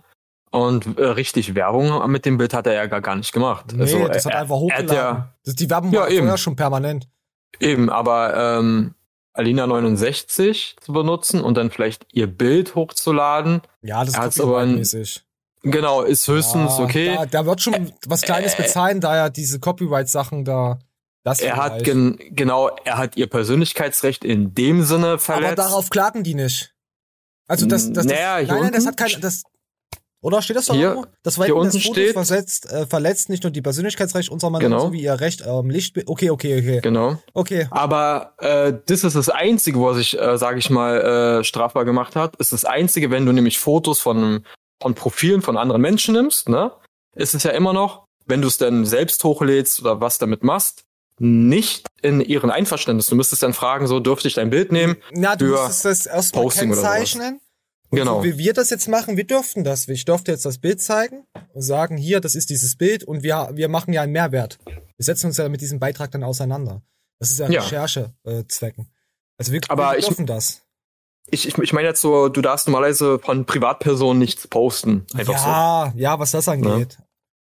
und 0.52 0.98
äh, 0.98 1.06
richtig 1.06 1.56
Werbung 1.56 2.10
mit 2.12 2.26
dem 2.26 2.38
Bild 2.38 2.54
hat 2.54 2.68
er 2.68 2.74
ja 2.74 2.86
gar, 2.88 3.02
gar 3.02 3.16
nicht 3.16 3.32
gemacht. 3.32 3.74
Nee, 3.74 3.82
also, 3.82 4.08
das 4.08 4.26
hat 4.26 4.34
er 4.34 4.42
einfach 4.42 4.56
hochgeladen. 4.56 4.96
Ja, 4.96 5.36
das, 5.44 5.56
die 5.56 5.70
Werbung 5.70 5.94
ja, 5.94 6.02
war 6.02 6.10
eben. 6.10 6.20
vorher 6.20 6.38
schon 6.38 6.56
permanent. 6.56 7.08
Eben, 7.60 7.90
aber 7.90 8.36
ähm, 8.36 8.94
Alina 9.34 9.68
69 9.68 10.78
zu 10.80 10.94
benutzen 10.94 11.42
und 11.42 11.56
dann 11.56 11.70
vielleicht 11.70 12.08
ihr 12.12 12.28
Bild 12.28 12.76
hochzuladen. 12.76 13.62
Ja, 13.82 14.04
das 14.04 14.18
ist 14.18 14.42
aber 14.42 14.66
mäßig. 14.66 15.24
Genau, 15.64 16.02
ist 16.02 16.28
höchstens 16.28 16.78
ja, 16.78 16.84
okay. 16.84 17.16
Da, 17.16 17.26
da, 17.26 17.46
wird 17.46 17.62
schon 17.62 17.92
was 18.06 18.22
Kleines 18.22 18.54
äh, 18.54 18.64
bezahlen, 18.64 19.02
da 19.02 19.16
ja 19.16 19.30
diese 19.30 19.60
Copyright-Sachen 19.60 20.46
da. 20.46 20.80
Das 21.24 21.42
er 21.42 21.58
hat 21.58 21.84
gen 21.84 22.18
genau, 22.30 22.70
er 22.86 22.98
hat 22.98 23.18
ihr 23.18 23.28
Persönlichkeitsrecht 23.28 24.24
in 24.24 24.54
dem 24.54 24.84
Sinne 24.84 25.20
verletzt. 25.20 25.60
Aber 25.60 25.70
darauf 25.70 25.90
klagen 25.90 26.24
die 26.24 26.36
nicht. 26.36 26.74
Also 27.48 27.66
das, 27.66 27.92
das, 27.92 27.94
das 27.94 28.06
naja, 28.06 28.42
nein, 28.46 28.62
nein, 28.62 28.74
das 28.74 28.86
hat 28.86 28.98
kein, 28.98 29.20
das, 29.20 29.44
oder 30.22 30.42
steht 30.42 30.58
das 30.58 30.66
doch 30.66 30.76
hier, 30.76 30.90
irgendwo? 30.90 31.08
Das 31.24 31.36
des 31.36 31.46
Fotos 31.46 31.82
steht, 31.82 32.14
versetzt, 32.14 32.72
äh, 32.72 32.86
verletzt 32.86 33.30
nicht 33.30 33.44
nur 33.44 33.52
die 33.52 33.62
Persönlichkeitsrecht 33.62 34.30
unserer 34.30 34.50
Mann 34.50 34.62
genau. 34.62 34.80
sowie 34.80 35.02
ihr 35.02 35.20
Recht 35.20 35.44
ähm, 35.46 35.70
Licht. 35.70 35.96
Okay, 36.08 36.30
okay, 36.32 36.60
okay. 36.60 36.80
Genau. 36.82 37.18
Okay. 37.34 37.68
Aber 37.70 38.34
äh, 38.40 38.74
das 38.88 39.04
ist 39.04 39.16
das 39.16 39.30
Einzige, 39.30 39.82
was 39.82 39.98
ich, 39.98 40.20
äh, 40.20 40.38
sage 40.38 40.60
ich 40.60 40.70
mal, 40.70 41.40
äh, 41.40 41.44
strafbar 41.44 41.86
gemacht 41.86 42.16
hat. 42.16 42.36
Ist 42.38 42.52
das 42.52 42.66
Einzige, 42.66 43.12
wenn 43.12 43.26
du 43.26 43.32
nämlich 43.32 43.60
Fotos 43.60 44.00
von 44.00 44.44
von 44.82 44.96
Profilen 44.96 45.42
von 45.42 45.58
anderen 45.58 45.82
Menschen 45.82 46.14
nimmst, 46.14 46.50
ne, 46.50 46.72
ist 47.16 47.34
es 47.34 47.44
ja 47.44 47.52
immer 47.52 47.74
noch, 47.74 48.06
wenn 48.26 48.42
du 48.42 48.48
es 48.48 48.58
dann 48.58 48.86
selbst 48.86 49.24
hochlädst 49.24 49.82
oder 49.82 50.02
was 50.02 50.18
damit 50.18 50.44
machst, 50.44 50.84
nicht 51.20 51.88
in 52.02 52.22
ihren 52.22 52.52
Einverständnis. 52.52 53.08
Du 53.08 53.16
müsstest 53.16 53.42
dann 53.42 53.54
fragen, 53.54 53.88
so 53.88 54.00
dürfte 54.00 54.28
ich 54.28 54.36
dein 54.36 54.52
Bild 54.52 54.72
nehmen? 54.72 54.98
Na, 55.12 55.36
du 55.36 55.46
müsstest 55.46 55.86
das 55.86 56.06
erstmal 56.06 56.44
Posting 56.44 56.72
kennzeichnen. 56.72 57.42
Genau. 57.92 58.18
So 58.18 58.24
wie 58.26 58.38
wir 58.38 58.54
das 58.54 58.70
jetzt 58.70 58.88
machen, 58.88 59.18
wir 59.18 59.26
dürften 59.26 59.64
das. 59.64 59.88
Ich 59.88 60.06
dürfte 60.06 60.32
jetzt 60.32 60.46
das 60.46 60.58
Bild 60.58 60.82
zeigen 60.82 61.26
und 61.54 61.62
sagen, 61.62 61.98
hier, 61.98 62.20
das 62.20 62.36
ist 62.36 62.50
dieses 62.50 62.76
Bild 62.76 63.04
und 63.04 63.24
wir, 63.24 63.50
wir 63.54 63.70
machen 63.70 63.94
ja 63.94 64.02
einen 64.02 64.12
Mehrwert. 64.12 64.60
Wir 64.66 65.04
setzen 65.06 65.28
uns 65.28 65.38
ja 65.38 65.48
mit 65.48 65.62
diesem 65.62 65.80
Beitrag 65.80 66.12
dann 66.12 66.24
auseinander. 66.24 66.82
Das 67.20 67.32
ist 67.32 67.40
ja, 67.40 67.50
ja. 67.50 67.62
Recherchezwecken. 67.62 68.86
Äh, 68.86 69.40
also 69.40 69.52
wir, 69.54 69.62
Aber 69.70 69.94
wir 69.94 70.02
dürfen 70.02 70.24
ich, 70.24 70.28
das 70.28 70.68
ich, 71.30 71.48
ich, 71.48 71.58
ich 71.58 71.74
meine 71.74 71.88
jetzt 71.88 72.02
so, 72.02 72.30
du 72.30 72.42
darfst 72.42 72.68
normalerweise 72.68 73.20
von 73.20 73.46
Privatpersonen 73.46 74.20
nichts 74.20 74.48
posten. 74.48 75.06
Einfach 75.14 75.34
ja, 75.34 75.92
so. 75.94 76.00
ja, 76.00 76.20
was 76.20 76.32
das 76.32 76.48
angeht. 76.48 76.98
Ja. 77.00 77.06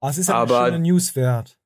Aber 0.01 0.11
es 0.11 0.18
ist 0.18 0.29
ja 0.29 0.35
aber, 0.37 0.62
eine 0.62 0.79
News 0.79 1.16
wert. 1.16 1.59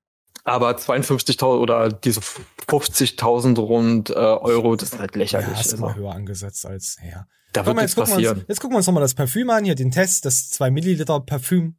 Aber 0.44 0.72
52.000 0.72 1.44
oder 1.60 1.90
diese 1.90 2.20
50.000 2.20 3.60
rund 3.60 4.10
äh, 4.10 4.14
Euro, 4.14 4.74
das 4.74 4.92
ist 4.92 4.98
halt 4.98 5.14
lächerlich. 5.14 5.48
Ja, 5.48 5.60
ist 5.60 5.72
immer 5.74 5.88
also. 5.88 6.00
höher 6.00 6.12
angesetzt 6.12 6.66
als, 6.66 6.96
ja. 7.08 7.26
Da 7.53 7.66
wird 7.66 7.76
nichts 7.76 7.94
passieren. 7.94 8.38
Uns, 8.38 8.44
jetzt 8.48 8.61
gucken 8.61 8.74
wir 8.74 8.78
uns 8.78 8.86
nochmal 8.86 9.03
das 9.03 9.14
Parfüm 9.14 9.50
an, 9.50 9.64
hier 9.64 9.74
den 9.74 9.90
Test, 9.90 10.24
das 10.24 10.50
2 10.50 10.70
Milliliter 10.70 11.20
Parfüm. 11.20 11.74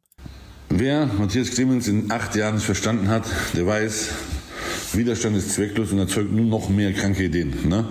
Wer 0.68 1.06
Matthias 1.06 1.50
Clemens 1.50 1.88
in 1.88 2.10
acht 2.10 2.34
Jahren 2.34 2.54
nicht 2.54 2.64
verstanden 2.64 3.08
hat, 3.08 3.24
der 3.54 3.66
weiß, 3.66 4.08
Widerstand 4.92 5.36
ist 5.36 5.52
zwecklos 5.52 5.92
und 5.92 5.98
erzeugt 5.98 6.32
nur 6.32 6.46
noch 6.46 6.68
mehr 6.68 6.92
kranke 6.92 7.24
Ideen. 7.24 7.68
Ne? 7.68 7.84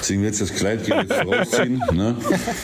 Deswegen 0.00 0.22
wir 0.22 0.28
jetzt 0.28 0.40
das 0.40 0.52
Kleidgel 0.54 0.96
jetzt 0.96 1.12
rausziehen. 1.12 1.82
Ne? 1.92 2.16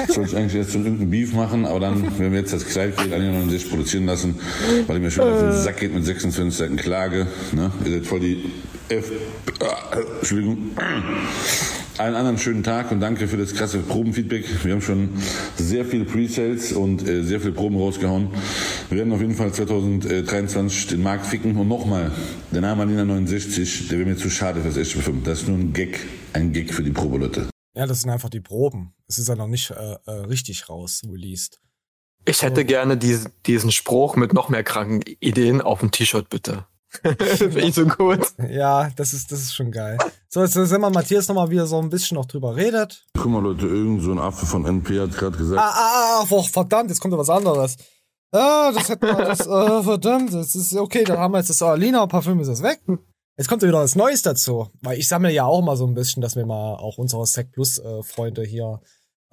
Soll 0.09 0.25
ich 0.25 0.37
eigentlich 0.37 0.55
jetzt 0.55 0.73
so 0.73 0.79
irgendeinen 0.79 1.11
Beef 1.11 1.33
machen, 1.35 1.67
aber 1.67 1.81
dann, 1.81 2.19
wenn 2.19 2.33
wir 2.33 2.41
jetzt 2.41 2.53
das 2.53 2.77
an 2.77 3.11
den 3.11 3.51
sich 3.51 3.69
produzieren 3.69 4.07
lassen, 4.07 4.37
weil 4.87 4.97
ich 4.97 5.03
mir 5.03 5.11
schon 5.11 5.31
auf 5.31 5.41
den 5.41 5.53
Sack 5.53 5.79
geht 5.79 5.95
mit 5.95 6.05
26 6.05 6.59
Seiten 6.59 6.77
Klage. 6.77 7.27
Ne? 7.53 7.71
Ihr 7.85 7.93
seid 7.93 8.07
voll 8.07 8.21
die 8.21 8.51
F. 8.89 9.11
Äh, 9.61 10.19
Entschuldigung. 10.21 10.71
Einen 11.97 12.17
anderen 12.17 12.39
schönen 12.39 12.65
Tag 12.65 12.91
und 12.91 12.99
danke 12.99 13.29
für 13.29 13.37
das 13.37 13.55
krasse 13.55 13.79
Probenfeedback. 13.79 14.65
Wir 14.65 14.73
haben 14.73 14.81
schon 14.81 15.11
sehr 15.57 15.85
viele 15.85 16.05
Presales 16.05 16.73
und 16.73 17.07
äh, 17.07 17.23
sehr 17.23 17.41
viele 17.41 17.53
Proben 17.53 17.77
rausgehauen. 17.77 18.31
Wir 18.89 18.99
werden 18.99 19.13
auf 19.13 19.21
jeden 19.21 19.37
Fall 19.37 19.53
2023 19.53 20.89
den 20.89 21.05
Markt 21.05 21.25
ficken 21.25 21.57
und 21.57 21.69
nochmal, 21.69 22.11
der 22.51 22.63
Name 22.63 22.83
Alina 22.83 23.05
69, 23.05 23.87
der 23.89 24.01
wäre 24.01 24.09
mir 24.09 24.17
zu 24.17 24.29
schade 24.29 24.61
fürs 24.61 24.77
echte 24.77 25.01
Film. 25.03 25.23
Das 25.23 25.43
ist 25.43 25.49
nur 25.49 25.57
ein 25.57 25.73
Gag, 25.73 26.01
ein 26.33 26.53
Gag 26.53 26.75
für 26.75 26.83
die 26.83 26.91
Probeleute. 26.91 27.49
Ja, 27.77 27.87
das 27.87 28.01
sind 28.01 28.11
einfach 28.11 28.31
die 28.31 28.41
Proben. 28.41 28.93
Es 29.07 29.19
ist 29.19 29.29
ja 29.29 29.37
noch 29.37 29.47
nicht 29.47 29.71
äh, 29.71 29.97
äh, 30.07 30.11
richtig 30.11 30.69
raus 30.69 31.03
released. 31.09 31.61
Ich 32.25 32.43
hätte 32.43 32.65
gerne 32.65 32.97
diese, 32.97 33.31
diesen 33.47 33.71
Spruch 33.71 34.17
mit 34.17 34.33
noch 34.33 34.49
mehr 34.49 34.65
kranken 34.65 35.03
Ideen 35.21 35.61
auf 35.61 35.79
dem 35.79 35.93
T-Shirt, 35.93 36.29
bitte. 36.29 36.67
Finde 37.37 37.61
ich 37.61 37.75
so 37.75 37.87
gut. 37.87 38.21
Ja, 38.49 38.91
das 38.97 39.13
ist, 39.13 39.31
das 39.33 39.41
ist 39.41 39.55
schon 39.55 39.71
geil. 39.71 39.99
So, 40.29 40.41
jetzt 40.41 40.55
sind 40.55 40.81
wir 40.81 40.91
Matthias 40.91 41.29
nochmal 41.29 41.51
wieder 41.51 41.67
so 41.67 41.79
ein 41.79 41.91
bisschen 41.91 42.17
noch 42.17 42.27
drüber 42.27 42.57
redet. 42.57 43.05
Guck 43.17 43.27
mal, 43.27 43.43
Leute, 43.43 43.67
irgend 43.67 44.03
so 44.03 44.13
ein 44.13 44.19
Affe 44.19 44.47
von 44.47 44.65
NP 44.65 45.01
hat 45.01 45.17
gerade 45.17 45.37
gesagt. 45.37 45.61
Ah, 45.61 45.73
ah, 45.75 46.21
ah, 46.21 46.27
oh, 46.29 46.43
verdammt, 46.43 46.91
jetzt 46.91 47.01
kommt 47.01 47.13
ja 47.13 47.19
was 47.19 47.31
anderes. 47.31 47.77
Ah, 48.33 48.73
das 48.73 48.89
hat 48.91 49.01
man, 49.03 49.17
das, 49.19 49.41
äh, 49.47 49.83
verdammt, 49.83 50.35
das 50.35 50.55
ist 50.55 50.75
okay, 50.75 51.05
dann 51.05 51.19
haben 51.19 51.33
wir 51.33 51.39
jetzt 51.39 51.51
das 51.51 51.63
Alina 51.63 52.07
Parfüm 52.07 52.41
ist 52.41 52.49
das 52.49 52.63
weg. 52.63 52.81
Jetzt 53.37 53.49
kommt 53.49 53.63
ja 53.63 53.69
wieder 53.69 53.81
was 53.81 53.97
Neues 53.97 54.23
dazu, 54.23 54.69
weil 54.81 54.99
ich 54.99 55.09
sammle 55.09 55.33
ja 55.33 55.45
auch 55.45 55.63
mal 55.63 55.77
so 55.77 55.87
ein 55.87 55.95
bisschen, 55.95 56.21
dass 56.21 56.37
wir 56.37 56.47
mal 56.47 56.75
auch 56.75 56.99
unsere 56.99 57.27
Sec 57.27 57.53
Plus 57.53 57.79
äh, 57.79 58.03
Freunde 58.03 58.43
hier 58.43 58.81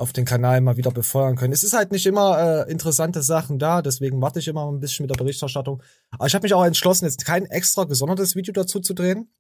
auf 0.02 0.14
den 0.14 0.26
Kanal 0.26 0.62
mal 0.62 0.78
wieder 0.78 0.92
befeuern 0.92 1.36
können. 1.36 1.54
Es 1.54 1.64
ist 1.64 1.74
halt 1.74 1.92
nicht 1.92 2.08
immer 2.08 2.66
äh, 2.66 2.72
interessante 2.72 3.22
Sachen 3.22 3.60
da, 3.60 3.82
deswegen 3.82 4.22
warte 4.22 4.40
ich 4.40 4.48
immer 4.48 4.70
ein 4.70 4.80
bisschen 4.80 5.04
mit 5.04 5.12
der 5.12 5.24
Berichterstattung. 5.24 5.84
Aber 6.10 6.26
ich 6.26 6.34
habe 6.34 6.44
mich 6.44 6.54
auch 6.56 6.66
entschlossen, 6.66 7.06
jetzt 7.06 7.24
kein 7.24 7.46
extra 7.46 7.84
gesondertes 7.84 8.36
Video 8.36 8.52
dazu 8.52 8.80
zu 8.80 8.96
drehen. 8.96 9.32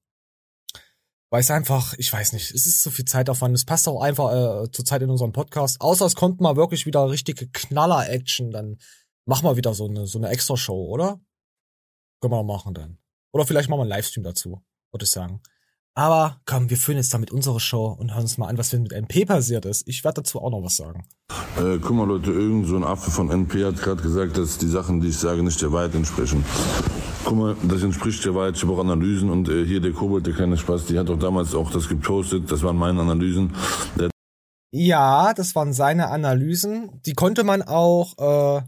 Weil 1.31 1.41
es 1.41 1.49
einfach, 1.49 1.95
ich 1.97 2.11
weiß 2.13 2.33
nicht, 2.33 2.51
es 2.51 2.67
ist 2.67 2.83
so 2.83 2.91
viel 2.91 3.05
Zeitaufwand. 3.05 3.55
Es 3.55 3.65
passt 3.65 3.87
auch 3.87 4.01
einfach 4.01 4.31
äh, 4.65 4.71
zur 4.71 4.85
Zeit 4.85 5.01
in 5.01 5.09
unserem 5.09 5.31
Podcast. 5.31 5.81
Außer 5.81 6.05
es 6.05 6.15
kommt 6.15 6.41
mal 6.41 6.55
wirklich 6.55 6.85
wieder 6.85 7.09
richtige 7.09 7.47
Knaller-Action, 7.47 8.51
dann 8.51 8.77
machen 9.25 9.45
wir 9.45 9.55
wieder 9.55 9.73
so 9.73 9.87
eine, 9.87 10.05
so 10.05 10.19
eine 10.19 10.29
Extra-Show, 10.29 10.85
oder? 10.89 11.19
Können 12.21 12.33
wir 12.33 12.43
machen 12.43 12.73
dann. 12.73 12.99
Oder 13.33 13.47
vielleicht 13.47 13.69
machen 13.69 13.79
wir 13.79 13.83
einen 13.83 13.89
Livestream 13.89 14.23
dazu, 14.23 14.61
würde 14.91 15.05
ich 15.05 15.11
sagen. 15.11 15.41
Aber 15.93 16.39
komm, 16.45 16.69
wir 16.69 16.77
führen 16.77 16.97
jetzt 16.97 17.13
damit 17.13 17.31
unsere 17.31 17.59
Show 17.59 17.87
und 17.87 18.11
hören 18.11 18.21
uns 18.21 18.37
mal 18.37 18.47
an, 18.47 18.57
was 18.57 18.71
mit 18.71 18.93
NP 18.93 19.25
passiert 19.25 19.65
ist. 19.65 19.87
Ich 19.87 20.03
werde 20.03 20.21
dazu 20.21 20.41
auch 20.41 20.49
noch 20.49 20.63
was 20.63 20.77
sagen. 20.77 21.05
Äh, 21.57 21.79
guck 21.81 21.91
mal, 21.91 22.07
Leute, 22.07 22.31
irgend 22.31 22.67
so 22.67 22.77
ein 22.77 22.83
Affe 22.83 23.11
von 23.11 23.29
NP 23.29 23.65
hat 23.65 23.81
gerade 23.81 24.01
gesagt, 24.01 24.37
dass 24.37 24.57
die 24.57 24.67
Sachen, 24.67 25.01
die 25.01 25.09
ich 25.09 25.17
sage, 25.17 25.43
nicht 25.43 25.61
der 25.61 25.73
Wahrheit 25.73 25.93
entsprechen. 25.93 26.45
Guck 27.25 27.37
mal, 27.37 27.55
das 27.63 27.83
entspricht 27.83 28.23
der 28.23 28.33
Wahrheit. 28.35 28.55
Ich 28.55 28.63
habe 28.63 28.73
auch 28.73 28.79
Analysen 28.79 29.29
und 29.29 29.49
äh, 29.49 29.65
hier 29.65 29.81
der 29.81 29.91
Kobold, 29.91 30.25
der 30.25 30.33
keine 30.33 30.57
Spaß, 30.57 30.85
die 30.85 30.97
hat 30.97 31.09
auch 31.09 31.19
damals 31.19 31.53
auch 31.53 31.69
das 31.71 31.89
gepostet. 31.89 32.49
Das 32.49 32.63
waren 32.63 32.77
meine 32.77 33.01
Analysen. 33.01 33.53
Der 33.99 34.09
ja, 34.73 35.33
das 35.33 35.53
waren 35.55 35.73
seine 35.73 36.07
Analysen. 36.07 37.01
Die 37.05 37.13
konnte 37.13 37.43
man 37.43 37.61
auch, 37.61 38.17
äh, 38.17 38.61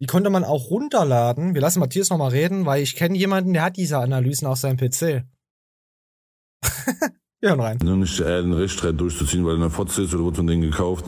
die 0.00 0.06
konnte 0.06 0.28
man 0.28 0.44
auch 0.44 0.68
runterladen. 0.68 1.54
Wir 1.54 1.62
lassen 1.62 1.80
Matthias 1.80 2.10
noch 2.10 2.18
mal 2.18 2.28
reden, 2.28 2.66
weil 2.66 2.82
ich 2.82 2.94
kenne 2.94 3.16
jemanden, 3.16 3.54
der 3.54 3.62
hat 3.62 3.78
diese 3.78 3.98
Analysen 3.98 4.46
auf 4.46 4.58
seinem 4.58 4.76
PC. 4.76 5.24
Wir 7.42 7.48
hören 7.50 7.60
rein. 7.60 7.78
Nur 7.82 7.96
nicht 7.96 8.20
äh, 8.20 8.40
den 8.40 8.52
Rechtsstreit 8.52 9.00
durchzuziehen, 9.00 9.44
weil 9.44 9.54
er 9.54 9.62
eine 9.62 9.70
Fotze 9.70 10.02
ist 10.02 10.14
oder 10.14 10.26
wird 10.26 10.36
von 10.36 10.46
denen 10.46 10.62
gekauft. 10.62 11.04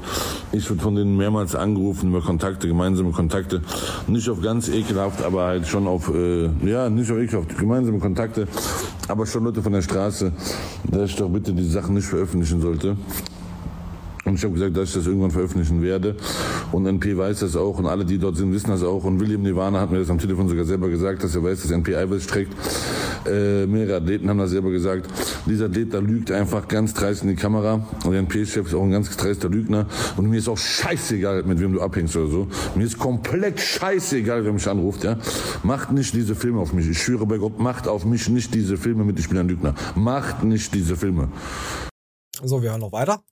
Ich 0.50 0.68
wurde 0.68 0.80
von 0.80 0.96
denen 0.96 1.16
mehrmals 1.16 1.54
angerufen 1.54 2.08
über 2.08 2.22
Kontakte, 2.22 2.66
gemeinsame 2.66 3.12
Kontakte. 3.12 3.62
Nicht 4.08 4.28
auf 4.28 4.42
ganz 4.42 4.68
ekelhaft, 4.68 5.22
aber 5.22 5.44
halt 5.44 5.68
schon 5.68 5.86
auf, 5.86 6.12
äh, 6.12 6.50
ja, 6.68 6.90
nicht 6.90 7.08
auf 7.12 7.18
ekelhaft, 7.18 7.56
gemeinsame 7.56 8.00
Kontakte. 8.00 8.48
aber 9.06 9.26
schon 9.26 9.44
Leute 9.44 9.62
von 9.62 9.72
der 9.72 9.82
Straße, 9.82 10.32
dass 10.90 11.10
ich 11.10 11.16
doch 11.16 11.28
bitte 11.28 11.52
die 11.52 11.64
Sachen 11.64 11.94
nicht 11.94 12.06
veröffentlichen 12.06 12.60
sollte. 12.60 12.96
Und 14.24 14.36
ich 14.36 14.44
habe 14.44 14.54
gesagt, 14.54 14.76
dass 14.76 14.88
ich 14.88 14.94
das 14.94 15.06
irgendwann 15.06 15.30
veröffentlichen 15.30 15.82
werde. 15.82 16.16
Und 16.72 16.86
NP 16.86 17.16
weiß 17.16 17.40
das 17.40 17.56
auch 17.56 17.78
und 17.78 17.86
alle, 17.86 18.04
die 18.04 18.18
dort 18.18 18.36
sind, 18.36 18.52
wissen 18.52 18.70
das 18.70 18.82
auch. 18.82 19.04
Und 19.04 19.20
William 19.20 19.42
Nirvana 19.42 19.80
hat 19.80 19.90
mir 19.90 19.98
das 19.98 20.08
am 20.08 20.18
Telefon 20.18 20.48
sogar 20.48 20.64
selber 20.64 20.88
gesagt, 20.88 21.22
dass 21.22 21.34
er 21.34 21.42
weiß, 21.42 21.62
dass 21.62 21.70
NP 21.70 21.94
Eiweiß 21.94 22.26
trägt. 22.26 22.54
Äh, 23.26 23.66
mehrere 23.66 23.96
Athleten 23.96 24.28
haben 24.28 24.38
das 24.38 24.50
selber 24.50 24.70
gesagt. 24.70 25.08
Dieser 25.46 25.66
Athlet, 25.66 25.92
da 25.92 25.98
lügt 25.98 26.30
einfach 26.30 26.68
ganz 26.68 26.94
dreist 26.94 27.22
in 27.22 27.28
die 27.28 27.36
Kamera. 27.36 27.86
Und 28.04 28.12
der 28.12 28.20
NP-Chef 28.20 28.66
ist 28.66 28.74
auch 28.74 28.82
ein 28.82 28.90
ganz 28.90 29.14
dreister 29.14 29.48
Lügner. 29.48 29.86
Und 30.16 30.28
mir 30.28 30.38
ist 30.38 30.48
auch 30.48 30.58
scheißegal, 30.58 31.42
mit 31.44 31.60
wem 31.60 31.74
du 31.74 31.80
abhängst 31.80 32.16
oder 32.16 32.28
so. 32.28 32.48
Mir 32.74 32.84
ist 32.84 32.98
komplett 32.98 33.60
scheißegal, 33.60 34.44
wer 34.44 34.52
mich 34.52 34.66
anruft. 34.66 35.04
Ja? 35.04 35.18
Macht 35.62 35.92
nicht 35.92 36.14
diese 36.14 36.34
Filme 36.34 36.60
auf 36.60 36.72
mich. 36.72 36.88
Ich 36.88 37.02
schwöre 37.02 37.26
bei 37.26 37.38
Gott, 37.38 37.58
macht 37.58 37.88
auf 37.88 38.04
mich 38.04 38.28
nicht 38.28 38.54
diese 38.54 38.76
Filme 38.76 39.04
mit, 39.04 39.18
ich 39.18 39.28
bin 39.28 39.38
ein 39.38 39.48
Lügner. 39.48 39.74
Macht 39.94 40.44
nicht 40.44 40.74
diese 40.74 40.96
Filme. 40.96 41.28
So, 42.42 42.62
wir 42.62 42.70
hören 42.70 42.80
noch 42.80 42.92
weiter. 42.92 43.22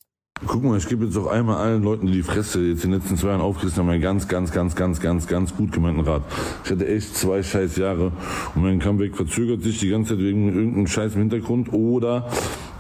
Guck 0.45 0.65
mal, 0.65 0.77
ich 0.77 0.89
gebe 0.89 1.05
jetzt 1.05 1.17
auch 1.17 1.29
einmal 1.29 1.59
allen 1.59 1.85
Leuten, 1.85 2.07
die 2.07 2.15
die 2.15 2.23
Fresse 2.23 2.61
jetzt 2.63 2.85
in 2.85 2.91
den 2.91 3.01
letzten 3.01 3.17
zwei 3.17 3.29
Jahren 3.29 3.41
aufgerissen 3.41 3.79
haben, 3.79 3.91
einen 3.91 4.03
ganz, 4.03 4.27
ganz, 4.27 4.51
ganz, 4.51 4.75
ganz, 4.75 5.01
ganz, 5.01 5.29
ganz 5.29 5.55
gut 5.55 5.71
gemeinten 5.71 6.01
Rat. 6.01 6.23
Ich 6.65 6.71
hatte 6.73 6.87
echt 6.87 7.17
zwei 7.17 7.45
scheiß 7.45 7.77
Jahre 7.77 8.11
und 8.55 8.63
mein 8.63 8.81
Comeback 8.81 9.15
verzögert 9.15 9.63
sich 9.63 9.79
die 9.79 9.89
ganze 9.89 10.15
Zeit 10.15 10.25
wegen 10.25 10.49
irgendeinem 10.49 10.89
Scheiß 10.89 11.13
Hintergrund 11.13 11.73
oder 11.73 12.29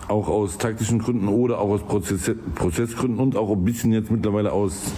auch 0.08 0.28
aus 0.28 0.58
taktischen 0.58 0.98
Gründen 0.98 1.28
oder 1.28 1.60
auch 1.60 1.70
aus 1.70 1.82
Prozess, 1.82 2.32
Prozessgründen 2.56 3.20
und 3.20 3.36
auch 3.36 3.50
ein 3.50 3.64
bisschen 3.64 3.92
jetzt 3.92 4.10
mittlerweile 4.10 4.50
aus 4.50 4.92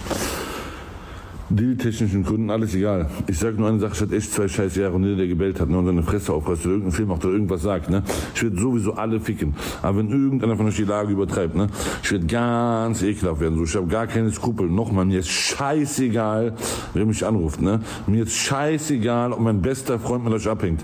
dealtechnischen 1.49 2.23
Gründen, 2.23 2.49
alles 2.49 2.73
egal. 2.75 3.09
Ich 3.27 3.39
sag 3.39 3.57
nur 3.57 3.69
eine 3.69 3.79
Sache, 3.79 3.93
ich 3.93 4.01
hatte 4.01 4.15
echt 4.15 4.33
zwei 4.33 4.47
scheiß 4.47 4.75
Jahre 4.75 4.93
und 4.93 5.03
jeder, 5.03 5.17
der 5.17 5.27
gebellt 5.27 5.59
hat 5.59 5.69
ne, 5.69 5.77
und 5.77 5.85
seine 5.85 6.03
Fresse 6.03 6.33
aufreißt 6.33 6.65
oder 6.65 6.73
irgendeinen 6.73 6.95
Film 6.95 7.09
macht 7.09 7.25
oder 7.25 7.33
irgendwas 7.33 7.61
sagt, 7.61 7.89
ne, 7.89 8.03
ich 8.33 8.43
werde 8.43 8.57
sowieso 8.57 8.93
alle 8.93 9.19
ficken. 9.19 9.53
Aber 9.81 9.99
wenn 9.99 10.09
irgendeiner 10.09 10.55
von 10.55 10.67
euch 10.67 10.75
die 10.75 10.83
Lage 10.83 11.11
übertreibt, 11.11 11.55
ne, 11.55 11.67
ich 12.03 12.11
werde 12.11 12.25
ganz 12.25 13.01
ekelhaft 13.01 13.41
werden. 13.41 13.57
So, 13.57 13.63
ich 13.63 13.75
habe 13.75 13.87
gar 13.87 14.07
keine 14.07 14.31
Skrupel. 14.31 14.67
Nochmal, 14.67 15.05
mir 15.05 15.19
ist 15.19 15.29
scheißegal, 15.29 16.53
wer 16.93 17.05
mich 17.05 17.25
anruft, 17.25 17.61
ne. 17.61 17.81
Mir 18.07 18.23
ist 18.23 18.33
scheißegal, 18.33 19.33
ob 19.33 19.39
mein 19.39 19.61
bester 19.61 19.99
Freund 19.99 20.23
mit 20.23 20.33
euch 20.33 20.47
abhängt. 20.47 20.81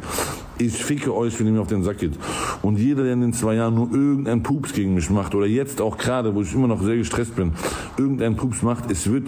Ich 0.62 0.84
ficke 0.84 1.16
euch, 1.16 1.40
wenn 1.40 1.48
ihr 1.48 1.54
mir 1.54 1.62
auf 1.62 1.68
den 1.68 1.84
Sack 1.84 1.98
geht. 1.98 2.14
Und 2.62 2.78
jeder, 2.78 3.04
der 3.04 3.14
in 3.14 3.22
den 3.22 3.34
zwei 3.34 3.56
Jahren 3.56 3.76
nur 3.76 3.92
irgendeinen 3.92 4.44
Pups 4.44 4.74
gegen 4.74 4.94
mich 4.94 5.10
macht, 5.10 5.34
oder 5.34 5.46
jetzt 5.46 5.82
auch 5.82 5.98
gerade, 5.98 6.36
wo 6.36 6.42
ich 6.42 6.54
immer 6.54 6.68
noch 6.68 6.82
sehr 6.84 6.98
gestresst 6.98 7.36
bin, 7.36 7.54
irgendeinen 7.98 8.36
Pups 8.36 8.62
macht, 8.62 8.92
es 8.92 9.12
wird, 9.12 9.28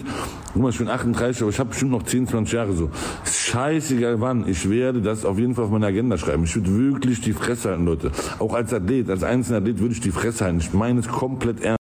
guck 0.52 0.62
mal, 0.62 0.70
ich 0.70 0.78
bin 0.78 0.88
38, 0.88 1.42
aber 1.42 1.50
ich 1.50 1.58
habe 1.58 1.70
bestimmt 1.70 1.90
noch 1.90 2.04
10, 2.04 2.28
20 2.28 2.52
Jahre 2.54 2.72
so. 2.74 2.90
Scheißegal 3.24 4.20
wann. 4.20 4.48
Ich 4.48 4.68
werde 4.70 5.02
das 5.02 5.24
auf 5.24 5.38
jeden 5.38 5.54
Fall 5.54 5.64
auf 5.64 5.70
meine 5.70 5.86
Agenda 5.86 6.16
schreiben. 6.18 6.44
Ich 6.44 6.54
würde 6.54 6.76
wirklich 6.76 7.20
die 7.20 7.32
Fresse 7.32 7.70
halten, 7.70 7.84
Leute. 7.84 8.12
Auch 8.38 8.54
als 8.54 8.72
Athlet, 8.72 9.10
als 9.10 9.22
einzelner 9.22 9.58
Athlet 9.58 9.80
würde 9.80 9.94
ich 9.94 10.00
die 10.00 10.10
Fresse 10.12 10.44
halten. 10.44 10.58
Ich 10.58 10.72
meine 10.72 11.00
es 11.00 11.08
komplett 11.08 11.60
ernst. 11.62 11.78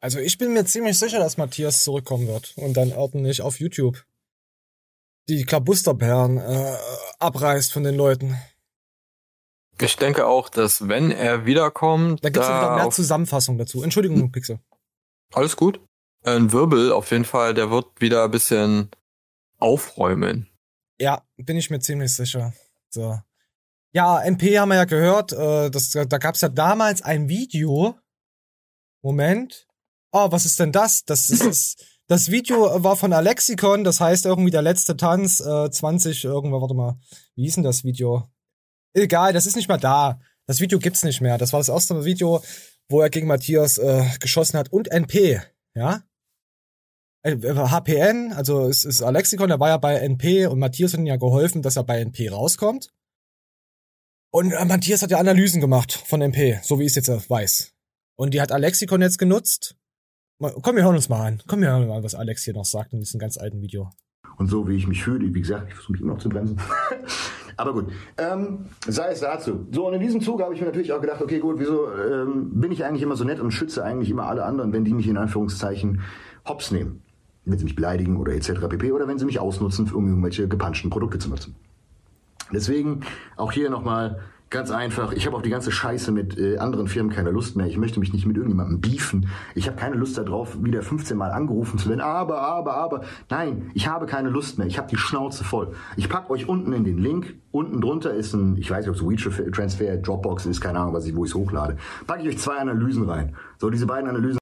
Also 0.00 0.18
ich 0.18 0.36
bin 0.36 0.52
mir 0.52 0.64
ziemlich 0.64 0.98
sicher, 0.98 1.20
dass 1.20 1.36
Matthias 1.36 1.84
zurückkommen 1.84 2.26
wird 2.26 2.54
und 2.56 2.76
dann 2.76 2.92
ordentlich 2.92 3.40
auf 3.40 3.60
YouTube 3.60 4.04
die 5.28 5.44
Klabusterperlen 5.44 6.38
äh, 6.38 6.76
abreißt 7.20 7.72
von 7.72 7.84
den 7.84 7.94
Leuten. 7.94 8.36
Ich 9.80 9.96
denke 9.96 10.26
auch, 10.26 10.48
dass 10.48 10.88
wenn 10.88 11.10
er 11.10 11.46
wiederkommt, 11.46 12.24
Da 12.24 12.30
gibt's 12.30 12.46
da 12.46 12.54
ja 12.60 12.62
wieder 12.74 12.82
mehr 12.82 12.90
Zusammenfassung 12.90 13.58
dazu. 13.58 13.82
Entschuldigung, 13.82 14.30
Pixel. 14.30 14.60
alles 15.32 15.56
gut. 15.56 15.80
Ein 16.24 16.52
Wirbel 16.52 16.92
auf 16.92 17.10
jeden 17.10 17.24
Fall, 17.24 17.52
der 17.54 17.70
wird 17.70 17.86
wieder 18.00 18.24
ein 18.24 18.30
bisschen 18.30 18.90
aufräumen. 19.58 20.48
Ja, 21.00 21.22
bin 21.36 21.56
ich 21.56 21.68
mir 21.70 21.80
ziemlich 21.80 22.14
sicher. 22.14 22.52
So. 22.90 23.18
Ja, 23.92 24.20
MP 24.22 24.58
haben 24.58 24.68
wir 24.68 24.76
ja 24.76 24.84
gehört. 24.84 25.32
Äh, 25.32 25.70
das, 25.70 25.90
da 25.90 26.18
gab's 26.18 26.42
ja 26.42 26.48
damals 26.48 27.02
ein 27.02 27.28
Video. 27.28 27.96
Moment. 29.02 29.66
Oh, 30.12 30.30
was 30.30 30.44
ist 30.44 30.60
denn 30.60 30.72
das? 30.72 31.04
Das 31.04 31.28
ist 31.28 31.44
das, 31.44 31.76
das 32.06 32.30
Video 32.30 32.82
war 32.84 32.96
von 32.96 33.12
Alexikon, 33.12 33.82
das 33.82 34.00
heißt 34.00 34.26
irgendwie 34.26 34.50
der 34.50 34.62
letzte 34.62 34.96
Tanz 34.96 35.40
äh, 35.40 35.70
20 35.70 36.24
irgendwann, 36.24 36.60
warte 36.60 36.74
mal. 36.74 36.98
Wie 37.34 37.42
hieß 37.42 37.54
denn 37.56 37.64
das 37.64 37.82
Video? 37.82 38.28
Egal, 38.94 39.32
das 39.32 39.46
ist 39.46 39.56
nicht 39.56 39.68
mehr 39.68 39.78
da. 39.78 40.20
Das 40.46 40.60
Video 40.60 40.78
gibt's 40.78 41.02
nicht 41.04 41.20
mehr. 41.20 41.38
Das 41.38 41.52
war 41.52 41.60
das 41.60 41.68
erste 41.68 42.04
Video, 42.04 42.42
wo 42.88 43.00
er 43.00 43.10
gegen 43.10 43.26
Matthias 43.26 43.78
äh, 43.78 44.04
geschossen 44.20 44.58
hat 44.58 44.72
und 44.72 44.88
NP, 44.90 45.40
ja? 45.74 46.02
Äh, 47.24 47.36
HPN, 47.38 48.32
also 48.32 48.66
es 48.68 48.84
ist 48.84 49.00
Alexikon, 49.02 49.48
der 49.48 49.60
war 49.60 49.68
ja 49.68 49.76
bei 49.78 49.94
NP 49.96 50.46
und 50.48 50.58
Matthias 50.58 50.92
hat 50.92 51.00
ihm 51.00 51.06
ja 51.06 51.16
geholfen, 51.16 51.62
dass 51.62 51.76
er 51.76 51.84
bei 51.84 52.00
NP 52.00 52.28
rauskommt. 52.30 52.92
Und 54.34 54.52
äh, 54.52 54.64
Matthias 54.64 55.02
hat 55.02 55.10
ja 55.10 55.18
Analysen 55.18 55.60
gemacht 55.60 55.92
von 55.92 56.20
NP, 56.20 56.60
so 56.62 56.78
wie 56.78 56.84
ich 56.84 56.90
es 56.90 56.96
jetzt 56.96 57.08
äh, 57.08 57.20
weiß. 57.30 57.72
Und 58.16 58.34
die 58.34 58.40
hat 58.40 58.50
Alexikon 58.52 59.00
jetzt 59.02 59.18
genutzt. 59.18 59.76
Mal- 60.38 60.54
Komm, 60.60 60.76
wir 60.76 60.82
hören 60.84 60.96
uns 60.96 61.08
mal 61.08 61.24
an. 61.26 61.42
Komm, 61.46 61.60
wir 61.60 61.68
hören 61.68 61.86
mal, 61.86 62.02
was 62.02 62.14
Alex 62.14 62.42
hier 62.44 62.54
noch 62.54 62.64
sagt 62.64 62.92
in 62.92 63.00
diesem 63.00 63.20
ganz 63.20 63.38
alten 63.38 63.60
Video. 63.62 63.90
Und 64.38 64.48
so 64.48 64.66
wie 64.68 64.74
ich 64.76 64.86
mich 64.88 65.02
fühle, 65.04 65.32
wie 65.32 65.40
gesagt, 65.40 65.68
ich 65.68 65.74
versuche 65.74 65.92
mich 65.92 66.00
immer 66.00 66.14
noch 66.14 66.20
zu 66.20 66.28
bremsen. 66.28 66.58
Aber 67.56 67.72
gut, 67.72 67.86
ähm, 68.18 68.66
sei 68.86 69.10
es 69.10 69.20
dazu. 69.20 69.66
So, 69.70 69.86
und 69.86 69.94
in 69.94 70.00
diesem 70.00 70.20
Zug 70.20 70.42
habe 70.42 70.54
ich 70.54 70.60
mir 70.60 70.66
natürlich 70.66 70.92
auch 70.92 71.00
gedacht, 71.00 71.20
okay, 71.20 71.38
gut, 71.38 71.58
wieso 71.58 71.92
ähm, 71.92 72.60
bin 72.60 72.72
ich 72.72 72.84
eigentlich 72.84 73.02
immer 73.02 73.16
so 73.16 73.24
nett 73.24 73.40
und 73.40 73.50
schütze 73.50 73.84
eigentlich 73.84 74.10
immer 74.10 74.26
alle 74.26 74.44
anderen, 74.44 74.72
wenn 74.72 74.84
die 74.84 74.94
mich 74.94 75.08
in 75.08 75.16
Anführungszeichen 75.16 76.00
hops 76.48 76.70
nehmen. 76.70 77.02
Wenn 77.44 77.58
sie 77.58 77.64
mich 77.64 77.74
beleidigen 77.74 78.16
oder 78.18 78.34
etc. 78.34 78.68
pp. 78.68 78.92
Oder 78.92 79.08
wenn 79.08 79.18
sie 79.18 79.24
mich 79.24 79.40
ausnutzen, 79.40 79.90
um 79.92 80.06
irgendwelche 80.06 80.48
gepanschten 80.48 80.90
Produkte 80.90 81.18
zu 81.18 81.28
nutzen. 81.28 81.56
Deswegen 82.52 83.00
auch 83.36 83.52
hier 83.52 83.70
nochmal 83.70 84.20
ganz 84.52 84.70
einfach, 84.70 85.12
ich 85.12 85.26
habe 85.26 85.34
auf 85.34 85.42
die 85.42 85.50
ganze 85.50 85.72
Scheiße 85.72 86.12
mit 86.12 86.38
äh, 86.38 86.58
anderen 86.58 86.86
Firmen 86.86 87.12
keine 87.12 87.30
Lust 87.30 87.56
mehr. 87.56 87.66
Ich 87.66 87.78
möchte 87.78 87.98
mich 87.98 88.12
nicht 88.12 88.26
mit 88.26 88.36
irgendjemandem 88.36 88.80
beefen. 88.80 89.28
Ich 89.54 89.66
habe 89.66 89.76
keine 89.76 89.96
Lust 89.96 90.16
darauf, 90.18 90.62
wieder 90.62 90.82
15 90.82 91.16
Mal 91.16 91.32
angerufen 91.32 91.78
zu 91.78 91.88
werden. 91.88 92.00
Aber, 92.00 92.40
aber, 92.40 92.74
aber. 92.74 93.00
Nein, 93.30 93.70
ich 93.74 93.88
habe 93.88 94.06
keine 94.06 94.28
Lust 94.28 94.58
mehr. 94.58 94.66
Ich 94.66 94.78
habe 94.78 94.88
die 94.88 94.96
Schnauze 94.96 95.42
voll. 95.42 95.72
Ich 95.96 96.08
pack 96.08 96.30
euch 96.30 96.48
unten 96.48 96.72
in 96.72 96.84
den 96.84 96.98
Link. 96.98 97.34
Unten 97.50 97.80
drunter 97.80 98.14
ist 98.14 98.34
ein, 98.34 98.56
ich 98.56 98.70
weiß 98.70 98.86
nicht, 98.86 99.02
ob 99.02 99.10
es 99.10 99.26
WeTransfer, 99.26 99.96
Dropbox 99.96 100.46
ist, 100.46 100.60
keine 100.60 100.78
Ahnung, 100.78 100.94
was 100.94 101.06
ich, 101.06 101.16
wo 101.16 101.24
ich 101.24 101.30
es 101.30 101.34
hochlade. 101.34 101.76
Packe 102.06 102.22
ich 102.22 102.28
euch 102.28 102.38
zwei 102.38 102.58
Analysen 102.58 103.08
rein. 103.08 103.34
So, 103.58 103.70
diese 103.70 103.86
beiden 103.86 104.08
Analysen 104.08 104.41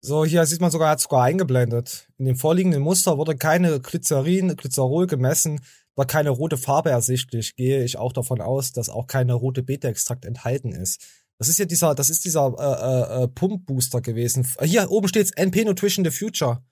So, 0.00 0.24
hier 0.24 0.46
sieht 0.46 0.60
man 0.60 0.70
sogar, 0.70 0.88
er 0.88 0.92
hat 0.92 1.00
sogar 1.00 1.24
eingeblendet. 1.24 2.08
In 2.18 2.26
dem 2.26 2.36
vorliegenden 2.36 2.82
Muster 2.82 3.18
wurde 3.18 3.36
keine 3.36 3.80
Glycerin, 3.80 4.54
Glycerol 4.56 5.08
gemessen, 5.08 5.60
war 5.96 6.06
keine 6.06 6.30
rote 6.30 6.56
Farbe 6.56 6.90
ersichtlich. 6.90 7.56
Gehe 7.56 7.82
ich 7.82 7.98
auch 7.98 8.12
davon 8.12 8.40
aus, 8.40 8.70
dass 8.70 8.88
auch 8.88 9.08
keine 9.08 9.34
rote 9.34 9.64
Beta-Extrakt 9.64 10.24
enthalten 10.24 10.70
ist. 10.72 11.04
Das 11.38 11.48
ist 11.48 11.58
ja 11.58 11.64
dieser, 11.64 11.96
das 11.96 12.10
ist 12.10 12.24
dieser 12.24 12.54
äh, 12.58 12.62
äh, 12.62 13.24
äh, 13.24 13.28
Pump-Booster 13.28 14.00
gewesen. 14.00 14.46
Hier 14.62 14.88
oben 14.90 15.08
steht's 15.08 15.32
NP 15.32 15.64
Nutrition 15.64 16.04
the 16.04 16.12
Future. 16.12 16.62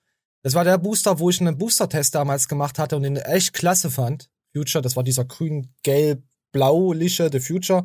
Das 0.43 0.53
war 0.53 0.63
der 0.63 0.77
Booster, 0.77 1.19
wo 1.19 1.29
ich 1.29 1.41
einen 1.41 1.57
Booster-Test 1.57 2.15
damals 2.15 2.47
gemacht 2.47 2.79
hatte 2.79 2.95
und 2.95 3.03
den 3.03 3.17
echt 3.17 3.51
klasse 3.53 3.91
fand. 3.91 4.29
Future, 4.55 4.81
das 4.81 4.95
war 4.95 5.03
dieser 5.03 5.25
grün-gelb-blauliche 5.25 7.29
The 7.31 7.41
Future. 7.41 7.83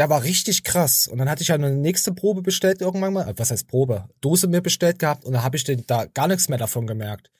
Der 0.00 0.08
war 0.08 0.24
richtig 0.24 0.64
krass. 0.64 1.08
Und 1.08 1.18
dann 1.18 1.28
hatte 1.28 1.42
ich 1.42 1.48
ja 1.48 1.56
eine 1.56 1.72
nächste 1.72 2.14
Probe 2.14 2.40
bestellt 2.40 2.80
irgendwann 2.80 3.12
mal. 3.12 3.34
Was 3.36 3.50
heißt 3.50 3.68
Probe? 3.68 4.08
Dose 4.22 4.48
mir 4.48 4.62
bestellt 4.62 4.98
gehabt 4.98 5.26
und 5.26 5.34
da 5.34 5.42
habe 5.42 5.58
ich 5.58 5.64
den, 5.64 5.86
da 5.86 6.06
gar 6.06 6.26
nichts 6.26 6.48
mehr 6.48 6.56
davon 6.56 6.86
gemerkt. 6.86 7.30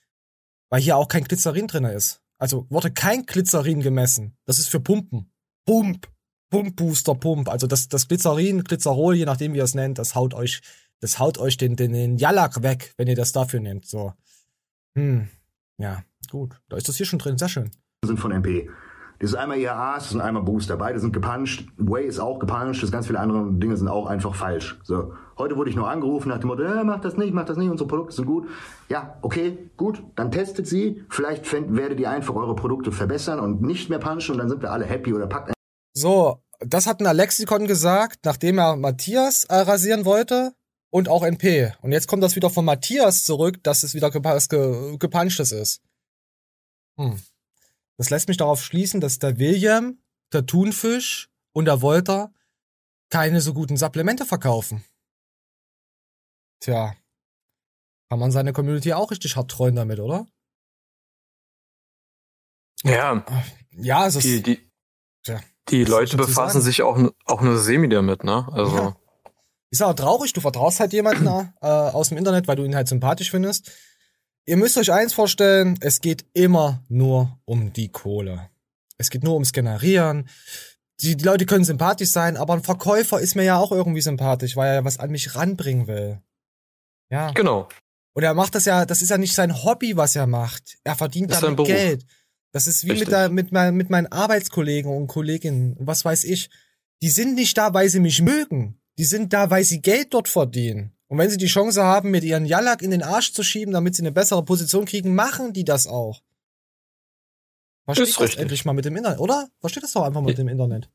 Weil 0.68 0.82
hier 0.82 0.98
auch 0.98 1.08
kein 1.08 1.24
Glycerin 1.24 1.68
drin 1.68 1.84
ist. 1.84 2.20
Also 2.36 2.66
wurde 2.68 2.90
kein 2.90 3.24
Glycerin 3.24 3.80
gemessen. 3.80 4.36
Das 4.44 4.58
ist 4.58 4.68
für 4.68 4.78
Pumpen. 4.78 5.32
Pump. 5.64 6.06
Pump 6.50 6.76
Booster 6.76 7.14
Pump. 7.14 7.48
Also 7.48 7.66
das, 7.66 7.88
das 7.88 8.08
Glycerin, 8.08 8.62
Glycerol, 8.62 9.14
je 9.14 9.24
nachdem 9.24 9.54
wie 9.54 9.56
ihr 9.56 9.64
es 9.64 9.74
nennt, 9.74 9.96
das 9.96 10.14
haut 10.14 10.34
euch, 10.34 10.60
das 11.00 11.18
haut 11.18 11.38
euch 11.38 11.56
den, 11.56 11.76
den, 11.76 11.94
den 11.94 12.18
Jalak 12.18 12.62
weg, 12.62 12.92
wenn 12.98 13.08
ihr 13.08 13.16
das 13.16 13.32
dafür 13.32 13.60
nehmt. 13.60 13.86
So. 13.86 14.12
Hm. 14.98 15.30
Ja, 15.78 16.04
gut. 16.30 16.60
Da 16.68 16.76
ist 16.76 16.90
das 16.90 16.98
hier 16.98 17.06
schon 17.06 17.20
drin. 17.20 17.38
Sehr 17.38 17.48
schön. 17.48 17.70
sind 18.04 18.20
von 18.20 18.32
MP. 18.32 18.68
Das 19.20 19.32
ist 19.32 19.36
einmal 19.36 19.58
IAA, 19.58 19.96
das 19.96 20.12
ist 20.12 20.18
einmal 20.18 20.42
Booster. 20.42 20.78
Beide 20.78 20.98
sind 20.98 21.12
gepuncht. 21.12 21.66
Way 21.76 22.06
ist 22.06 22.18
auch 22.18 22.38
gepuncht. 22.38 22.82
Das 22.82 22.90
ganz 22.90 23.06
viele 23.06 23.20
andere 23.20 23.52
Dinge 23.52 23.76
sind 23.76 23.88
auch 23.88 24.06
einfach 24.06 24.34
falsch. 24.34 24.80
So. 24.82 25.12
Heute 25.36 25.56
wurde 25.56 25.68
ich 25.68 25.76
noch 25.76 25.86
angerufen 25.88 26.30
nach 26.30 26.38
dem 26.38 26.48
Motto, 26.48 26.62
äh, 26.62 26.84
mach 26.84 27.00
das 27.00 27.18
nicht, 27.18 27.32
mach 27.34 27.44
das 27.44 27.58
nicht, 27.58 27.70
unsere 27.70 27.86
Produkte 27.86 28.14
sind 28.16 28.24
gut. 28.24 28.48
Ja, 28.88 29.18
okay, 29.22 29.70
gut, 29.76 30.02
dann 30.16 30.30
testet 30.30 30.66
sie. 30.66 31.04
Vielleicht 31.10 31.44
fänd- 31.44 31.76
werdet 31.76 32.00
ihr 32.00 32.10
einfach 32.10 32.34
eure 32.34 32.54
Produkte 32.56 32.92
verbessern 32.92 33.40
und 33.40 33.60
nicht 33.62 33.90
mehr 33.90 33.98
punchen 33.98 34.32
und 34.32 34.38
dann 34.38 34.48
sind 34.48 34.62
wir 34.62 34.72
alle 34.72 34.86
happy 34.86 35.12
oder 35.12 35.26
packt 35.26 35.52
So, 35.94 36.38
das 36.58 36.86
hat 36.86 37.00
ein 37.00 37.06
Alexikon 37.06 37.66
gesagt, 37.66 38.20
nachdem 38.24 38.58
er 38.58 38.76
Matthias 38.76 39.44
äh, 39.44 39.54
rasieren 39.54 40.06
wollte 40.06 40.52
und 40.90 41.08
auch 41.10 41.22
NP. 41.24 41.72
Und 41.82 41.92
jetzt 41.92 42.08
kommt 42.08 42.22
das 42.22 42.36
wieder 42.36 42.48
von 42.50 42.64
Matthias 42.64 43.24
zurück, 43.24 43.62
dass 43.62 43.82
es 43.82 43.94
wieder 43.94 44.10
gepunchtes 44.10 45.52
ist. 45.52 45.82
Hm. 46.98 47.18
Das 48.00 48.08
lässt 48.08 48.28
mich 48.28 48.38
darauf 48.38 48.62
schließen, 48.62 49.02
dass 49.02 49.18
der 49.18 49.38
William, 49.38 49.98
der 50.32 50.46
Thunfisch 50.46 51.28
und 51.52 51.66
der 51.66 51.82
Wolter 51.82 52.32
keine 53.10 53.42
so 53.42 53.52
guten 53.52 53.76
Supplemente 53.76 54.24
verkaufen. 54.24 54.82
Tja. 56.60 56.96
Kann 58.08 58.18
man 58.18 58.32
seine 58.32 58.54
Community 58.54 58.94
auch 58.94 59.10
richtig 59.10 59.36
hart 59.36 59.50
treuen 59.50 59.76
damit, 59.76 60.00
oder? 60.00 60.26
Ja. 62.84 63.22
Ja, 63.72 64.06
es 64.06 64.16
ist. 64.16 64.24
Die, 64.24 64.42
die, 64.42 64.70
Tja. 65.22 65.38
Die 65.68 65.84
Leute 65.84 66.16
befassen 66.16 66.62
sich 66.62 66.80
auch, 66.80 66.98
auch 67.26 67.42
nur 67.42 67.58
semi 67.58 67.90
damit, 67.90 68.24
ne? 68.24 68.48
Also. 68.50 68.76
Ja. 68.76 68.96
Ist 69.70 69.82
auch 69.82 69.92
traurig, 69.92 70.32
du 70.32 70.40
vertraust 70.40 70.80
halt 70.80 70.94
jemanden 70.94 71.26
äh, 71.60 71.66
aus 71.66 72.08
dem 72.08 72.16
Internet, 72.16 72.48
weil 72.48 72.56
du 72.56 72.64
ihn 72.64 72.74
halt 72.74 72.88
sympathisch 72.88 73.30
findest. 73.30 73.70
Ihr 74.46 74.56
müsst 74.56 74.78
euch 74.78 74.92
eins 74.92 75.12
vorstellen, 75.12 75.76
es 75.80 76.00
geht 76.00 76.24
immer 76.32 76.84
nur 76.88 77.38
um 77.44 77.72
die 77.72 77.88
Kohle. 77.88 78.50
Es 78.98 79.10
geht 79.10 79.22
nur 79.22 79.34
ums 79.34 79.52
Generieren. 79.52 80.28
Die, 81.00 81.16
die 81.16 81.24
Leute 81.24 81.46
können 81.46 81.64
sympathisch 81.64 82.10
sein, 82.10 82.36
aber 82.36 82.54
ein 82.54 82.62
Verkäufer 82.62 83.20
ist 83.20 83.34
mir 83.34 83.44
ja 83.44 83.58
auch 83.58 83.72
irgendwie 83.72 84.02
sympathisch, 84.02 84.56
weil 84.56 84.68
er 84.68 84.74
ja 84.74 84.84
was 84.84 84.98
an 84.98 85.10
mich 85.10 85.34
ranbringen 85.34 85.86
will. 85.86 86.20
Ja. 87.10 87.30
Genau. 87.32 87.68
Und 88.12 88.22
er 88.22 88.34
macht 88.34 88.54
das 88.54 88.64
ja, 88.64 88.84
das 88.84 89.02
ist 89.02 89.10
ja 89.10 89.18
nicht 89.18 89.34
sein 89.34 89.62
Hobby, 89.64 89.96
was 89.96 90.16
er 90.16 90.26
macht. 90.26 90.78
Er 90.84 90.96
verdient 90.96 91.30
Das 91.30 91.40
damit. 91.40 91.64
Geld. 91.66 92.04
Das 92.52 92.66
ist 92.66 92.84
wie 92.84 92.90
Richtig. 92.90 93.08
mit, 93.08 93.12
der, 93.12 93.28
mit, 93.28 93.52
mein, 93.52 93.74
mit 93.76 93.90
meinen 93.90 94.08
Arbeitskollegen 94.08 94.90
und 94.90 95.06
Kolleginnen 95.06 95.76
was 95.78 96.04
weiß 96.04 96.24
ich. 96.24 96.50
Die 97.02 97.10
sind 97.10 97.34
nicht 97.34 97.56
da, 97.56 97.72
weil 97.72 97.88
sie 97.88 98.00
mich 98.00 98.20
mögen. 98.20 98.80
Die 98.98 99.04
sind 99.04 99.32
da, 99.32 99.50
weil 99.50 99.64
sie 99.64 99.80
Geld 99.80 100.12
dort 100.12 100.28
verdienen. 100.28 100.92
Und 101.10 101.18
wenn 101.18 101.28
sie 101.28 101.36
die 101.38 101.46
Chance 101.48 101.82
haben, 101.82 102.10
mit 102.12 102.22
ihren 102.22 102.46
Jallak 102.46 102.82
in 102.82 102.92
den 102.92 103.02
Arsch 103.02 103.32
zu 103.32 103.42
schieben, 103.42 103.74
damit 103.74 103.96
sie 103.96 104.02
eine 104.02 104.12
bessere 104.12 104.44
Position 104.44 104.84
kriegen, 104.84 105.14
machen 105.14 105.52
die 105.52 105.64
das 105.64 105.86
auch. 105.88 106.20
Versteht 107.84 108.08
Ist 108.08 108.16
das 108.16 108.22
richtig. 108.22 108.40
endlich 108.40 108.64
mal 108.64 108.72
mit 108.74 108.84
dem 108.84 108.96
Internet, 108.96 109.18
oder? 109.18 109.48
Versteht 109.60 109.82
das 109.82 109.92
doch 109.92 110.02
einfach 110.04 110.20
mal 110.20 110.28
mit 110.28 110.38
dem 110.38 110.46
Internet. 110.48 110.88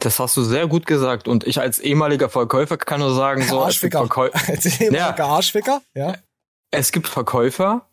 Das 0.00 0.18
hast 0.18 0.36
du 0.36 0.42
sehr 0.42 0.66
gut 0.66 0.86
gesagt. 0.86 1.28
Und 1.28 1.46
ich 1.46 1.60
als 1.60 1.78
ehemaliger 1.78 2.28
Verkäufer 2.28 2.76
kann 2.76 2.98
nur 2.98 3.14
sagen, 3.14 3.42
so, 3.42 3.62
Arschficker. 3.62 3.98
Verkäu 4.00 4.30
Als 4.48 4.80
ehemaliger 4.80 5.24
Arschficker, 5.26 5.82
ja. 5.94 6.16
es 6.72 6.90
gibt 6.90 7.06
Verkäufer, 7.06 7.88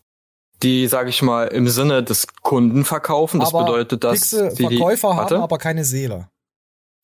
die, 0.64 0.88
sag 0.88 1.08
ich 1.10 1.22
mal, 1.22 1.48
im 1.50 1.68
Sinne 1.68 2.02
des 2.04 2.26
Kunden 2.42 2.86
verkaufen. 2.86 3.40
Das 3.40 3.50
aber 3.54 3.66
bedeutet, 3.66 4.04
dass 4.04 4.14
fixe 4.32 4.50
die, 4.58 4.64
Verkäufer 4.64 5.16
haben 5.16 5.36
aber 5.42 5.60
keine 5.60 5.86
Seele. 5.86 6.28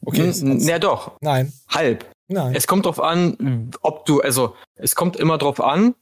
Okay. 0.04 0.30
N- 0.30 0.60
Ja, 0.62 0.80
doch. 0.80 1.18
Nein. 1.22 1.54
Halb. 1.70 2.10
Nein. 2.28 2.54
Es 2.56 2.68
kommt 2.68 2.86
drauf 2.86 3.02
an, 3.02 3.72
ob 3.82 4.06
du, 4.06 4.22
also, 4.22 4.56
es 4.76 4.96
kommt 4.96 5.16
immer 5.16 5.38
drauf 5.38 5.62
an, 5.62 5.96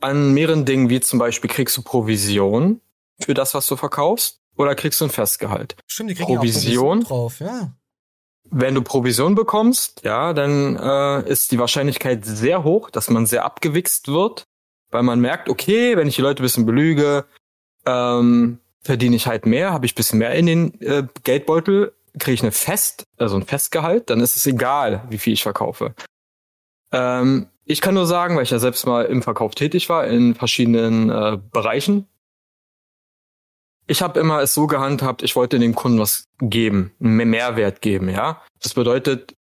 an 0.00 0.34
mehreren 0.34 0.64
Dingen, 0.64 0.88
wie 0.90 1.00
zum 1.00 1.18
Beispiel 1.18 1.48
kriegst 1.48 1.76
du 1.76 1.82
Provision 1.82 2.80
für 3.20 3.34
das, 3.34 3.54
was 3.54 3.66
du 3.66 3.76
verkaufst, 3.76 4.40
oder 4.56 4.74
kriegst 4.74 5.00
du 5.00 5.04
ein 5.04 5.10
Festgehalt. 5.10 5.76
Stimmt, 5.86 6.10
die 6.10 6.14
kriegen 6.14 6.36
Provision. 6.36 7.04
Auch 7.04 7.08
drauf, 7.08 7.40
ja. 7.40 7.72
Wenn 8.44 8.74
du 8.74 8.82
Provision 8.82 9.34
bekommst, 9.34 10.02
ja, 10.04 10.32
dann 10.32 10.76
äh, 10.76 11.28
ist 11.30 11.52
die 11.52 11.58
Wahrscheinlichkeit 11.58 12.24
sehr 12.26 12.64
hoch, 12.64 12.90
dass 12.90 13.08
man 13.08 13.24
sehr 13.24 13.44
abgewichst 13.44 14.08
wird, 14.08 14.44
weil 14.90 15.02
man 15.04 15.20
merkt, 15.20 15.48
okay, 15.48 15.96
wenn 15.96 16.08
ich 16.08 16.16
die 16.16 16.22
Leute 16.22 16.42
ein 16.42 16.44
bisschen 16.44 16.66
belüge, 16.66 17.24
ähm, 17.86 18.58
verdiene 18.82 19.16
ich 19.16 19.26
halt 19.26 19.46
mehr, 19.46 19.72
habe 19.72 19.86
ich 19.86 19.92
ein 19.92 19.96
bisschen 19.96 20.18
mehr 20.18 20.34
in 20.34 20.46
den 20.46 20.80
äh, 20.82 21.06
Geldbeutel, 21.22 21.94
kriege 22.18 22.34
ich 22.34 22.42
eine 22.42 22.52
Fest, 22.52 23.04
also 23.18 23.36
ein 23.36 23.44
Festgehalt, 23.44 24.10
dann 24.10 24.20
ist 24.20 24.36
es 24.36 24.46
egal, 24.46 25.04
wie 25.08 25.18
viel 25.18 25.32
ich 25.32 25.42
verkaufe. 25.42 25.94
Ähm, 26.92 27.48
ich 27.64 27.80
kann 27.80 27.94
nur 27.94 28.06
sagen, 28.06 28.36
weil 28.36 28.42
ich 28.42 28.50
ja 28.50 28.58
selbst 28.58 28.86
mal 28.86 29.04
im 29.06 29.22
Verkauf 29.22 29.54
tätig 29.54 29.88
war, 29.88 30.06
in 30.06 30.34
verschiedenen 30.34 31.10
äh, 31.10 31.38
Bereichen. 31.52 32.06
Ich 33.86 34.02
habe 34.02 34.20
immer 34.20 34.40
es 34.40 34.54
so 34.54 34.66
gehandhabt, 34.66 35.22
ich 35.22 35.36
wollte 35.36 35.58
dem 35.58 35.74
Kunden 35.74 35.98
was 35.98 36.28
geben, 36.40 36.92
einen 37.00 37.30
Mehrwert 37.30 37.80
geben, 37.80 38.08
ja. 38.08 38.42
Das 38.60 38.74
bedeutet, 38.74 39.34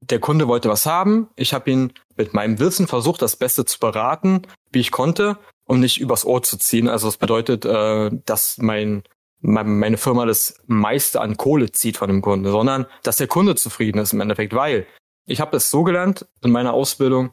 der 0.00 0.20
Kunde 0.20 0.48
wollte 0.48 0.68
was 0.68 0.86
haben, 0.86 1.28
ich 1.36 1.54
habe 1.54 1.70
ihn 1.70 1.92
mit 2.16 2.34
meinem 2.34 2.58
Wissen 2.58 2.86
versucht, 2.86 3.22
das 3.22 3.36
Beste 3.36 3.64
zu 3.64 3.78
beraten, 3.78 4.42
wie 4.70 4.80
ich 4.80 4.90
konnte, 4.90 5.38
um 5.64 5.80
nicht 5.80 6.00
übers 6.00 6.24
Ohr 6.24 6.42
zu 6.42 6.58
ziehen. 6.58 6.88
Also 6.88 7.08
das 7.08 7.16
bedeutet, 7.16 7.64
äh, 7.64 8.10
dass 8.24 8.58
mein, 8.58 8.94
mein 8.96 9.15
meine 9.40 9.96
Firma 9.96 10.24
das 10.26 10.60
meiste 10.66 11.20
an 11.20 11.36
Kohle 11.36 11.70
zieht 11.72 11.96
von 11.96 12.08
dem 12.08 12.22
Kunden, 12.22 12.50
sondern 12.50 12.86
dass 13.02 13.16
der 13.16 13.26
Kunde 13.26 13.54
zufrieden 13.54 13.98
ist 13.98 14.12
im 14.12 14.20
Endeffekt, 14.20 14.54
weil 14.54 14.86
ich 15.26 15.40
habe 15.40 15.56
es 15.56 15.70
so 15.70 15.82
gelernt 15.84 16.26
in 16.42 16.50
meiner 16.50 16.72
Ausbildung, 16.72 17.30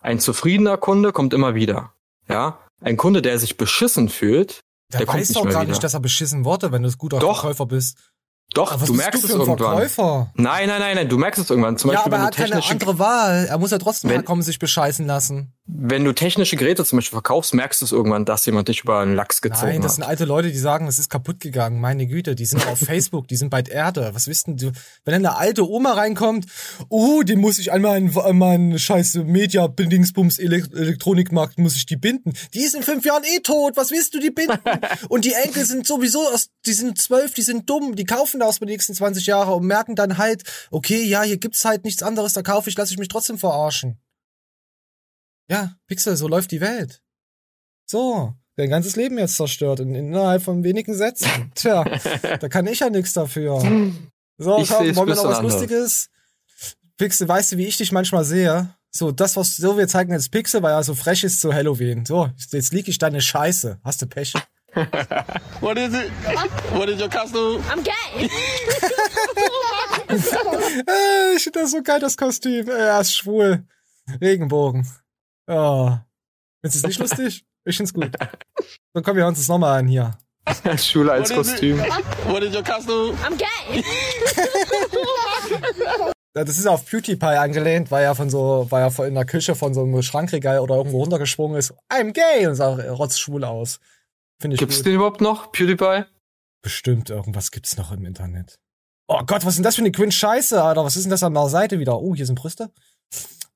ein 0.00 0.20
zufriedener 0.20 0.76
Kunde 0.76 1.12
kommt 1.12 1.34
immer 1.34 1.54
wieder. 1.54 1.92
Ja, 2.28 2.58
ein 2.80 2.96
Kunde, 2.96 3.22
der 3.22 3.38
sich 3.38 3.56
beschissen 3.56 4.08
fühlt, 4.08 4.60
Der, 4.92 5.00
der 5.00 5.08
weiß 5.08 5.32
doch 5.32 5.44
gar 5.44 5.62
wieder. 5.62 5.64
nicht, 5.64 5.82
dass 5.82 5.94
er 5.94 6.00
beschissen 6.00 6.44
wurde, 6.44 6.72
wenn 6.72 6.82
du 6.82 6.88
ein 6.88 6.94
guter 6.98 7.18
Doch. 7.18 7.40
Verkäufer 7.40 7.66
bist. 7.66 7.98
Doch, 8.54 8.82
du 8.82 8.94
merkst 8.94 9.22
du 9.22 9.26
es 9.26 9.32
irgendwann. 9.34 9.58
Verkäufer? 9.58 10.32
Nein, 10.34 10.68
nein, 10.68 10.80
nein, 10.80 10.96
nein, 10.96 11.08
du 11.08 11.18
merkst 11.18 11.38
es 11.42 11.50
irgendwann. 11.50 11.76
Zum 11.76 11.90
ja, 11.90 11.96
Beispiel, 11.98 12.14
aber 12.14 12.22
er 12.22 12.26
hat 12.26 12.36
keine 12.36 12.64
andere 12.70 12.98
Wahl. 12.98 13.46
Er 13.48 13.58
muss 13.58 13.70
ja 13.70 13.78
trotzdem 13.78 14.08
Wenn- 14.10 14.16
herkommen, 14.18 14.42
sich 14.42 14.58
bescheißen 14.58 15.06
lassen. 15.06 15.52
wenn 15.66 16.02
du 16.02 16.14
technische 16.14 16.56
Geräte 16.56 16.82
zum 16.86 16.96
Beispiel 16.96 17.16
verkaufst, 17.16 17.52
merkst 17.52 17.82
du 17.82 17.84
es 17.84 17.92
irgendwann, 17.92 18.24
dass 18.24 18.46
jemand 18.46 18.68
dich 18.68 18.80
über 18.84 19.00
einen 19.00 19.14
Lachs 19.14 19.42
gezogen 19.42 19.66
Nein, 19.72 19.82
das 19.82 19.92
hat. 19.92 19.96
sind 19.96 20.04
alte 20.04 20.24
Leute, 20.24 20.50
die 20.50 20.58
sagen, 20.58 20.86
es 20.86 20.98
ist 20.98 21.10
kaputt 21.10 21.40
gegangen. 21.40 21.78
Meine 21.78 22.06
Güte, 22.06 22.34
die 22.34 22.46
sind 22.46 22.66
auf 22.66 22.78
Facebook, 22.86 23.28
die 23.28 23.36
sind 23.36 23.50
bei 23.50 23.60
der 23.60 23.74
Erde. 23.74 24.10
Was 24.14 24.26
wisst 24.28 24.46
denn 24.46 24.56
du? 24.56 24.72
Wenn 25.04 25.12
dann 25.12 25.26
eine 25.26 25.36
alte 25.36 25.68
Oma 25.68 25.92
reinkommt, 25.92 26.46
oh, 26.88 27.22
die 27.22 27.36
muss 27.36 27.58
ich 27.58 27.70
an 27.70 27.82
meinen, 27.82 28.14
meinen 28.38 28.78
scheiß 28.78 29.16
Media-Bindingsbums 29.24 30.38
Elekt 30.38 30.72
Elektronikmarkt, 30.74 31.58
muss 31.58 31.76
ich 31.76 31.84
die 31.84 31.96
binden. 31.96 32.32
Die 32.54 32.60
ist 32.62 32.74
in 32.74 32.82
fünf 32.82 33.04
Jahren 33.04 33.24
eh 33.24 33.40
tot. 33.40 33.76
Was 33.76 33.90
willst 33.90 34.14
du 34.14 34.20
die 34.20 34.30
binden? 34.30 34.58
und 35.10 35.24
die 35.26 35.34
Enkel 35.34 35.64
sind 35.66 35.86
sowieso, 35.86 36.20
aus, 36.32 36.48
die 36.66 36.72
sind 36.72 36.98
zwölf, 36.98 37.34
die 37.34 37.42
sind 37.42 37.68
dumm. 37.68 37.94
Die 37.94 38.04
kaufen 38.04 38.37
das 38.38 38.58
für 38.58 38.66
die 38.66 38.72
nächsten 38.72 38.94
20 38.94 39.26
Jahre 39.26 39.54
und 39.54 39.66
merken 39.66 39.94
dann 39.94 40.18
halt, 40.18 40.42
okay, 40.70 41.02
ja, 41.04 41.22
hier 41.22 41.38
gibt's 41.38 41.64
halt 41.64 41.84
nichts 41.84 42.02
anderes, 42.02 42.32
da 42.32 42.42
kaufe 42.42 42.70
ich, 42.70 42.76
lasse 42.76 42.92
ich 42.92 42.98
mich 42.98 43.08
trotzdem 43.08 43.38
verarschen. 43.38 43.98
Ja, 45.50 45.74
Pixel, 45.86 46.16
so 46.16 46.28
läuft 46.28 46.50
die 46.50 46.60
Welt. 46.60 47.02
So, 47.86 48.34
dein 48.56 48.68
ganzes 48.68 48.96
Leben 48.96 49.18
jetzt 49.18 49.36
zerstört 49.36 49.80
in, 49.80 49.94
innerhalb 49.94 50.42
von 50.42 50.62
wenigen 50.62 50.94
Sätzen. 50.94 51.50
Tja, 51.54 51.84
da 52.38 52.48
kann 52.48 52.66
ich 52.66 52.80
ja 52.80 52.90
nichts 52.90 53.14
dafür. 53.14 53.60
So, 54.36 54.58
Ich 54.58 54.68
komm, 54.68 54.94
wollen 54.96 55.08
wir 55.08 55.14
noch 55.14 55.24
was 55.24 55.38
anders. 55.38 55.54
Lustiges? 55.54 56.10
Pixel, 56.98 57.28
weißt 57.28 57.52
du, 57.52 57.56
wie 57.58 57.66
ich 57.66 57.76
dich 57.76 57.92
manchmal 57.92 58.24
sehe? 58.24 58.74
So, 58.90 59.12
das, 59.12 59.36
was 59.36 59.56
so 59.56 59.76
wir 59.78 59.86
zeigen 59.88 60.12
jetzt 60.12 60.30
Pixel, 60.30 60.62
weil 60.62 60.72
er 60.72 60.82
so 60.82 60.94
frech 60.94 61.22
ist 61.24 61.40
zu 61.40 61.52
Halloween. 61.52 62.04
So, 62.04 62.30
jetzt 62.50 62.72
lieg 62.72 62.88
ich 62.88 62.98
deine 62.98 63.20
Scheiße. 63.20 63.78
Hast 63.84 64.02
du 64.02 64.06
Pech? 64.06 64.34
What 65.60 65.76
is 65.78 65.94
it? 65.94 66.10
What 66.72 66.88
is 66.88 67.00
your 67.00 67.08
costume? 67.08 67.62
I'm 67.70 67.82
gay. 67.82 68.24
äh, 70.08 71.36
ich 71.36 71.42
finde 71.42 71.60
das 71.60 71.70
so 71.72 71.82
geil, 71.82 72.00
das 72.00 72.16
Kostüm. 72.16 72.68
Äh, 72.68 72.72
Er 72.72 73.00
ist 73.00 73.16
schwul. 73.16 73.64
Regenbogen. 74.20 74.86
Oh. 75.46 75.92
Findest 76.62 76.84
du 76.84 76.88
es 76.88 76.94
nicht 76.98 77.00
lustig? 77.00 77.44
Ich 77.64 77.76
find's 77.76 77.92
gut. 77.92 78.10
So, 78.94 79.02
komm, 79.02 79.16
wir 79.16 79.26
uns 79.26 79.38
das 79.38 79.48
nochmal 79.48 79.80
an 79.80 79.88
hier. 79.88 80.16
Schule 80.78 81.12
als 81.12 81.30
What 81.30 81.40
is? 81.40 81.50
Kostüm. 81.50 81.78
What 82.26 82.42
is 82.42 82.54
your 82.54 82.62
costume? 82.62 83.16
I'm 83.24 83.36
gay. 83.36 83.84
Das 86.34 86.50
ist 86.56 86.68
auf 86.68 86.86
PewDiePie 86.86 87.24
angelehnt, 87.24 87.90
weil 87.90 88.04
er 88.04 88.14
von 88.14 88.30
so, 88.30 88.66
weil 88.70 88.84
er 88.84 89.06
in 89.06 89.14
der 89.14 89.24
Küche 89.24 89.56
von 89.56 89.74
so 89.74 89.82
einem 89.82 90.00
Schrankregal 90.02 90.60
oder 90.60 90.76
irgendwo 90.76 90.98
runtergesprungen 90.98 91.58
ist. 91.58 91.74
I'm 91.90 92.12
gay 92.12 92.46
und 92.46 92.54
sah 92.54 92.74
rotzschwul 92.74 93.42
aus. 93.42 93.80
Finde 94.40 94.54
ich 94.54 94.60
Gibt's 94.60 94.76
gut. 94.78 94.86
den 94.86 94.94
überhaupt 94.94 95.20
noch, 95.20 95.52
PewDiePie? 95.52 96.04
Bestimmt 96.62 97.10
irgendwas 97.10 97.50
gibt's 97.50 97.76
noch 97.76 97.92
im 97.92 98.04
Internet. 98.04 98.58
Oh 99.08 99.22
Gott, 99.24 99.44
was 99.44 99.50
ist 99.50 99.56
denn 99.56 99.64
das 99.64 99.76
für 99.76 99.82
eine 99.82 99.92
Quint-Scheiße, 99.92 100.62
Alter? 100.62 100.84
Was 100.84 100.96
ist 100.96 101.04
denn 101.04 101.10
das 101.10 101.22
an 101.22 101.34
der 101.34 101.48
Seite 101.48 101.78
wieder? 101.78 102.00
Oh, 102.00 102.14
hier 102.14 102.26
sind 102.26 102.38
Brüste. 102.38 102.70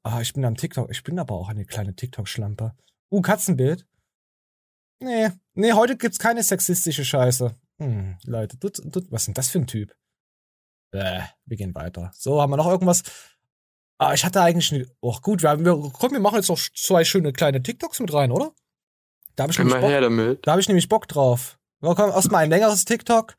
Ah, 0.02 0.20
ich 0.20 0.32
bin 0.32 0.44
am 0.44 0.56
TikTok. 0.56 0.90
Ich 0.90 1.04
bin 1.04 1.18
aber 1.18 1.34
auch 1.34 1.48
eine 1.48 1.64
kleine 1.64 1.94
TikTok-Schlampe. 1.94 2.74
Uh, 3.10 3.20
Katzenbild. 3.20 3.86
Nee, 5.00 5.30
nee, 5.54 5.72
heute 5.72 5.96
gibt's 5.96 6.18
keine 6.18 6.42
sexistische 6.42 7.04
Scheiße. 7.04 7.54
Hm, 7.78 8.16
Leute, 8.24 8.58
tut, 8.58 8.76
tut, 8.92 9.10
was 9.10 9.22
ist 9.22 9.26
denn 9.26 9.34
das 9.34 9.50
für 9.50 9.58
ein 9.58 9.66
Typ? 9.66 9.94
Äh, 10.92 11.22
wir 11.44 11.56
gehen 11.56 11.74
weiter. 11.74 12.10
So, 12.14 12.40
haben 12.40 12.50
wir 12.50 12.56
noch 12.56 12.68
irgendwas? 12.68 13.02
Ah, 13.98 14.14
ich 14.14 14.24
hatte 14.24 14.40
eigentlich 14.40 14.72
eine, 14.72 14.86
oh 15.00 15.18
gut, 15.20 15.42
wir, 15.42 15.50
haben, 15.50 15.64
wir, 15.64 15.90
komm, 15.92 16.12
wir 16.12 16.20
machen 16.20 16.36
jetzt 16.36 16.48
noch 16.48 16.58
zwei 16.58 17.04
schöne 17.04 17.32
kleine 17.32 17.62
TikToks 17.62 18.00
mit 18.00 18.12
rein, 18.12 18.30
oder? 18.32 18.52
Da 19.36 19.44
habe 19.44 19.50
ich, 19.52 19.56
Komm 19.56 19.66
nämlich 19.68 19.82
mal 19.82 19.88
her 19.90 20.00
Bock- 20.00 20.10
damit. 20.16 20.46
da 20.46 20.52
hab 20.52 20.58
ich 20.60 20.68
nämlich 20.68 20.88
Bock 20.88 21.08
drauf. 21.08 21.58
So, 21.80 21.94
komm, 21.94 22.10
erstmal 22.10 22.44
ein 22.44 22.50
längeres 22.50 22.84
TikTok. 22.84 23.34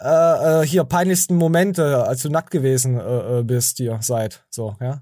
Äh, 0.00 0.62
äh, 0.62 0.66
hier, 0.66 0.84
peinlichsten 0.84 1.36
Momente, 1.36 2.04
als 2.06 2.22
du 2.22 2.28
nackt 2.28 2.50
gewesen 2.50 2.98
äh, 2.98 3.38
äh, 3.38 3.42
bist, 3.42 3.78
hier, 3.78 3.98
seid. 4.02 4.44
So, 4.50 4.76
ja. 4.80 5.00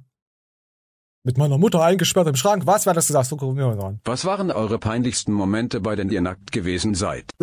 Mit 1.25 1.37
meiner 1.37 1.59
Mutter 1.59 1.83
eingesperrt 1.83 2.29
im 2.29 2.37
Schrank. 2.37 2.67
Was 2.67 2.87
war 2.87 2.95
das 2.95 3.07
gesagt? 3.09 3.27
So 3.29 3.37
gucken 3.37 3.57
wir 3.59 3.67
uns 3.67 3.83
an. 3.83 4.01
Was 4.05 4.25
waren 4.25 4.51
eure 4.51 4.79
peinlichsten 4.79 5.33
Momente, 5.33 5.81
bei 5.81 5.97
denen 5.97 6.11
ihr 6.11 6.21
nackt 6.23 6.53
gewesen 6.53 6.95
seid? 6.95 7.25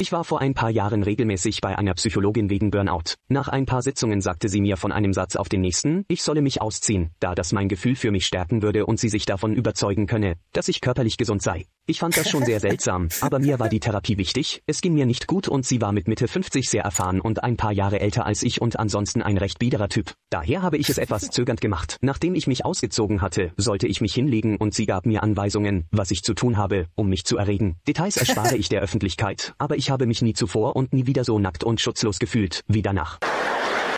Ich 0.00 0.12
war 0.12 0.22
vor 0.22 0.40
ein 0.40 0.54
paar 0.54 0.70
Jahren 0.70 1.02
regelmäßig 1.02 1.60
bei 1.60 1.76
einer 1.76 1.92
Psychologin 1.94 2.50
wegen 2.50 2.70
Burnout. 2.70 3.14
Nach 3.28 3.48
ein 3.48 3.66
paar 3.66 3.82
Sitzungen 3.82 4.20
sagte 4.20 4.48
sie 4.48 4.60
mir 4.60 4.76
von 4.76 4.92
einem 4.92 5.12
Satz 5.12 5.34
auf 5.34 5.48
den 5.48 5.60
nächsten, 5.60 6.04
ich 6.06 6.22
solle 6.22 6.40
mich 6.40 6.62
ausziehen, 6.62 7.10
da 7.18 7.34
das 7.34 7.52
mein 7.52 7.68
Gefühl 7.68 7.96
für 7.96 8.12
mich 8.12 8.24
stärken 8.24 8.62
würde 8.62 8.86
und 8.86 9.00
sie 9.00 9.08
sich 9.08 9.26
davon 9.26 9.54
überzeugen 9.54 10.06
könne, 10.06 10.36
dass 10.52 10.68
ich 10.68 10.80
körperlich 10.80 11.16
gesund 11.16 11.42
sei. 11.42 11.66
Ich 11.86 12.00
fand 12.00 12.16
das 12.16 12.30
schon 12.30 12.44
sehr 12.44 12.60
seltsam, 12.60 13.08
aber 13.22 13.38
mir 13.38 13.58
war 13.58 13.68
die 13.68 13.80
Therapie 13.80 14.18
wichtig, 14.18 14.62
es 14.66 14.82
ging 14.82 14.94
mir 14.94 15.06
nicht 15.06 15.26
gut 15.26 15.48
und 15.48 15.66
sie 15.66 15.80
war 15.80 15.90
mit 15.90 16.06
Mitte 16.06 16.28
50 16.28 16.68
sehr 16.68 16.84
erfahren 16.84 17.20
und 17.20 17.42
ein 17.42 17.56
paar 17.56 17.72
Jahre 17.72 17.98
älter 17.98 18.24
als 18.26 18.42
ich 18.42 18.60
und 18.60 18.78
ansonsten 18.78 19.22
ein 19.22 19.38
recht 19.38 19.58
biederer 19.58 19.88
Typ. 19.88 20.12
Daher 20.30 20.62
habe 20.62 20.76
ich 20.76 20.90
es 20.90 20.98
etwas 20.98 21.30
zögernd 21.30 21.60
gemacht. 21.60 21.96
Nachdem 22.02 22.34
ich 22.34 22.46
mich 22.46 22.64
ausgezogen 22.64 23.20
hatte, 23.22 23.52
sollte 23.56 23.88
ich 23.88 24.00
mich 24.00 24.14
hinlegen 24.14 24.58
und 24.58 24.74
sie 24.74 24.86
gab 24.86 25.06
mir 25.06 25.22
Anweisungen, 25.22 25.86
was 25.90 26.10
ich 26.10 26.22
zu 26.22 26.34
tun 26.34 26.56
habe, 26.56 26.86
um 26.94 27.08
mich 27.08 27.24
zu 27.24 27.38
erregen. 27.38 27.78
Details 27.88 28.18
erspare 28.18 28.56
ich 28.56 28.68
der 28.68 28.82
Öffentlichkeit, 28.82 29.54
aber 29.56 29.76
ich 29.76 29.87
Ich 29.88 29.90
habe 29.90 30.04
mich 30.04 30.20
nie 30.20 30.34
zuvor 30.34 30.76
und 30.76 30.92
nie 30.92 31.06
wieder 31.06 31.24
so 31.24 31.38
nackt 31.38 31.64
und 31.64 31.80
schutzlos 31.80 32.18
gefühlt 32.18 32.62
wie 32.68 32.82
danach. 32.82 33.18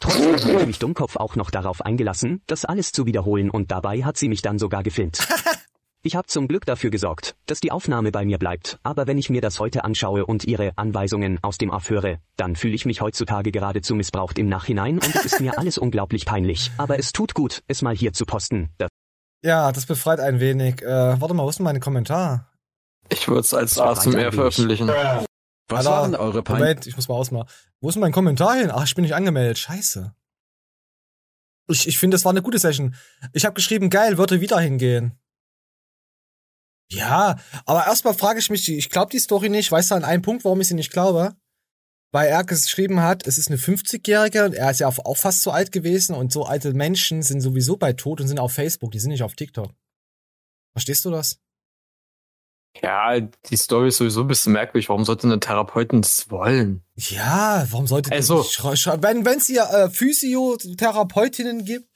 Trotzdem 0.01 0.37
habe 0.37 0.61
ich 0.61 0.67
mich 0.69 0.79
Dummkopf 0.79 1.17
auch 1.17 1.35
noch 1.35 1.51
darauf 1.51 1.85
eingelassen, 1.85 2.43
das 2.47 2.65
alles 2.65 2.93
zu 2.93 3.07
wiederholen 3.07 3.51
und 3.51 3.73
dabei 3.73 4.05
hat 4.05 4.17
sie 4.17 4.29
mich 4.29 4.41
dann 4.41 4.61
sogar 4.61 4.85
gefilmt. 4.85 5.19
Ich 6.03 6.17
habe 6.17 6.29
zum 6.29 6.49
Glück 6.49 6.65
dafür 6.65 6.89
gesorgt, 6.89 7.35
dass 7.45 7.61
die 7.61 7.73
Aufnahme 7.73 8.11
bei 8.11 8.25
mir 8.25 8.39
bleibt, 8.39 8.79
aber 8.85 9.07
wenn 9.07 9.19
ich 9.19 9.29
mir 9.29 9.43
das 9.43 9.61
heute 9.61 9.85
anschaue 9.85 10.25
und 10.25 10.45
ihre 10.45 10.73
Anweisungen 10.77 11.39
aus 11.43 11.59
dem 11.59 11.69
Off 11.69 11.91
höre, 11.91 12.17
dann 12.37 12.57
fühle 12.57 12.75
ich 12.75 12.87
mich 12.87 13.03
heutzutage 13.03 13.51
geradezu 13.51 13.95
missbraucht 13.95 14.39
im 14.39 14.49
Nachhinein 14.49 14.95
und 14.95 15.15
es 15.15 15.27
ist 15.27 15.41
mir 15.43 15.59
alles 15.59 15.77
unglaublich 15.77 16.25
peinlich. 16.25 16.71
Aber 16.79 16.99
es 16.99 17.13
tut 17.13 17.35
gut, 17.35 17.63
es 17.67 17.83
mal 17.83 17.95
hier 17.95 18.15
zu 18.15 18.25
posten. 18.25 18.71
Das 18.79 18.89
Ja, 19.45 19.73
das 19.73 19.85
befreit 19.85 20.21
ein 20.21 20.41
wenig. 20.41 20.81
Äh, 20.81 21.21
warte 21.21 21.35
mal, 21.35 21.45
wo 21.45 21.51
ist 21.51 21.59
denn 21.59 21.65
mein 21.65 21.81
Kommentar? 21.81 22.49
Ich 23.11 23.29
würde 23.29 23.41
es 23.41 23.53
als 23.53 23.79
ASMR 23.79 24.33
veröffentlichen. 24.33 24.91
Was 25.71 25.87
Alter, 25.87 25.91
waren 25.91 26.15
eure 26.15 26.43
Pein 26.43 26.59
Moment, 26.59 26.87
ich 26.87 26.97
muss 26.97 27.09
mal 27.09 27.15
ausmachen. 27.15 27.49
Wo 27.81 27.89
ist 27.89 27.97
mein 27.97 28.13
Kommentar 28.13 28.57
hin? 28.57 28.71
Ach, 28.73 28.85
ich 28.85 28.95
bin 28.95 29.03
nicht 29.03 29.15
angemeldet. 29.15 29.59
Scheiße. 29.59 30.15
Ich, 31.69 31.87
ich 31.87 31.99
finde, 31.99 32.17
das 32.17 32.25
war 32.25 32.31
eine 32.31 32.43
gute 32.43 32.59
Session. 32.59 32.95
Ich 33.33 33.45
habe 33.45 33.55
geschrieben, 33.55 33.91
geil, 33.91 34.19
würde 34.19 34.41
wieder 34.41 34.59
hingehen. 34.59 35.19
Ja, 36.91 37.39
aber 37.67 37.87
erstmal 37.87 38.15
frage 38.15 38.41
ich 38.41 38.51
mich, 38.51 38.69
ich 38.69 38.91
glaube 38.91 39.13
die 39.13 39.21
Story 39.21 39.49
nicht. 39.49 39.71
Weißt 39.71 39.93
du 39.93 39.95
an 39.95 40.05
einem 40.05 40.23
Punkt, 40.23 40.45
warum 40.45 40.61
ich 40.61 40.67
sie 40.67 40.75
nicht 40.75 40.93
glaube? 40.93 41.37
Weil 42.13 42.29
er 42.29 42.43
geschrieben 42.43 43.01
hat, 43.01 43.25
es 43.29 43.39
ist 43.39 43.49
eine 43.49 43.57
50-Jährige 43.57 44.45
und 44.45 44.55
er 44.55 44.73
ist 44.73 44.81
ja 44.81 44.89
auch 44.89 45.17
fast 45.17 45.43
so 45.43 45.53
alt 45.53 45.71
gewesen 45.71 46.17
und 46.17 46.33
so 46.33 46.45
alte 46.45 46.75
Menschen 46.75 47.23
sind 47.23 47.41
sowieso 47.41 47.77
bei 47.77 47.93
Tod 47.93 48.21
und 48.21 48.27
sind 48.27 48.41
auf 48.41 48.53
Facebook, 48.53 48.91
die 48.91 48.99
sind 48.99 49.11
nicht 49.11 49.23
auf 49.23 49.37
TikTok. 49.37 49.73
Verstehst 50.73 51.05
du 51.05 51.11
das? 51.11 51.39
Ja, 52.83 53.19
die 53.21 53.57
Story 53.57 53.89
ist 53.89 53.97
sowieso 53.97 54.21
ein 54.23 54.29
bisschen 54.29 54.53
merkwürdig. 54.53 54.89
Warum 54.89 55.05
sollte 55.05 55.27
eine 55.27 55.41
Therapeutin 55.41 56.03
das 56.03 56.31
wollen? 56.31 56.83
Ja, 56.97 57.67
warum 57.71 57.87
sollte 57.87 58.13
Also- 58.13 58.43
die, 58.43 59.03
wenn 59.03 59.25
wenn 59.25 59.39
es 59.39 59.47
hier 59.47 59.65
äh, 59.71 59.91
Physiotherapeutinnen 59.91 61.65
gibt, 61.65 61.89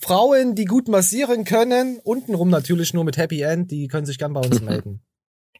Frauen, 0.00 0.54
die 0.56 0.64
gut 0.64 0.88
massieren 0.88 1.44
können, 1.44 2.00
untenrum 2.02 2.50
natürlich 2.50 2.92
nur 2.92 3.04
mit 3.04 3.16
Happy 3.16 3.40
End, 3.42 3.70
die 3.70 3.86
können 3.88 4.04
sich 4.04 4.18
gern 4.18 4.32
bei 4.32 4.40
uns 4.40 4.60
melden. 4.60 5.02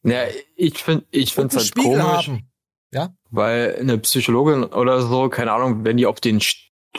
Ja, 0.02 0.24
ich 0.56 0.82
finde 0.82 1.06
ich 1.10 1.32
find's 1.32 1.56
halt 1.56 1.66
Spiegel 1.66 2.00
komisch, 2.00 2.28
haben. 2.28 2.50
Ja? 2.92 3.14
weil 3.30 3.76
eine 3.80 3.98
Psychologin 3.98 4.64
oder 4.64 5.00
so, 5.02 5.28
keine 5.28 5.52
Ahnung, 5.52 5.84
wenn 5.84 5.96
die 5.96 6.06
auf 6.06 6.20
den 6.20 6.40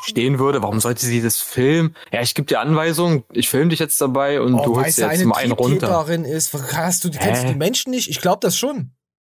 stehen 0.04 0.40
würde, 0.40 0.62
warum 0.62 0.80
sollte 0.80 1.06
sie 1.06 1.22
das 1.22 1.40
filmen? 1.40 1.96
Ja, 2.12 2.22
ich 2.22 2.36
gebe 2.36 2.46
dir 2.48 2.60
Anweisungen, 2.60 3.24
ich 3.32 3.50
filme 3.50 3.70
dich 3.70 3.80
jetzt 3.80 4.00
dabei 4.02 4.42
und 4.42 4.54
du 4.54 4.58
Oh, 4.74 4.76
holst 4.76 4.88
weißt 4.88 4.98
dir 5.00 5.06
du, 5.08 5.12
jetzt 5.14 5.26
mal 5.26 5.38
einen 5.38 5.52
runter. 5.54 6.08
Ist, 6.26 6.54
hast 6.54 7.04
du, 7.04 7.10
kennst 7.12 7.44
du 7.44 7.48
Hä? 7.48 7.54
die 7.54 7.58
Menschen 7.60 7.92
nicht? 7.92 8.10
Ich 8.10 8.20
glaube 8.22 8.40
das 8.42 8.58
schon. 8.58 8.92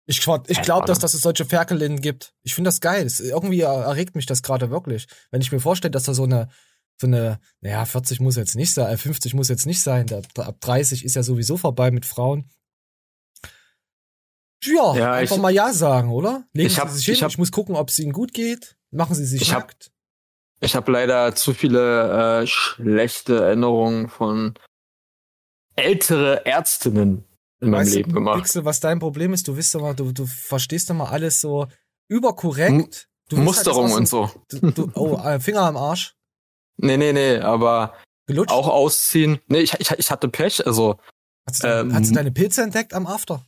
Ich, 0.06 0.26
ich 0.48 0.62
glaube, 0.62 0.86
dass, 0.86 0.98
dass 0.98 1.14
es 1.14 1.20
solche 1.20 1.44
Ferkelinnen 1.44 2.00
gibt. 2.00 2.34
Ich 2.42 2.54
finde 2.54 2.68
das 2.68 2.80
geil. 2.80 3.06
Es, 3.06 3.20
irgendwie 3.20 3.60
er- 3.60 3.84
erregt 3.84 4.16
mich 4.16 4.26
das 4.26 4.42
gerade 4.42 4.70
wirklich. 4.70 5.06
Wenn 5.30 5.40
ich 5.40 5.52
mir 5.52 5.60
vorstelle, 5.60 5.92
dass 5.92 6.02
da 6.04 6.14
so 6.14 6.24
eine, 6.24 6.48
so 7.00 7.06
eine, 7.06 7.38
naja, 7.60 7.84
40 7.84 8.18
muss 8.18 8.34
jetzt 8.36 8.56
nicht 8.56 8.74
sein, 8.74 8.92
äh, 8.92 8.96
50 8.96 9.34
muss 9.34 9.48
jetzt 9.48 9.66
nicht 9.66 9.80
sein, 9.82 10.06
ab 10.36 10.56
30 10.60 11.04
ist 11.04 11.14
ja 11.14 11.22
sowieso 11.22 11.56
vorbei 11.56 11.90
mit 11.92 12.06
Frauen. 12.06 12.50
Ja, 14.64 14.94
Ja, 14.96 15.12
einfach 15.12 15.36
ich- 15.36 15.42
mal 15.42 15.50
Ja 15.54 15.72
sagen, 15.72 16.10
oder? 16.10 16.44
Legen 16.52 16.66
Ich 16.66 16.78
hab- 16.78 16.88
Sie 16.90 16.96
sich 16.96 17.04
hin, 17.06 17.12
ich 17.14 17.20
ich, 17.20 17.24
hab- 17.24 17.38
muss 17.38 17.52
gucken, 17.52 17.76
ob 17.76 17.88
es 17.88 17.98
Ihnen 17.98 18.12
gut 18.12 18.34
geht. 18.34 18.76
Machen 18.90 19.14
Sie 19.14 19.24
sich 19.24 19.40
Ich 19.42 19.52
nackt. 19.52 19.90
Ich 20.60 20.76
habe 20.76 20.92
leider 20.92 21.34
zu 21.34 21.54
viele 21.54 22.42
äh, 22.42 22.46
schlechte 22.46 23.42
Erinnerungen 23.42 24.08
von 24.08 24.54
ältere 25.74 26.44
Ärztinnen 26.44 27.24
in 27.60 27.70
meinem 27.70 27.80
Weißt 27.80 27.94
Leben 27.94 28.10
du, 28.10 28.14
gemacht. 28.16 28.42
Pixel, 28.42 28.64
was 28.64 28.80
dein 28.80 28.98
Problem 28.98 29.32
ist, 29.32 29.48
du 29.48 29.56
wisst 29.56 29.74
doch 29.74 29.80
mal, 29.80 29.94
du, 29.94 30.12
du 30.12 30.26
verstehst 30.26 30.90
doch 30.90 30.94
mal 30.94 31.08
alles 31.08 31.40
so 31.40 31.66
überkorrekt. 32.08 33.08
Du 33.28 33.36
Musterung 33.36 33.88
halt 33.88 33.98
und 34.00 34.08
so. 34.08 34.30
Du, 34.50 34.70
du, 34.70 34.90
oh, 34.94 35.16
äh, 35.16 35.40
Finger 35.40 35.62
am 35.62 35.76
Arsch. 35.76 36.14
Nee, 36.76 36.96
nee, 36.96 37.12
nee, 37.12 37.38
aber 37.38 37.94
Gelutscht? 38.26 38.52
auch 38.52 38.68
ausziehen. 38.68 39.40
Nee, 39.46 39.60
ich, 39.60 39.74
ich, 39.78 39.90
ich 39.90 40.10
hatte 40.10 40.28
Pech, 40.28 40.66
also 40.66 40.98
Hast 41.46 41.64
du, 41.64 41.68
ähm, 41.68 41.94
hast 41.94 42.10
du 42.10 42.14
deine 42.14 42.32
Pilze 42.32 42.62
entdeckt 42.62 42.92
am 42.94 43.06
After? 43.06 43.44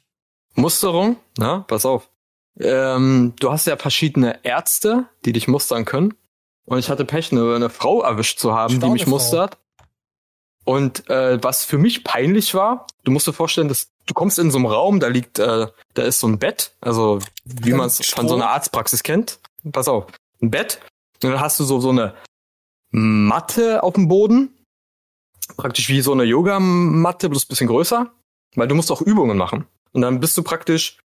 Musterung, 0.55 1.17
na, 1.39 1.61
pass 1.61 1.87
auf. 1.87 2.11
Ähm, 2.59 3.35
du 3.41 3.51
hast 3.51 3.67
ja 3.67 3.77
verschiedene 3.77 4.45
Ärzte, 4.45 5.07
die 5.25 5.33
dich 5.33 5.49
mustern 5.49 5.85
können. 5.85 6.15
Und 6.65 6.79
ich 6.79 6.91
hatte 6.91 7.05
Pech, 7.05 7.33
eine, 7.33 7.55
eine 7.55 7.71
Frau 7.71 8.03
erwischt 8.03 8.39
zu 8.39 8.55
haben, 8.55 8.71
die 8.71 8.77
Staune 8.77 8.93
mich 8.95 9.05
Frau. 9.05 9.11
mustert. 9.11 9.59
Und 10.65 11.09
äh, 11.11 11.43
was 11.43 11.65
für 11.65 11.79
mich 11.79 12.05
peinlich 12.05 12.55
war, 12.55 12.87
du 13.05 13.11
musst 13.11 13.27
dir 13.27 13.33
vorstellen, 13.33 13.69
dass 13.69 13.91
du 14.07 14.15
kommst 14.15 14.39
in 14.39 14.51
so 14.51 14.59
einem 14.59 14.67
Raum, 14.67 15.01
da 15.01 15.09
liegt, 15.09 15.39
äh, 15.39 15.67
da 15.95 16.03
ist 16.03 16.21
so 16.21 16.29
ein 16.29 16.39
Bett, 16.39 16.73
also 16.81 17.19
wie 17.45 17.73
man 17.73 17.89
es 17.89 17.99
von 18.11 18.29
so 18.29 18.37
einer. 18.37 18.49
Arztpraxis 18.51 19.03
kennt. 19.03 19.41
Pass 19.73 19.89
auf, 19.89 20.07
ein 20.41 20.51
Bett. 20.51 20.81
Und 21.23 21.31
dann 21.31 21.41
hast 21.41 21.59
du 21.59 21.65
so 21.65 21.81
so 21.81 21.91
eine 21.91 22.15
Matte 22.91 23.83
auf 23.83 23.95
dem 23.95 24.07
Boden, 24.09 24.57
praktisch 25.57 25.89
wie 25.89 26.01
so 26.01 26.13
eine 26.13 26.25
Yogamatte, 26.25 27.29
bloß 27.29 27.45
ein 27.45 27.49
bisschen 27.49 27.69
größer, 27.69 28.13
weil 28.55 28.69
du 28.69 28.75
musst 28.75 28.93
auch 28.93 29.03
Übungen 29.03 29.37
machen. 29.37 29.67
Und 29.93 30.03
dann 30.03 30.21
bist 30.21 30.37
du 30.37 30.43
praktisch 30.43 30.99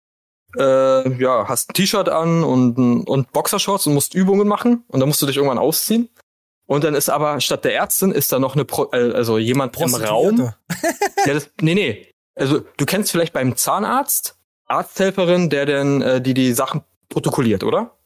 äh, 0.57 1.21
ja, 1.21 1.47
hast 1.47 1.69
ein 1.69 1.73
T-Shirt 1.73 2.09
an 2.09 2.43
und, 2.43 3.07
und 3.07 3.31
Boxershorts 3.31 3.87
und 3.87 3.93
musst 3.93 4.13
Übungen 4.13 4.47
machen 4.47 4.83
und 4.87 4.99
dann 4.99 5.09
musst 5.09 5.21
du 5.21 5.25
dich 5.25 5.37
irgendwann 5.37 5.57
ausziehen. 5.57 6.09
Und 6.67 6.83
dann 6.83 6.95
ist 6.95 7.09
aber 7.09 7.39
statt 7.41 7.63
der 7.63 7.75
Ärztin 7.75 8.11
ist 8.11 8.31
da 8.31 8.39
noch 8.39 8.55
eine 8.55 8.65
Pro 8.65 8.89
äh, 8.91 9.13
also 9.13 9.37
jemand 9.37 9.79
im 9.79 9.95
Raum. 9.95 10.51
Ja, 11.25 11.33
das, 11.33 11.49
nee, 11.59 11.73
nee. 11.73 12.11
Also 12.35 12.61
du 12.77 12.85
kennst 12.85 13.11
vielleicht 13.11 13.33
beim 13.33 13.55
Zahnarzt 13.55 14.37
Arzthelferin, 14.67 15.49
der 15.49 15.65
denn 15.65 16.01
äh, 16.01 16.21
die 16.21 16.33
die 16.33 16.53
Sachen 16.53 16.81
protokolliert, 17.09 17.63
oder? 17.63 17.97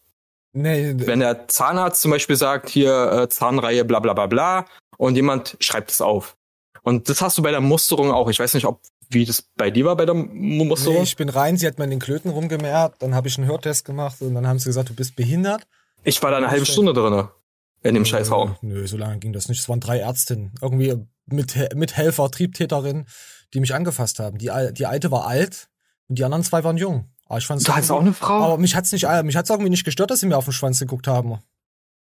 Nee, 0.54 0.94
Wenn 0.96 1.20
der 1.20 1.48
Zahnarzt 1.48 2.02
zum 2.02 2.12
Beispiel 2.12 2.36
sagt, 2.36 2.70
hier 2.70 3.12
äh, 3.12 3.30
Zahnreihe 3.30 3.86
bla 3.86 4.00
bla 4.00 4.14
bla 4.14 4.28
bla 4.28 4.66
und 4.98 5.16
jemand 5.16 5.58
schreibt 5.60 5.92
es 5.92 6.02
auf. 6.02 6.38
Und 6.82 7.10
das 7.10 7.22
hast 7.22 7.38
du 7.38 7.42
bei 7.42 7.52
der 7.52 7.62
Musterung 7.62 8.12
auch. 8.12 8.30
Ich 8.30 8.40
weiß 8.40 8.54
nicht, 8.54 8.66
ob 8.66 8.82
wie 9.10 9.26
das 9.26 9.42
bei 9.56 9.72
dir 9.72 9.86
war 9.86 9.96
bei 9.96 10.06
der 10.06 10.14
Mu- 10.16 10.66
Musterung. 10.66 10.98
nee, 10.98 11.04
ich 11.04 11.16
bin 11.16 11.30
rein, 11.30 11.58
sie 11.58 11.68
hat 11.68 11.78
mir 11.78 11.84
in 11.86 11.90
den 11.90 12.00
Klöten 12.00 12.30
rumgemehrt, 12.32 12.96
dann 13.00 13.16
habe 13.16 13.28
ich 13.28 13.38
einen 13.38 13.48
Hörtest 13.48 13.86
gemacht 13.86 14.22
und 14.22 14.34
dann 14.36 14.48
haben 14.48 14.60
sie 14.60 14.66
gesagt, 14.70 14.90
du 14.90 14.94
bist 14.96 15.16
behindert. 15.16 15.68
Ich 16.04 16.22
war 16.24 16.32
da 16.32 16.38
eine 16.38 16.50
halbe 16.52 16.66
Stunde 16.66 16.94
drinne 16.94 17.32
in 17.82 17.94
dem 17.96 18.06
Scheißraum. 18.06 18.56
Nö, 18.62 18.86
so 18.88 18.98
lange 18.98 19.20
ging 19.20 19.34
das 19.34 19.48
nicht. 19.50 19.60
Es 19.60 19.70
waren 19.70 19.80
drei 19.80 20.00
Ärztinnen. 20.00 20.52
Irgendwie 20.62 20.96
mit, 21.26 21.56
Mithelfer, 21.76 22.30
Triebtäterinnen, 22.32 23.06
die 23.54 23.60
mich 23.60 23.74
angefasst 23.74 24.20
haben. 24.20 24.38
Die, 24.38 24.52
die 24.74 24.86
alte 24.86 25.12
war 25.12 25.26
alt 25.28 25.70
und 26.08 26.18
die 26.20 26.24
anderen 26.24 26.44
zwei 26.44 26.64
waren 26.64 26.78
jung. 26.78 27.06
Aber 27.26 27.38
ich 27.38 27.46
fand's 27.46 27.64
Du 27.64 27.72
irgendwie- 27.72 27.92
auch 27.92 28.02
eine 28.02 28.14
Frau? 28.14 28.44
Aber 28.44 28.58
mich 28.58 28.76
hat's 28.76 28.92
nicht, 28.92 29.06
äh, 29.06 29.24
mich 29.24 29.36
hat's 29.36 29.50
irgendwie 29.50 29.70
nicht 29.70 29.84
gestört, 29.86 30.12
dass 30.12 30.20
sie 30.20 30.26
mir 30.28 30.38
auf 30.38 30.46
den 30.46 30.54
Schwanz 30.54 30.80
geguckt 30.80 31.08
haben. 31.08 31.40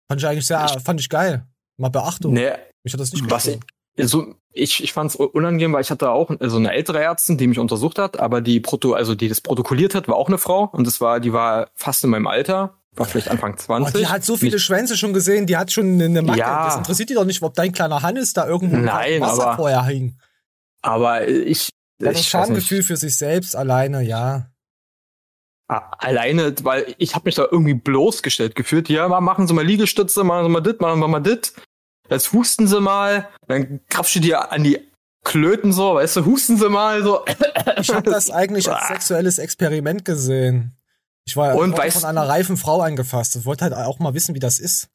Fand 0.08 0.20
ich 0.20 0.26
eigentlich 0.26 0.46
sehr, 0.46 0.66
fand 0.84 1.00
ich 1.00 1.08
geil. 1.08 1.46
Mal 1.76 1.88
Beachtung. 1.90 2.32
Nee, 2.34 2.50
Mich 2.84 2.92
hat 2.92 3.00
das 3.00 3.12
nicht 3.12 3.30
was 3.30 3.46
ich, 3.46 3.58
also 3.98 4.34
ich, 4.52 4.82
ich 4.84 4.92
fand 4.92 5.10
es 5.10 5.16
unangenehm, 5.16 5.72
weil 5.72 5.80
ich 5.82 5.90
hatte 5.90 6.10
auch 6.10 6.30
so 6.40 6.56
eine 6.56 6.72
ältere 6.72 7.02
Ärztin, 7.02 7.38
die 7.38 7.46
mich 7.46 7.58
untersucht 7.58 7.98
hat, 7.98 8.20
aber 8.20 8.40
die 8.40 8.60
Proto, 8.60 8.92
also 8.92 9.14
die 9.14 9.28
das 9.28 9.40
protokolliert 9.40 9.94
hat, 9.94 10.08
war 10.08 10.16
auch 10.16 10.28
eine 10.28 10.38
Frau 10.38 10.68
und 10.72 10.86
das 10.86 11.00
war, 11.00 11.20
die 11.20 11.32
war 11.32 11.68
fast 11.74 12.04
in 12.04 12.10
meinem 12.10 12.26
Alter, 12.26 12.78
war 12.94 13.06
vielleicht 13.06 13.28
Anfang 13.28 13.54
Oh, 13.54 13.56
20. 13.62 14.00
die 14.00 14.06
hat 14.08 14.24
so 14.24 14.36
viele 14.36 14.58
Schwänze 14.58 14.98
schon 14.98 15.14
gesehen, 15.14 15.46
die 15.46 15.56
hat 15.56 15.72
schon 15.72 16.00
eine 16.00 16.20
Macke. 16.20 16.40
Ja. 16.40 16.66
Das 16.66 16.76
interessiert 16.76 17.08
die 17.08 17.14
doch 17.14 17.24
nicht, 17.24 17.42
ob 17.42 17.54
dein 17.54 17.72
kleiner 17.72 18.02
Hannes 18.02 18.34
da 18.34 18.46
irgendwo 18.46 18.76
Nein, 18.76 19.22
Wasser 19.22 19.46
aber- 19.46 19.56
vorher 19.56 19.84
hing. 19.86 20.18
aber 20.82 21.26
ich, 21.28 21.70
Ja, 22.00 22.10
das 22.10 22.20
ich 22.20 22.28
Schamgefühl 22.28 22.78
nicht, 22.78 22.86
für 22.88 22.96
sich 22.96 23.16
selbst 23.16 23.56
alleine, 23.56 24.02
ja. 24.02 24.48
alleine, 25.68 26.54
weil 26.64 26.94
ich 26.98 27.14
habe 27.14 27.24
mich 27.26 27.34
da 27.34 27.46
irgendwie 27.50 27.72
bloßgestellt 27.74 28.54
gefühlt. 28.54 28.90
Ja, 28.90 29.08
ma- 29.08 29.20
machen 29.22 29.46
Sie 29.46 29.54
mal 29.54 29.64
Liegestütze, 29.64 30.22
machen 30.24 30.44
Sie 30.44 30.50
mal 30.50 30.60
dit, 30.60 30.80
machen 30.82 31.00
Sie 31.00 31.08
mal 31.08 31.20
dit. 31.20 31.54
Jetzt 32.10 32.32
husten 32.32 32.66
Sie 32.66 32.80
mal, 32.80 33.28
dann 33.46 33.80
krapsch 33.88 34.14
du 34.14 34.20
dir 34.20 34.52
an 34.52 34.64
die 34.64 34.80
Klöten 35.24 35.72
so, 35.72 35.94
weißt 35.94 36.16
du, 36.16 36.24
husten 36.26 36.56
Sie 36.56 36.68
mal 36.68 37.02
so. 37.02 37.24
Ich 37.78 37.90
habe 37.94 38.10
das 38.10 38.30
eigentlich 38.30 38.70
als 38.70 38.88
sexuelles 38.88 39.38
Experiment 39.38 40.04
gesehen. 40.04 40.76
Ich 41.24 41.36
war 41.36 41.54
Und 41.54 41.78
weißt- 41.78 42.00
von 42.00 42.04
einer 42.04 42.28
reifen 42.28 42.56
Frau 42.56 42.80
angefasst. 42.80 43.36
Ich 43.36 43.44
wollte 43.44 43.64
halt 43.64 43.74
auch 43.74 43.98
mal 44.00 44.14
wissen, 44.14 44.34
wie 44.34 44.40
das 44.40 44.58
ist. 44.58 44.88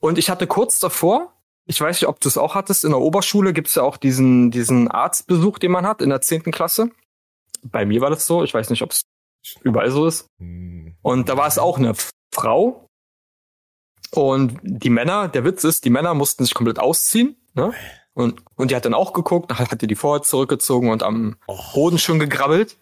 Und 0.00 0.16
ich 0.18 0.30
hatte 0.30 0.46
kurz 0.46 0.78
davor, 0.78 1.32
ich 1.66 1.80
weiß 1.80 2.00
nicht, 2.00 2.08
ob 2.08 2.20
du 2.20 2.28
es 2.28 2.38
auch 2.38 2.54
hattest, 2.54 2.84
in 2.84 2.90
der 2.90 3.00
Oberschule 3.00 3.52
gibt's 3.52 3.74
ja 3.74 3.82
auch 3.82 3.96
diesen, 3.98 4.50
diesen 4.50 4.88
Arztbesuch, 4.88 5.58
den 5.58 5.72
man 5.72 5.86
hat 5.86 6.00
in 6.00 6.08
der 6.08 6.20
zehnten 6.22 6.52
Klasse. 6.52 6.90
Bei 7.62 7.84
mir 7.84 8.00
war 8.00 8.10
das 8.10 8.26
so, 8.26 8.44
ich 8.44 8.54
weiß 8.54 8.70
nicht, 8.70 8.82
ob 8.82 8.92
es 8.92 9.02
überall 9.62 9.90
so 9.90 10.06
ist. 10.06 10.26
Und 10.38 11.28
da 11.28 11.36
war 11.36 11.46
es 11.46 11.58
auch 11.58 11.76
eine 11.78 11.92
Frau. 12.34 12.85
Und 14.12 14.58
die 14.62 14.90
Männer, 14.90 15.28
der 15.28 15.44
Witz 15.44 15.64
ist, 15.64 15.84
die 15.84 15.90
Männer 15.90 16.14
mussten 16.14 16.44
sich 16.44 16.54
komplett 16.54 16.78
ausziehen. 16.78 17.36
Ne? 17.54 17.72
Und, 18.14 18.42
und 18.54 18.70
die 18.70 18.76
hat 18.76 18.84
dann 18.84 18.94
auch 18.94 19.12
geguckt, 19.12 19.52
hat- 19.58 19.70
hatte 19.70 19.86
die 19.86 19.94
vorher 19.94 20.22
zurückgezogen 20.22 20.90
und 20.90 21.02
am 21.02 21.36
Boden 21.74 21.98
schon 21.98 22.18
gegrabbelt. 22.18 22.76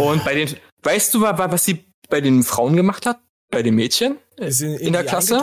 Und 0.00 0.24
bei 0.24 0.34
den, 0.34 0.56
weißt 0.82 1.14
du, 1.14 1.20
wa- 1.20 1.36
wa- 1.38 1.50
was 1.50 1.64
sie 1.64 1.84
bei 2.08 2.20
den 2.20 2.42
Frauen 2.42 2.76
gemacht 2.76 3.06
hat? 3.06 3.20
Bei 3.50 3.62
den 3.62 3.74
Mädchen? 3.74 4.18
Ist 4.36 4.60
in, 4.60 4.74
in 4.74 4.92
der 4.92 5.02
die 5.02 5.08
Klasse? 5.08 5.36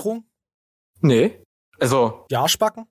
Nee. 1.01 1.41
Also, 1.79 2.25
Die 2.29 2.35
Arschbacken? 2.35 2.85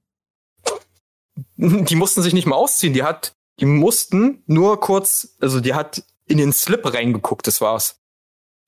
die 1.56 1.94
mussten 1.96 2.22
sich 2.22 2.32
nicht 2.32 2.46
mal 2.46 2.56
ausziehen. 2.56 2.92
Die 2.94 3.02
hat, 3.02 3.32
die 3.60 3.66
mussten 3.66 4.42
nur 4.46 4.80
kurz, 4.80 5.36
also 5.40 5.60
die 5.60 5.74
hat 5.74 6.02
in 6.26 6.38
den 6.38 6.52
Slip 6.52 6.84
reingeguckt, 6.92 7.46
das 7.46 7.60
war's. 7.60 8.00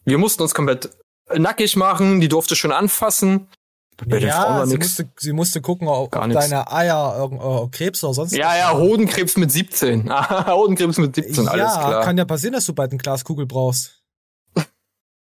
Wir 0.05 0.19
mussten 0.19 0.43
uns 0.43 0.55
komplett 0.55 0.91
nackig 1.39 1.77
machen, 1.77 2.21
die 2.21 2.29
durfte 2.29 2.57
schon 2.57 2.73
anfassen. 2.73 3.49
Bei 3.97 4.19
den 4.19 4.31
Frauen 4.31 4.53
Ja, 4.53 4.59
war 4.61 4.67
sie 4.67 4.75
nix. 4.75 4.87
musste, 4.89 5.09
sie 5.19 5.33
musste 5.33 5.61
gucken, 5.61 5.87
ob, 5.87 6.17
ob 6.17 6.31
deine 6.33 6.73
Eier 6.73 7.31
äh, 7.31 7.69
Krebs 7.69 8.03
oder 8.03 8.15
sonst 8.15 8.33
Ja, 8.35 8.57
ja, 8.57 8.73
Hodenkrebs 8.77 9.37
mit 9.37 9.53
17. 9.53 10.11
Hodenkrebs 10.47 10.97
mit 10.99 11.15
17, 11.15 11.49
alles 11.49 11.75
ja, 11.75 11.79
klar. 11.79 12.05
kann 12.05 12.17
ja 12.17 12.25
passieren, 12.25 12.55
dass 12.55 12.65
du 12.65 12.73
bald 12.73 12.93
eine 12.93 12.99
Glaskugel 12.99 13.45
brauchst. 13.47 14.03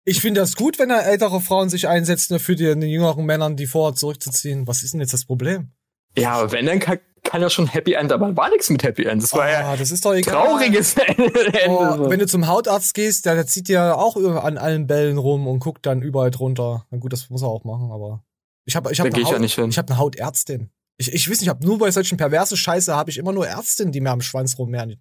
Ich 0.06 0.20
finde 0.22 0.40
das 0.40 0.56
gut, 0.56 0.78
wenn 0.78 0.88
da 0.88 1.00
ältere 1.00 1.40
Frauen 1.42 1.68
sich 1.68 1.86
einsetzen 1.86 2.32
dafür, 2.32 2.54
die 2.54 2.64
den 2.64 2.80
jüngeren 2.82 3.26
Männern 3.26 3.56
die 3.56 3.66
Vorhaut 3.66 3.98
zurückzuziehen. 3.98 4.66
Was 4.66 4.82
ist 4.82 4.94
denn 4.94 5.00
jetzt 5.00 5.12
das 5.12 5.26
Problem? 5.26 5.72
Ja, 6.16 6.32
aber 6.32 6.50
wenn, 6.52 6.64
dann 6.64 6.80
kann, 7.22 7.40
ja 7.42 7.50
schon 7.50 7.66
Happy 7.66 7.92
End, 7.94 8.12
aber 8.12 8.36
war 8.36 8.48
nichts 8.50 8.70
mit 8.70 8.82
Happy 8.82 9.04
End. 9.04 9.22
Das 9.22 9.32
war 9.34 9.48
ja 9.50 9.60
Ah, 9.72 9.76
das 9.76 9.90
ist 9.90 10.04
doch 10.04 10.14
egal. 10.14 10.34
trauriges 10.46 10.94
Ende. 10.94 11.32
Oh, 11.68 12.08
wenn 12.10 12.18
du 12.18 12.26
zum 12.26 12.46
Hautarzt 12.46 12.94
gehst, 12.94 13.26
der, 13.26 13.34
der 13.34 13.46
zieht 13.46 13.68
ja 13.68 13.94
auch 13.94 14.16
über- 14.16 14.44
an 14.44 14.58
allen 14.58 14.86
Bällen 14.86 15.18
rum 15.18 15.46
und 15.46 15.58
guckt 15.60 15.86
dann 15.86 16.02
überall 16.02 16.30
drunter. 16.30 16.86
Na 16.90 16.98
gut, 16.98 17.12
das 17.12 17.30
muss 17.30 17.42
er 17.42 17.48
auch 17.48 17.64
machen, 17.64 17.90
aber 17.92 18.22
ich 18.64 18.76
habe 18.76 18.92
ich 18.92 19.00
hab 19.00 19.06
eine, 19.06 19.18
ich 19.18 19.28
ja 19.28 19.34
Haut- 19.34 19.40
nicht 19.40 19.54
hin. 19.54 19.68
ich 19.70 19.78
hab 19.78 19.88
eine 19.90 19.98
Hautärztin. 19.98 20.70
Ich, 20.98 21.12
ich 21.12 21.22
weiß 21.28 21.38
nicht, 21.40 21.42
ich 21.42 21.48
hab 21.48 21.62
nur 21.62 21.78
bei 21.78 21.90
solchen 21.90 22.18
perversen 22.18 22.56
Scheiße 22.56 22.94
habe 22.94 23.10
ich 23.10 23.16
immer 23.18 23.32
nur 23.32 23.46
Ärztinnen, 23.48 23.90
die 23.92 24.00
mir 24.00 24.10
am 24.10 24.20
Schwanz 24.20 24.58
rummehren. 24.58 25.00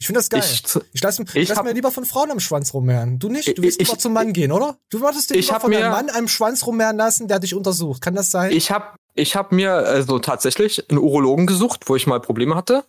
Ich 0.00 0.06
finde 0.06 0.18
das 0.18 0.28
geil. 0.28 0.40
Ich- 0.44 0.62
Ich, 0.92 1.02
lass, 1.02 1.18
ich 1.18 1.34
ich 1.36 1.48
lass 1.48 1.62
mir 1.62 1.72
lieber 1.72 1.90
von 1.90 2.04
Frauen 2.04 2.30
am 2.30 2.40
Schwanz 2.40 2.74
rummehren. 2.74 3.18
Du 3.18 3.28
nicht? 3.28 3.46
Du 3.48 3.52
Ich- 3.52 3.62
willst 3.62 3.80
ich- 3.80 3.88
lieber 3.88 3.98
zum 3.98 4.12
Mann 4.12 4.32
gehen, 4.32 4.52
oder? 4.52 4.76
Du 4.90 5.00
wolltest 5.00 5.30
dir 5.30 5.36
Ich 5.36 5.46
lieber 5.48 5.60
von 5.60 5.74
einem 5.74 5.90
Mann 5.90 6.10
am 6.10 6.28
Schwanz 6.28 6.66
rummehren 6.66 6.96
lassen, 6.96 7.28
der 7.28 7.38
dich 7.38 7.54
untersucht. 7.54 8.00
Kann 8.02 8.14
das 8.14 8.30
sein? 8.30 8.50
Ich 8.52 8.70
habe 8.70 8.86
ich 9.14 9.36
hab 9.36 9.52
mir 9.52 9.72
also 9.74 10.18
tatsächlich 10.18 10.88
einen 10.90 10.98
Urologen 10.98 11.46
gesucht, 11.46 11.82
wo 11.88 11.96
ich 11.96 12.06
mal 12.06 12.20
Probleme 12.20 12.54
hatte. 12.54 12.84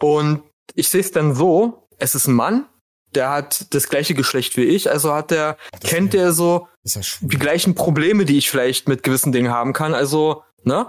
Und 0.00 0.42
ich 0.74 0.88
sehe 0.88 1.00
es 1.00 1.12
dann 1.12 1.34
so, 1.34 1.86
es 1.98 2.14
ist 2.14 2.26
ein 2.26 2.34
Mann, 2.34 2.66
der 3.14 3.30
hat 3.30 3.72
das 3.74 3.88
gleiche 3.88 4.14
Geschlecht 4.14 4.56
wie 4.56 4.64
ich, 4.64 4.90
also 4.90 5.12
hat 5.14 5.30
der, 5.30 5.56
kennt 5.80 6.12
der 6.12 6.32
so 6.32 6.68
die 7.20 7.38
gleichen 7.38 7.74
Probleme, 7.74 8.24
die 8.24 8.36
ich 8.38 8.50
vielleicht 8.50 8.88
mit 8.88 9.02
gewissen 9.02 9.32
Dingen 9.32 9.50
haben 9.50 9.72
kann. 9.72 9.94
Also, 9.94 10.42
ne? 10.62 10.86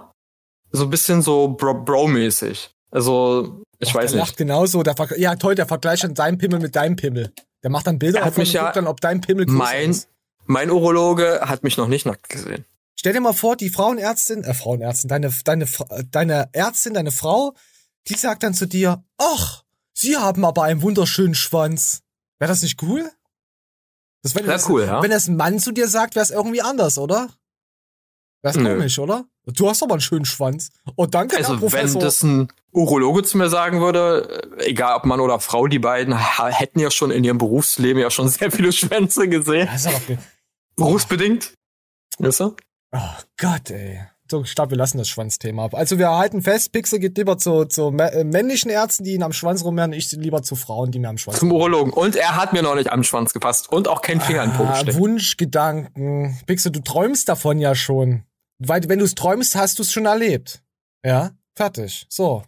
So 0.71 0.83
ein 0.83 0.89
bisschen 0.89 1.21
so 1.21 1.47
Bro- 1.49 1.83
Bro-mäßig. 1.85 2.69
Also, 2.91 3.63
ich 3.79 3.89
Ach, 3.91 3.95
weiß 3.95 4.11
der 4.11 4.19
nicht. 4.19 4.27
lacht 4.29 4.37
genauso. 4.37 4.83
Der 4.83 4.95
Ver 4.95 5.17
ja, 5.17 5.35
toll, 5.35 5.55
der 5.55 5.65
vergleicht 5.65 6.03
dann 6.03 6.13
deinen 6.13 6.37
Pimmel 6.37 6.59
mit 6.59 6.75
deinem 6.75 6.95
Pimmel. 6.95 7.33
Der 7.63 7.69
macht 7.69 7.87
dann 7.87 7.99
Bilder 7.99 8.19
Er 8.19 8.25
hat 8.25 8.37
mich 8.37 8.49
und 8.49 8.53
ja- 8.55 8.63
guckt 8.65 8.75
dann, 8.75 8.87
ob 8.87 8.99
dein 9.01 9.21
Pimmel 9.21 9.45
größer 9.45 9.57
Mein, 9.57 9.89
ist. 9.91 10.09
mein 10.45 10.69
Urologe 10.71 11.41
hat 11.43 11.63
mich 11.63 11.77
noch 11.77 11.87
nicht 11.87 12.05
nackt 12.05 12.29
gesehen. 12.29 12.65
Stell 12.99 13.13
dir 13.13 13.21
mal 13.21 13.31
vor, 13.31 13.55
die 13.55 13.69
Frauenärztin, 13.69 14.43
äh, 14.43 14.53
Frauenärztin, 14.53 15.07
deine, 15.07 15.33
deine, 15.45 15.67
Fra- 15.67 15.87
deine 16.11 16.49
Ärztin, 16.51 16.93
deine 16.93 17.11
Frau, 17.13 17.55
die 18.09 18.15
sagt 18.15 18.43
dann 18.43 18.53
zu 18.53 18.65
dir, 18.65 19.01
ach, 19.17 19.63
Sie 19.93 20.17
haben 20.17 20.43
aber 20.43 20.63
einen 20.63 20.81
wunderschönen 20.81 21.33
Schwanz. 21.33 22.01
Wäre 22.39 22.49
das 22.49 22.61
nicht 22.61 22.83
cool? 22.83 23.09
Das 24.21 24.35
wenn 24.35 24.47
Wär 24.47 24.59
cool, 24.67 24.83
ja. 24.83 25.01
Wenn 25.01 25.11
das 25.11 25.27
ein 25.29 25.37
Mann 25.37 25.59
zu 25.59 25.71
dir 25.71 25.87
sagt, 25.87 26.15
wäre 26.15 26.23
es 26.25 26.29
irgendwie 26.29 26.61
anders, 26.61 26.97
oder? 26.97 27.29
Wäre 28.41 28.59
Nö. 28.59 28.75
komisch, 28.75 28.99
oder? 28.99 29.23
Du 29.45 29.69
hast 29.69 29.81
aber 29.81 29.93
einen 29.93 30.01
schönen 30.01 30.25
Schwanz. 30.25 30.69
Oh, 30.97 31.05
danke, 31.05 31.37
Herr 31.37 31.45
Also, 31.47 31.57
Professor. 31.57 32.01
wenn 32.01 32.05
das 32.05 32.21
ein 32.21 32.51
Urologe 32.73 33.23
zu 33.23 33.37
mir 33.37 33.47
sagen 33.49 33.79
würde, 33.79 34.43
äh, 34.59 34.65
egal 34.71 34.97
ob 34.97 35.05
Mann 35.05 35.21
oder 35.21 35.39
Frau, 35.39 35.67
die 35.67 35.79
beiden 35.79 36.17
hätten 36.17 36.79
ja 36.79 36.91
schon 36.91 37.11
in 37.11 37.23
ihrem 37.23 37.37
Berufsleben 37.37 38.01
ja 38.01 38.11
schon 38.11 38.27
sehr 38.27 38.51
viele 38.51 38.73
Schwänze 38.73 39.29
gesehen. 39.29 39.69
Das 39.71 39.85
ist 39.85 39.87
aber 39.87 40.01
Berufsbedingt. 40.75 41.53
Weißt 42.17 42.41
du? 42.41 42.57
Oh 42.91 42.99
Gott, 43.37 43.69
ey. 43.69 43.99
So, 44.31 44.43
ich 44.43 44.53
glaube, 44.53 44.71
wir 44.71 44.77
lassen 44.77 44.99
das 44.99 45.07
Schwanzthema 45.09 45.65
ab. 45.65 45.73
Also 45.73 45.97
wir 45.97 46.11
halten 46.11 46.43
fest, 46.43 46.71
Pixel 46.71 46.99
geht 46.99 47.17
lieber 47.17 47.39
zu, 47.39 47.65
zu 47.65 47.89
äh, 47.97 48.23
männlichen 48.23 48.69
Ärzten, 48.69 49.03
die 49.03 49.13
ihn 49.13 49.23
am 49.23 49.33
Schwanz 49.33 49.63
rummehren, 49.63 49.91
ich 49.91 50.11
lieber 50.11 50.43
zu 50.43 50.55
Frauen, 50.55 50.91
die 50.91 50.99
mir 50.99 51.09
am 51.09 51.17
Schwanz 51.17 51.39
Zum 51.39 51.51
Urologen. 51.51 51.91
Und 51.91 52.15
er 52.15 52.35
hat 52.35 52.53
mir 52.53 52.61
noch 52.61 52.75
nicht 52.75 52.91
am 52.91 53.03
Schwanz 53.03 53.33
gefasst 53.33 53.71
und 53.71 53.87
auch 53.87 54.01
keinen 54.01 54.21
Finger 54.21 54.43
in 54.43 54.51
Ah, 54.51 54.73
gesteckt. 54.73 54.99
Wunschgedanken. 54.99 56.37
Pixel, 56.45 56.71
du 56.71 56.79
träumst 56.81 57.27
davon 57.27 57.59
ja 57.59 57.73
schon. 57.73 58.23
Weil 58.59 58.87
wenn 58.87 58.99
du 58.99 59.05
es 59.05 59.15
träumst, 59.15 59.55
hast 59.55 59.79
du 59.79 59.83
es 59.83 59.91
schon 59.91 60.05
erlebt. 60.05 60.61
Ja, 61.03 61.31
fertig. 61.55 62.05
So. 62.09 62.43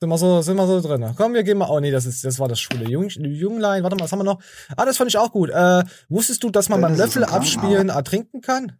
Sind 0.00 0.08
wir 0.10 0.18
so, 0.18 0.42
sind 0.42 0.56
wir 0.56 0.66
so 0.66 0.80
drin. 0.80 1.12
Komm, 1.16 1.34
wir 1.34 1.42
gehen 1.44 1.58
mal. 1.58 1.68
Oh 1.70 1.78
nee, 1.78 1.90
das 1.92 2.06
ist, 2.06 2.24
das 2.24 2.38
war 2.40 2.48
das 2.48 2.58
schwule 2.58 2.88
Jung, 2.88 3.08
Junglein. 3.08 3.82
Warte 3.84 3.96
mal, 3.96 4.04
was 4.04 4.12
haben 4.12 4.20
wir 4.20 4.24
noch? 4.24 4.40
Ah, 4.76 4.84
das 4.84 4.96
fand 4.96 5.10
ich 5.10 5.18
auch 5.18 5.30
gut. 5.30 5.50
Äh, 5.50 5.84
wusstest 6.08 6.42
du, 6.42 6.50
dass 6.50 6.68
man 6.68 6.80
beim 6.80 6.96
Löffel 6.96 7.22
abspielen 7.24 7.90
ertrinken 7.90 8.40
kann? 8.40 8.78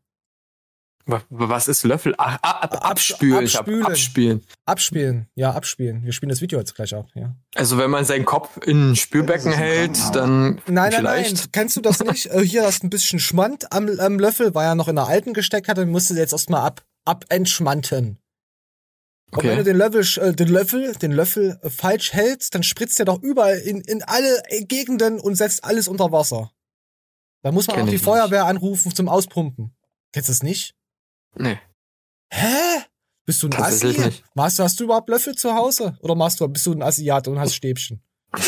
Wa- 1.09 1.23
Was 1.31 1.69
ist 1.69 1.85
Löffel? 1.85 2.15
Ah, 2.19 2.37
ab, 2.43 2.85
abspülen. 2.85 3.45
Abspülen. 3.45 3.83
abspielen. 3.87 4.47
Abspielen. 4.67 5.29
Ja, 5.35 5.53
abspielen. 5.53 6.05
Wir 6.05 6.13
spielen 6.13 6.29
das 6.29 6.41
Video 6.43 6.59
jetzt 6.59 6.75
gleich 6.75 6.95
ab, 6.95 7.09
ja. 7.15 7.35
Also 7.55 7.79
wenn 7.79 7.91
man 7.91 8.05
seinen 8.05 8.25
Kopf 8.27 8.59
in 8.65 8.91
ein 8.91 8.97
Spülbecken 8.97 9.51
hält, 9.53 9.97
dann 10.15 10.57
Nein, 10.67 10.75
nein, 10.75 10.93
vielleicht. 10.93 11.35
nein. 11.37 11.45
Kennst 11.53 11.77
du 11.77 11.81
das 11.81 12.01
nicht? 12.01 12.27
äh, 12.27 12.45
hier 12.45 12.65
hast 12.65 12.83
du 12.83 12.87
ein 12.87 12.91
bisschen 12.91 13.19
Schmand 13.21 13.73
am, 13.73 13.89
am 13.99 14.19
Löffel, 14.19 14.55
weil 14.55 14.67
er 14.67 14.75
noch 14.75 14.89
in 14.89 14.97
der 14.97 15.07
alten 15.09 15.33
gesteckt 15.33 15.67
hat 15.69 15.79
und 15.79 15.89
musste 15.91 16.15
jetzt 16.15 16.33
erstmal 16.33 16.61
ab, 16.67 16.85
abentschmanten. 17.07 18.19
Und 19.31 19.39
Okay. 19.39 19.49
wenn 19.49 19.59
du 19.59 19.65
den 19.65 19.77
Löffel, 19.77 20.05
äh, 20.23 20.33
den 20.35 20.49
Löffel, 20.49 20.93
den 20.95 21.13
Löffel 21.13 21.59
äh, 21.63 21.71
falsch 21.71 22.13
hältst, 22.13 22.55
dann 22.55 22.63
spritzt 22.63 22.99
er 22.99 23.05
doch 23.07 23.23
überall 23.23 23.59
in, 23.59 23.81
in 23.83 24.03
alle 24.03 24.43
Gegenden 24.69 25.21
und 25.21 25.35
setzt 25.37 25.65
alles 25.65 25.89
unter 25.89 26.13
Wasser. 26.13 26.51
Da 27.43 27.53
muss 27.53 27.67
man 27.67 27.77
Kenn 27.77 27.85
auch 27.85 27.89
die 27.91 27.97
ich 27.97 28.01
nicht. 28.03 28.05
Feuerwehr 28.05 28.45
anrufen 28.47 28.95
zum 28.95 29.09
Auspumpen. 29.09 29.75
Kennst 30.13 30.29
du 30.29 30.33
das 30.33 30.43
nicht? 30.43 30.75
Nee. 31.39 31.59
Hä? 32.31 32.83
Bist 33.27 33.43
du 33.43 33.49
ein 33.49 33.55
Assi? 33.55 33.87
nicht. 33.87 34.25
Hast 34.37 34.59
du, 34.59 34.63
hast 34.63 34.81
du 34.81 34.85
überhaupt 34.85 35.09
Löffel 35.09 35.35
zu 35.35 35.55
Hause? 35.55 35.99
Oder 36.01 36.15
machst 36.15 36.41
du, 36.41 36.49
bist 36.49 36.67
du 36.67 36.73
ein 36.73 36.83
Asiat 36.83 37.29
und 37.29 37.39
hast 37.39 37.55
Stäbchen? 37.55 38.03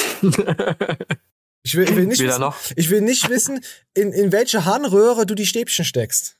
Ich 1.63 1.75
will, 1.75 1.85
ich 1.85 1.95
will 1.95 2.07
nicht 2.07 2.21
wissen, 2.21 2.41
noch. 2.41 2.57
ich 2.75 2.91
will 2.91 3.03
nicht 3.03 3.29
wissen, 3.29 3.63
in, 3.95 4.13
in 4.13 4.33
welche 4.33 4.65
Harnröhre 4.65 5.27
du 5.27 5.35
die 5.35 5.47
Stäbchen 5.47 5.85
steckst. 5.85 6.39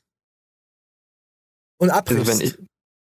Und 1.77 1.91
abbrichst. 1.91 2.27
Also 2.27 2.39
wenn 2.39 2.47
ich, 2.47 2.57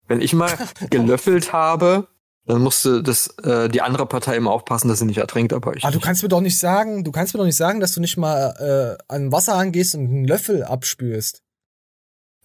wenn 0.09 0.21
ich 0.21 0.33
mal 0.33 0.57
gelöffelt 0.91 1.53
habe, 1.53 2.09
dann 2.47 2.63
musste 2.63 3.03
das 3.03 3.29
äh, 3.39 3.69
die 3.69 3.83
andere 3.83 4.07
Partei 4.07 4.37
immer 4.37 4.53
aufpassen, 4.53 4.89
dass 4.89 5.01
sie 5.01 5.05
nicht 5.05 5.19
ertrinkt, 5.19 5.53
aber 5.53 5.77
ich. 5.77 5.85
Ah, 5.85 5.91
du 5.91 6.01
kannst 6.01 6.23
mir 6.23 6.29
doch 6.29 6.41
nicht 6.41 6.59
sagen, 6.59 7.05
du 7.05 7.11
kannst 7.11 7.35
mir 7.35 7.39
doch 7.39 7.47
nicht 7.47 7.57
sagen, 7.57 7.81
dass 7.81 7.93
du 7.93 8.01
nicht 8.01 8.17
mal 8.17 8.99
äh, 8.99 9.05
an 9.13 9.33
Wasser 9.33 9.55
angehst 9.55 9.95
und 9.95 10.05
einen 10.05 10.25
Löffel 10.25 10.63
abspülst. 10.63 11.43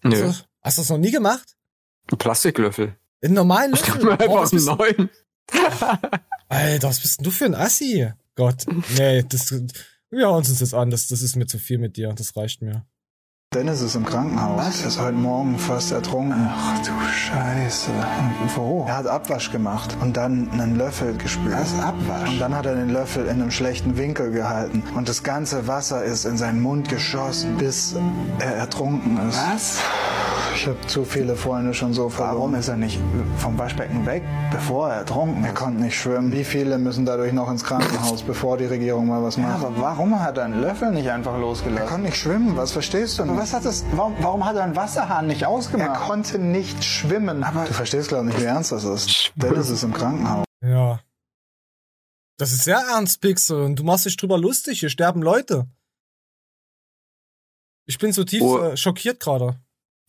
Nö. 0.03 0.21
Du, 0.21 0.33
hast 0.61 0.77
du 0.77 0.81
das 0.81 0.89
noch 0.89 0.97
nie 0.97 1.11
gemacht? 1.11 1.55
Ein 2.11 2.17
Plastiklöffel. 2.17 2.95
In 3.21 3.33
normalen 3.33 3.73
Ich 3.73 3.85
Löffel? 3.87 4.03
mir 4.05 4.17
Boah, 4.17 4.41
einfach 4.43 4.51
einen 4.51 4.65
du- 4.65 4.75
neuen. 4.75 5.09
Alter, 6.49 6.87
was 6.89 6.99
bist 6.99 7.19
denn 7.19 7.23
du 7.25 7.31
für 7.31 7.45
ein 7.45 7.55
Assi? 7.55 8.11
Gott, 8.35 8.65
nee, 8.97 9.23
das, 9.23 9.51
wir 9.51 10.25
hören 10.25 10.35
uns 10.37 10.57
das 10.59 10.73
an, 10.73 10.89
das, 10.89 11.07
das 11.07 11.21
ist 11.21 11.35
mir 11.35 11.45
zu 11.45 11.59
viel 11.59 11.77
mit 11.77 11.97
dir, 11.97 12.11
das 12.13 12.35
reicht 12.35 12.61
mir. 12.61 12.85
Dennis 13.53 13.81
ist 13.81 13.95
im 13.95 14.05
Krankenhaus. 14.05 14.81
Er 14.81 14.87
ist 14.87 15.01
heute 15.01 15.11
Morgen 15.17 15.59
fast 15.59 15.91
ertrunken. 15.91 16.49
Ach 16.49 16.79
du 16.85 16.91
Scheiße. 17.11 17.91
Wo? 18.55 18.85
Er 18.87 18.95
hat 18.95 19.07
Abwasch 19.07 19.51
gemacht 19.51 19.97
und 19.99 20.15
dann 20.15 20.49
einen 20.53 20.77
Löffel 20.77 21.17
gespült. 21.17 21.57
Was 21.59 21.77
Abwasch? 21.83 22.29
Und 22.29 22.39
dann 22.39 22.55
hat 22.55 22.65
er 22.65 22.75
den 22.75 22.91
Löffel 22.91 23.25
in 23.25 23.41
einem 23.41 23.51
schlechten 23.51 23.97
Winkel 23.97 24.31
gehalten. 24.31 24.83
Und 24.95 25.09
das 25.09 25.23
ganze 25.23 25.67
Wasser 25.67 26.01
ist 26.01 26.23
in 26.23 26.37
seinen 26.37 26.61
Mund 26.61 26.87
geschossen, 26.87 27.57
bis 27.57 27.93
er 28.39 28.55
ertrunken 28.55 29.19
ist. 29.27 29.37
Was? 29.51 29.79
Ich 30.55 30.67
habe 30.67 30.79
zu 30.87 31.05
viele 31.05 31.35
Freunde 31.35 31.73
schon 31.73 31.93
so 31.93 32.09
verloren. 32.09 32.35
Warum 32.35 32.55
ist 32.55 32.67
er 32.67 32.77
nicht 32.77 32.99
vom 33.37 33.57
Waschbecken 33.57 34.05
weg, 34.05 34.21
bevor 34.51 34.89
er 34.89 34.97
ertrunken 34.97 35.43
ist? 35.43 35.47
Er 35.49 35.53
konnte 35.53 35.81
nicht 35.81 35.97
schwimmen. 35.97 36.31
Wie 36.31 36.43
viele 36.43 36.77
müssen 36.77 37.05
dadurch 37.05 37.33
noch 37.33 37.49
ins 37.49 37.63
Krankenhaus, 37.63 38.21
bevor 38.21 38.57
die 38.57 38.65
Regierung 38.65 39.07
mal 39.07 39.23
was 39.23 39.37
macht? 39.37 39.55
aber 39.55 39.71
warum 39.77 40.19
hat 40.19 40.37
er 40.37 40.45
einen 40.45 40.61
Löffel 40.61 40.91
nicht 40.91 41.09
einfach 41.09 41.37
losgelassen? 41.37 41.83
Er 41.83 41.89
konnte 41.89 42.05
nicht 42.07 42.17
schwimmen. 42.17 42.55
Was 42.57 42.71
verstehst 42.71 43.19
du 43.19 43.25
nicht? 43.25 43.40
Was 43.41 43.53
hat 43.53 43.65
das, 43.65 43.83
warum, 43.93 44.15
warum 44.19 44.45
hat 44.45 44.55
er 44.55 44.63
einen 44.65 44.75
Wasserhahn 44.75 45.25
nicht 45.25 45.45
ausgemacht? 45.47 45.89
Er 45.89 45.95
konnte 46.07 46.37
nicht 46.37 46.83
schwimmen. 46.83 47.43
Aber 47.43 47.65
du 47.65 47.73
verstehst, 47.73 48.09
glaube 48.09 48.27
ich, 48.29 48.35
nicht, 48.35 48.43
wie 48.43 48.45
ernst 48.47 48.71
das 48.71 48.83
ist. 48.83 49.31
Dennis 49.33 49.71
ist 49.71 49.81
im 49.81 49.93
Krankenhaus. 49.93 50.45
Ja. 50.63 51.01
Das 52.37 52.51
ist 52.51 52.65
sehr 52.65 52.77
ernst, 52.77 53.19
Pixel, 53.19 53.61
und 53.63 53.77
du 53.77 53.83
machst 53.83 54.05
dich 54.05 54.15
drüber 54.15 54.37
lustig, 54.37 54.79
hier 54.81 54.89
sterben 54.91 55.23
Leute. 55.23 55.67
Ich 57.87 57.97
bin 57.97 58.13
so 58.13 58.23
tief 58.23 58.43
Oh. 58.43 58.59
äh, 58.59 58.77
schockiert 58.77 59.19
gerade. 59.19 59.59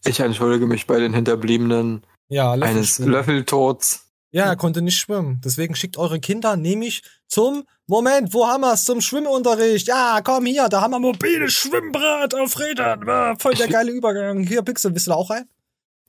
Ich 0.04 0.20
entschuldige 0.20 0.66
mich 0.66 0.86
bei 0.86 1.00
den 1.00 1.14
Hinterbliebenen 1.14 2.04
Ja, 2.28 2.52
eines 2.52 2.98
Löffelschwimmen. 2.98 3.12
Löffeltods. 3.12 4.11
Ja, 4.34 4.46
er 4.46 4.56
konnte 4.56 4.80
nicht 4.82 4.98
schwimmen. 4.98 5.40
Deswegen 5.44 5.74
schickt 5.76 5.98
eure 5.98 6.18
Kinder 6.18 6.56
nämlich 6.56 7.02
zum 7.28 7.64
Moment, 7.86 8.32
wo 8.32 8.46
haben 8.46 8.62
wir's? 8.62 8.84
Zum 8.84 9.00
Schwimmunterricht. 9.02 9.88
Ja, 9.88 10.20
komm 10.24 10.46
hier, 10.46 10.68
da 10.70 10.80
haben 10.80 10.92
wir 10.92 10.98
mobiles 11.00 11.52
Schwimmbad 11.52 12.34
auf 12.34 12.58
Rädern. 12.58 13.06
Ah, 13.08 13.36
voll 13.38 13.54
der 13.54 13.68
geile 13.68 13.92
Übergang. 13.92 14.40
Hier, 14.46 14.62
Pixel, 14.62 14.90
bist 14.90 15.06
du 15.06 15.10
da 15.10 15.16
auch 15.16 15.28
rein? 15.30 15.44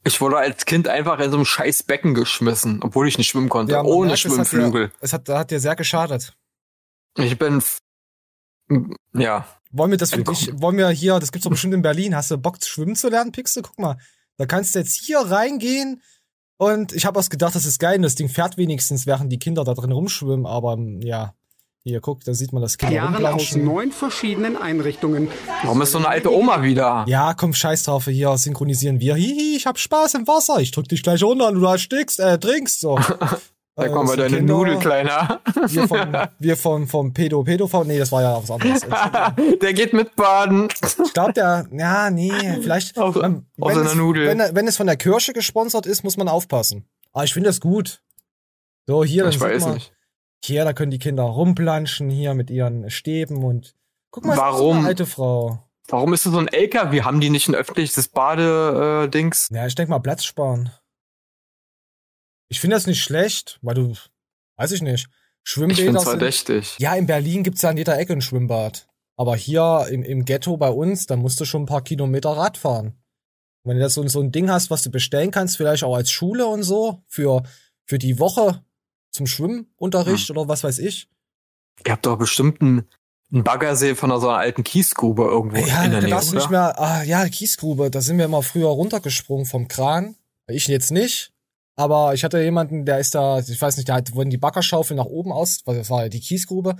Ich 0.05 0.19
wurde 0.21 0.37
als 0.37 0.65
Kind 0.65 0.87
einfach 0.87 1.19
in 1.19 1.31
so 1.31 1.37
einem 1.37 1.45
scheiß 1.45 1.83
Becken 1.83 2.13
geschmissen, 2.13 2.79
obwohl 2.81 3.07
ich 3.07 3.17
nicht 3.17 3.27
schwimmen 3.29 3.49
konnte, 3.49 3.73
man 3.73 3.85
ohne 3.85 4.07
merkt, 4.07 4.25
es 4.25 4.31
hat 4.37 4.47
Schwimmflügel. 4.47 4.87
dir- 4.87 4.93
Es 5.01 5.13
hat, 5.13 5.27
hat 5.29 5.51
dir 5.51 5.59
sehr 5.59 5.75
geschadet. 5.75 6.33
Ich 7.17 7.37
bin, 7.37 7.61
ja, 9.13 9.45
Wollen 9.71 9.91
wir 9.91 9.97
das 9.97 10.11
für 10.11 10.23
dich, 10.23 10.51
wollen 10.61 10.77
wir 10.77 10.87
hier, 10.89 11.19
das 11.19 11.31
gibt's 11.31 11.43
doch 11.45 11.51
bestimmt 11.51 11.73
in 11.73 11.81
Berlin. 11.81 12.15
Hast 12.15 12.29
du 12.31 12.37
Bock, 12.37 12.57
schwimmen 12.63 12.95
zu 12.95 13.09
lernen, 13.09 13.31
Pixel? 13.31 13.63
Guck 13.63 13.79
mal, 13.79 13.97
da 14.37 14.45
kannst 14.45 14.75
du 14.75 14.79
jetzt 14.79 14.93
hier 15.03 15.17
reingehen 15.19 16.01
und 16.57 16.93
ich 16.93 17.05
habe 17.05 17.17
was 17.17 17.29
gedacht, 17.29 17.55
das 17.55 17.65
ist 17.65 17.79
geil. 17.79 17.99
Das 18.01 18.15
Ding 18.15 18.29
fährt 18.29 18.57
wenigstens, 18.57 19.05
während 19.05 19.31
die 19.31 19.39
Kinder 19.39 19.63
da 19.63 19.73
drin 19.73 19.91
rumschwimmen, 19.91 20.45
aber 20.45 20.73
ähm, 20.73 21.01
ja, 21.01 21.33
Hier, 21.85 21.99
guck, 21.99 22.23
da 22.23 22.33
sieht 22.33 22.53
man 22.53 22.61
das 22.61 22.77
Kinder 22.77 22.95
Jahren 22.95 23.25
aus 23.25 23.55
neun 23.55 23.91
verschiedenen 23.91 24.55
Einrichtungen. 24.55 25.27
Warum 25.63 25.81
ist 25.81 25.91
so 25.91 25.97
eine 25.97 26.07
alte 26.07 26.33
Oma 26.33 26.63
wieder? 26.63 27.03
Ja, 27.07 27.33
komm, 27.33 27.53
scheiß 27.53 27.83
drauf, 27.83 28.05
hier 28.05 28.37
synchronisieren 28.37 29.01
wir. 29.01 29.15
Hihi, 29.15 29.57
ich 29.57 29.65
hab 29.65 29.77
Spaß 29.77 30.13
im 30.13 30.25
Wasser. 30.25 30.59
Ich 30.61 30.71
drück 30.71 30.87
dich 30.87 31.03
gleich 31.03 31.21
runter 31.23 31.49
und 31.49 31.55
du 31.55 31.65
erstickst, 31.65 32.21
äh, 32.21 32.39
trinkst, 32.39 32.79
so. 32.79 32.97
Da 33.75 33.89
kommen 33.89 34.05
wir 34.07 34.09
sind 34.11 34.19
deine 34.21 34.37
Kinder. 34.37 34.53
Nudel, 34.53 34.77
Kleiner. 34.79 35.41
Wir 35.67 35.87
vom, 35.87 36.13
wir 36.37 36.57
vom, 36.57 36.87
vom 36.87 37.13
Pedo, 37.13 37.43
Pedo, 37.43 37.67
nee, 37.85 37.97
das 37.97 38.11
war 38.11 38.21
ja 38.21 38.37
was 38.37 38.51
anderes. 38.51 38.81
der 39.61 39.73
geht 39.73 39.93
mit 39.93 40.15
baden. 40.15 40.67
Ich 41.05 41.13
glaube, 41.13 41.33
der, 41.33 41.65
ja, 41.71 42.09
nee, 42.11 42.31
vielleicht, 42.61 42.97
Auf- 42.99 43.15
man, 43.15 43.47
auf 43.59 43.69
wenn, 43.69 43.77
seiner 43.77 43.89
es, 43.91 43.95
Nudel. 43.95 44.27
Wenn, 44.27 44.55
wenn 44.55 44.67
es 44.67 44.77
von 44.77 44.85
der 44.85 44.97
Kirche 44.97 45.33
gesponsert 45.33 45.85
ist, 45.87 46.03
muss 46.03 46.17
man 46.17 46.27
aufpassen. 46.27 46.85
Aber 47.13 47.23
ich 47.23 47.33
finde 47.33 47.49
das 47.49 47.59
gut. 47.61 48.01
So, 48.87 49.03
hier, 49.03 49.25
Ich 49.27 49.39
weiß 49.39 49.63
man, 49.65 49.75
nicht. 49.75 49.91
hier, 50.43 50.65
da 50.65 50.73
können 50.73 50.91
die 50.91 50.99
Kinder 50.99 51.23
rumplanschen, 51.23 52.09
hier 52.11 52.33
mit 52.35 52.51
ihren 52.51 52.89
Stäben 52.91 53.43
und, 53.43 53.73
guck 54.11 54.25
mal, 54.25 54.37
Warum? 54.37 54.79
eine 54.79 54.87
alte 54.87 55.05
Frau. 55.07 55.63
Warum 55.87 56.13
ist 56.13 56.25
das 56.25 56.33
so 56.33 56.39
ein 56.39 56.47
LKW? 56.47 57.01
Haben 57.01 57.21
die 57.21 57.29
nicht 57.29 57.47
ein 57.47 57.55
öffentliches 57.55 58.07
Bade-Dings? 58.09 59.49
Ja, 59.51 59.65
ich 59.65 59.75
denke 59.75 59.89
mal, 59.91 59.99
Platz 59.99 60.23
sparen. 60.25 60.69
Ich 62.53 62.59
finde 62.59 62.75
das 62.75 62.85
nicht 62.85 63.01
schlecht, 63.01 63.57
weil 63.63 63.73
du, 63.73 63.93
weiß 64.57 64.71
ich 64.73 64.83
nicht, 64.83 65.07
ich 65.07 65.49
Schwimmbäder 65.51 65.99
sind- 65.99 66.03
verdächtig. 66.03 66.75
Ja, 66.77 66.93
in 66.93 67.07
Berlin 67.07 67.41
gibt's 67.41 67.63
ja 67.63 67.69
an 67.69 67.77
jeder 67.77 67.97
Ecke 67.97 68.13
ein 68.13 68.21
Schwimmbad. 68.21 68.87
Aber 69.17 69.35
hier 69.35 69.87
im, 69.89 70.03
im 70.03 70.23
Ghetto 70.23 70.55
bei 70.57 70.69
uns, 70.69 71.07
da 71.07 71.15
musst 71.15 71.39
du 71.39 71.45
schon 71.45 71.63
ein 71.63 71.65
paar 71.67 71.81
Kilometer 71.83 72.29
Rad 72.29 72.57
fahren. 72.59 72.87
Und 73.63 73.69
wenn 73.71 73.77
du 73.77 73.83
das 73.83 73.95
so, 73.95 74.07
so 74.07 74.21
ein 74.21 74.31
Ding 74.31 74.51
hast, 74.51 74.69
was 74.69 74.83
du 74.83 74.91
bestellen 74.91 75.31
kannst, 75.31 75.57
vielleicht 75.57 75.83
auch 75.83 75.95
als 75.95 76.11
Schule 76.11 76.45
und 76.45 76.61
so, 76.61 77.01
für, 77.07 77.41
für 77.85 77.97
die 77.97 78.19
Woche 78.19 78.63
zum 79.11 79.25
Schwimmunterricht 79.25 80.29
oder 80.29 80.47
was 80.47 80.63
weiß 80.63 80.77
ich. 80.77 81.09
Ihr 81.85 81.91
habt 81.91 82.05
doch 82.05 82.17
bestimmt 82.19 82.61
einen, 82.61 82.87
einen 83.31 83.43
Baggersee 83.43 83.95
von 83.95 84.11
so 84.21 84.29
einer 84.29 84.37
alten 84.37 84.63
Kiesgrube 84.63 85.23
irgendwo 85.23 85.57
Ja, 85.57 85.85
in 85.85 85.91
der 85.91 86.01
Nähe, 86.03 86.15
oder? 86.15 86.33
nicht 86.35 86.49
mehr, 86.51 86.79
ah, 86.79 87.01
ja, 87.01 87.27
Kiesgrube, 87.27 87.89
da 87.89 87.99
sind 88.01 88.19
wir 88.19 88.25
immer 88.25 88.43
früher 88.43 88.67
runtergesprungen 88.69 89.47
vom 89.47 89.67
Kran. 89.67 90.15
Ich 90.47 90.67
jetzt 90.67 90.91
nicht. 90.91 91.32
Aber 91.75 92.13
ich 92.13 92.23
hatte 92.23 92.41
jemanden, 92.41 92.85
der 92.85 92.99
ist 92.99 93.15
da, 93.15 93.39
ich 93.39 93.61
weiß 93.61 93.77
nicht, 93.77 93.87
der 93.87 93.95
hat, 93.95 94.13
wurden 94.13 94.29
die 94.29 94.37
Baggerschaufel 94.37 94.95
nach 94.95 95.05
oben 95.05 95.31
aus, 95.31 95.61
weil 95.65 95.77
das 95.77 95.89
war 95.89 96.07
die 96.09 96.19
Kiesgrube. 96.19 96.75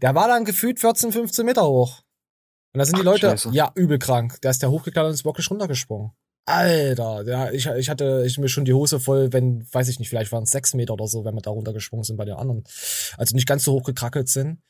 Der 0.00 0.14
war 0.14 0.28
dann 0.28 0.44
gefühlt 0.44 0.78
14, 0.80 1.12
15 1.12 1.44
Meter 1.44 1.66
hoch. 1.66 2.02
Und 2.72 2.78
da 2.78 2.84
sind 2.84 2.96
die 2.96 3.00
Ach, 3.00 3.06
Leute, 3.06 3.30
Scheiße. 3.30 3.50
ja, 3.52 3.72
übel 3.74 3.98
krank. 3.98 4.40
Der 4.42 4.50
ist 4.50 4.62
der 4.62 4.70
hochgeklettert 4.70 5.08
und 5.08 5.14
ist 5.14 5.24
wirklich 5.24 5.50
runtergesprungen. 5.50 6.12
Alter, 6.46 7.24
ja, 7.26 7.50
ich, 7.50 7.66
ich 7.66 7.90
hatte 7.90 8.24
ich 8.26 8.38
mir 8.38 8.48
schon 8.48 8.64
die 8.64 8.72
Hose 8.72 9.00
voll, 9.00 9.32
wenn, 9.32 9.66
weiß 9.70 9.88
ich 9.88 9.98
nicht, 9.98 10.08
vielleicht 10.08 10.32
waren 10.32 10.44
es 10.44 10.50
sechs 10.50 10.72
Meter 10.72 10.94
oder 10.94 11.06
so, 11.06 11.24
wenn 11.24 11.34
wir 11.34 11.42
da 11.42 11.50
runtergesprungen 11.50 12.04
sind 12.04 12.16
bei 12.16 12.24
den 12.24 12.36
anderen. 12.36 12.64
Also 13.18 13.34
nicht 13.34 13.46
ganz 13.46 13.64
so 13.64 13.72
hoch 13.72 13.82
gekrackelt 13.84 14.28
sind. 14.28 14.62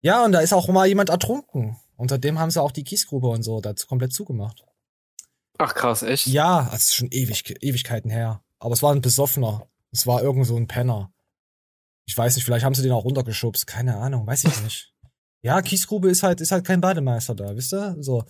Ja, 0.00 0.24
und 0.24 0.32
da 0.32 0.40
ist 0.40 0.54
auch 0.54 0.68
mal 0.68 0.86
jemand 0.86 1.10
ertrunken. 1.10 1.76
Und 1.96 2.10
seitdem 2.10 2.38
haben 2.38 2.50
sie 2.50 2.62
auch 2.62 2.70
die 2.72 2.84
Kiesgrube 2.84 3.28
und 3.28 3.42
so 3.42 3.60
dazu 3.60 3.86
komplett 3.86 4.12
zugemacht. 4.12 4.64
Ach 5.58 5.74
krass, 5.74 6.02
echt? 6.02 6.26
Ja, 6.26 6.68
das 6.70 6.84
ist 6.84 6.94
schon 6.94 7.08
ewig, 7.10 7.62
Ewigkeiten 7.62 8.10
her. 8.10 8.42
Aber 8.58 8.72
es 8.72 8.82
war 8.82 8.94
ein 8.94 9.00
Besoffener. 9.00 9.68
Es 9.92 10.06
war 10.06 10.22
irgend 10.22 10.46
so 10.46 10.56
ein 10.56 10.66
Penner. 10.66 11.12
Ich 12.06 12.16
weiß 12.16 12.36
nicht, 12.36 12.44
vielleicht 12.44 12.64
haben 12.64 12.74
sie 12.74 12.82
den 12.82 12.92
auch 12.92 13.04
runtergeschubst. 13.04 13.66
Keine 13.66 13.96
Ahnung, 13.96 14.26
weiß 14.26 14.44
ich 14.44 14.62
nicht. 14.62 14.92
Ja, 15.42 15.62
Kiesgrube 15.62 16.10
ist 16.10 16.24
halt, 16.24 16.40
ist 16.40 16.50
halt 16.50 16.64
kein 16.64 16.80
Bademeister 16.80 17.36
da, 17.36 17.54
wisst 17.54 17.72
ihr? 17.72 17.94
So. 18.00 18.24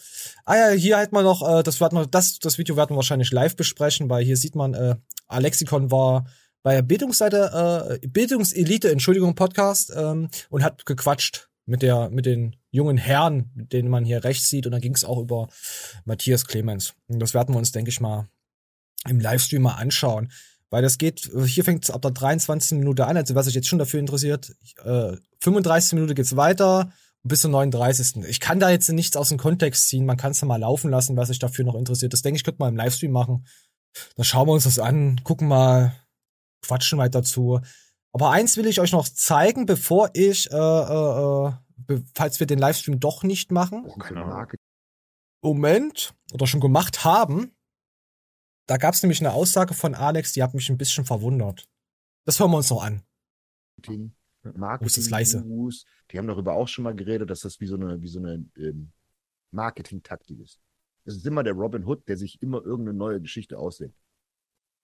Ah 0.45 0.57
ja, 0.57 0.69
hier 0.71 0.99
halt 0.99 1.13
mal 1.13 1.23
noch, 1.23 1.41
äh, 1.49 1.63
das 1.63 1.81
werden 1.81 1.99
wir, 1.99 2.07
das, 2.07 2.39
das 2.41 2.59
Video 2.59 2.77
werden 2.77 2.91
wir 2.91 2.97
wahrscheinlich 2.97 3.33
live 3.33 3.57
besprechen, 3.57 4.11
weil 4.11 4.23
hier 4.23 4.37
sieht 4.37 4.55
man, 4.55 4.75
äh, 4.75 4.97
Alexikon 5.27 5.91
war 5.91 6.27
bei 6.63 6.75
der 6.75 6.83
Bildungsseite, 6.83 7.99
äh, 8.03 8.07
Bildungselite, 8.07 8.91
Entschuldigung, 8.91 9.35
Podcast, 9.35 9.95
ähm, 9.97 10.29
und 10.51 10.63
hat 10.63 10.85
gequatscht 10.85 11.49
mit 11.65 11.81
der, 11.81 12.11
mit 12.11 12.27
den 12.27 12.57
jungen 12.71 12.99
Herren, 12.99 13.51
denen 13.55 13.89
man 13.89 14.05
hier 14.05 14.25
rechts 14.25 14.51
sieht, 14.51 14.67
und 14.67 14.73
dann 14.73 14.83
ging 14.83 14.95
es 14.95 15.05
auch 15.05 15.19
über 15.19 15.49
Matthias 16.05 16.47
Clemens. 16.47 16.95
Und 17.07 17.21
das 17.21 17.33
werden 17.33 17.55
wir 17.55 17.59
uns, 17.59 17.73
denke 17.73 17.89
ich 17.89 18.01
mal, 18.01 18.29
im 19.09 19.21
Livestream 19.21 19.63
mal 19.63 19.75
anschauen. 19.75 20.31
Weil 20.71 20.83
das 20.83 20.99
geht, 20.99 21.31
hier 21.47 21.65
fängt 21.65 21.85
es 21.85 21.91
ab 21.91 22.03
der 22.03 22.11
23. 22.11 22.79
Minute 22.79 23.07
an, 23.07 23.17
also 23.17 23.35
wer 23.35 23.43
sich 23.45 23.55
jetzt 23.55 23.69
schon 23.69 23.79
dafür 23.79 24.01
interessiert, 24.01 24.53
äh, 24.85 25.17
35. 25.41 25.93
Minute 25.95 26.15
geht's 26.15 26.37
weiter 26.37 26.91
bis 27.23 27.41
zur 27.43 27.51
39. 27.51 28.25
Ich 28.29 28.41
kann 28.41 28.59
da 28.61 28.71
jetzt 28.71 28.89
nichts 28.91 29.17
aus 29.17 29.29
dem 29.31 29.39
Kontext 29.39 29.89
ziehen, 29.89 30.07
man 30.07 30.17
kann 30.17 30.33
es 30.33 30.41
ja 30.41 30.47
mal 30.47 30.59
laufen 30.61 30.91
lassen, 30.91 31.17
wer 31.17 31.27
sich 31.27 31.39
dafür 31.39 31.65
noch 31.65 31.75
interessiert. 31.77 32.13
Das 32.13 32.23
denke 32.23 32.37
ich, 32.37 32.45
könnte 32.45 32.59
man 32.61 32.71
im 32.71 32.77
Livestream 32.77 33.13
machen. 33.13 33.47
Dann 34.17 34.25
schauen 34.25 34.47
wir 34.49 34.53
uns 34.53 34.65
das 34.65 34.79
an, 34.79 35.21
gucken 35.25 35.49
mal, 35.49 35.93
quatschen 36.63 36.99
weiter 36.99 37.21
dazu. 37.21 37.61
Aber 38.13 38.31
eins 38.31 38.57
will 38.57 38.67
ich 38.67 38.81
euch 38.81 38.93
noch 38.93 39.09
zeigen, 39.09 39.67
bevor 39.67 40.11
ich, 40.15 40.51
äh, 40.51 40.57
äh, 40.57 41.49
äh, 41.49 41.53
be- 41.77 42.03
falls 42.15 42.41
wir 42.41 42.47
den 42.47 42.59
Livestream 42.59 42.99
doch 43.01 43.23
nicht 43.23 43.53
machen. 43.53 43.85
Moment, 45.43 46.15
oder 46.33 46.47
schon 46.47 46.61
gemacht 46.61 47.05
haben. 47.05 47.53
Da 48.67 48.77
gab 48.77 48.95
es 48.95 49.03
nämlich 49.03 49.21
eine 49.21 49.33
Aussage 49.33 49.75
von 49.75 49.95
Alex, 49.95 50.33
die 50.33 50.43
hat 50.43 50.55
mich 50.55 50.69
ein 50.71 50.79
bisschen 50.79 51.05
verwundert. 51.05 51.69
Das 52.25 52.41
hören 52.41 52.51
wir 52.51 52.57
uns 52.59 52.71
noch 52.71 52.83
an. 52.83 53.03
Marketing, 53.77 54.13
ist 54.43 54.57
Marketing 54.57 54.95
das 55.03 55.11
leise? 55.11 55.43
Gurus, 55.43 55.85
die 56.11 56.19
haben 56.19 56.27
darüber 56.27 56.55
auch 56.55 56.67
schon 56.67 56.85
mal 56.85 56.95
geredet, 56.95 57.31
dass 57.31 57.41
das 57.41 57.61
wie 57.61 57.67
so 57.67 57.77
eine, 57.77 58.01
wie 58.03 58.09
so 58.09 58.19
eine 58.19 58.45
ähm, 58.57 58.93
Marketing-Taktik 59.53 60.41
ist. 60.41 60.59
Es 61.05 61.17
ist 61.17 61.27
immer 61.27 61.45
der 61.45 61.53
Robin 61.53 61.85
Hood, 61.85 62.09
der 62.09 62.17
sich 62.17 62.43
immer 62.43 62.65
irgendeine 62.65 62.99
neue 62.99 63.21
Geschichte 63.21 63.59
ausdenkt. 63.59 63.97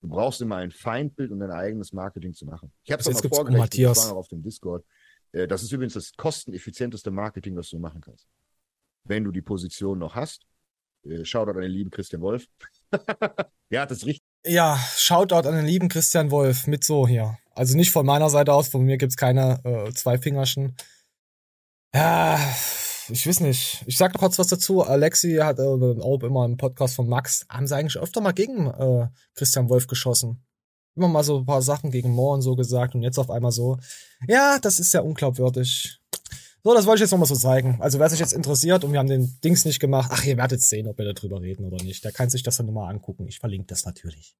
Du 0.00 0.08
brauchst 0.08 0.40
immer 0.40 0.56
ein 0.56 0.70
Feindbild 0.70 1.30
und 1.32 1.40
dein 1.40 1.50
eigenes 1.50 1.92
Marketing 1.92 2.34
zu 2.34 2.44
machen. 2.44 2.72
Ich 2.84 2.92
habe 2.92 3.00
es 3.00 3.06
Also 3.08 3.18
jetzt 3.20 3.30
mal 3.30 3.36
vorgerechnet, 3.36 3.60
Matthias. 3.64 3.96
das 3.98 4.04
war 4.06 4.12
noch 4.12 4.18
auf 4.20 4.28
dem 4.28 4.42
Discord. 4.42 4.84
Äh, 5.32 5.48
Das 5.48 5.62
ist 5.64 5.72
übrigens 5.72 5.94
das 5.94 6.12
kosteneffizienteste 6.16 7.10
Marketing, 7.10 7.56
was 7.56 7.70
du 7.70 7.78
machen 7.78 8.00
kannst. 8.00 8.28
Wenn 9.04 9.24
du 9.24 9.32
die 9.32 9.42
Position 9.42 9.98
noch 9.98 10.14
hast, 10.14 10.46
äh, 11.04 11.24
Shoutout 11.24 11.52
an 11.56 11.62
den 11.62 11.70
lieben 11.72 11.90
Christian 11.90 12.22
Wolf. 12.22 12.46
Hat 12.92 13.90
das 13.90 14.04
richtig 14.04 14.22
Ja, 14.46 14.78
Shoutout 14.96 15.48
an 15.48 15.54
den 15.54 15.66
lieben 15.66 15.88
Christian 15.88 16.30
Wolf 16.30 16.66
mit 16.66 16.84
so 16.84 17.06
hier. 17.08 17.38
Also 17.54 17.76
nicht 17.76 17.90
von 17.90 18.06
meiner 18.06 18.30
Seite 18.30 18.52
aus, 18.52 18.68
von 18.68 18.82
mir 18.82 18.96
gibt's 18.96 19.16
keine 19.16 19.60
äh, 19.64 19.92
Zweifingerchen. 19.92 20.76
Ja, 21.94 22.38
ich 23.08 23.26
weiß 23.26 23.40
nicht. 23.40 23.82
Ich 23.86 23.98
sag 23.98 24.14
noch 24.14 24.20
kurz 24.20 24.38
was 24.38 24.46
dazu. 24.46 24.82
Alexi 24.82 25.36
hat 25.36 25.58
äh, 25.58 25.62
auch 25.62 26.22
immer 26.22 26.44
im 26.46 26.56
Podcast 26.56 26.94
von 26.94 27.08
Max, 27.08 27.44
haben 27.48 27.66
sie 27.66 27.76
eigentlich 27.76 27.98
öfter 27.98 28.20
mal 28.20 28.32
gegen 28.32 28.68
äh, 28.68 29.08
Christian 29.34 29.68
Wolf 29.68 29.86
geschossen. 29.86 30.44
Immer 30.94 31.08
mal 31.08 31.24
so 31.24 31.38
ein 31.38 31.46
paar 31.46 31.62
Sachen 31.62 31.90
gegen 31.90 32.10
Moore 32.10 32.34
und 32.34 32.42
so 32.42 32.54
gesagt 32.54 32.94
und 32.94 33.02
jetzt 33.02 33.18
auf 33.18 33.30
einmal 33.30 33.52
so. 33.52 33.78
Ja, 34.28 34.58
das 34.60 34.78
ist 34.78 34.90
sehr 34.90 35.04
unglaubwürdig. 35.04 36.01
So, 36.64 36.74
das 36.74 36.86
wollte 36.86 36.98
ich 36.98 37.00
jetzt 37.02 37.10
nochmal 37.10 37.26
so 37.26 37.34
zeigen. 37.34 37.78
Also 37.80 37.98
wer 37.98 38.08
sich 38.08 38.20
jetzt 38.20 38.32
interessiert 38.32 38.84
und 38.84 38.92
wir 38.92 39.00
haben 39.00 39.08
den 39.08 39.40
Dings 39.42 39.64
nicht 39.64 39.80
gemacht, 39.80 40.10
ach, 40.12 40.24
ihr 40.24 40.36
werdet 40.36 40.62
sehen, 40.62 40.86
ob 40.86 40.96
wir 40.96 41.12
darüber 41.12 41.40
reden 41.40 41.64
oder 41.64 41.82
nicht. 41.82 42.04
Der 42.04 42.12
kann 42.12 42.30
sich 42.30 42.44
das 42.44 42.56
dann 42.56 42.66
nochmal 42.66 42.92
angucken. 42.92 43.26
Ich 43.26 43.40
verlinke 43.40 43.66
das 43.66 43.84
natürlich. 43.84 44.36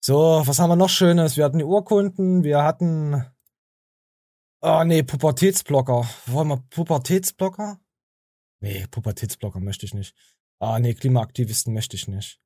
So, 0.00 0.42
was 0.44 0.58
haben 0.58 0.70
wir 0.70 0.76
noch 0.76 0.88
Schönes? 0.88 1.36
Wir 1.36 1.44
hatten 1.44 1.58
die 1.58 1.64
Urkunden, 1.64 2.42
wir 2.42 2.64
hatten. 2.64 3.24
Oh 4.60 4.82
nee, 4.84 5.04
Pubertätsblocker. 5.04 6.08
Wollen 6.26 6.48
wir 6.48 6.64
Pubertätsblocker? 6.70 7.80
Nee, 8.60 8.86
Pubertätsblocker 8.90 9.60
möchte 9.60 9.86
ich 9.86 9.94
nicht. 9.94 10.16
Ah 10.58 10.80
nee, 10.80 10.94
Klimaaktivisten 10.94 11.72
möchte 11.72 11.94
ich 11.94 12.08
nicht. 12.08 12.40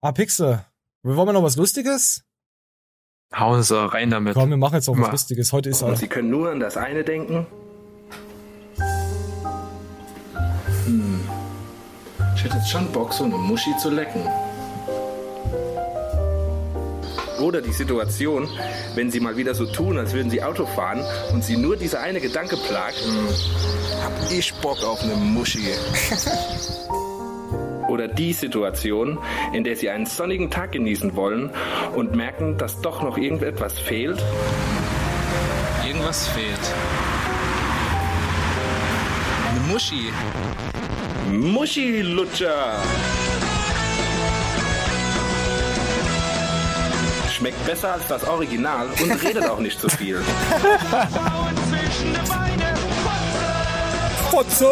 Ah, 0.00 0.12
Pixel. 0.12 0.64
Wollen 1.02 1.28
wir 1.28 1.32
noch 1.32 1.42
was 1.42 1.56
Lustiges? 1.56 2.24
Hauen 3.34 3.64
sie 3.64 3.76
rein 3.76 4.10
damit. 4.10 4.34
Komm, 4.34 4.50
wir 4.50 4.56
machen 4.56 4.74
jetzt 4.74 4.86
noch 4.86 4.94
was 4.94 5.00
Mal. 5.00 5.10
Lustiges. 5.10 5.52
Heute 5.52 5.70
ist. 5.70 5.84
Sie 5.96 6.08
können 6.08 6.30
nur 6.30 6.50
an 6.50 6.60
das 6.60 6.76
eine 6.76 7.02
denken. 7.02 7.46
Ich 12.38 12.44
hätte 12.44 12.58
jetzt 12.58 12.70
schon 12.70 12.86
Bock, 12.92 13.12
so 13.12 13.24
eine 13.24 13.36
Muschi 13.36 13.76
zu 13.78 13.90
lecken. 13.90 14.22
Oder 17.40 17.60
die 17.60 17.72
Situation, 17.72 18.48
wenn 18.94 19.10
sie 19.10 19.18
mal 19.18 19.36
wieder 19.36 19.56
so 19.56 19.66
tun, 19.66 19.98
als 19.98 20.12
würden 20.12 20.30
sie 20.30 20.40
Auto 20.40 20.64
fahren 20.64 21.04
und 21.32 21.42
sie 21.42 21.56
nur 21.56 21.76
dieser 21.76 21.98
eine 21.98 22.20
Gedanke 22.20 22.56
plagt, 22.56 22.94
hm, 22.94 23.26
hab 24.04 24.30
ich 24.30 24.54
Bock 24.54 24.84
auf 24.84 25.02
eine 25.02 25.16
Muschi. 25.16 25.66
Oder 27.88 28.06
die 28.06 28.32
Situation, 28.32 29.18
in 29.52 29.64
der 29.64 29.74
sie 29.74 29.90
einen 29.90 30.06
sonnigen 30.06 30.48
Tag 30.48 30.70
genießen 30.70 31.16
wollen 31.16 31.50
und 31.96 32.14
merken, 32.14 32.56
dass 32.56 32.80
doch 32.80 33.02
noch 33.02 33.18
irgendetwas 33.18 33.80
fehlt. 33.80 34.22
Irgendwas 35.84 36.28
fehlt. 36.28 36.74
Eine 39.50 39.72
Muschi. 39.72 40.12
Muschi-Lutscher. 41.30 42.76
Schmeckt 47.30 47.66
besser 47.66 47.92
als 47.92 48.06
das 48.08 48.24
Original 48.26 48.88
und 49.00 49.12
redet 49.24 49.48
auch 49.48 49.58
nicht 49.58 49.78
so 49.80 49.88
viel. 49.88 50.20
Fotze! 54.30 54.66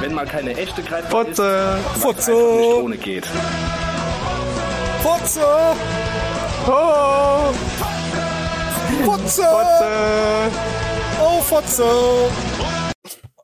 Wenn 0.00 0.14
mal 0.14 0.26
keine 0.26 0.56
echte 0.56 0.82
Greifbar 0.82 1.26
ist, 1.26 1.36
Fotze! 1.36 1.78
was 1.94 2.02
Fotze! 2.02 2.30
nicht 2.30 2.74
ohne 2.74 2.96
geht. 2.96 3.26
Fotze! 5.02 5.46
Oh! 6.66 7.52
Fotze! 9.04 9.46
Oh, 11.22 11.40
Fotze! 11.42 11.84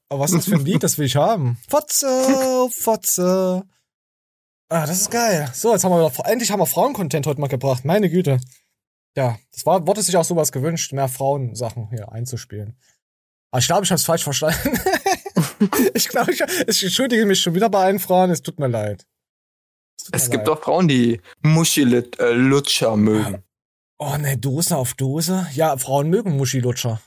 Oh, 0.08 0.20
was 0.20 0.30
ist 0.30 0.38
das 0.38 0.44
für 0.46 0.54
ein 0.54 0.64
Lied? 0.64 0.82
Das 0.82 0.98
will 0.98 1.06
ich 1.06 1.16
haben. 1.16 1.58
Fotze, 1.68 2.06
Fotze. 2.70 3.64
Ah, 4.68 4.86
das 4.86 5.00
ist 5.00 5.10
geil. 5.10 5.50
So, 5.52 5.72
jetzt 5.72 5.84
haben 5.84 5.92
wir 5.92 6.10
wieder, 6.10 6.28
endlich 6.28 6.50
haben 6.50 6.60
wir 6.60 6.66
Frauen-Content 6.66 7.26
heute 7.26 7.40
mal 7.40 7.48
gebracht. 7.48 7.84
Meine 7.84 8.08
Güte. 8.08 8.38
Ja, 9.16 9.38
das 9.52 9.66
war, 9.66 9.86
wurde 9.86 10.02
sich 10.02 10.16
auch 10.16 10.24
sowas 10.24 10.52
gewünscht, 10.52 10.92
mehr 10.92 11.08
Frauensachen 11.08 11.88
hier 11.90 12.12
einzuspielen. 12.12 12.76
Aber 13.50 13.60
ich 13.60 13.66
glaube, 13.66 13.84
ich 13.84 13.90
habe 13.90 13.96
es 13.96 14.04
falsch 14.04 14.24
verstanden. 14.24 14.78
ich 15.94 16.08
glaube, 16.08 16.32
ich, 16.32 16.40
ich 16.66 16.82
entschuldige 16.82 17.26
mich 17.26 17.40
schon 17.40 17.54
wieder 17.54 17.70
bei 17.70 17.84
allen 17.84 17.98
Frauen. 17.98 18.30
Es 18.30 18.42
tut 18.42 18.58
mir 18.58 18.68
leid. 18.68 19.06
Es, 19.98 20.08
es 20.12 20.28
mir 20.28 20.36
gibt 20.36 20.46
leid. 20.46 20.58
auch 20.58 20.62
Frauen, 20.62 20.88
die 20.88 21.20
Muschi-Lutscher 21.42 22.92
äh, 22.92 22.96
mögen. 22.96 23.42
Oh 23.98 24.16
ne, 24.18 24.36
Dose 24.36 24.76
auf 24.76 24.94
Dose. 24.94 25.46
Ja, 25.54 25.76
Frauen 25.78 26.10
mögen 26.10 26.36
Muschi-Lutscher. 26.36 27.00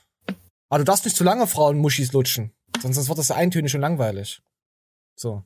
Aber 0.70 0.80
du 0.80 0.86
darfst 0.86 1.06
nicht 1.06 1.18
zu 1.18 1.24
lange 1.24 1.48
Frauen 1.48 1.78
Muschis 1.78 2.12
lutschen. 2.14 2.54
Sonst 2.82 3.08
wird 3.08 3.18
das 3.18 3.32
eintönig 3.32 3.74
und 3.76 3.82
langweilig. 3.82 4.42
So. 5.16 5.44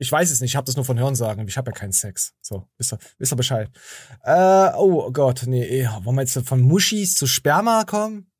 Ich 0.00 0.12
weiß 0.12 0.30
es 0.30 0.40
nicht, 0.40 0.52
ich 0.52 0.56
habe 0.56 0.66
das 0.66 0.76
nur 0.76 0.84
von 0.84 0.98
Hörensagen. 0.98 1.46
Ich 1.48 1.56
habe 1.56 1.70
ja 1.70 1.76
keinen 1.76 1.92
Sex. 1.92 2.34
So, 2.40 2.68
wisst 2.76 2.92
ihr, 2.92 2.98
wisst 3.18 3.32
ihr 3.32 3.36
Bescheid. 3.36 3.70
Äh, 4.22 4.70
oh 4.76 5.10
Gott, 5.10 5.42
nee, 5.46 5.64
eh, 5.64 5.88
wollen 6.04 6.16
wir 6.16 6.22
jetzt 6.22 6.38
von 6.46 6.60
Muschis 6.60 7.16
zu 7.16 7.26
Sperma 7.26 7.84
kommen? 7.84 8.30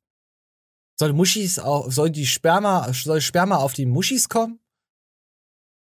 Soll 0.97 1.11
Muschis 1.13 1.59
auch, 1.59 1.91
soll 1.91 2.11
die 2.11 2.25
Sperma, 2.25 2.91
soll 2.93 3.19
Sperma 3.19 3.57
auf 3.57 3.73
die 3.73 3.85
Muschis 3.85 4.29
kommen? 4.29 4.59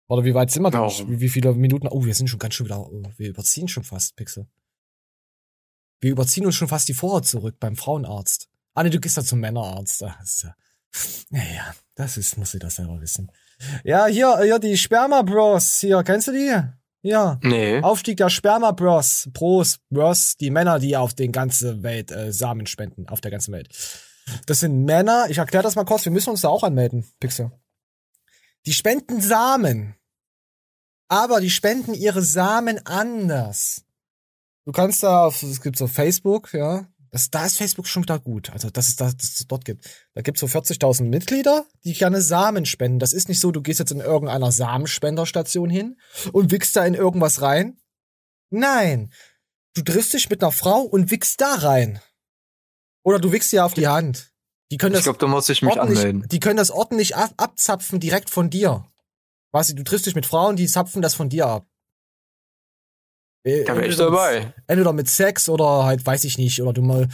Oder 0.08 0.26
wie 0.26 0.34
weit 0.34 0.52
sind 0.52 0.64
wir 0.64 0.72
da? 0.72 0.90
Wie, 0.90 1.22
wie 1.22 1.30
viele 1.30 1.54
Minuten? 1.54 1.88
Oh, 1.88 2.04
wir 2.04 2.16
sind 2.16 2.28
schon 2.28 2.40
ganz 2.40 2.54
schön 2.54 2.66
wieder, 2.66 2.82
oh, 2.82 3.04
wir 3.16 3.30
überziehen 3.30 3.70
schon 3.70 3.86
fast, 3.86 4.18
Pixel. 4.18 4.48
Wir 6.02 6.12
überziehen 6.12 6.46
uns 6.46 6.56
schon 6.56 6.68
fast 6.68 6.90
die 6.90 6.94
Vorhaut 6.94 7.28
zurück 7.28 7.56
beim 7.60 7.78
Frauenarzt. 7.78 8.50
Ah, 8.74 8.84
nee, 8.84 8.90
du 8.90 9.00
gehst 9.00 9.18
ja 9.18 9.24
zum 9.24 9.40
Männerarzt. 9.40 10.02
Das 10.02 10.16
ist 10.24 10.44
ja, 10.44 10.56
naja, 11.30 11.74
das 11.96 12.18
ist, 12.18 12.38
muss 12.38 12.54
ich 12.54 12.60
das 12.60 12.76
selber 12.76 13.00
wissen. 13.02 13.32
Ja, 13.84 14.08
hier, 14.08 14.40
hier 14.42 14.60
die 14.60 14.78
Sperma 14.78 15.22
Bros. 15.22 15.80
Hier, 15.80 16.04
kennst 16.04 16.28
du 16.28 16.32
die? 16.32 16.54
Ja. 17.04 17.40
Nee. 17.44 17.82
Aufstieg 17.82 18.18
der 18.18 18.30
Sperma 18.30 18.72
Bros. 18.72 19.30
Pros, 19.34 19.80
Bros, 19.90 20.36
die 20.38 20.50
Männer, 20.50 20.80
die 20.80 20.98
auf 20.98 21.14
den 21.14 21.32
ganzen 21.32 21.84
Welt 21.84 22.12
äh, 22.12 22.32
Samen 22.32 22.66
spenden, 22.68 23.08
auf 23.08 23.22
der 23.22 23.32
ganzen 23.32 23.54
Welt. 23.54 23.70
Das 24.46 24.60
sind 24.60 24.86
Männer, 24.86 25.28
ich 25.30 25.40
erkläre 25.40 25.64
das 25.64 25.76
mal 25.76 25.86
kurz, 25.86 26.06
wir 26.06 26.12
müssen 26.12 26.30
uns 26.30 26.42
da 26.42 26.50
auch 26.50 26.64
anmelden, 26.64 27.06
Pixel. 27.20 27.52
Die 28.66 28.74
spenden 28.74 29.22
Samen. 29.22 29.96
Aber 31.08 31.42
die 31.42 31.50
spenden 31.50 31.94
ihre 31.94 32.22
Samen 32.22 32.86
anders. 32.86 33.84
Du 34.66 34.72
kannst 34.72 35.04
da 35.04 35.26
auf, 35.26 35.42
es 35.44 35.62
gibt 35.62 35.78
so 35.78 35.88
Facebook, 35.88 36.54
ja, 36.54 36.88
das, 37.12 37.30
da 37.30 37.46
ist 37.46 37.58
Facebook 37.58 37.88
schon 37.88 38.04
wieder 38.04 38.20
gut. 38.20 38.50
Also, 38.52 38.70
dass 38.70 38.88
es, 38.88 38.96
das, 38.96 39.18
dass 39.18 39.40
es 39.40 39.48
dort 39.48 39.66
gibt. 39.66 39.86
Da 40.14 40.22
gibt 40.22 40.38
es 40.38 40.40
so 40.40 40.48
40.000 40.48 41.04
Mitglieder, 41.04 41.66
die 41.84 41.94
gerne 41.94 42.22
Samen 42.22 42.66
spenden. 42.66 43.00
Das 43.00 43.12
ist 43.12 43.28
nicht 43.28 43.42
so, 43.42 43.52
du 43.52 43.62
gehst 43.62 43.80
jetzt 43.80 43.92
in 43.92 44.00
irgendeiner 44.00 44.52
Samenspenderstation 44.52 45.70
hin 45.70 45.98
und 46.32 46.52
wickst 46.52 46.76
da 46.76 46.86
in 46.86 46.94
irgendwas 46.94 47.42
rein. 47.42 47.78
Nein. 48.50 49.12
Du 49.74 49.82
triffst 49.82 50.14
dich 50.14 50.30
mit 50.30 50.42
einer 50.42 50.54
Frau 50.54 50.82
und 50.82 51.12
wickst 51.12 51.42
da 51.42 51.56
rein. 51.56 52.02
Oder 53.04 53.20
du 53.20 53.32
wickst 53.34 53.52
dir 53.52 53.66
auf 53.66 53.74
die 53.74 53.88
Hand. 53.88 54.32
Die 54.72 54.78
können 54.78 54.94
das 54.94 55.02
ich 55.02 55.06
glaube, 55.06 55.20
da 55.20 55.28
muss 55.28 55.50
ich 55.50 55.62
mich 55.62 55.80
anmelden. 55.80 56.26
Die 56.30 56.40
können 56.40 56.58
das 56.58 56.72
ordentlich 56.72 57.18
ab 57.18 57.34
abzapfen 57.36 58.00
direkt 58.00 58.30
von 58.30 58.50
dir. 58.50 58.86
Weißt 59.52 59.72
du, 59.72 59.76
du 59.76 59.84
triffst 59.84 60.06
dich 60.06 60.16
mit 60.16 60.26
Frauen, 60.26 60.56
die 60.56 60.68
zapfen 60.68 61.02
das 61.02 61.14
von 61.14 61.28
dir 61.28 61.48
ab. 61.48 61.68
Äh, 63.44 63.64
da 63.64 63.76
wäre 63.76 63.88
ich 63.88 63.96
dabei. 63.96 64.54
Entweder 64.68 64.94
mit 64.94 65.10
Sex 65.10 65.50
oder 65.50 65.86
halt, 65.86 66.06
weiß 66.06 66.24
ich 66.26 66.38
nicht, 66.38 66.62
oder 66.62 66.74
du 66.74 66.82
mal 66.82 67.08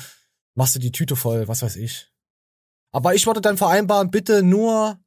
machst 0.56 0.76
du 0.76 0.80
die 0.80 0.92
Tüte 0.92 1.16
voll, 1.16 1.48
was 1.48 1.62
weiß 1.62 1.76
ich. 1.78 2.12
Aber 2.92 3.14
ich 3.14 3.28
würde 3.28 3.42
dann 3.42 3.58
vereinbaren, 3.58 4.12
bitte 4.12 4.44
nur 4.44 5.00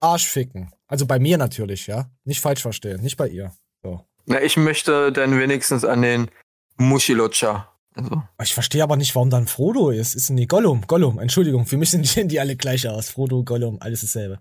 Arsch 0.00 0.28
ficken. 0.28 0.72
Also 0.86 1.06
bei 1.06 1.18
mir 1.18 1.36
natürlich, 1.36 1.86
ja. 1.86 2.10
Nicht 2.24 2.40
falsch 2.40 2.62
verstehen, 2.62 3.02
nicht 3.02 3.16
bei 3.16 3.28
ihr. 3.28 3.52
So. 3.82 4.04
Na, 4.26 4.40
ich 4.40 4.56
möchte 4.56 5.12
dann 5.12 5.38
wenigstens 5.38 5.84
an 5.84 6.02
den 6.02 6.30
Muschilutscher. 6.76 7.72
Also. 7.94 8.22
Ich 8.42 8.54
verstehe 8.54 8.82
aber 8.82 8.96
nicht, 8.96 9.14
warum 9.14 9.30
dann 9.30 9.48
Frodo 9.48 9.90
ist. 9.90 10.14
Ist 10.14 10.30
nee, 10.30 10.46
Gollum, 10.46 10.86
Gollum, 10.86 11.18
Entschuldigung, 11.18 11.66
für 11.66 11.76
mich 11.76 11.90
sind 11.90 12.30
die 12.30 12.40
alle 12.40 12.56
gleich 12.56 12.88
aus. 12.88 13.10
Frodo, 13.10 13.42
Gollum, 13.42 13.78
alles 13.80 14.02
dasselbe. 14.02 14.38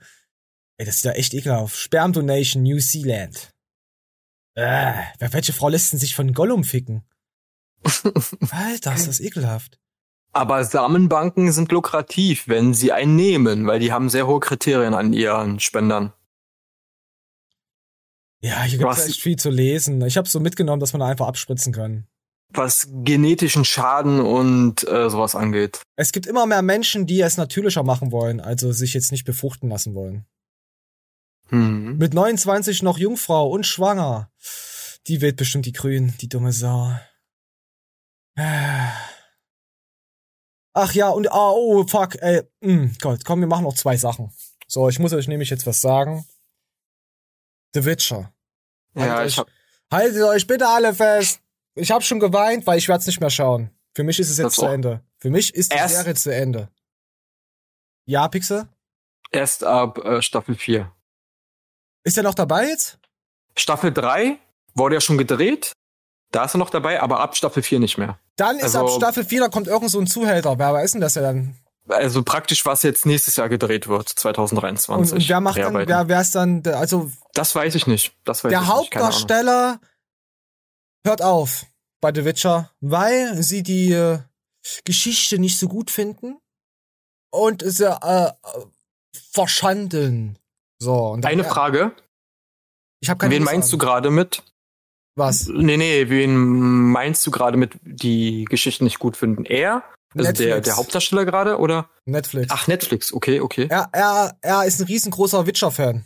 Ey, 0.78 0.86
das 0.86 0.98
sieht 0.98 1.06
ja 1.06 1.12
echt 1.14 1.34
ekelhaft. 1.34 1.76
Sperm 1.76 2.14
Donation 2.14 2.62
New 2.62 2.80
Zealand. 2.80 3.52
Äh, 4.58 4.94
welche 5.20 5.54
Frau 5.54 5.70
lässt 5.70 5.94
denn 5.94 6.00
sich 6.00 6.16
von 6.16 6.34
Gollum 6.34 6.64
ficken? 6.64 7.04
Alter, 8.50 8.96
ist 8.96 9.08
das 9.08 9.20
ekelhaft. 9.20 9.80
Aber 10.34 10.64
Samenbanken 10.64 11.52
sind 11.52 11.72
lukrativ, 11.72 12.48
wenn 12.48 12.74
sie 12.74 12.92
einen 12.92 13.16
nehmen, 13.16 13.68
weil 13.68 13.80
die 13.80 13.92
haben 13.92 14.10
sehr 14.10 14.26
hohe 14.26 14.40
Kriterien 14.40 14.96
an 14.96 15.14
ihren 15.14 15.60
Spendern. 15.60 16.12
Ja, 18.42 18.64
hier 18.64 18.80
gibt 18.80 18.92
es 18.92 19.08
echt 19.08 19.22
viel 19.22 19.36
zu 19.36 19.52
lesen. 19.52 20.02
Ich 20.02 20.18
habe 20.18 20.28
so 20.28 20.40
mitgenommen, 20.40 20.80
dass 20.80 20.94
man 20.94 21.04
einfach 21.04 21.28
abspritzen 21.28 21.72
kann. 21.72 22.08
Was 22.50 22.90
genetischen 23.04 23.64
Schaden 23.64 24.20
und 24.20 24.88
äh, 24.88 25.10
sowas 25.12 25.36
angeht. 25.36 25.82
Es 25.98 26.12
gibt 26.12 26.26
immer 26.26 26.48
mehr 26.48 26.64
Menschen, 26.64 27.06
die 27.06 27.22
es 27.22 27.38
natürlicher 27.38 27.84
machen 27.84 28.12
wollen, 28.12 28.40
also 28.40 28.72
sich 28.72 28.96
jetzt 28.96 29.12
nicht 29.12 29.26
befruchten 29.26 29.70
lassen 29.70 29.94
wollen. 29.94 30.26
Mhm. 31.50 31.98
Mit 31.98 32.14
29 32.14 32.84
noch 32.84 32.98
Jungfrau 32.98 33.50
und 33.50 33.66
schwanger. 33.66 34.32
Die 35.08 35.22
wählt 35.22 35.38
bestimmt 35.38 35.66
die 35.66 35.74
Grünen, 35.74 36.16
die 36.20 36.30
dumme 36.30 36.52
Sau. 36.52 36.94
Ach 40.74 40.94
ja, 40.94 41.10
und 41.10 41.32
ah, 41.32 41.52
oh, 41.52 41.88
fuck, 41.88 42.22
ey. 42.22 42.44
Mm, 42.62 42.90
Gott, 43.02 43.26
komm, 43.26 43.40
wir 43.40 43.48
machen 43.48 43.64
noch 43.64 43.74
zwei 43.74 43.98
Sachen. 43.98 44.32
So, 44.68 44.90
ich 44.90 45.00
muss 45.00 45.14
euch 45.14 45.28
nämlich 45.28 45.50
jetzt 45.50 45.66
was 45.66 45.82
sagen. 45.82 46.26
The 47.74 47.86
Witcher. 47.86 48.34
Haltet 48.96 49.10
ja, 49.10 49.22
euch, 49.22 49.38
hab... 49.38 49.48
Haltet 49.92 50.22
euch 50.24 50.46
bitte 50.46 50.68
alle 50.68 50.94
fest. 50.94 51.42
Ich 51.76 51.92
hab 51.92 52.04
schon 52.04 52.20
geweint, 52.20 52.68
weil 52.68 52.78
ich 52.78 52.88
werde 52.88 53.02
es 53.02 53.08
nicht 53.08 53.20
mehr 53.20 53.30
schauen. 53.30 53.72
Für 53.96 54.04
mich 54.04 54.20
ist 54.20 54.30
es 54.30 54.38
jetzt 54.38 54.46
das 54.46 54.56
zu 54.56 54.68
auch. 54.68 54.72
Ende. 54.72 55.02
Für 55.18 55.30
mich 55.30 55.54
ist 55.56 55.74
die 55.74 55.88
Serie 55.88 56.14
zu 56.14 56.34
Ende. 56.34 56.70
Ja, 58.06 58.28
Pixel? 58.28 58.68
Erst 59.32 59.64
ab 59.64 59.98
äh, 60.00 60.22
Staffel 60.22 60.56
4. 60.56 60.92
Ist 62.08 62.16
er 62.16 62.24
noch 62.24 62.36
dabei 62.36 62.70
jetzt? 62.70 63.00
Staffel 63.58 63.92
3 63.92 64.38
wurde 64.76 64.96
ja 64.96 65.02
schon 65.02 65.18
gedreht. 65.18 65.74
Da 66.32 66.46
ist 66.46 66.56
er 66.56 66.58
noch 66.58 66.70
dabei, 66.70 67.02
aber 67.02 67.20
ab 67.20 67.36
Staffel 67.36 67.62
4 67.62 67.82
nicht 67.82 67.98
mehr. 67.98 68.18
Dann 68.38 68.56
ist 68.56 68.78
also, 68.78 68.80
ab 68.80 68.90
Staffel 68.92 69.26
4, 69.26 69.42
da 69.42 69.50
kommt 69.50 69.68
irgend 69.68 69.92
so 69.92 70.00
ein 70.00 70.08
Zuhälter. 70.08 70.58
Wer 70.58 70.82
ist 70.84 70.94
denn 70.94 71.02
das 71.02 71.16
ja 71.16 71.22
dann? 71.22 71.58
Also 71.90 72.24
praktisch, 72.24 72.66
was 72.66 72.84
jetzt 72.84 73.06
nächstes 73.06 73.36
Jahr 73.36 73.50
gedreht 73.50 73.90
wird, 73.90 74.08
2023. 74.08 75.12
Und, 75.12 75.18
und 75.20 75.28
wer 75.28 75.42
macht 75.42 75.58
dann, 75.58 75.86
wer, 75.86 76.08
wer 76.08 76.22
ist 76.22 76.34
dann, 76.34 76.66
also. 76.66 77.12
Das 77.34 77.54
weiß 77.54 77.76
ich 77.76 77.88
nicht. 77.88 78.14
Das 78.24 78.42
weiß 78.42 78.52
der 78.52 78.68
Hauptdarsteller 78.68 79.82
hört 81.06 81.22
auf 81.22 81.66
bei 82.00 82.14
The 82.16 82.24
Witcher, 82.24 82.72
weil 82.80 83.44
sie 83.44 83.64
die 83.64 83.92
äh, 83.92 84.20
Geschichte 84.86 85.40
nicht 85.40 85.60
so 85.60 85.68
gut 85.68 85.92
finden 85.92 86.38
und 87.32 87.64
sie 87.66 87.86
äh, 87.86 88.32
verschandeln. 89.34 90.40
So, 90.80 91.10
und 91.10 91.22
dann, 91.22 91.32
Eine 91.32 91.44
Frage. 91.44 91.92
Ich 93.02 93.10
habe 93.10 93.20
keine 93.20 93.36
Wen 93.36 93.44
meinst 93.44 93.72
du 93.72 93.78
gerade 93.78 94.10
mit? 94.10 94.44
Was? 95.16 95.48
Nee, 95.48 95.78
nee, 95.78 96.10
wen 96.10 96.38
meinst 96.92 97.26
du 97.26 97.32
gerade 97.32 97.58
mit 97.58 97.78
die 97.82 98.46
Geschichten 98.46 98.84
nicht 98.84 99.00
gut 99.00 99.18
finden? 99.18 99.46
Er? 99.46 99.84
Also 100.16 100.32
der, 100.32 100.62
der 100.62 100.78
Hauptdarsteller 100.78 101.26
gerade, 101.26 101.58
oder? 101.58 101.90
Netflix. 102.06 102.48
Ach, 102.52 102.68
Netflix, 102.68 103.14
okay, 103.14 103.40
okay. 103.40 103.68
Er, 103.70 103.90
er, 103.92 104.38
er 104.42 104.66
ist 104.66 104.80
ein 104.80 104.88
riesengroßer 104.88 105.46
Witcher-Fan. 105.46 106.06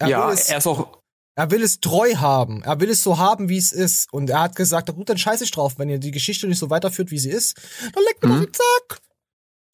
Ja, 0.00 0.30
es, 0.32 0.50
er 0.50 0.58
ist 0.58 0.66
auch. 0.66 0.98
Er 1.36 1.50
will 1.50 1.62
es 1.62 1.80
treu 1.80 2.14
haben. 2.16 2.62
Er 2.62 2.80
will 2.80 2.90
es 2.90 3.02
so 3.02 3.18
haben, 3.18 3.48
wie 3.48 3.56
es 3.56 3.72
ist. 3.72 4.12
Und 4.12 4.30
er 4.30 4.40
hat 4.40 4.56
gesagt, 4.56 4.92
gut, 4.94 5.08
dann 5.08 5.18
scheiße 5.18 5.44
ich 5.44 5.50
drauf. 5.50 5.78
Wenn 5.78 5.88
ihr 5.88 5.98
die 5.98 6.12
Geschichte 6.12 6.46
nicht 6.46 6.58
so 6.58 6.70
weiterführt, 6.70 7.10
wie 7.10 7.18
sie 7.18 7.30
ist, 7.30 7.56
dann 7.92 8.04
leckt 8.04 8.22
mir 8.22 8.30
mhm. 8.30 8.40
den 8.44 8.52
Zack. 8.52 9.00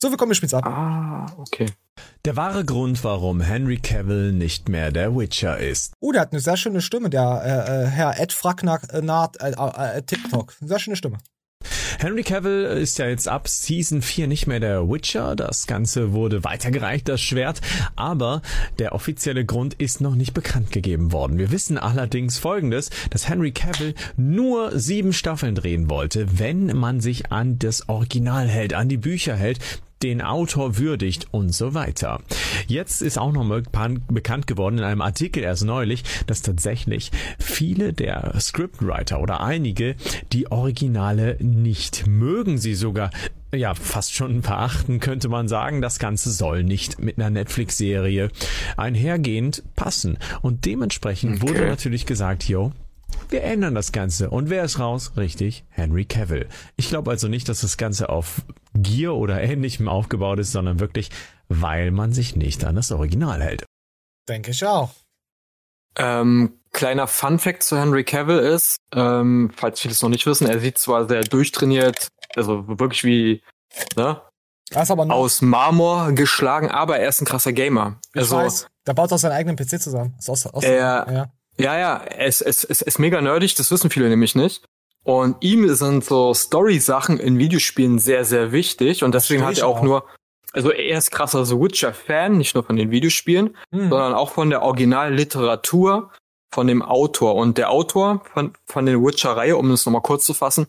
So, 0.03 0.11
wir 0.11 0.17
kommen, 0.17 0.31
wir 0.31 0.35
spielen's 0.35 0.55
ab. 0.55 0.65
Ah, 0.65 1.27
okay. 1.37 1.67
Der 2.25 2.35
wahre 2.35 2.65
Grund, 2.65 3.05
warum 3.05 3.43
Henry 3.43 3.77
Cavill 3.77 4.33
nicht 4.33 4.71
mehr 4.71 4.91
der 4.91 5.15
Witcher 5.15 5.59
ist. 5.59 5.93
Oh, 6.01 6.11
der 6.11 6.23
hat 6.23 6.33
eine 6.33 6.41
sehr 6.41 6.57
schöne 6.57 6.81
Stimme, 6.81 7.11
der 7.11 7.43
äh, 7.45 7.85
äh 7.85 7.87
Herr 7.87 8.19
Ed 8.19 8.33
Fracknack 8.33 8.89
äh, 8.95 9.01
äh, 9.01 9.99
äh, 9.99 10.03
TikTok. 10.03 10.55
Eine 10.59 10.69
sehr 10.69 10.79
schöne 10.79 10.97
Stimme. 10.97 11.19
Henry 11.99 12.23
Cavill 12.23 12.65
ist 12.65 12.97
ja 12.97 13.09
jetzt 13.09 13.29
ab 13.29 13.47
Season 13.47 14.01
4 14.01 14.27
nicht 14.27 14.47
mehr 14.47 14.59
der 14.59 14.89
Witcher. 14.89 15.37
Das 15.37 15.67
Ganze 15.67 16.15
wurde 16.15 16.45
weitergereicht, 16.45 17.07
das 17.07 17.21
Schwert. 17.21 17.61
Aber 17.95 18.41
der 18.79 18.95
offizielle 18.95 19.45
Grund 19.45 19.75
ist 19.75 20.01
noch 20.01 20.15
nicht 20.15 20.33
bekannt 20.33 20.73
gegeben 20.73 21.13
worden. 21.13 21.37
Wir 21.37 21.51
wissen 21.51 21.77
allerdings 21.77 22.39
Folgendes, 22.39 22.89
dass 23.11 23.29
Henry 23.29 23.53
Cavill 23.53 23.95
nur 24.17 24.79
sieben 24.79 25.13
Staffeln 25.13 25.55
drehen 25.55 25.91
wollte, 25.91 26.39
wenn 26.39 26.75
man 26.75 27.01
sich 27.03 27.31
an 27.33 27.59
das 27.59 27.91
Original 27.91 28.49
hält, 28.49 28.73
an 28.73 28.89
die 28.89 28.97
Bücher 28.97 29.37
hält 29.37 29.59
den 30.03 30.23
Autor 30.23 30.79
würdigt 30.79 31.29
und 31.31 31.55
so 31.55 31.75
weiter. 31.75 32.21
Jetzt 32.67 33.03
ist 33.03 33.19
auch 33.19 33.33
noch 33.33 33.45
mal 33.45 33.63
bekannt 34.09 34.47
geworden 34.47 34.79
in 34.79 34.85
einem 34.85 35.03
Artikel 35.03 35.43
erst 35.43 35.65
neulich, 35.65 36.05
dass 36.27 36.43
tatsächlich 36.43 37.11
viele 37.39 37.93
der 37.93 38.35
Scriptwriter 38.41 39.21
oder 39.21 39.41
einige 39.41 39.97
die 40.33 40.51
Originale 40.51 41.37
nicht 41.41 42.07
mögen, 42.07 42.59
sie 42.59 42.75
sogar 42.75 43.11
ja, 43.53 43.75
fast 43.75 44.15
schon 44.15 44.43
verachten, 44.43 45.01
könnte 45.01 45.29
man 45.29 45.49
sagen. 45.49 45.83
Das 45.83 45.99
Ganze 45.99 46.31
soll 46.31 46.63
nicht 46.63 47.01
mit 47.01 47.19
einer 47.19 47.31
Netflix-Serie 47.31 48.31
einhergehend 48.77 49.65
passen. 49.75 50.19
Und 50.41 50.67
dementsprechend 50.67 51.43
okay. 51.43 51.49
wurde 51.49 51.67
natürlich 51.67 52.07
gesagt, 52.07 52.49
yo, 52.49 52.73
wir 53.29 53.43
ändern 53.43 53.75
das 53.75 53.93
Ganze. 53.93 54.31
Und 54.31 54.51
wer 54.51 54.65
ist 54.65 54.79
raus? 54.79 55.13
Richtig, 55.17 55.65
Henry 55.71 56.05
Cavill. 56.05 56.49
Ich 56.77 56.89
glaube 56.89 57.11
also 57.11 57.29
nicht, 57.29 57.49
dass 57.49 57.61
das 57.61 57.77
Ganze 57.77 58.09
auf 58.09 58.43
Gier 58.75 59.15
oder 59.15 59.41
ähnlichem 59.41 59.89
aufgebaut 59.89 60.39
ist, 60.39 60.53
sondern 60.53 60.81
wirklich, 60.81 61.11
weil 61.49 61.91
man 61.91 62.13
sich 62.13 62.37
nicht 62.37 62.65
an 62.65 62.77
das 62.77 62.93
Original 62.93 63.43
hält. 63.43 63.65
Denke 64.29 64.51
ich 64.51 64.65
auch. 64.65 64.91
Ähm, 65.97 66.61
kleiner 66.73 67.07
Fun 67.07 67.39
Fact 67.39 67.63
zu 67.63 67.79
Henry 67.79 68.05
Cavill 68.05 68.39
ist, 68.39 68.77
ähm, 68.95 69.51
falls 69.57 69.81
viele 69.81 69.93
es 69.93 70.03
noch 70.03 70.09
nicht 70.09 70.27
wissen, 70.27 70.47
er 70.47 70.61
sieht 70.61 70.79
zwar 70.79 71.09
sehr 71.09 71.23
durchtrainiert, 71.23 72.09
also 72.37 72.67
wirklich 72.79 73.03
wie, 73.05 73.43
ne? 73.97 74.21
aus 74.73 75.43
Marmor 75.43 76.13
geschlagen, 76.13 76.71
aber 76.71 76.99
er 76.99 77.09
ist 77.09 77.21
ein 77.21 77.25
krasser 77.25 77.53
Gamer. 77.53 77.99
Ich 78.15 78.21
also, 78.21 78.37
weiß, 78.37 78.67
der 78.87 78.95
baut 78.95 79.13
auch 79.13 79.19
seinen 79.19 79.33
eigenen 79.33 79.57
PC 79.57 79.81
zusammen. 79.81 80.15
Ist 80.19 80.31
aus, 80.31 80.47
aus, 80.47 80.63
er, 80.63 81.07
ja. 81.11 81.33
Ja, 81.61 81.79
ja, 81.79 82.05
es, 82.05 82.41
es, 82.41 82.65
es 82.65 82.83
ist 82.83 82.99
mega 82.99 83.21
nerdig, 83.21 83.55
das 83.55 83.71
wissen 83.71 83.91
viele 83.91 84.09
nämlich 84.09 84.35
nicht. 84.35 84.65
Und 85.03 85.37
ihm 85.41 85.73
sind 85.75 86.05
so 86.05 86.35
Story-Sachen 86.35 87.19
in 87.19 87.39
Videospielen 87.39 87.99
sehr, 87.99 88.25
sehr 88.25 88.53
wichtig. 88.53 89.03
Und 89.03 89.15
deswegen 89.15 89.45
hat 89.45 89.59
er 89.59 89.67
auch, 89.67 89.79
auch, 89.79 89.83
nur, 89.83 90.05
also 90.53 90.71
er 90.71 90.99
ist 90.99 91.11
krasser 91.11 91.45
so 91.45 91.61
Witcher-Fan, 91.61 92.37
nicht 92.37 92.55
nur 92.55 92.65
von 92.65 92.77
den 92.77 92.91
Videospielen, 92.91 93.57
hm. 93.73 93.89
sondern 93.91 94.15
auch 94.15 94.33
von 94.33 94.51
der 94.51 94.63
Originalliteratur 94.63 96.11
von 96.53 96.67
dem 96.67 96.83
Autor. 96.83 97.35
Und 97.35 97.57
der 97.57 97.71
Autor 97.71 98.23
von, 98.35 98.53
von 98.67 98.87
der 98.87 99.03
Witcher-Reihe, 99.03 99.57
um 99.57 99.71
es 99.71 99.87
nochmal 99.87 100.03
kurz 100.03 100.25
zu 100.25 100.35
fassen, 100.35 100.67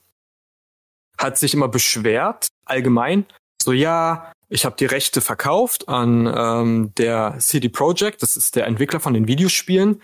hat 1.17 1.37
sich 1.37 1.53
immer 1.53 1.67
beschwert, 1.67 2.47
allgemein, 2.65 3.25
so 3.61 3.73
ja, 3.73 4.31
ich 4.49 4.65
habe 4.65 4.75
die 4.77 4.85
Rechte 4.85 5.21
verkauft 5.21 5.87
an 5.87 6.31
ähm, 6.35 6.91
der 6.97 7.35
CD 7.39 7.69
Projekt, 7.69 8.21
das 8.21 8.35
ist 8.35 8.55
der 8.55 8.65
Entwickler 8.65 8.99
von 8.99 9.13
den 9.13 9.27
Videospielen. 9.27 10.01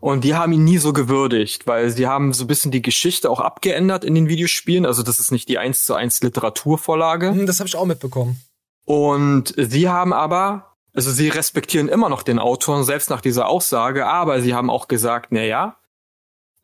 Und 0.00 0.24
die 0.24 0.34
haben 0.34 0.52
ihn 0.52 0.64
nie 0.64 0.78
so 0.78 0.92
gewürdigt, 0.92 1.66
weil 1.66 1.90
sie 1.90 2.06
haben 2.06 2.32
so 2.32 2.44
ein 2.44 2.46
bisschen 2.46 2.70
die 2.70 2.80
Geschichte 2.82 3.28
auch 3.28 3.40
abgeändert 3.40 4.02
in 4.02 4.14
den 4.14 4.28
Videospielen. 4.28 4.86
Also 4.86 5.02
das 5.02 5.20
ist 5.20 5.30
nicht 5.30 5.48
die 5.48 5.58
eins 5.58 5.84
zu 5.84 5.94
eins 5.94 6.22
Literaturvorlage. 6.22 7.28
Hm, 7.28 7.46
das 7.46 7.60
habe 7.60 7.68
ich 7.68 7.76
auch 7.76 7.84
mitbekommen. 7.84 8.40
Und 8.86 9.54
sie 9.56 9.88
haben 9.88 10.14
aber, 10.14 10.74
also 10.94 11.10
sie 11.10 11.28
respektieren 11.28 11.88
immer 11.88 12.08
noch 12.08 12.22
den 12.22 12.38
Autoren, 12.38 12.82
selbst 12.82 13.10
nach 13.10 13.20
dieser 13.20 13.46
Aussage, 13.46 14.06
aber 14.06 14.40
sie 14.40 14.54
haben 14.54 14.70
auch 14.70 14.88
gesagt, 14.88 15.28
na 15.30 15.42
ja, 15.42 15.76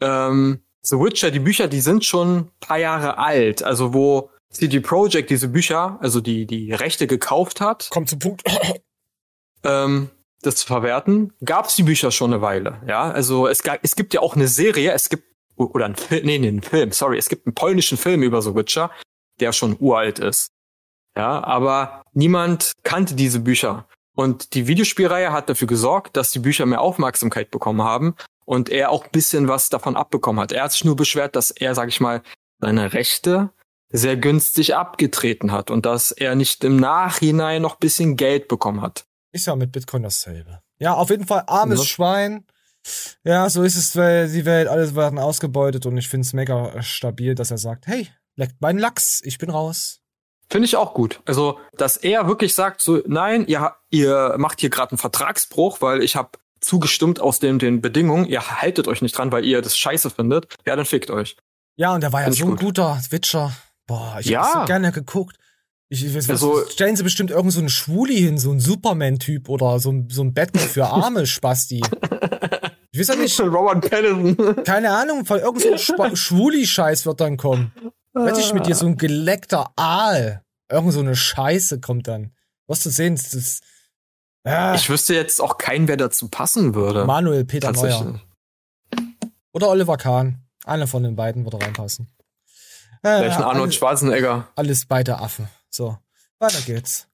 ähm, 0.01 0.63
The 0.83 0.97
Witcher, 0.99 1.31
die 1.31 1.41
Bücher, 1.41 1.69
die 1.69 1.81
sind 1.81 2.05
schon 2.05 2.51
paar 2.61 2.79
Jahre 2.79 3.19
alt. 3.19 3.63
Also 3.63 3.93
wo 3.93 4.31
CD 4.51 4.81
Projekt 4.81 5.31
diese 5.31 5.49
Bücher, 5.49 5.99
also 6.01 6.21
die, 6.21 6.47
die 6.47 6.73
Rechte 6.73 7.07
gekauft 7.07 7.61
hat. 7.61 7.91
Kommt 7.91 8.09
zum 8.09 8.19
Punkt. 8.19 8.43
ähm, 9.65 10.11
das 10.43 10.57
zu 10.57 10.67
verwerten, 10.67 11.33
gab 11.45 11.67
es 11.67 11.77
die 11.77 11.83
Bücher 11.83 12.11
schon 12.11 12.33
eine 12.33 12.43
Weile. 12.43 12.81
Ja, 12.87 13.11
also 13.11 13.49
es, 13.49 13.63
gab, 13.63 13.81
es 13.83 13.97
gibt 13.97 14.15
ja 14.15 14.21
auch 14.21 14.37
eine 14.37 14.49
Serie, 14.49 14.93
es 14.93 15.09
gibt 15.09 15.25
oder 15.57 15.87
ein 15.87 15.97
Film, 15.97 16.27
nee, 16.27 16.39
nee, 16.39 16.49
ein 16.49 16.63
Film, 16.63 16.93
sorry, 16.93 17.19
es 17.19 17.29
gibt 17.29 17.47
einen 17.47 17.55
polnischen 17.55 17.97
Film 17.97 18.23
über 18.23 18.43
The 18.43 18.55
Witcher, 18.55 18.91
der 19.41 19.53
schon 19.53 19.77
uralt 19.81 20.19
ist. 20.19 20.51
Ja, 21.17 21.43
aber 21.43 22.03
niemand 22.13 22.73
kannte 22.83 23.15
diese 23.15 23.41
Bücher. 23.41 23.89
Und 24.15 24.55
die 24.55 24.67
Videospielreihe 24.67 25.33
hat 25.33 25.49
dafür 25.49 25.69
gesorgt, 25.69 26.17
dass 26.17 26.31
die 26.31 26.39
Bücher 26.39 26.67
mehr 26.67 26.81
Aufmerksamkeit 26.81 27.51
bekommen 27.51 27.83
haben 27.83 28.15
und 28.45 28.69
er 28.69 28.91
auch 28.91 29.09
bisschen 29.09 29.49
was 29.49 29.69
davon 29.71 29.97
abbekommen 29.97 30.41
hat. 30.41 30.53
Er 30.53 30.65
hat 30.65 30.73
sich 30.73 30.85
nur 30.85 30.97
beschwert, 30.97 31.37
dass 31.37 31.51
er, 31.51 31.75
sag 31.75 31.89
ich 31.89 32.01
mal, 32.01 32.23
seine 32.59 32.93
Rechte 32.93 33.51
sehr 33.91 34.17
günstig 34.17 34.75
abgetreten 34.75 35.53
hat 35.53 35.71
und 35.71 35.87
dass 35.87 36.13
er 36.13 36.35
nicht 36.35 36.65
im 36.65 36.77
Nachhinein 36.77 37.63
noch 37.63 37.77
bisschen 37.77 38.17
Geld 38.17 38.49
bekommen 38.49 38.83
hat. 38.83 39.06
Ist 39.37 39.47
ja 39.47 39.55
mit 39.55 39.71
Bitcoin 39.71 40.03
dasselbe. 40.03 40.63
Ja, 40.79 40.95
auf 40.95 41.11
jeden 41.11 41.27
Fall 41.27 41.45
armes 41.47 41.81
ja. 41.81 41.85
Schwein. 41.85 42.45
Ja, 43.23 43.51
so 43.51 43.63
ist 43.63 43.77
es, 43.77 43.95
weil 43.97 44.31
die 44.31 44.45
Welt, 44.47 44.69
alles 44.69 44.95
werden 44.95 45.19
ausgebeutet 45.19 45.85
und 45.85 45.97
ich 45.99 46.09
finde 46.09 46.25
es 46.25 46.33
mega 46.33 46.83
stabil, 46.83 47.35
dass 47.35 47.51
er 47.51 47.59
sagt, 47.59 47.87
hey, 47.87 48.09
leckt 48.37 48.61
meinen 48.61 48.79
Lachs, 48.79 49.21
ich 49.25 49.39
bin 49.39 49.51
raus. 49.51 50.01
Finde 50.49 50.65
ich 50.65 50.77
auch 50.77 50.95
gut. 50.95 51.21
Also, 51.27 51.59
dass 51.77 51.97
er 51.99 52.29
wirklich 52.29 52.55
sagt, 52.55 52.81
so, 52.81 53.03
nein, 53.07 53.47
ihr, 53.47 53.75
ihr 53.91 54.37
macht 54.39 54.61
hier 54.61 54.71
gerade 54.71 54.93
einen 54.93 54.99
Vertragsbruch, 54.99 55.81
weil 55.81 56.03
ich 56.03 56.17
habe 56.17 56.31
zugestimmt 56.61 57.21
aus 57.21 57.41
den, 57.41 57.59
den 57.59 57.83
Bedingungen, 57.83 58.25
ihr 58.25 58.63
haltet 58.63 58.89
euch 58.89 59.03
nicht 59.03 59.19
dran, 59.19 59.33
weil 59.33 59.45
ihr 59.45 59.61
das 59.61 59.77
scheiße 59.77 60.09
findet, 60.09 60.57
ja, 60.65 60.77
dann 60.77 60.87
fickt 60.87 61.11
euch. 61.11 61.37
Ja, 61.75 61.95
und 61.95 62.01
der 62.01 62.13
war 62.13 62.23
Find 62.23 62.39
ja 62.39 62.47
so 62.47 62.53
ein 62.53 62.57
guter 62.57 62.99
Witcher. 63.11 63.53
Boah, 63.87 64.17
ich 64.21 64.27
ja. 64.27 64.43
hab 64.43 64.61
so 64.63 64.65
gerne 64.67 64.93
geguckt. 64.93 65.37
Ich, 65.89 66.05
ich 66.05 66.15
weiß, 66.15 66.31
also, 66.31 66.67
stellen 66.69 66.97
sie 66.97 67.05
bestimmt 67.05 67.31
irgend 67.31 67.53
so 67.53 67.61
einen 67.61 67.69
Schwuli 67.69 68.17
hin, 68.17 68.39
so 68.39 68.51
ein 68.51 68.59
Superman-Typ 68.59 69.49
oder 69.49 69.79
so 69.79 69.93
ein, 69.93 70.09
so 70.11 70.23
ein 70.23 70.35
Batman 70.35 70.65
für 70.65 70.87
arme 70.89 71.27
Spasti. 71.27 71.81
Ich 72.91 73.01
weiß 73.01 73.09
ja 73.09 73.17
nicht. 73.17 73.39
Robert 73.41 73.89
Pattinson. 73.89 74.65
Keine 74.65 74.91
Ahnung, 74.91 75.25
von 75.25 75.39
irgend 75.39 75.63
so 75.63 75.77
Schwuli-Scheiß 76.17 77.07
wird 77.07 77.21
dann 77.21 77.37
kommen. 77.37 77.73
Weiß 78.15 78.39
ich 78.39 78.53
mit 78.53 78.67
dir, 78.67 78.75
so 78.75 78.87
ein 78.87 78.97
geleckter 78.97 79.71
Aal. 79.77 80.43
Irgend 80.71 80.93
so 80.93 81.01
eine 81.01 81.15
Scheiße 81.15 81.81
kommt 81.81 82.09
dann. 82.09 82.33
Was 82.67 82.81
zu 82.81 82.91
sehen, 82.91 83.15
das 83.15 83.33
ist, 83.35 83.63
ja. 84.47 84.75
Ich 84.75 84.89
wüsste 84.89 85.15
jetzt 85.15 85.41
auch 85.41 85.59
keinen, 85.59 85.89
wer 85.89 85.97
dazu 85.97 86.29
passen 86.29 86.75
würde. 86.75 87.05
Manuel 87.05 87.45
Peter 87.45 87.73
Neuer. 87.73 88.21
Oder 89.53 89.69
Oliver 89.69 89.97
Kahn. 89.97 90.45
Einer 90.65 90.87
von 90.87 91.03
den 91.03 91.17
beiden 91.17 91.45
würde 91.45 91.61
reinpassen. 91.61 92.09
Vielleicht 93.03 93.39
ein 93.39 93.45
Arnold 93.45 93.75
Schwarzenegger. 93.75 94.49
Alles 94.57 94.87
beide 94.87 95.19
Affen. 95.19 95.49
So, 95.77 95.99
weiter 96.39 96.63
geht's. 96.63 97.07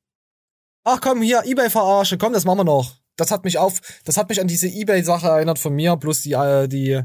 Ach 0.84 1.01
komm, 1.01 1.20
hier, 1.20 1.43
Ebay-Verarsche, 1.44 2.16
komm, 2.16 2.32
das 2.32 2.44
machen 2.44 2.59
wir 2.59 2.64
noch. 2.64 2.97
Das 3.16 3.32
hat 3.32 3.43
mich 3.43 3.59
auf, 3.59 3.80
das 4.05 4.16
hat 4.16 4.28
mich 4.28 4.40
an 4.40 4.47
diese 4.47 4.68
Ebay-Sache 4.68 5.26
erinnert 5.26 5.59
von 5.59 5.74
mir, 5.74 5.97
plus 5.97 6.22
die, 6.22 6.34
äh, 6.34 6.68
die, 6.68 7.02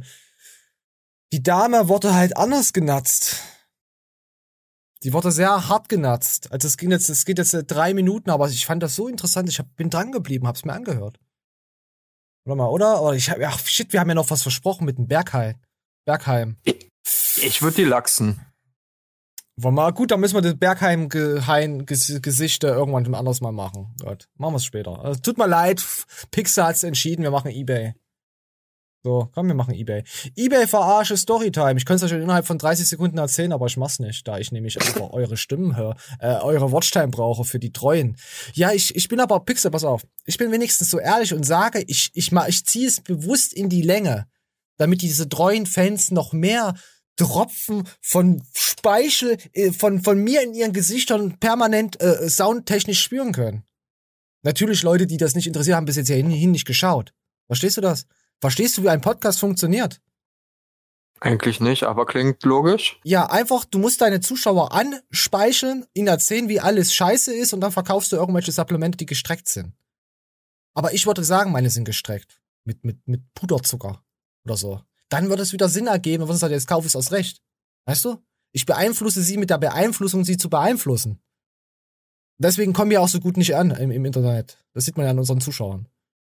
die 1.33 1.41
Dame 1.41 1.87
wurde 1.87 2.13
halt 2.13 2.37
anders 2.37 2.73
genatzt. 2.73 3.37
Die 5.01 5.13
wurde 5.13 5.31
sehr 5.31 5.67
hart 5.67 5.89
genatzt. 5.89 6.51
Also 6.51 6.67
es 6.67 6.77
ging 6.77 6.91
jetzt, 6.91 7.09
es 7.09 7.25
geht 7.25 7.39
jetzt 7.39 7.55
drei 7.67 7.95
Minuten, 7.95 8.29
aber 8.29 8.47
ich 8.49 8.67
fand 8.67 8.83
das 8.83 8.95
so 8.95 9.07
interessant, 9.07 9.49
ich 9.49 9.57
hab, 9.57 9.75
bin 9.75 9.89
dran 9.89 10.11
geblieben, 10.11 10.45
hab's 10.45 10.63
mir 10.63 10.73
angehört. 10.73 11.19
Oder 12.45 12.55
mal, 12.55 12.67
oder? 12.67 13.01
Oder 13.01 13.15
ich 13.15 13.31
hab, 13.31 13.39
ach 13.41 13.65
shit, 13.65 13.93
wir 13.93 13.99
haben 13.99 14.09
ja 14.09 14.15
noch 14.15 14.29
was 14.29 14.43
versprochen 14.43 14.85
mit 14.85 14.99
dem 14.99 15.07
Bergheim. 15.07 15.55
Bergheim. 16.05 16.57
Ich, 16.61 16.91
ich 17.41 17.61
würde 17.63 17.77
die 17.77 17.83
lachsen. 17.83 18.45
Wollen 19.59 19.73
wir, 19.73 19.91
gut, 19.91 20.11
dann 20.11 20.19
müssen 20.19 20.35
wir 20.35 20.41
das 20.41 20.55
Bergheim-Gesichter 20.55 22.75
irgendwann 22.75 23.15
anders 23.15 23.41
mal 23.41 23.51
machen. 23.51 23.95
Gott, 24.03 24.29
machen 24.37 24.53
wir 24.53 24.57
es 24.57 24.65
später. 24.65 25.03
Also, 25.03 25.19
tut 25.19 25.39
mir 25.39 25.47
leid, 25.47 25.83
Pixar 26.29 26.67
hat's 26.67 26.83
entschieden, 26.83 27.23
wir 27.23 27.31
machen 27.31 27.49
Ebay. 27.49 27.95
So, 29.03 29.31
komm, 29.33 29.47
wir 29.47 29.55
machen 29.55 29.73
Ebay. 29.73 30.03
Ebay 30.35 30.67
verarsche 30.67 31.17
Storytime. 31.17 31.77
Ich 31.77 31.85
könnte 31.85 32.05
es 32.05 32.11
euch 32.11 32.21
innerhalb 32.21 32.45
von 32.45 32.59
30 32.59 32.87
Sekunden 32.87 33.17
erzählen, 33.17 33.51
aber 33.51 33.65
ich 33.65 33.77
mach's 33.77 33.97
nicht, 33.97 34.27
da 34.27 34.37
ich 34.37 34.51
nämlich 34.51 34.79
einfach 34.79 35.09
eure 35.11 35.37
Stimmen 35.37 35.75
höre, 35.75 35.95
äh, 36.19 36.35
eure 36.35 36.71
Watchtime 36.71 37.07
brauche 37.07 37.43
für 37.43 37.57
die 37.57 37.73
Treuen. 37.73 38.15
Ja, 38.53 38.73
ich, 38.73 38.95
ich 38.95 39.07
bin 39.07 39.19
aber 39.19 39.39
Pixel, 39.39 39.71
pass 39.71 39.85
auf. 39.85 40.05
Ich 40.25 40.37
bin 40.37 40.51
wenigstens 40.51 40.91
so 40.91 40.99
ehrlich 40.99 41.33
und 41.33 41.43
sage, 41.43 41.83
ich, 41.87 42.11
ich, 42.13 42.31
ich, 42.31 42.47
ich 42.47 42.65
ziehe 42.65 42.87
es 42.87 43.01
bewusst 43.01 43.53
in 43.53 43.69
die 43.69 43.81
Länge, 43.81 44.27
damit 44.77 45.01
diese 45.01 45.27
treuen 45.27 45.65
Fans 45.65 46.11
noch 46.11 46.33
mehr 46.33 46.75
Tropfen 47.17 47.87
von 48.01 48.43
Speichel 48.53 49.37
äh, 49.53 49.71
von, 49.71 50.01
von 50.01 50.23
mir 50.23 50.41
in 50.43 50.53
ihren 50.53 50.71
Gesichtern 50.71 51.37
permanent 51.39 51.99
äh, 52.01 52.29
soundtechnisch 52.29 53.01
spüren 53.01 53.33
können. 53.33 53.63
Natürlich 54.43 54.83
Leute, 54.83 55.07
die 55.07 55.17
das 55.17 55.35
nicht 55.35 55.47
interessieren, 55.47 55.75
haben 55.75 55.85
bis 55.85 55.97
jetzt 55.97 56.07
hierhin 56.07 56.51
nicht 56.51 56.65
geschaut. 56.65 57.13
Verstehst 57.47 57.77
du 57.77 57.81
das? 57.81 58.05
Verstehst 58.39 58.77
du, 58.77 58.83
wie 58.83 58.89
ein 58.89 59.01
Podcast 59.01 59.39
funktioniert? 59.39 59.99
Eigentlich 61.19 61.59
nicht, 61.59 61.83
aber 61.83 62.05
klingt 62.05 62.43
logisch. 62.43 62.99
Ja, 63.03 63.25
einfach, 63.25 63.65
du 63.65 63.79
musst 63.79 64.01
deine 64.01 64.21
Zuschauer 64.21 64.71
anspeicheln, 64.71 65.87
ihnen 65.95 66.07
erzählen, 66.07 66.47
wie 66.47 66.59
alles 66.59 66.93
scheiße 66.93 67.33
ist 67.33 67.53
und 67.53 67.61
dann 67.61 67.71
verkaufst 67.71 68.11
du 68.11 68.17
irgendwelche 68.17 68.51
Supplemente, 68.51 68.97
die 68.97 69.07
gestreckt 69.07 69.47
sind. 69.47 69.73
Aber 70.75 70.93
ich 70.93 71.07
würde 71.07 71.23
sagen, 71.23 71.51
meine 71.51 71.71
sind 71.71 71.85
gestreckt. 71.85 72.39
Mit, 72.63 72.85
mit, 72.85 73.07
mit 73.07 73.21
Puderzucker 73.33 74.03
oder 74.45 74.57
so 74.57 74.81
dann 75.09 75.29
wird 75.29 75.39
es 75.39 75.53
wieder 75.53 75.69
Sinn 75.69 75.87
ergeben, 75.87 76.27
was 76.27 76.37
ist 76.37 76.43
halt 76.43 76.51
jetzt 76.51 76.67
Kauf 76.67 76.85
ist 76.85 76.95
aus 76.95 77.11
Recht. 77.11 77.41
Weißt 77.85 78.05
du? 78.05 78.17
Ich 78.51 78.65
beeinflusse 78.65 79.21
sie 79.21 79.37
mit 79.37 79.49
der 79.49 79.57
Beeinflussung, 79.57 80.23
sie 80.23 80.37
zu 80.37 80.49
beeinflussen. 80.49 81.19
Deswegen 82.39 82.73
kommen 82.73 82.91
wir 82.91 83.01
auch 83.01 83.07
so 83.07 83.19
gut 83.19 83.37
nicht 83.37 83.55
an 83.55 83.71
im, 83.71 83.91
im 83.91 84.05
Internet. 84.05 84.57
Das 84.73 84.85
sieht 84.85 84.97
man 84.97 85.05
ja 85.05 85.11
an 85.11 85.19
unseren 85.19 85.41
Zuschauern. 85.41 85.87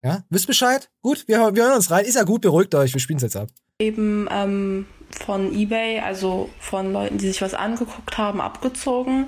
Ja? 0.03 0.23
Wisst 0.29 0.47
Bescheid? 0.47 0.89
Gut, 1.01 1.27
wir, 1.27 1.55
wir 1.55 1.63
hören 1.63 1.75
uns 1.75 1.91
rein. 1.91 2.05
Ist 2.05 2.15
ja 2.15 2.23
gut, 2.23 2.41
beruhigt 2.41 2.73
euch, 2.73 2.93
wir 2.93 3.01
spielen 3.01 3.17
es 3.17 3.23
jetzt 3.23 3.35
ab. 3.35 3.49
Eben 3.79 4.27
ähm, 4.31 4.85
von 5.11 5.53
Ebay, 5.53 5.99
also 5.99 6.49
von 6.59 6.91
Leuten, 6.91 7.17
die 7.17 7.27
sich 7.27 7.41
was 7.41 7.53
angeguckt 7.53 8.17
haben, 8.17 8.41
abgezogen. 8.41 9.27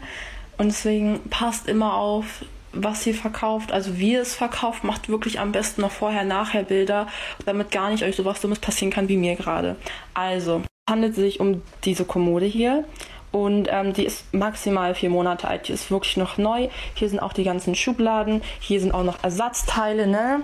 Und 0.57 0.68
deswegen 0.68 1.20
passt 1.30 1.68
immer 1.68 1.95
auf, 1.95 2.45
was 2.74 3.06
ihr 3.08 3.14
verkauft, 3.14 3.72
also 3.72 3.98
wie 3.98 4.14
ihr 4.14 4.22
es 4.22 4.36
verkauft, 4.36 4.84
macht 4.84 5.10
wirklich 5.10 5.40
am 5.40 5.52
besten 5.52 5.82
noch 5.82 5.91
vorher, 5.91 6.24
nachher 6.24 6.64
Bilder, 6.64 7.08
damit 7.45 7.72
gar 7.72 7.90
nicht 7.90 8.04
euch 8.04 8.16
sowas 8.16 8.41
Dummes 8.41 8.60
passieren 8.60 8.91
kann 8.91 9.08
wie 9.08 9.18
mir 9.18 9.36
gerade. 9.36 9.76
Also, 10.14 10.62
es 10.86 10.91
handelt 10.91 11.16
sich 11.16 11.40
um 11.40 11.62
diese 11.86 12.06
Kommode 12.06 12.45
hier. 12.45 12.86
Und 13.32 13.68
ähm, 13.72 13.94
die 13.94 14.06
ist 14.06 14.32
maximal 14.32 14.94
vier 14.94 15.10
Monate 15.10 15.48
alt. 15.48 15.68
Die 15.68 15.74
ist 15.74 15.90
wirklich 15.90 16.18
noch 16.18 16.38
neu. 16.38 16.68
Hier 16.94 17.10
sind 17.10 17.20
auch 17.20 17.34
die 17.34 17.44
ganzen 17.44 17.74
Schubladen. 17.74 18.44
Hier 18.60 18.80
sind 18.80 18.94
auch 18.94 19.04
noch 19.04 19.24
Ersatzteile. 19.24 20.06
Ne? 20.06 20.44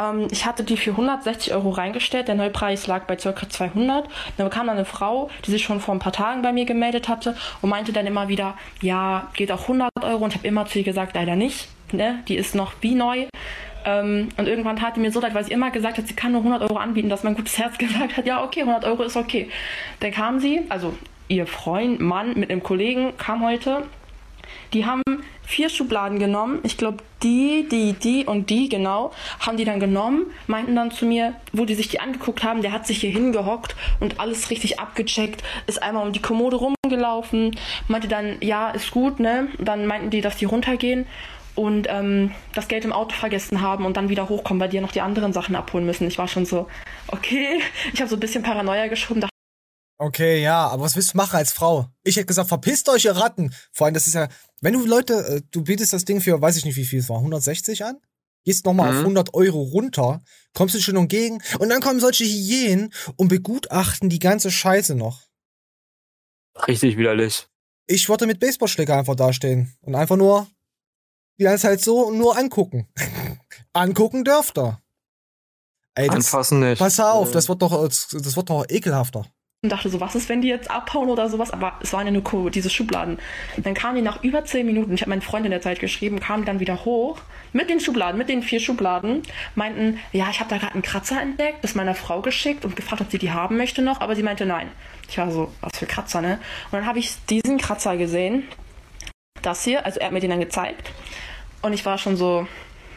Ähm, 0.00 0.28
ich 0.30 0.46
hatte 0.46 0.64
die 0.64 0.76
für 0.76 0.90
160 0.90 1.52
Euro 1.54 1.70
reingestellt. 1.70 2.28
Der 2.28 2.34
Neupreis 2.34 2.86
lag 2.86 3.04
bei 3.04 3.16
ca. 3.16 3.48
200. 3.48 4.08
Dann 4.36 4.50
kam 4.50 4.66
dann 4.66 4.76
eine 4.76 4.84
Frau, 4.84 5.30
die 5.44 5.50
sich 5.50 5.62
schon 5.62 5.80
vor 5.80 5.94
ein 5.94 6.00
paar 6.00 6.12
Tagen 6.12 6.42
bei 6.42 6.52
mir 6.52 6.64
gemeldet 6.64 7.08
hatte 7.08 7.36
und 7.60 7.70
meinte 7.70 7.92
dann 7.92 8.06
immer 8.06 8.28
wieder, 8.28 8.54
ja, 8.80 9.28
geht 9.34 9.52
auch 9.52 9.62
100 9.62 9.90
Euro. 10.02 10.24
Und 10.24 10.30
ich 10.30 10.38
habe 10.38 10.48
immer 10.48 10.66
zu 10.66 10.78
ihr 10.78 10.84
gesagt, 10.84 11.14
leider 11.14 11.36
nicht. 11.36 11.68
Ne? 11.92 12.22
Die 12.28 12.36
ist 12.36 12.54
noch 12.54 12.72
wie 12.80 12.94
neu. 12.94 13.26
Ähm, 13.84 14.28
und 14.36 14.46
irgendwann 14.46 14.76
tat 14.76 14.96
mir 14.96 15.10
so 15.10 15.20
leid, 15.20 15.34
weil 15.34 15.44
sie 15.44 15.52
immer 15.52 15.70
gesagt 15.70 15.98
hat, 15.98 16.06
sie 16.06 16.14
kann 16.14 16.32
nur 16.32 16.42
100 16.42 16.62
Euro 16.62 16.76
anbieten, 16.76 17.08
dass 17.08 17.22
mein 17.22 17.34
gutes 17.34 17.58
Herz 17.58 17.78
gesagt 17.78 18.16
hat, 18.16 18.26
ja, 18.26 18.42
okay, 18.44 18.60
100 18.60 18.84
Euro 18.84 19.02
ist 19.02 19.16
okay. 19.16 19.48
Dann 20.00 20.12
kam 20.12 20.40
sie, 20.40 20.62
also 20.68 20.94
ihr 21.28 21.46
Freund, 21.46 22.00
Mann 22.00 22.38
mit 22.38 22.50
einem 22.50 22.62
Kollegen 22.62 23.16
kam 23.16 23.44
heute. 23.44 23.84
Die 24.72 24.84
haben 24.84 25.02
vier 25.50 25.68
Schubladen 25.68 26.18
genommen. 26.18 26.60
Ich 26.62 26.76
glaube, 26.76 26.98
die, 27.22 27.68
die, 27.70 27.92
die 27.92 28.24
und 28.24 28.50
die, 28.50 28.68
genau, 28.68 29.12
haben 29.40 29.56
die 29.56 29.64
dann 29.64 29.80
genommen, 29.80 30.26
meinten 30.46 30.76
dann 30.76 30.90
zu 30.90 31.04
mir, 31.04 31.34
wo 31.52 31.64
die 31.64 31.74
sich 31.74 31.88
die 31.88 32.00
angeguckt 32.00 32.44
haben, 32.44 32.62
der 32.62 32.72
hat 32.72 32.86
sich 32.86 33.00
hier 33.00 33.10
hingehockt 33.10 33.74
und 33.98 34.20
alles 34.20 34.50
richtig 34.50 34.78
abgecheckt, 34.78 35.42
ist 35.66 35.82
einmal 35.82 36.06
um 36.06 36.12
die 36.12 36.22
Kommode 36.22 36.56
rumgelaufen, 36.56 37.56
meinte 37.88 38.08
dann, 38.08 38.36
ja, 38.40 38.70
ist 38.70 38.92
gut, 38.92 39.18
ne? 39.20 39.48
Dann 39.58 39.86
meinten 39.86 40.10
die, 40.10 40.20
dass 40.20 40.36
die 40.36 40.44
runtergehen 40.44 41.06
und 41.56 41.88
ähm, 41.90 42.32
das 42.54 42.68
Geld 42.68 42.84
im 42.84 42.92
Auto 42.92 43.14
vergessen 43.16 43.60
haben 43.60 43.84
und 43.84 43.96
dann 43.96 44.08
wieder 44.08 44.28
hochkommen, 44.28 44.60
weil 44.60 44.68
die 44.68 44.76
ja 44.76 44.82
noch 44.82 44.92
die 44.92 45.00
anderen 45.00 45.32
Sachen 45.32 45.56
abholen 45.56 45.84
müssen. 45.84 46.06
Ich 46.06 46.16
war 46.16 46.28
schon 46.28 46.46
so, 46.46 46.68
okay, 47.08 47.60
ich 47.92 48.00
habe 48.00 48.08
so 48.08 48.16
ein 48.16 48.20
bisschen 48.20 48.42
Paranoia 48.42 48.86
geschoben, 48.86 49.20
Okay, 50.02 50.40
ja, 50.40 50.66
aber 50.68 50.84
was 50.84 50.96
willst 50.96 51.12
du 51.12 51.18
machen 51.18 51.36
als 51.36 51.52
Frau? 51.52 51.90
Ich 52.02 52.16
hätte 52.16 52.24
gesagt, 52.24 52.48
verpisst 52.48 52.88
euch, 52.88 53.04
ihr 53.04 53.14
Ratten. 53.14 53.52
Vor 53.70 53.84
allem, 53.84 53.92
das 53.92 54.06
ist 54.06 54.14
ja, 54.14 54.28
wenn 54.60 54.74
du 54.74 54.86
Leute, 54.86 55.14
äh, 55.26 55.42
du 55.50 55.62
bietest 55.62 55.92
das 55.92 56.04
Ding 56.04 56.20
für, 56.20 56.40
weiß 56.40 56.56
ich 56.56 56.64
nicht, 56.64 56.76
wie 56.76 56.84
viel 56.84 57.00
es 57.00 57.08
war, 57.08 57.18
160 57.18 57.84
an? 57.84 57.98
Gehst 58.44 58.64
nochmal 58.64 58.90
mhm. 58.90 58.96
auf 58.96 59.02
100 59.02 59.34
Euro 59.34 59.62
runter, 59.62 60.22
kommst 60.54 60.74
du 60.74 60.80
schon 60.80 60.96
umgegen 60.96 61.42
und 61.58 61.68
dann 61.68 61.80
kommen 61.80 62.00
solche 62.00 62.24
Hyänen 62.24 62.92
und 63.16 63.28
begutachten 63.28 64.08
die 64.08 64.18
ganze 64.18 64.50
Scheiße 64.50 64.94
noch. 64.94 65.22
Richtig 66.66 66.96
widerlich. 66.96 67.48
Ich 67.86 68.08
wollte 68.08 68.26
mit 68.26 68.40
Baseballschläger 68.40 68.96
einfach 68.96 69.16
dastehen 69.16 69.74
und 69.80 69.94
einfach 69.94 70.16
nur 70.16 70.46
die 71.38 71.44
ganze 71.44 71.62
Zeit 71.62 71.80
so 71.80 72.06
und 72.06 72.18
nur 72.18 72.36
angucken. 72.36 72.88
angucken 73.72 74.24
dürft 74.24 74.58
ihr. 74.58 74.80
Ey, 75.94 76.06
das, 76.06 76.16
Anfassen 76.16 76.60
nicht. 76.60 76.78
Pass 76.78 77.00
auf, 77.00 77.32
das 77.32 77.48
wird 77.48 77.62
doch, 77.62 77.82
das 77.82 78.36
wird 78.36 78.48
doch 78.48 78.64
ekelhafter 78.68 79.26
und 79.62 79.70
dachte 79.70 79.90
so, 79.90 80.00
was 80.00 80.14
ist, 80.14 80.30
wenn 80.30 80.40
die 80.40 80.48
jetzt 80.48 80.70
abhauen 80.70 81.10
oder 81.10 81.28
sowas? 81.28 81.50
Aber 81.50 81.74
es 81.82 81.92
waren 81.92 82.06
ja 82.06 82.12
nur 82.12 82.50
diese 82.50 82.70
Schubladen. 82.70 83.18
Dann 83.58 83.74
kamen 83.74 83.96
die 83.96 84.02
nach 84.02 84.22
über 84.24 84.42
zehn 84.46 84.64
Minuten, 84.64 84.94
ich 84.94 85.02
habe 85.02 85.10
meinen 85.10 85.20
Freund 85.20 85.44
in 85.44 85.50
der 85.50 85.60
Zeit 85.60 85.80
geschrieben, 85.80 86.18
kamen 86.18 86.46
dann 86.46 86.60
wieder 86.60 86.86
hoch 86.86 87.18
mit 87.52 87.68
den 87.68 87.78
Schubladen, 87.78 88.16
mit 88.16 88.30
den 88.30 88.42
vier 88.42 88.58
Schubladen, 88.58 89.22
meinten, 89.54 89.98
ja, 90.12 90.30
ich 90.30 90.40
habe 90.40 90.48
da 90.48 90.56
gerade 90.56 90.72
einen 90.72 90.82
Kratzer 90.82 91.20
entdeckt, 91.20 91.62
das 91.62 91.74
meiner 91.74 91.94
Frau 91.94 92.22
geschickt 92.22 92.64
und 92.64 92.74
gefragt, 92.74 93.02
ob 93.02 93.10
sie 93.10 93.18
die 93.18 93.32
haben 93.32 93.58
möchte 93.58 93.82
noch, 93.82 94.00
aber 94.00 94.16
sie 94.16 94.22
meinte 94.22 94.46
nein. 94.46 94.70
Ich 95.10 95.18
war 95.18 95.30
so, 95.30 95.52
was 95.60 95.76
für 95.76 95.86
Kratzer, 95.86 96.22
ne? 96.22 96.38
Und 96.70 96.78
dann 96.78 96.86
habe 96.86 96.98
ich 96.98 97.16
diesen 97.28 97.58
Kratzer 97.58 97.98
gesehen, 97.98 98.44
das 99.42 99.64
hier, 99.64 99.84
also 99.84 100.00
er 100.00 100.06
hat 100.06 100.12
mir 100.12 100.20
den 100.20 100.30
dann 100.30 100.40
gezeigt 100.40 100.90
und 101.60 101.74
ich 101.74 101.84
war 101.84 101.98
schon 101.98 102.16
so 102.16 102.46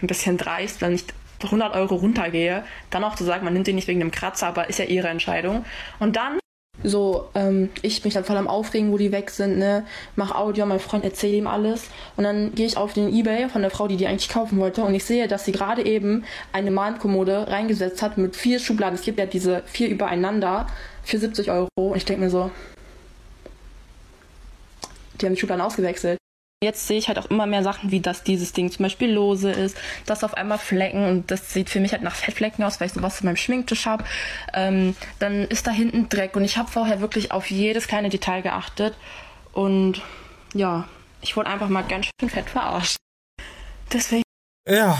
ein 0.02 0.07
bisschen 0.07 0.38
dreist, 0.38 0.80
wenn 0.80 0.94
ich 0.94 1.03
100 1.44 1.76
Euro 1.76 1.95
runtergehe, 1.95 2.64
dann 2.90 3.03
auch 3.03 3.15
zu 3.15 3.26
sagen, 3.26 3.44
man 3.44 3.53
nimmt 3.53 3.68
den 3.68 3.76
nicht 3.76 3.90
wegen 3.90 3.99
dem 3.99 4.11
Kratzer, 4.11 4.48
aber 4.48 4.69
ist 4.69 4.80
ja 4.80 4.85
ihre 4.85 5.10
Entscheidung. 5.10 5.65
Und 5.99 6.15
dann 6.15 6.40
so, 6.84 7.30
ähm, 7.35 7.69
ich 7.81 8.03
mich 8.03 8.14
dann 8.14 8.23
voll 8.23 8.38
am 8.38 8.47
Aufregen, 8.47 8.91
wo 8.91 8.97
die 8.97 9.11
weg 9.11 9.30
sind, 9.30 9.57
ne? 9.57 9.85
Mach 10.15 10.35
Audio, 10.35 10.65
mein 10.65 10.80
Freund 10.80 11.03
erzählt 11.03 11.34
ihm 11.34 11.47
alles. 11.47 11.85
Und 12.18 12.23
dann 12.23 12.53
gehe 12.55 12.65
ich 12.65 12.77
auf 12.77 12.93
den 12.93 13.14
Ebay 13.14 13.49
von 13.49 13.61
der 13.61 13.72
Frau, 13.72 13.88
die 13.88 13.97
die 13.97 14.07
eigentlich 14.07 14.30
kaufen 14.30 14.60
wollte. 14.60 14.84
Und 14.84 14.93
ich 14.93 15.05
sehe, 15.05 15.27
dass 15.27 15.45
sie 15.45 15.51
gerade 15.51 15.85
eben 15.85 16.23
eine 16.51 16.72
Malkommode 16.72 17.47
reingesetzt 17.47 18.01
hat 18.01 18.18
mit 18.18 18.35
vier 18.35 18.60
Schubladen. 18.60 18.95
Es 18.95 19.03
gibt 19.03 19.19
ja 19.19 19.26
diese 19.26 19.64
vier 19.65 19.89
übereinander 19.89 20.68
für 21.03 21.18
70 21.18 21.51
Euro. 21.51 21.69
Und 21.76 21.97
ich 21.97 22.05
denke 22.05 22.23
mir 22.23 22.30
so, 22.30 22.51
die 25.19 25.26
haben 25.26 25.34
die 25.34 25.39
Schubladen 25.39 25.61
ausgewechselt. 25.61 26.18
Jetzt 26.64 26.88
sehe 26.88 26.98
ich 26.98 27.10
halt 27.10 27.19
auch 27.19 27.26
immer 27.26 27.45
mehr 27.45 27.61
Sachen, 27.61 27.91
wie 27.91 27.99
dass 27.99 28.23
dieses 28.23 28.53
Ding 28.53 28.72
zum 28.72 28.84
Beispiel 28.84 29.11
lose 29.11 29.52
ist, 29.52 29.77
dass 30.06 30.23
auf 30.23 30.34
einmal 30.34 30.57
Flecken 30.57 31.06
und 31.06 31.30
das 31.30 31.53
sieht 31.53 31.69
für 31.69 31.80
mich 31.80 31.91
halt 31.91 32.03
nach 32.03 32.15
Fettflecken 32.15 32.64
aus, 32.64 32.80
weil 32.80 32.88
ich 32.88 32.94
sowas 32.94 33.19
in 33.19 33.26
meinem 33.26 33.35
Schminktisch 33.35 33.85
habe. 33.85 34.06
Ähm, 34.53 34.95
dann 35.19 35.44
ist 35.44 35.68
da 35.68 35.72
hinten 35.72 36.10
Dreck 36.10 36.35
und 36.35 36.44
ich 36.44 36.57
habe 36.57 36.72
vorher 36.72 37.02
wirklich 37.02 37.31
auf 37.31 37.52
jedes 37.52 37.88
kleine 37.88 38.10
Detail 38.10 38.41
geachtet 38.41 38.95
und 39.52 40.02
ja, 40.53 40.88
ich 41.22 41.35
wurde 41.35 41.49
einfach 41.49 41.69
mal 41.69 41.84
ganz 41.84 42.07
schön 42.19 42.30
fett 42.30 42.49
verarscht. 42.49 42.98
Deswegen. 43.91 44.23
Ja, 44.68 44.98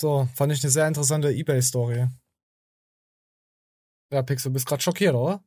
so, 0.00 0.28
fand 0.34 0.52
ich 0.52 0.62
eine 0.62 0.70
sehr 0.70 0.88
interessante 0.88 1.32
Ebay-Story. 1.32 2.08
Ja, 4.12 4.22
Pixel, 4.22 4.50
bist 4.50 4.66
gerade 4.66 4.82
schockiert, 4.82 5.14
oder? 5.14 5.42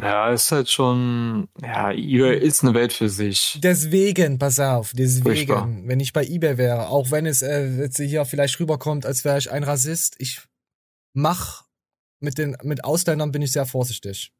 Ja, 0.00 0.32
ist 0.32 0.52
halt 0.52 0.68
schon, 0.68 1.48
ja, 1.62 1.92
eBay 1.92 2.38
ist 2.38 2.62
eine 2.62 2.74
Welt 2.74 2.92
für 2.92 3.08
sich. 3.08 3.58
Deswegen, 3.62 4.38
pass 4.38 4.60
auf, 4.60 4.92
deswegen, 4.94 5.24
Furchtbar. 5.24 5.68
wenn 5.84 6.00
ich 6.00 6.12
bei 6.12 6.24
eBay 6.24 6.58
wäre, 6.58 6.88
auch 6.88 7.10
wenn 7.10 7.26
es 7.26 7.42
äh, 7.42 7.66
jetzt 7.78 7.98
hier 7.98 8.24
vielleicht 8.24 8.58
rüberkommt, 8.60 9.06
als 9.06 9.24
wäre 9.24 9.38
ich 9.38 9.50
ein 9.50 9.64
Rassist, 9.64 10.16
ich 10.18 10.40
mach 11.14 11.64
mit 12.20 12.38
den, 12.38 12.56
mit 12.62 12.84
Ausländern 12.84 13.32
bin 13.32 13.42
ich 13.42 13.52
sehr 13.52 13.66
vorsichtig. 13.66 14.32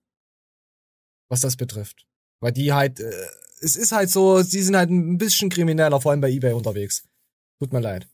Was 1.29 1.41
das 1.41 1.57
betrifft. 1.57 2.07
Weil 2.41 2.53
die 2.53 2.73
halt, 2.73 3.01
äh, 3.01 3.27
es 3.61 3.77
ist 3.77 3.93
halt 3.93 4.11
so, 4.11 4.43
sie 4.43 4.63
sind 4.63 4.77
halt 4.77 4.91
ein 4.91 5.19
bisschen 5.19 5.51
krimineller, 5.51 6.01
vor 6.01 6.13
allem 6.13 6.21
bei 6.21 6.31
eBay 6.31 6.53
unterwegs. 6.53 7.05
Tut 7.59 7.73
mir 7.73 7.81
leid. 7.81 8.09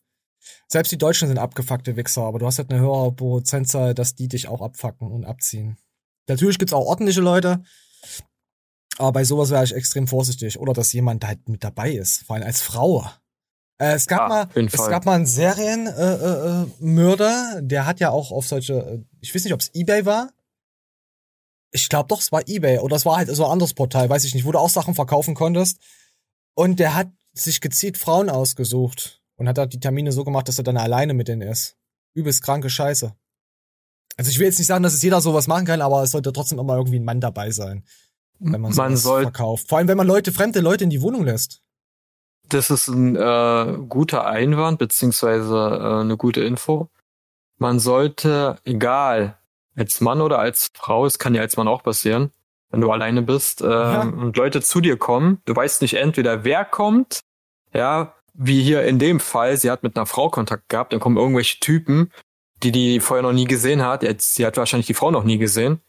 Selbst 0.69 0.93
die 0.93 0.99
Deutschen 0.99 1.29
sind 1.29 1.39
abgefuckte 1.39 1.97
Wichser, 1.97 2.23
aber 2.23 2.39
du 2.39 2.47
hast 2.47 2.59
halt 2.59 2.71
eine 2.71 2.81
höhere 2.81 3.13
Prozentzahl, 3.13 3.95
dass 3.95 4.15
die 4.15 4.29
dich 4.29 4.49
auch 4.49 4.61
abfacken 4.61 5.11
und 5.11 5.25
abziehen. 5.25 5.79
Natürlich 6.29 6.59
gibt's 6.59 6.73
auch 6.73 6.87
ordentliche 6.87 7.21
Leute, 7.21 7.63
aber 8.99 9.13
bei 9.13 9.25
sowas 9.25 9.51
wäre 9.51 9.65
ich 9.65 9.75
extrem 9.75 10.07
vorsichtig. 10.07 10.59
Oder 10.59 10.73
dass 10.73 10.93
jemand 10.93 11.27
halt 11.27 11.49
mit 11.49 11.65
dabei 11.65 11.93
ist, 11.93 12.25
vor 12.25 12.37
allem 12.37 12.47
als 12.47 12.61
Frau. 12.61 13.05
Äh, 13.79 13.95
es 13.95 14.07
gab 14.07 14.21
ja, 14.21 14.29
mal, 14.29 14.49
es 14.55 14.75
Fall. 14.75 14.91
gab 14.91 15.05
mal 15.05 15.17
einen 15.17 15.27
Serienmörder, 15.27 17.55
äh, 17.55 17.59
äh, 17.59 17.63
der 17.63 17.87
hat 17.87 17.99
ja 18.01 18.11
auch 18.11 18.31
auf 18.31 18.47
solche, 18.47 18.75
äh, 18.75 19.03
ich 19.21 19.35
weiß 19.35 19.43
nicht, 19.45 19.55
ob 19.55 19.61
es 19.61 19.75
eBay 19.75 20.07
war. 20.07 20.31
Ich 21.73 21.89
glaube 21.89 22.07
doch, 22.09 22.21
es 22.21 22.31
war 22.31 22.47
eBay 22.47 22.79
oder 22.79 22.95
es 22.95 23.05
war 23.05 23.17
halt 23.17 23.35
so 23.35 23.45
ein 23.45 23.51
anderes 23.51 23.75
Portal, 23.75 24.09
weiß 24.09 24.23
ich 24.25 24.35
nicht, 24.35 24.45
wo 24.45 24.53
du 24.53 24.61
auch 24.61 24.71
Sachen 24.71 24.95
verkaufen 24.95 25.35
konntest. 25.35 25.81
Und 26.55 26.79
der 26.79 26.95
hat 26.95 27.09
sich 27.33 27.61
gezielt 27.61 27.99
Frauen 27.99 28.31
ausgesucht 28.31 29.21
und 29.35 29.49
hat 29.49 29.59
da 29.59 29.67
die 29.67 29.81
Termine 29.81 30.13
so 30.13 30.23
gemacht, 30.23 30.47
dass 30.47 30.59
er 30.59 30.65
dann 30.65 30.77
alleine 30.77 31.15
mit 31.15 31.27
denen 31.27 31.43
ist. 31.43 31.77
Übelst 32.15 32.43
kranke 32.43 32.71
Scheiße. 32.71 33.17
Also 34.17 34.31
ich 34.31 34.39
will 34.39 34.47
jetzt 34.47 34.59
nicht 34.59 34.69
sagen, 34.69 34.83
dass 34.83 34.95
es 34.95 35.03
jeder 35.03 35.21
sowas 35.21 35.47
machen 35.47 35.67
kann, 35.67 35.81
aber 35.81 36.03
es 36.03 36.13
sollte 36.13 36.33
trotzdem 36.33 36.59
immer 36.59 36.77
irgendwie 36.77 36.99
ein 36.99 37.05
Mann 37.05 37.21
dabei 37.21 37.51
sein, 37.51 37.85
wenn 38.39 38.61
man, 38.61 38.75
man 38.75 38.97
sowas 38.97 39.23
verkauft. 39.23 39.69
Vor 39.69 39.79
allem, 39.79 39.89
wenn 39.89 39.97
man 39.97 40.07
Leute, 40.07 40.33
fremde 40.33 40.61
Leute 40.61 40.85
in 40.85 40.91
die 40.91 41.03
Wohnung 41.03 41.25
lässt. 41.25 41.61
Das 42.49 42.71
ist 42.71 42.89
ein 42.89 43.17
äh, 43.17 43.79
guter 43.89 44.27
Einwand, 44.27 44.79
beziehungsweise 44.79 45.55
äh, 45.55 46.01
eine 46.01 46.17
gute 46.17 46.43
Info. 46.43 46.91
Man 47.59 47.81
sollte, 47.81 48.57
egal, 48.65 49.39
als 49.77 50.01
Mann 50.01 50.21
oder 50.21 50.39
als 50.39 50.71
Frau, 50.75 51.07
es 51.07 51.19
kann 51.19 51.35
ja 51.35 51.41
als 51.41 51.57
Mann 51.57 51.69
auch 51.69 51.83
passieren, 51.83 52.31
wenn 52.71 52.81
du 52.81 52.91
alleine 52.91 53.23
bist 53.23 53.63
äh, 53.63 53.69
ja. 53.69 54.03
und 54.03 54.37
Leute 54.37 54.61
zu 54.61 54.81
dir 54.81 54.97
kommen, 54.97 55.41
du 55.45 55.57
weißt 55.57 55.83
nicht 55.83 55.95
entweder 55.95 56.45
wer 56.45 56.65
kommt, 56.65 57.21
ja, 57.73 58.15
wie 58.35 58.63
hier 58.63 58.85
in 58.85 58.99
dem 58.99 59.21
Fall, 59.21 59.57
sie 59.57 59.71
hat 59.71 59.83
mit 59.83 59.97
einer 59.97 60.07
Frau 60.07 60.29
Kontakt 60.29 60.69
gehabt, 60.69 60.93
dann 60.93 61.01
kommen 61.01 61.17
irgendwelche 61.17 61.61
Typen 61.61 62.11
die 62.65 62.73
die 62.73 63.01
vorher 63.01 63.23
noch 63.23 63.33
nie 63.33 63.45
gesehen 63.45 63.83
hat. 63.83 64.03
Jetzt, 64.03 64.35
sie 64.35 64.47
hat 64.47 64.57
wahrscheinlich 64.57 64.87
die 64.87 64.95
Frau 64.95 65.11
noch 65.11 65.25
nie 65.25 65.39
gesehen. 65.39 65.81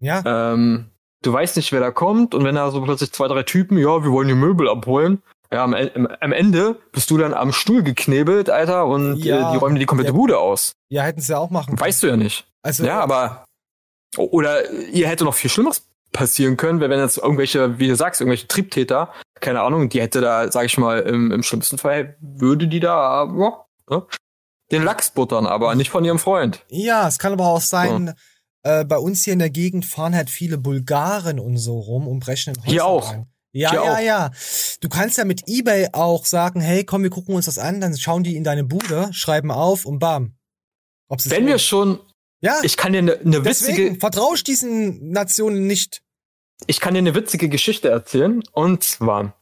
Ja. 0.00 0.22
Ähm, 0.24 0.90
du 1.22 1.32
weißt 1.32 1.56
nicht, 1.56 1.72
wer 1.72 1.80
da 1.80 1.90
kommt 1.90 2.34
und 2.34 2.44
wenn 2.44 2.54
da 2.54 2.70
so 2.70 2.80
plötzlich 2.82 3.12
zwei, 3.12 3.28
drei 3.28 3.42
Typen, 3.42 3.78
ja, 3.78 4.02
wir 4.02 4.10
wollen 4.10 4.28
die 4.28 4.34
Möbel 4.34 4.68
abholen. 4.68 5.22
Ja, 5.52 5.62
am, 5.64 5.74
am 5.74 6.32
Ende 6.32 6.76
bist 6.92 7.10
du 7.10 7.18
dann 7.18 7.32
am 7.32 7.52
Stuhl 7.52 7.82
geknebelt, 7.82 8.50
Alter, 8.50 8.86
und 8.86 9.16
ja, 9.16 9.50
die, 9.50 9.52
die 9.52 9.58
räumen 9.58 9.76
dir 9.76 9.80
die 9.80 9.86
komplette 9.86 10.12
ja, 10.12 10.16
Bude 10.16 10.38
aus. 10.38 10.72
Ja, 10.88 11.02
hätten 11.02 11.20
sie 11.20 11.32
ja 11.32 11.38
auch 11.38 11.50
machen 11.50 11.76
können. 11.76 11.80
Weißt 11.80 12.02
du 12.02 12.08
ja 12.08 12.16
nicht. 12.16 12.46
Also, 12.62 12.84
ja, 12.84 13.00
aber 13.00 13.44
oder 14.16 14.70
ihr 14.70 15.08
hätte 15.08 15.24
noch 15.24 15.34
viel 15.34 15.50
Schlimmeres 15.50 15.86
passieren 16.12 16.56
können, 16.56 16.80
wenn 16.80 16.90
jetzt 16.90 17.18
irgendwelche, 17.18 17.78
wie 17.78 17.88
du 17.88 17.96
sagst, 17.96 18.20
irgendwelche 18.20 18.48
Triebtäter, 18.48 19.12
keine 19.40 19.60
Ahnung, 19.60 19.88
die 19.88 20.00
hätte 20.00 20.20
da, 20.20 20.50
sag 20.50 20.64
ich 20.66 20.78
mal, 20.78 21.00
im, 21.00 21.30
im 21.32 21.42
schlimmsten 21.42 21.76
Fall 21.76 22.16
würde 22.20 22.68
die 22.68 22.80
da, 22.80 23.24
ja, 23.24 23.64
ne, 23.90 24.06
den 24.70 24.82
Lachs 24.82 25.10
buttern, 25.10 25.46
aber 25.46 25.74
nicht 25.74 25.90
von 25.90 26.04
ihrem 26.04 26.18
Freund. 26.18 26.64
Ja, 26.68 27.06
es 27.08 27.18
kann 27.18 27.32
aber 27.32 27.46
auch 27.46 27.60
sein, 27.60 28.14
ja. 28.64 28.80
äh, 28.80 28.84
bei 28.84 28.98
uns 28.98 29.24
hier 29.24 29.32
in 29.32 29.38
der 29.38 29.50
Gegend 29.50 29.84
fahren 29.84 30.14
halt 30.14 30.30
viele 30.30 30.58
Bulgaren 30.58 31.38
und 31.38 31.56
so 31.58 31.78
rum 31.78 32.08
und 32.08 32.20
brechen 32.20 32.54
in 32.54 32.60
Häuser 32.60 32.70
Hier 32.70 32.86
auch. 32.86 33.12
Rein. 33.12 33.26
Ja, 33.52 33.70
Hier 33.70 33.84
ja, 33.84 33.94
auch. 33.94 34.00
ja. 34.00 34.30
Du 34.80 34.88
kannst 34.88 35.16
ja 35.16 35.24
mit 35.24 35.44
eBay 35.46 35.88
auch 35.92 36.26
sagen, 36.26 36.60
hey, 36.60 36.84
komm, 36.84 37.04
wir 37.04 37.10
gucken 37.10 37.34
uns 37.36 37.46
das 37.46 37.58
an, 37.58 37.80
dann 37.80 37.96
schauen 37.96 38.24
die 38.24 38.36
in 38.36 38.42
deine 38.42 38.64
Bude, 38.64 39.08
schreiben 39.12 39.50
auf 39.52 39.86
und 39.86 40.00
bam. 40.00 40.34
Ob 41.08 41.20
sie 41.20 41.28
es 41.28 41.36
Wenn 41.36 41.46
wir 41.46 41.58
schon, 41.58 42.00
ja, 42.40 42.58
ich 42.62 42.76
kann 42.76 42.92
dir 42.92 42.98
eine 42.98 43.18
ne 43.22 43.44
witzige, 43.44 43.94
vertraue 44.00 44.34
ich 44.34 44.42
diesen 44.42 45.10
Nationen 45.10 45.66
nicht. 45.68 46.02
ich 46.66 46.80
kann 46.80 46.94
dir 46.94 46.98
eine 46.98 47.14
witzige 47.14 47.48
Geschichte 47.48 47.90
erzählen. 47.90 48.42
Und 48.50 48.82
zwar 48.82 49.34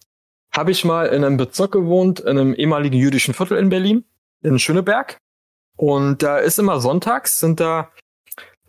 habe 0.55 0.71
ich 0.71 0.85
mal 0.85 1.07
in 1.07 1.25
einem 1.25 1.39
Bezirk 1.39 1.73
gewohnt, 1.73 2.21
in 2.21 2.39
einem 2.39 2.55
ehemaligen 2.55 2.99
jüdischen 2.99 3.33
Viertel 3.33 3.57
in 3.57 3.71
Berlin, 3.71 4.05
in 4.43 4.59
Schöneberg. 4.59 5.19
Und 5.77 6.23
da 6.23 6.39
ist 6.39 6.59
immer 6.59 6.81
sonntags 6.81 7.39
sind 7.39 7.61
da 7.61 7.91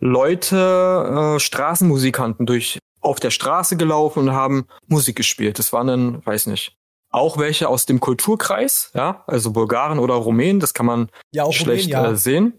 Leute, 0.00 1.36
äh, 1.36 1.40
Straßenmusikanten 1.40 2.46
durch 2.46 2.78
auf 3.00 3.20
der 3.20 3.30
Straße 3.30 3.76
gelaufen 3.76 4.20
und 4.20 4.32
haben 4.32 4.66
Musik 4.86 5.16
gespielt. 5.16 5.58
Das 5.58 5.72
waren 5.72 5.86
dann, 5.86 6.26
weiß 6.26 6.46
nicht, 6.46 6.76
auch 7.10 7.38
welche 7.38 7.68
aus 7.68 7.86
dem 7.86 8.00
Kulturkreis, 8.00 8.90
ja, 8.94 9.22
also 9.26 9.52
Bulgaren 9.52 9.98
oder 9.98 10.14
Rumänen, 10.14 10.58
das 10.58 10.74
kann 10.74 10.86
man 10.86 11.10
Ja, 11.30 11.44
auch 11.44 11.52
schlecht 11.52 11.88
Rumänen, 11.88 12.04
ja. 12.04 12.12
äh, 12.12 12.16
sehen. 12.16 12.54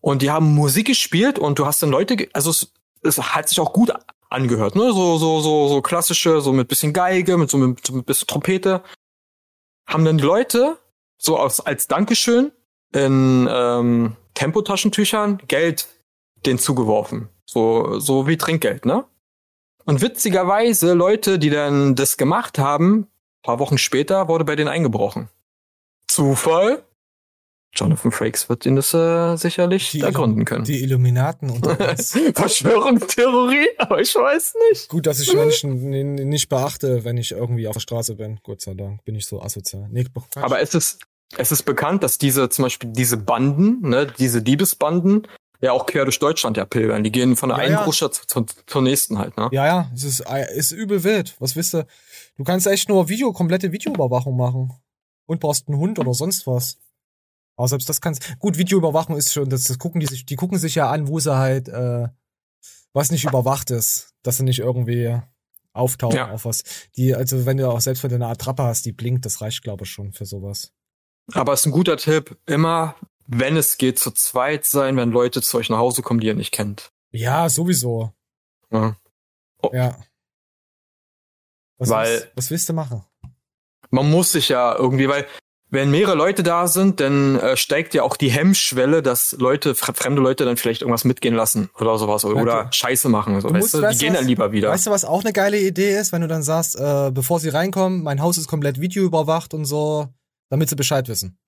Und 0.00 0.22
die 0.22 0.30
haben 0.30 0.54
Musik 0.54 0.86
gespielt 0.86 1.38
und 1.38 1.58
du 1.58 1.66
hast 1.66 1.82
dann 1.82 1.90
Leute, 1.90 2.28
also 2.32 2.50
es, 2.50 2.72
es 3.02 3.18
hat 3.18 3.48
sich 3.48 3.60
auch 3.60 3.72
gut 3.72 3.92
angehört, 4.30 4.76
ne? 4.76 4.92
So, 4.92 5.18
so, 5.18 5.40
so, 5.40 5.68
so 5.68 5.82
klassische, 5.82 6.40
so 6.40 6.52
mit 6.52 6.68
bisschen 6.68 6.92
Geige, 6.92 7.36
mit 7.36 7.50
so 7.50 7.58
mit, 7.58 7.90
mit 7.90 8.06
bisschen 8.06 8.26
Trompete. 8.26 8.82
Haben 9.86 10.04
dann 10.04 10.18
die 10.18 10.24
Leute 10.24 10.78
so 11.22 11.38
aus, 11.38 11.60
als 11.60 11.86
Dankeschön 11.86 12.52
in 12.92 13.48
ähm, 13.50 14.16
Tempotaschentüchern 14.34 15.38
Geld 15.46 15.88
den 16.44 16.58
zugeworfen. 16.58 17.28
So, 17.46 17.98
so 18.00 18.26
wie 18.26 18.36
Trinkgeld, 18.36 18.84
ne? 18.84 19.04
Und 19.84 20.00
witzigerweise, 20.00 20.92
Leute, 20.92 21.38
die 21.38 21.50
dann 21.50 21.94
das 21.94 22.16
gemacht 22.16 22.58
haben, 22.58 23.08
paar 23.42 23.58
Wochen 23.58 23.78
später 23.78 24.28
wurde 24.28 24.44
bei 24.44 24.56
denen 24.56 24.68
eingebrochen. 24.68 25.28
Zufall? 26.06 26.84
Jonathan 27.74 28.12
Frakes 28.12 28.50
wird 28.50 28.66
ihnen 28.66 28.76
das 28.76 28.92
äh, 28.92 29.36
sicherlich 29.36 30.00
ergründen 30.02 30.44
können. 30.44 30.64
Die 30.64 30.82
Illuminaten 30.82 31.48
unter 31.48 31.70
uns. 31.90 32.18
Verschwörungstheorie, 32.34 33.66
aber 33.78 34.00
ich 34.00 34.14
weiß 34.14 34.54
nicht. 34.70 34.88
Gut, 34.90 35.06
dass 35.06 35.20
ich 35.20 35.32
Menschen 35.32 35.88
nicht 35.88 36.50
beachte, 36.50 37.04
wenn 37.04 37.16
ich 37.16 37.32
irgendwie 37.32 37.66
auf 37.66 37.74
der 37.74 37.80
Straße 37.80 38.16
bin. 38.16 38.40
Gott 38.42 38.60
sei 38.60 38.74
Dank 38.74 39.02
bin 39.04 39.14
ich 39.14 39.24
so 39.24 39.40
asozial. 39.40 39.88
Nee. 39.90 40.04
Aber 40.34 40.60
es 40.60 40.74
ist, 40.74 40.98
es 41.02 41.11
ist 41.38 41.64
bekannt, 41.64 42.02
dass 42.02 42.18
diese, 42.18 42.48
zum 42.48 42.64
Beispiel 42.64 42.90
diese 42.92 43.16
Banden, 43.16 43.88
ne, 43.88 44.06
diese 44.06 44.42
Diebesbanden, 44.42 45.26
ja 45.60 45.72
auch 45.72 45.86
quer 45.86 46.04
durch 46.04 46.18
Deutschland 46.18 46.56
ja 46.56 46.64
pilgern. 46.64 47.04
Die 47.04 47.12
gehen 47.12 47.36
von 47.36 47.48
der 47.48 47.58
Ja, 47.58 47.64
einen 47.64 47.74
ja. 47.74 47.84
Großstadt 47.84 48.14
zur, 48.26 48.46
zur 48.66 48.82
nächsten 48.82 49.18
halt, 49.18 49.36
ne? 49.36 49.48
Ja, 49.52 49.64
ja, 49.66 49.90
es 49.94 50.02
ist, 50.04 50.24
ist 50.56 50.72
übel 50.72 51.04
wild. 51.04 51.36
Was 51.38 51.54
wisst 51.56 51.74
du? 51.74 51.86
Du 52.36 52.44
kannst 52.44 52.66
echt 52.66 52.88
nur 52.88 53.08
Video, 53.08 53.32
komplette 53.32 53.70
Videoüberwachung 53.72 54.36
machen. 54.36 54.72
Und 55.26 55.38
brauchst 55.40 55.68
einen 55.68 55.78
Hund 55.78 55.98
oder 56.00 56.12
sonst 56.14 56.46
was. 56.48 56.78
Aber 57.56 57.68
selbst 57.68 57.88
das 57.88 58.00
kannst. 58.00 58.38
Gut, 58.40 58.58
Videoüberwachung 58.58 59.16
ist 59.16 59.32
schon, 59.32 59.48
das, 59.48 59.64
das 59.64 59.78
gucken 59.78 60.00
die 60.00 60.06
sich, 60.06 60.26
die 60.26 60.34
gucken 60.36 60.58
sich 60.58 60.74
ja 60.74 60.90
an, 60.90 61.06
wo 61.06 61.20
sie 61.20 61.34
halt, 61.36 61.68
äh, 61.68 62.08
was 62.92 63.12
nicht 63.12 63.24
überwacht 63.24 63.70
ist. 63.70 64.14
Dass 64.24 64.38
sie 64.38 64.42
nicht 64.42 64.58
irgendwie 64.58 65.16
auftauchen 65.72 66.16
Ja. 66.16 66.30
auf 66.32 66.44
was. 66.44 66.64
Die, 66.96 67.14
also 67.14 67.46
wenn 67.46 67.56
du 67.56 67.70
auch 67.70 67.80
selbst 67.80 68.02
wenn 68.02 68.10
du 68.10 68.16
eine 68.16 68.26
Attrappe 68.26 68.64
hast, 68.64 68.84
die 68.84 68.92
blinkt, 68.92 69.24
das 69.24 69.40
reicht, 69.40 69.62
glaube 69.62 69.84
ich, 69.84 69.90
schon 69.90 70.12
für 70.12 70.26
sowas. 70.26 70.72
Aber 71.34 71.52
es 71.52 71.60
ist 71.60 71.66
ein 71.66 71.72
guter 71.72 71.96
Tipp, 71.96 72.36
immer, 72.46 72.94
wenn 73.26 73.56
es 73.56 73.78
geht, 73.78 73.98
zu 73.98 74.10
zweit 74.10 74.64
sein, 74.64 74.96
wenn 74.96 75.10
Leute 75.12 75.40
zu 75.42 75.58
euch 75.58 75.68
nach 75.70 75.78
Hause 75.78 76.02
kommen, 76.02 76.20
die 76.20 76.26
ihr 76.26 76.34
nicht 76.34 76.52
kennt. 76.52 76.90
Ja, 77.10 77.48
sowieso. 77.48 78.12
Ja. 78.70 78.96
Ja. 79.72 79.96
Was, 81.78 81.88
Weil- 81.90 82.10
willst, 82.12 82.28
was 82.34 82.50
willst 82.50 82.68
du 82.68 82.72
machen? 82.72 83.04
Man 83.90 84.10
muss 84.10 84.32
sich 84.32 84.48
ja 84.48 84.74
irgendwie, 84.74 85.08
weil 85.08 85.26
wenn 85.68 85.90
mehrere 85.90 86.14
Leute 86.14 86.42
da 86.42 86.66
sind, 86.66 87.00
dann 87.00 87.38
äh, 87.38 87.56
steigt 87.56 87.94
ja 87.94 88.02
auch 88.02 88.16
die 88.16 88.30
Hemmschwelle, 88.30 89.02
dass 89.02 89.32
Leute, 89.32 89.72
fre- 89.72 89.94
fremde 89.94 90.20
Leute 90.20 90.44
dann 90.44 90.56
vielleicht 90.58 90.82
irgendwas 90.82 91.04
mitgehen 91.04 91.34
lassen 91.34 91.70
oder 91.78 91.96
sowas 91.98 92.24
oder, 92.26 92.40
oder 92.42 92.72
Scheiße 92.72 93.08
machen. 93.08 93.40
So, 93.40 93.48
Du 93.48 93.54
weißt 93.54 93.62
musst- 93.62 93.74
du? 93.74 93.78
Die 93.78 93.84
weißt 93.84 94.00
du 94.00 94.04
gehen 94.04 94.12
was- 94.14 94.20
dann 94.20 94.28
lieber 94.28 94.52
wieder. 94.52 94.68
Weißt 94.70 94.86
du, 94.86 94.90
was 94.90 95.04
auch 95.04 95.22
eine 95.22 95.32
geile 95.32 95.58
Idee 95.58 95.96
ist, 95.98 96.12
wenn 96.12 96.20
du 96.22 96.28
dann 96.28 96.42
sagst, 96.42 96.76
äh, 96.78 97.10
bevor 97.12 97.40
sie 97.40 97.48
reinkommen, 97.48 98.02
mein 98.02 98.20
Haus 98.20 98.36
ist 98.38 98.48
komplett 98.48 98.80
videoüberwacht 98.80 99.54
und 99.54 99.64
so, 99.64 100.08
damit 100.52 100.68
sie 100.68 100.76
Bescheid 100.76 101.08
wissen. 101.08 101.38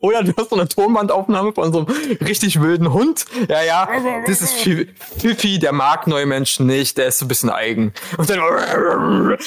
Oder 0.00 0.24
du 0.24 0.32
hast 0.36 0.50
so 0.50 0.56
eine 0.56 0.66
Tonbandaufnahme 0.66 1.52
von 1.52 1.72
so 1.72 1.86
einem 1.86 2.16
richtig 2.26 2.60
wilden 2.60 2.92
Hund. 2.92 3.24
Ja, 3.48 3.62
ja, 3.62 3.88
das 4.26 4.42
ist 4.42 4.54
Fi- 4.54 4.88
Fifi, 5.18 5.58
der 5.60 5.72
mag 5.72 6.06
neue 6.08 6.26
Menschen 6.26 6.66
nicht, 6.66 6.98
der 6.98 7.06
ist 7.06 7.18
so 7.18 7.24
ein 7.24 7.28
bisschen 7.28 7.50
eigen. 7.50 7.92
Und 8.16 8.28
dann, 8.28 8.40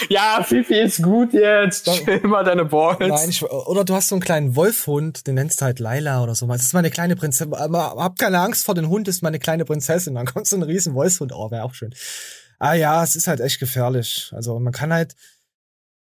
ja, 0.09 0.41
Fifi 0.47 0.79
ist 0.79 1.01
gut 1.03 1.33
jetzt, 1.33 1.87
chill 1.91 2.21
mal 2.21 2.43
deine 2.45 2.65
Balls. 2.65 2.99
Nein, 2.99 3.29
ich, 3.29 3.43
oder 3.43 3.83
du 3.83 3.93
hast 3.95 4.07
so 4.09 4.15
einen 4.15 4.21
kleinen 4.21 4.55
Wolfhund, 4.55 5.27
den 5.27 5.35
nennst 5.35 5.59
du 5.59 5.65
halt 5.65 5.79
Laila 5.79 6.23
oder 6.23 6.35
so. 6.35 6.47
Das 6.47 6.61
ist 6.61 6.73
meine 6.73 6.89
kleine 6.91 7.15
Prinzessin. 7.17 7.53
Hab 7.53 8.17
keine 8.17 8.39
Angst 8.39 8.63
vor 8.65 8.75
den 8.75 8.87
Hund, 8.87 9.07
ist 9.09 9.21
meine 9.23 9.39
kleine 9.39 9.65
Prinzessin. 9.65 10.15
Dann 10.15 10.25
kommt 10.27 10.47
so 10.47 10.55
ein 10.55 10.63
riesen 10.63 10.93
Wolfshund. 10.93 11.33
Oh, 11.33 11.51
wäre 11.51 11.63
auch 11.63 11.73
schön. 11.73 11.93
Ah 12.59 12.75
ja, 12.75 13.03
es 13.03 13.15
ist 13.17 13.27
halt 13.27 13.39
echt 13.41 13.59
gefährlich. 13.59 14.31
Also 14.33 14.57
man 14.59 14.71
kann 14.71 14.93
halt, 14.93 15.15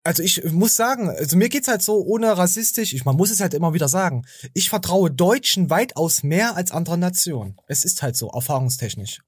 also 0.05 0.23
ich 0.23 0.43
muss 0.45 0.77
sagen, 0.77 1.11
also 1.11 1.37
mir 1.37 1.49
geht's 1.49 1.69
halt 1.69 1.83
so 1.83 2.03
ohne 2.03 2.37
rassistisch, 2.37 2.93
ich, 2.93 3.05
man 3.05 3.17
muss 3.17 3.31
es 3.31 3.41
halt 3.41 3.55
immer 3.55 3.75
wieder 3.75 3.89
sagen, 3.89 4.25
ich 4.55 4.71
vertraue 4.71 5.11
Deutschen 5.11 5.71
weitaus 5.71 6.23
mehr 6.23 6.57
als 6.57 6.71
anderen 6.71 7.01
Nationen. 7.01 7.57
Es 7.67 7.85
ist 7.85 8.03
halt 8.03 8.17
so, 8.17 8.29
erfahrungstechnisch. 8.31 9.21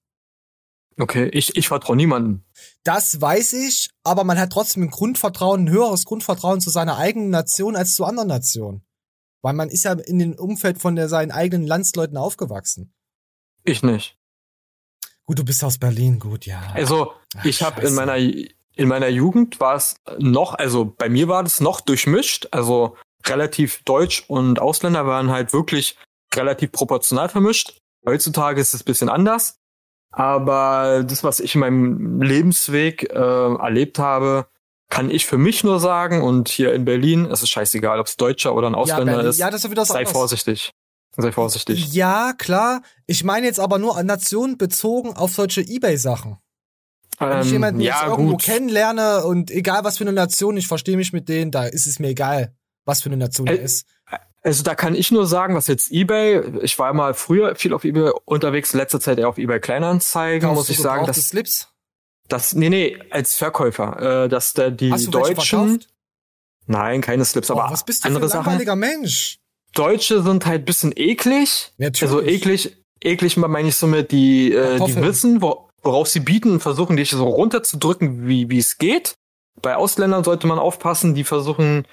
Okay, 0.99 1.29
ich, 1.33 1.57
ich 1.57 1.69
vertraue 1.69 1.97
niemanden. 1.97 2.45
Das 2.83 3.21
weiß 3.21 3.55
ich, 3.55 3.91
aber 4.05 4.25
man 4.25 4.39
hat 4.39 4.51
trotzdem 4.53 4.85
ein 4.85 4.91
Grundvertrauen, 4.91 5.65
ein 5.65 5.71
höheres 5.71 6.05
Grundvertrauen 6.05 6.61
zu 6.61 6.71
seiner 6.71 6.99
eigenen 6.99 7.31
Nation 7.31 7.77
als 7.77 7.95
zu 7.95 8.05
anderen 8.05 8.29
Nationen. 8.29 8.83
Weil 9.43 9.55
man 9.55 9.71
ist 9.71 9.85
ja 9.85 9.93
in 9.93 10.19
dem 10.19 10.35
Umfeld 10.35 10.79
von 10.79 10.97
der, 10.97 11.09
seinen 11.09 11.31
eigenen 11.31 11.67
Landsleuten 11.67 12.19
aufgewachsen. 12.19 12.93
Ich 13.65 13.83
nicht. 13.83 14.19
Gut, 15.25 15.39
du 15.39 15.45
bist 15.45 15.65
aus 15.65 15.79
Berlin, 15.79 16.19
gut, 16.19 16.45
ja. 16.45 16.61
Also, 16.75 17.13
ich 17.45 17.63
habe 17.63 17.87
in 17.87 17.95
meiner 17.95 18.19
in 18.77 18.89
meiner 18.89 19.09
Jugend 19.09 19.61
war 19.61 19.75
es 19.77 19.97
noch, 20.19 20.55
also 20.55 20.85
bei 20.85 21.09
mir 21.09 21.29
war 21.29 21.43
das 21.43 21.61
noch 21.61 21.81
durchmischt, 21.81 22.49
also 22.51 22.97
relativ 23.27 23.83
Deutsch 23.85 24.25
und 24.29 24.61
Ausländer 24.61 25.07
waren 25.07 25.31
halt 25.31 25.53
wirklich 25.53 25.97
relativ 26.35 26.73
proportional 26.73 27.29
vermischt. 27.29 27.79
Heutzutage 28.07 28.61
ist 28.61 28.73
es 28.73 28.83
ein 28.83 28.87
bisschen 28.87 29.09
anders, 29.09 29.57
aber 30.13 31.05
das, 31.07 31.23
was 31.23 31.41
ich 31.41 31.55
in 31.55 31.61
meinem 31.61 32.23
Lebensweg 32.23 33.11
äh, 33.13 33.17
erlebt 33.17 33.99
habe, 33.99 34.47
kann 34.89 35.11
ich 35.11 35.27
für 35.27 35.39
mich 35.39 35.63
nur 35.63 35.79
sagen 35.79 36.23
und 36.23 36.49
hier 36.49 36.73
in 36.75 36.85
Berlin, 36.85 37.27
es 37.27 37.43
ist 37.43 37.51
scheißegal, 37.51 38.01
ob 38.01 38.07
es 38.07 38.17
Deutscher 38.17 38.55
oder 38.55 38.69
ein 38.69 38.75
Ausländer 38.75 39.13
Berlin- 39.13 39.27
ist. 39.31 39.39
ja, 39.39 39.51
das 39.51 39.65
ist 39.65 39.71
wieder 39.71 39.85
sei 39.85 39.99
anderes. 39.99 40.13
vorsichtig. 40.13 40.73
Sei 41.17 41.33
vorsichtig. 41.33 41.93
Ja, 41.93 42.33
klar. 42.33 42.83
Ich 43.07 43.25
meine 43.25 43.47
jetzt 43.47 43.61
aber 43.61 43.79
nur 43.79 44.01
Nationen 44.03 44.59
bezogen 44.59 45.17
auf 45.17 45.33
solche 45.33 45.61
Ebay-Sachen. 45.61 46.39
Wenn 47.21 47.41
ich 47.41 47.47
Ähm, 47.47 47.53
jemanden 47.53 47.81
jetzt 47.81 48.01
ja, 48.01 48.09
irgendwo 48.09 48.33
gut. 48.33 48.43
kennenlerne 48.43 49.25
und 49.25 49.51
egal 49.51 49.85
was 49.85 49.99
für 49.99 50.05
eine 50.05 50.13
Nation, 50.13 50.57
ich 50.57 50.67
verstehe 50.67 50.97
mich 50.97 51.13
mit 51.13 51.29
denen, 51.29 51.51
da 51.51 51.67
ist 51.67 51.87
es 51.87 51.99
mir 51.99 52.09
egal, 52.09 52.55
was 52.87 53.03
für 53.03 53.11
eine 53.11 53.19
Nation 53.19 53.47
er 53.47 53.61
Äh, 53.61 53.65
ist. 53.65 53.87
Also 54.43 54.63
da 54.63 54.75
kann 54.75 54.95
ich 54.95 55.11
nur 55.13 55.27
sagen, 55.27 55.55
was 55.55 55.67
jetzt 55.67 55.93
eBay, 55.93 56.41
ich 56.63 56.79
war 56.79 56.95
mal 56.95 57.13
früher 57.13 57.55
viel 57.57 57.75
auf 57.75 57.85
eBay 57.85 58.11
unterwegs, 58.25 58.73
in 58.73 58.81
letzter 58.81 58.99
Zeit 58.99 59.19
eher 59.19 59.29
auf 59.29 59.37
eBay 59.37 59.61
Kleinanzeigen, 59.61 60.49
Kaufst 60.49 60.57
muss 60.57 60.71
ich 60.71 60.79
sagen, 60.79 61.05
dass 61.07 61.17
Slips? 61.29 61.69
das 62.29 62.55
nee, 62.55 62.71
nee, 62.71 62.99
als 63.11 63.35
Verkäufer, 63.35 64.25
äh, 64.25 64.29
dass 64.31 64.55
da 64.55 64.71
die 64.71 64.91
Hast 64.93 65.07
du 65.07 65.11
Deutschen? 65.11 65.85
Nein, 66.67 67.01
keine 67.03 67.25
Slips, 67.25 67.51
aber 67.51 67.67
oh, 67.69 67.73
was 67.73 67.85
bist 67.85 68.05
du 68.05 68.09
andere 68.09 68.23
für 68.23 68.27
ein 68.27 68.31
Sachen. 68.31 68.47
langweiliger 68.47 68.77
Mensch? 68.77 69.39
Deutsche 69.75 70.23
sind 70.23 70.47
halt 70.47 70.65
bisschen 70.65 70.93
eklig. 70.97 71.73
Natürlich. 71.79 72.03
Also 72.03 72.23
eklig, 72.27 72.77
eklig 73.03 73.37
meine 73.37 73.69
ich 73.69 73.77
so 73.77 73.87
mit 73.87 74.11
die 74.11 74.53
äh, 74.53 74.79
die 74.85 74.97
wissen, 74.97 75.43
wo, 75.43 75.69
worauf 75.83 76.09
sie 76.09 76.21
bieten, 76.21 76.53
und 76.53 76.61
versuchen 76.61 76.97
dich 76.97 77.11
so 77.11 77.29
runterzudrücken, 77.29 78.27
wie 78.27 78.51
wie 78.51 78.59
es 78.59 78.79
geht. 78.79 79.15
Bei 79.63 79.77
Ausländern 79.77 80.25
sollte 80.25 80.47
man 80.47 80.59
aufpassen, 80.59 81.15
die 81.15 81.25
versuchen 81.25 81.87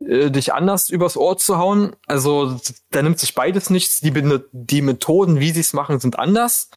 äh, 0.00 0.30
dich 0.30 0.52
anders 0.52 0.90
übers 0.90 1.16
Ohr 1.16 1.36
zu 1.36 1.58
hauen. 1.58 1.94
Also 2.06 2.58
da 2.90 3.02
nimmt 3.02 3.18
sich 3.18 3.34
beides 3.34 3.70
nichts. 3.70 4.00
Die, 4.00 4.12
die 4.52 4.82
Methoden, 4.82 5.40
wie 5.40 5.50
sie 5.52 5.60
es 5.60 5.72
machen, 5.72 6.00
sind 6.00 6.18
anders. 6.18 6.70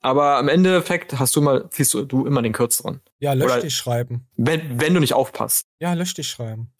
Aber 0.00 0.38
im 0.38 0.48
Endeffekt 0.48 1.18
hast 1.18 1.34
du 1.34 1.40
immer, 1.40 1.70
ziehst 1.70 1.94
du, 1.94 2.04
du 2.04 2.26
immer 2.26 2.42
den 2.42 2.52
kürzeren. 2.52 3.00
Ja, 3.20 3.32
lösch 3.32 3.52
Oder- 3.52 3.60
dich 3.62 3.74
schreiben. 3.74 4.26
Wenn, 4.36 4.80
wenn 4.80 4.92
du 4.92 5.00
nicht 5.00 5.14
aufpasst. 5.14 5.66
Ja, 5.80 5.94
lösch 5.94 6.14
dich 6.14 6.28
schreiben. 6.28 6.72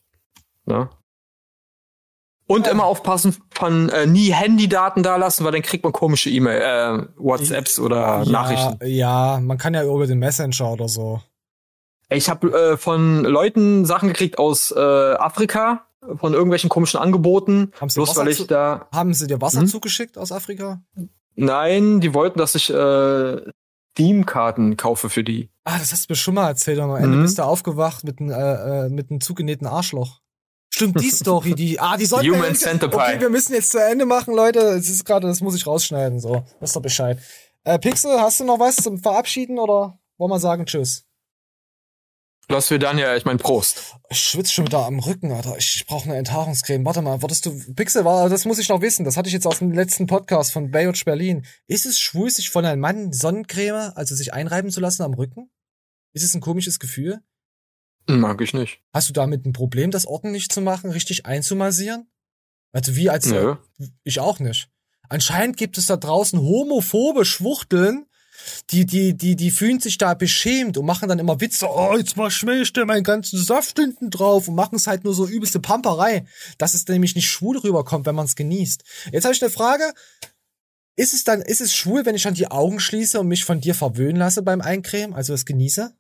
Ne? 0.66 0.90
Und 2.47 2.66
immer 2.66 2.85
aufpassen 2.85 3.35
von 3.55 3.89
äh, 3.89 4.07
nie 4.07 4.31
Handydaten 4.33 5.03
da 5.03 5.16
lassen, 5.16 5.45
weil 5.45 5.53
dann 5.53 5.62
kriegt 5.62 5.83
man 5.83 5.93
komische 5.95 6.29
E-Mail, 6.29 6.61
äh, 6.61 7.07
WhatsApps 7.16 7.79
oder 7.79 8.25
Nachrichten. 8.27 8.79
Ja, 8.87 9.41
man 9.43 9.57
kann 9.57 9.73
ja 9.73 9.83
über 9.85 10.07
den 10.07 10.19
Messenger 10.19 10.73
oder 10.73 10.89
so. 10.89 11.23
Ich 12.11 12.29
habe 12.29 12.53
äh, 12.53 12.77
von 12.77 13.25
Leuten 13.25 13.87
Sachen 13.87 14.09
gekriegt 14.09 14.39
aus 14.39 14.71
äh, 14.77 14.79
Afrika, 14.79 15.87
von 16.16 16.35
irgendwelchen 16.35 16.69
komischen 16.69 17.01
Angeboten. 17.01 17.73
Haben 17.81 17.89
sie 17.89 17.99
bloß 17.99 18.11
Wasser 18.11 18.21
weil 18.21 18.29
ich 18.29 18.47
da. 18.47 18.89
Haben 18.93 19.15
sie 19.15 19.27
dir 19.27 19.41
Wasser 19.41 19.61
Hm? 19.61 19.66
zugeschickt 19.66 20.19
aus 20.19 20.31
Afrika? 20.31 20.83
Nein, 21.37 22.01
die 22.03 22.12
wollten, 22.12 22.39
dass 22.39 22.55
ich 22.55 22.69
äh, 22.69 23.41
Steam-Karten 23.93 24.77
kaufe 24.77 25.09
für 25.09 25.25
die. 25.25 25.49
Ah, 25.65 25.79
das 25.79 25.93
hast 25.93 26.09
du 26.09 26.12
mir 26.12 26.16
schon 26.16 26.35
mal 26.35 26.49
erzählt. 26.49 26.79
Am 26.79 26.95
Ende 26.95 27.16
Mhm. 27.16 27.23
bist 27.23 27.39
du 27.39 27.43
aufgewacht 27.43 28.05
mit 28.05 28.21
einem 28.21 28.31
äh, 28.31 28.87
äh, 28.87 28.89
mit 28.91 29.11
einem 29.11 29.21
zugenähten 29.23 29.66
Arschloch. 29.66 30.21
Stimmt, 30.75 31.01
die 31.01 31.11
Story, 31.13 31.55
die, 31.55 31.79
ah, 31.79 31.97
die 31.97 32.05
sollten 32.05 32.27
wir 32.27 32.37
Human 32.37 32.57
Centipede. 32.57 33.01
Okay, 33.01 33.21
wir 33.21 33.31
müssen 33.31 33.55
jetzt 33.55 33.71
zu 33.71 33.79
Ende 33.79 34.07
machen, 34.07 34.35
Leute. 34.35 34.59
Es 34.59 34.91
ist 34.91 35.05
gerade, 35.05 35.29
das 35.29 35.41
muss 35.41 35.55
ich 35.55 35.69
rausschneiden, 35.69 36.19
so. 36.19 36.45
Wisst 36.59 36.77
ihr 36.77 36.81
Bescheid. 36.81 37.21
Äh, 37.63 37.79
Pixel, 37.79 38.21
hast 38.21 38.41
du 38.41 38.45
noch 38.45 38.59
was 38.59 38.75
zum 38.77 38.99
Verabschieden 38.99 39.61
oder 39.61 40.01
wollen 40.19 40.33
wir 40.33 40.41
sagen 40.41 40.67
Tschüss? 40.67 41.05
Lass 42.49 42.71
wir 42.71 42.81
dann 42.81 42.99
ja, 42.99 43.15
ich 43.15 43.25
mein 43.25 43.39
Prost. 43.39 43.95
Ich 44.11 44.19
schwitze 44.19 44.53
schon 44.53 44.67
wieder 44.67 44.85
am 44.85 44.99
Rücken, 44.99 45.31
Alter. 45.31 45.57
Ich 45.57 45.85
brauche 45.87 46.07
eine 46.07 46.17
Enthaarungscreme. 46.17 46.85
Warte 46.85 47.03
mal, 47.03 47.23
wurdest 47.23 47.47
du, 47.47 47.57
Pixel, 47.75 48.05
war, 48.05 48.29
das 48.29 48.45
muss 48.45 48.59
ich 48.59 48.69
noch 48.69 48.81
wissen. 48.81 49.05
Das 49.05 49.17
hatte 49.17 49.29
ich 49.29 49.33
jetzt 49.33 49.47
aus 49.47 49.61
dem 49.61 49.71
letzten 49.71 50.09
Podcast 50.09 50.53
von 50.53 50.73
Baywatch 50.73 51.05
Berlin. 51.05 51.47
Ist 51.69 51.87
es 51.87 52.01
schwul, 52.01 52.31
sich 52.31 52.51
von 52.51 52.65
einem 52.65 52.81
Mann 52.81 53.13
Sonnencreme, 53.13 53.93
also 53.95 54.17
sich 54.17 54.35
einreiben 54.35 54.73
zu 54.73 54.81
lassen 54.81 55.05
am 55.05 55.15
Rücken? 55.15 55.51
Ist 56.13 56.25
es 56.25 56.35
ein 56.35 56.41
komisches 56.41 56.81
Gefühl? 56.81 57.23
Mag 58.07 58.41
ich 58.41 58.53
nicht. 58.53 58.81
Hast 58.93 59.09
du 59.09 59.13
damit 59.13 59.47
ein 59.47 59.53
Problem, 59.53 59.91
das 59.91 60.07
ordentlich 60.07 60.49
zu 60.49 60.61
machen, 60.61 60.91
richtig 60.91 61.27
einzumassieren? 61.27 62.07
Also 62.73 62.97
wie 62.97 63.09
als 63.09 63.27
Nö. 63.27 63.57
ich 64.03 64.21
auch 64.21 64.41
nicht. 64.41 64.69
Anscheinend 65.09 65.57
gibt 65.57 65.79
es 65.79 65.87
da 65.87 65.97
draußen 65.97 66.39
homophobe 66.41 67.25
Schwuchteln, 67.25 68.07
die 68.71 68.85
die 68.85 69.17
die 69.17 69.37
die 69.37 69.51
fühlen 69.51 69.81
sich 69.81 69.97
da 69.97 70.15
beschämt 70.15 70.77
und 70.77 70.85
machen 70.85 71.09
dann 71.09 71.19
immer 71.19 71.41
Witze. 71.41 71.69
Oh, 71.71 71.97
jetzt 71.97 72.17
mal 72.17 72.31
schmäh 72.31 72.63
ich 72.63 72.73
dir 72.73 72.85
meinen 72.85 73.05
ganzen 73.05 73.43
Saft 73.43 73.79
hinten 73.79 74.11
drauf 74.11 74.49
und 74.49 74.55
machen 74.55 74.77
es 74.77 74.87
halt 74.87 75.05
nur 75.05 75.15
so 75.15 75.27
übelste 75.27 75.61
Pamperei, 75.61 76.27
dass 76.59 76.75
es 76.75 76.87
nämlich 76.89 77.15
nicht 77.15 77.29
schwul 77.29 77.59
rüberkommt, 77.59 78.07
wenn 78.07 78.15
man 78.15 78.27
es 78.27 78.37
genießt. 78.37 78.83
Jetzt 79.13 79.25
habe 79.25 79.35
ich 79.35 79.43
eine 79.43 79.51
Frage. 79.51 79.93
Ist 80.97 81.13
es 81.13 81.25
dann, 81.25 81.43
ist 81.43 81.61
es 81.61 81.75
schwul, 81.75 82.07
wenn 82.07 82.15
ich 82.15 82.23
dann 82.23 82.35
die 82.35 82.51
Augen 82.51 82.79
schließe 82.79 83.19
und 83.19 83.27
mich 83.27 83.45
von 83.45 83.61
dir 83.61 83.75
verwöhnen 83.75 84.17
lasse 84.17 84.43
beim 84.43 84.61
Eincremen, 84.61 85.15
also 85.15 85.35
es 85.35 85.45
genieße? 85.45 85.93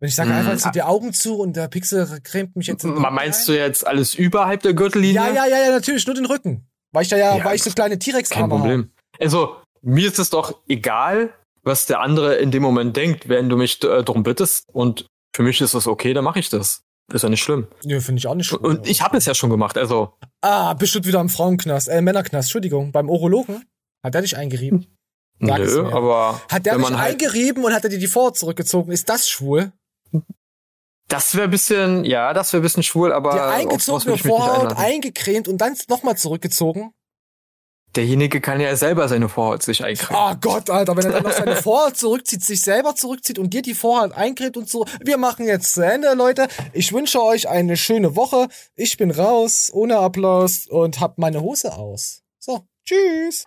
Wenn 0.00 0.08
ich 0.08 0.14
sage 0.14 0.30
Mm, 0.30 0.32
einfach, 0.32 0.56
zieh 0.56 0.68
ah. 0.68 0.72
die 0.72 0.82
Augen 0.82 1.12
zu 1.12 1.36
und 1.38 1.56
der 1.56 1.68
Pixel 1.68 2.20
cremt 2.22 2.56
mich 2.56 2.66
jetzt 2.66 2.84
Meinst 2.84 3.46
du 3.46 3.52
jetzt 3.52 3.86
alles 3.86 4.14
überhalb 4.14 4.62
der 4.62 4.72
Gürtellinie? 4.72 5.14
Ja, 5.14 5.28
ja, 5.28 5.46
ja, 5.46 5.58
ja, 5.66 5.70
natürlich, 5.70 6.06
nur 6.06 6.14
den 6.14 6.26
Rücken. 6.26 6.66
Weil 6.92 7.02
ich 7.02 7.08
da 7.08 7.16
ja, 7.16 7.36
Ja, 7.36 7.44
weil 7.44 7.56
ich 7.56 7.62
so 7.62 7.70
kleine 7.70 7.98
T-Rex-Arme 7.98 8.48
Kein 8.48 8.50
Problem. 8.50 8.90
Also, 9.20 9.56
mir 9.82 10.08
ist 10.08 10.18
es 10.18 10.30
doch 10.30 10.56
egal, 10.68 11.34
was 11.62 11.84
der 11.84 12.00
andere 12.00 12.36
in 12.36 12.50
dem 12.50 12.62
Moment 12.62 12.96
denkt, 12.96 13.28
wenn 13.28 13.50
du 13.50 13.56
mich 13.56 13.82
äh, 13.84 14.02
darum 14.02 14.22
bittest. 14.22 14.64
Und 14.72 15.06
für 15.36 15.42
mich 15.42 15.60
ist 15.60 15.74
das 15.74 15.86
okay, 15.86 16.14
dann 16.14 16.24
mache 16.24 16.38
ich 16.38 16.48
das. 16.48 16.82
Ist 17.12 17.22
ja 17.22 17.28
nicht 17.28 17.42
schlimm. 17.42 17.66
Ja, 17.84 18.00
finde 18.00 18.20
ich 18.20 18.26
auch 18.26 18.34
nicht 18.34 18.46
schlimm. 18.46 18.62
Und 18.62 18.88
ich 18.88 19.02
habe 19.02 19.16
es 19.16 19.26
ja 19.26 19.34
schon 19.34 19.50
gemacht, 19.50 19.76
also. 19.76 20.14
Ah, 20.40 20.74
bestimmt 20.74 21.06
wieder 21.06 21.20
im 21.20 21.28
Frauenknast, 21.28 21.88
äh, 21.88 22.00
Männerknast, 22.00 22.46
Entschuldigung, 22.46 22.92
beim 22.92 23.10
Urologen. 23.10 23.64
Hat 24.02 24.14
der 24.14 24.22
dich 24.22 24.36
eingerieben? 24.36 24.86
Sag 25.40 25.58
Nö, 25.58 25.90
aber 25.90 26.40
Hat 26.50 26.66
der 26.66 26.76
dich 26.76 26.90
halt, 26.90 26.98
eingerieben 26.98 27.64
und 27.64 27.72
hat 27.72 27.84
er 27.84 27.90
dir 27.90 27.98
die 27.98 28.06
Vorhaut 28.06 28.36
zurückgezogen? 28.36 28.92
Ist 28.92 29.08
das 29.08 29.28
schwul? 29.28 29.72
Das 31.08 31.34
wäre 31.34 31.48
bisschen, 31.48 32.04
ja, 32.04 32.32
das 32.32 32.52
wäre 32.52 32.62
bisschen 32.62 32.82
schwul, 32.82 33.12
aber 33.12 33.32
sowas 33.32 33.54
eingezogene 33.54 34.16
Vorhaut 34.18 34.76
eingecremt 34.76 35.48
und 35.48 35.58
dann 35.58 35.76
nochmal 35.88 36.16
zurückgezogen? 36.16 36.92
Derjenige 37.96 38.40
kann 38.40 38.60
ja 38.60 38.76
selber 38.76 39.08
seine 39.08 39.28
Vorhaut 39.28 39.64
sich 39.64 39.82
eincremen. 39.82 40.22
Oh 40.24 40.36
Gott, 40.40 40.70
Alter, 40.70 40.96
wenn 40.96 41.06
er 41.06 41.12
dann 41.12 41.24
noch 41.24 41.32
seine 41.32 41.56
Vorhaut 41.62 41.96
zurückzieht, 41.96 42.44
sich 42.44 42.60
selber 42.60 42.94
zurückzieht 42.94 43.40
und 43.40 43.52
dir 43.52 43.62
die 43.62 43.74
Vorhaut 43.74 44.12
eincremt 44.12 44.56
und 44.56 44.68
so. 44.68 44.86
Wir 45.04 45.18
machen 45.18 45.46
jetzt 45.46 45.74
zu 45.74 45.84
Ende, 45.84 46.14
Leute. 46.14 46.46
Ich 46.72 46.92
wünsche 46.92 47.20
euch 47.20 47.48
eine 47.48 47.76
schöne 47.76 48.14
Woche. 48.14 48.46
Ich 48.76 48.96
bin 48.96 49.10
raus, 49.10 49.70
ohne 49.72 49.98
Applaus 49.98 50.68
und 50.68 51.00
hab 51.00 51.18
meine 51.18 51.40
Hose 51.40 51.72
aus. 51.72 52.22
So, 52.38 52.60
tschüss. 52.86 53.46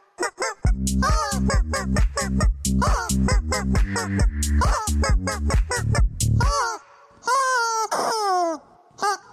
oh, 6.45 6.80
oh, 7.28 7.88
oh, 7.94 8.61
oh. 9.02 9.32